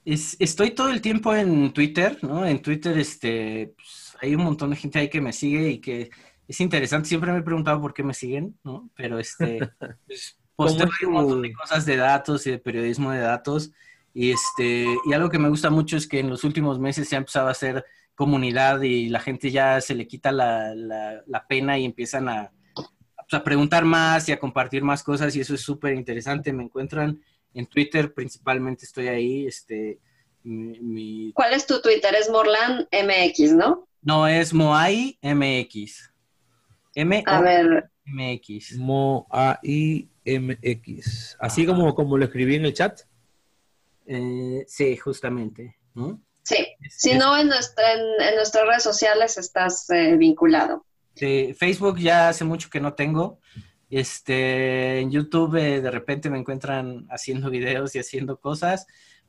estoy 0.06 0.70
todo 0.70 0.90
el 0.90 1.02
tiempo 1.02 1.34
en 1.34 1.74
Twitter, 1.74 2.18
¿no? 2.22 2.46
En 2.46 2.62
Twitter 2.62 2.96
este, 2.96 3.74
pues, 3.76 4.16
hay 4.22 4.34
un 4.34 4.44
montón 4.44 4.70
de 4.70 4.76
gente 4.76 4.98
ahí 4.98 5.10
que 5.10 5.20
me 5.20 5.34
sigue 5.34 5.68
y 5.68 5.78
que 5.78 6.08
es 6.48 6.60
interesante. 6.60 7.06
Siempre 7.06 7.32
me 7.32 7.40
he 7.40 7.42
preguntado 7.42 7.82
por 7.82 7.92
qué 7.92 8.02
me 8.02 8.14
siguen, 8.14 8.58
¿no? 8.64 8.88
Pero 8.96 9.18
este, 9.18 9.58
pues, 10.06 10.38
posteo 10.56 10.88
un 11.06 11.12
montón 11.12 11.42
de 11.42 11.52
cosas 11.52 11.86
de 11.86 11.96
datos 11.96 12.46
y 12.46 12.52
de 12.52 12.58
periodismo 12.58 13.12
de 13.12 13.20
datos. 13.20 13.70
Y, 14.12 14.32
este, 14.32 14.86
y 15.04 15.12
algo 15.12 15.28
que 15.28 15.38
me 15.38 15.50
gusta 15.50 15.70
mucho 15.70 15.96
es 15.96 16.08
que 16.08 16.20
en 16.20 16.30
los 16.30 16.42
últimos 16.42 16.78
meses 16.78 17.08
se 17.08 17.16
ha 17.16 17.18
empezado 17.18 17.48
a 17.48 17.52
hacer 17.52 17.84
comunidad 18.14 18.80
y 18.80 19.10
la 19.10 19.20
gente 19.20 19.50
ya 19.50 19.80
se 19.80 19.94
le 19.94 20.08
quita 20.08 20.32
la, 20.32 20.74
la 20.74 21.46
pena 21.46 21.78
y 21.78 21.84
empiezan 21.84 22.28
a, 22.30 22.50
a 23.32 23.44
preguntar 23.44 23.84
más 23.84 24.28
y 24.28 24.32
a 24.32 24.38
compartir 24.38 24.82
más 24.82 25.02
cosas 25.02 25.34
y 25.34 25.40
eso 25.40 25.54
es 25.54 25.60
súper 25.60 25.94
interesante. 25.94 26.52
Me 26.52 26.64
encuentran 26.64 27.20
en 27.54 27.66
Twitter, 27.66 28.12
principalmente 28.14 28.84
estoy 28.84 29.08
ahí. 29.08 29.46
Este, 29.46 29.98
mi, 30.42 31.32
¿Cuál 31.34 31.54
es 31.54 31.66
tu 31.66 31.80
Twitter? 31.80 32.14
Es 32.14 32.30
Morlan 32.30 32.86
MX, 32.92 33.52
¿no? 33.54 33.88
No, 34.02 34.28
es 34.28 34.54
Moai 34.54 35.18
MX. 35.22 36.12
M 36.94 37.22
a 37.26 37.40
ver. 37.40 37.90
MX. 38.04 38.78
Moai 38.78 40.08
MX. 40.26 41.36
Así 41.38 41.64
como, 41.64 41.94
como 41.94 42.18
lo 42.18 42.24
escribí 42.24 42.56
en 42.56 42.66
el 42.66 42.74
chat. 42.74 43.00
Eh, 44.06 44.64
sí, 44.66 44.96
justamente. 44.96 45.76
Sí, 46.42 46.66
si 46.90 47.14
no, 47.14 47.36
en, 47.36 47.48
nuestra, 47.48 47.92
en, 47.94 48.36
nuestras 48.36 48.66
redes 48.66 48.82
sociales 48.82 49.38
estás 49.38 49.88
eh, 49.90 50.16
vinculado. 50.16 50.84
Facebook 51.14 51.98
ya 51.98 52.28
hace 52.28 52.44
mucho 52.44 52.68
que 52.70 52.80
no 52.80 52.94
tengo. 52.94 53.40
Este, 53.88 55.00
en 55.00 55.10
YouTube 55.10 55.56
eh, 55.56 55.80
de 55.80 55.90
repente 55.90 56.28
me 56.28 56.38
encuentran 56.38 57.06
haciendo 57.08 57.50
videos 57.50 57.94
y 57.94 58.00
haciendo 58.00 58.40
cosas, 58.40 58.86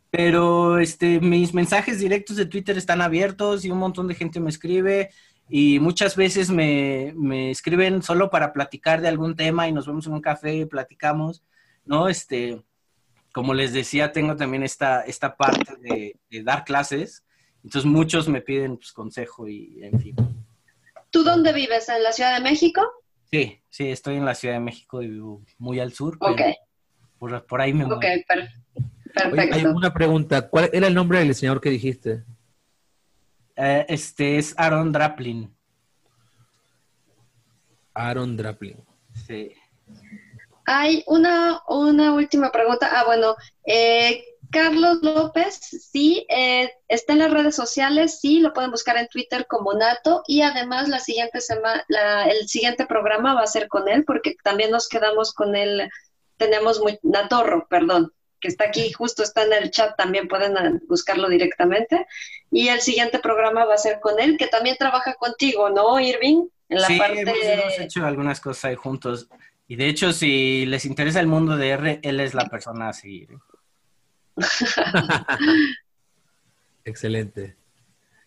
pero 0.10 0.80
este, 0.80 1.20
mis 1.20 1.54
mensajes 1.54 2.00
directos 2.00 2.38
de 2.38 2.48
Twitter 2.48 2.78
están 2.78 3.02
abiertos 3.02 3.66
y 3.66 3.72
un 3.72 3.78
montón 3.78 4.08
de 4.08 4.16
gente 4.16 4.40
me 4.40 4.50
escribe 4.50 5.12
y 5.50 5.80
muchas 5.80 6.16
veces 6.16 6.50
me, 6.50 7.14
me 7.16 7.52
escriben 7.52 8.02
solo 8.02 8.30
para 8.30 8.52
platicar 8.52 9.02
de 9.02 9.08
algún 9.08 9.36
tema 9.36 9.68
y 9.68 9.72
nos 9.72 9.88
vemos 9.88 10.06
en 10.08 10.14
un 10.14 10.22
café 10.22 10.56
y 10.56 10.66
platicamos, 10.66 11.44
¿no? 11.86 12.10
Este, 12.10 12.62
como 13.34 13.54
les 13.54 13.72
decía, 13.72 14.12
tengo 14.12 14.36
también 14.36 14.64
esta, 14.64 15.02
esta 15.02 15.38
parte 15.38 15.76
de, 15.80 16.44
dar 16.44 16.66
clases, 16.66 17.24
entonces 17.64 17.90
muchos 17.90 18.28
me 18.28 18.42
piden 18.42 18.78
pues, 18.78 18.92
consejo 18.92 19.48
y 19.48 19.80
en 19.84 20.00
fin. 20.00 20.16
¿Tú 21.12 21.24
dónde 21.24 21.54
vives? 21.54 21.88
¿En 21.90 22.04
la 22.04 22.12
Ciudad 22.12 22.36
de 22.36 22.44
México? 22.44 22.82
Sí, 23.32 23.62
sí, 23.70 23.90
estoy 23.90 24.16
en 24.16 24.26
la 24.26 24.36
Ciudad 24.36 24.56
de 24.56 24.60
México 24.60 25.02
y 25.02 25.08
vivo 25.08 25.42
muy 25.58 25.80
al 25.80 25.94
sur. 25.94 26.18
Ok. 26.20 26.42
Por, 27.20 27.62
ahí 27.62 27.74
me 27.74 27.86
Ok, 27.86 28.06
perfecto. 28.28 29.54
hay 29.54 29.66
una 29.66 29.94
pregunta. 29.94 30.50
¿Cuál 30.50 30.70
era 30.74 30.88
el 30.88 30.94
nombre 30.94 31.20
del 31.20 31.30
diseñador 31.30 31.62
que 31.62 31.70
dijiste? 31.70 32.24
Eh, 33.58 33.86
este 33.90 34.38
es 34.38 34.54
Aaron 34.58 34.92
Draplin. 34.92 35.54
Aaron 37.96 38.38
Draplin. 38.38 38.86
Sí. 39.26 39.52
Hay 40.66 41.04
una, 41.08 41.62
una 41.68 42.14
última 42.14 42.52
pregunta. 42.52 42.90
Ah, 42.92 43.04
bueno, 43.06 43.36
eh, 43.66 44.24
Carlos 44.52 45.00
López, 45.02 45.56
sí, 45.56 46.26
eh, 46.30 46.72
está 46.88 47.14
en 47.14 47.20
las 47.20 47.32
redes 47.32 47.56
sociales, 47.56 48.20
sí, 48.20 48.40
lo 48.40 48.54
pueden 48.54 48.72
buscar 48.72 48.98
en 48.98 49.08
Twitter 49.08 49.46
como 49.48 49.74
Nato 49.74 50.24
y 50.28 50.42
además 50.42 50.88
la 50.88 51.00
siguiente 51.00 51.42
semana, 51.42 51.84
el 52.30 52.48
siguiente 52.48 52.86
programa 52.86 53.34
va 53.34 53.42
a 53.42 53.48
ser 53.48 53.68
con 53.68 53.90
él 53.90 54.06
porque 54.06 54.36
también 54.44 54.72
nos 54.72 54.88
quedamos 54.88 55.34
con 55.34 55.56
él, 55.56 55.90
tenemos 56.38 56.80
muy, 56.80 56.98
Natorro, 57.04 57.68
perdón, 57.70 58.14
que 58.40 58.48
está 58.48 58.66
aquí, 58.66 58.92
justo 58.92 59.24
está 59.24 59.44
en 59.44 59.54
el 59.54 59.72
chat, 59.72 59.96
también 59.98 60.28
pueden 60.28 60.82
buscarlo 60.88 61.30
directamente. 61.30 62.06
Y 62.52 62.68
el 62.70 62.82
siguiente 62.82 63.20
programa 63.20 63.66
va 63.66 63.76
a 63.76 63.80
ser 63.80 64.00
con 64.00 64.20
él, 64.20 64.38
que 64.38 64.48
también 64.48 64.78
trabaja 64.78 65.16
contigo, 65.16 65.70
¿no, 65.70 66.00
Irving? 66.00 66.48
En 66.70 66.82
la 66.82 66.88
sí, 66.88 66.98
parte... 66.98 67.22
hemos, 67.22 67.80
hecho 67.80 68.06
algunas 68.06 68.40
cosas 68.40 68.66
ahí 68.66 68.76
juntos. 68.76 69.28
Y 69.68 69.76
de 69.76 69.88
hecho, 69.88 70.14
si 70.14 70.66
les 70.66 70.86
interesa 70.86 71.20
el 71.20 71.28
mundo 71.28 71.58
de 71.58 71.70
R, 71.70 72.00
él 72.04 72.20
es 72.20 72.34
la 72.34 72.46
persona 72.46 72.90
a 72.90 72.94
seguir. 72.94 73.32
¿eh? 73.32 73.38
Excelente. 76.86 77.56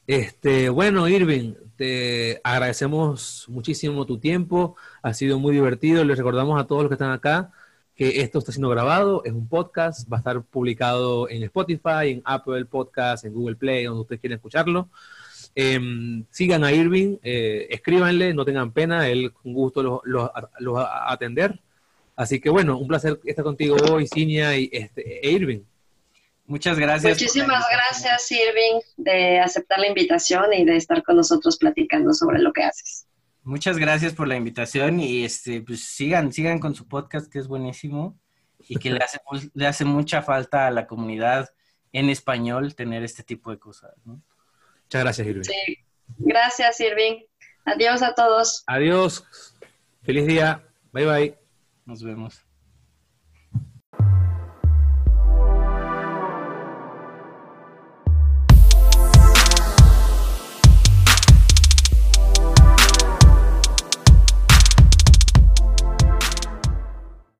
Este, 0.06 0.68
bueno, 0.68 1.08
Irving, 1.08 1.54
te 1.76 2.40
agradecemos 2.42 3.46
muchísimo 3.48 4.04
tu 4.04 4.18
tiempo. 4.18 4.76
Ha 5.02 5.14
sido 5.14 5.38
muy 5.38 5.54
divertido. 5.54 6.04
Les 6.04 6.18
recordamos 6.18 6.60
a 6.60 6.66
todos 6.66 6.82
los 6.82 6.90
que 6.90 6.94
están 6.94 7.12
acá 7.12 7.52
que 8.00 8.22
esto 8.22 8.38
está 8.38 8.50
siendo 8.50 8.70
grabado, 8.70 9.22
es 9.26 9.32
un 9.32 9.46
podcast, 9.46 10.10
va 10.10 10.16
a 10.16 10.20
estar 10.20 10.40
publicado 10.40 11.28
en 11.28 11.42
Spotify, 11.42 12.08
en 12.12 12.22
Apple 12.24 12.64
Podcast, 12.64 13.26
en 13.26 13.34
Google 13.34 13.56
Play, 13.56 13.84
donde 13.84 14.00
ustedes 14.00 14.22
quieran 14.22 14.38
escucharlo. 14.38 14.88
Em, 15.54 16.24
sigan 16.30 16.64
a 16.64 16.72
Irving, 16.72 17.18
eh, 17.22 17.66
escríbanle, 17.68 18.32
no 18.32 18.46
tengan 18.46 18.72
pena, 18.72 19.06
él 19.06 19.34
con 19.34 19.52
gusto 19.52 19.82
los, 19.82 20.00
los, 20.04 20.74
va 20.74 21.08
a 21.08 21.12
atender. 21.12 21.60
Así 22.16 22.40
que 22.40 22.48
bueno, 22.48 22.78
un 22.78 22.88
placer 22.88 23.20
estar 23.22 23.44
contigo 23.44 23.76
hoy, 23.92 24.06
Cinia 24.06 24.56
y 24.56 24.70
este, 24.72 25.20
e 25.20 25.32
Irving. 25.32 25.60
Muchas 26.46 26.78
gracias. 26.78 27.20
Muchísimas 27.20 27.66
gracias, 27.70 28.32
Irving, 28.32 28.80
de 28.96 29.40
aceptar 29.40 29.78
la 29.78 29.88
invitación 29.88 30.54
y 30.54 30.64
de 30.64 30.76
estar 30.76 31.02
con 31.02 31.16
nosotros 31.16 31.58
platicando 31.58 32.14
sobre 32.14 32.38
lo 32.38 32.54
que 32.54 32.62
haces. 32.62 33.04
Muchas 33.42 33.78
gracias 33.78 34.14
por 34.14 34.28
la 34.28 34.36
invitación 34.36 35.00
y 35.00 35.24
este, 35.24 35.62
pues 35.62 35.84
sigan, 35.84 36.32
sigan 36.32 36.58
con 36.58 36.74
su 36.74 36.86
podcast 36.86 37.32
que 37.32 37.38
es 37.38 37.48
buenísimo 37.48 38.18
y 38.68 38.76
que 38.76 38.90
le 38.90 38.98
hace, 38.98 39.18
le 39.54 39.66
hace 39.66 39.84
mucha 39.84 40.22
falta 40.22 40.66
a 40.66 40.70
la 40.70 40.86
comunidad 40.86 41.50
en 41.92 42.08
español 42.10 42.74
tener 42.74 43.02
este 43.02 43.22
tipo 43.22 43.50
de 43.50 43.58
cosas. 43.58 43.92
Muchas 44.04 45.02
gracias, 45.02 45.26
Irving. 45.26 45.42
Sí, 45.42 45.78
gracias, 46.18 46.80
Irving. 46.80 47.22
Adiós 47.64 48.02
a 48.02 48.14
todos. 48.14 48.64
Adiós. 48.66 49.24
Feliz 50.02 50.26
día. 50.26 50.64
Bye 50.92 51.06
bye. 51.06 51.38
Nos 51.84 52.02
vemos. 52.02 52.49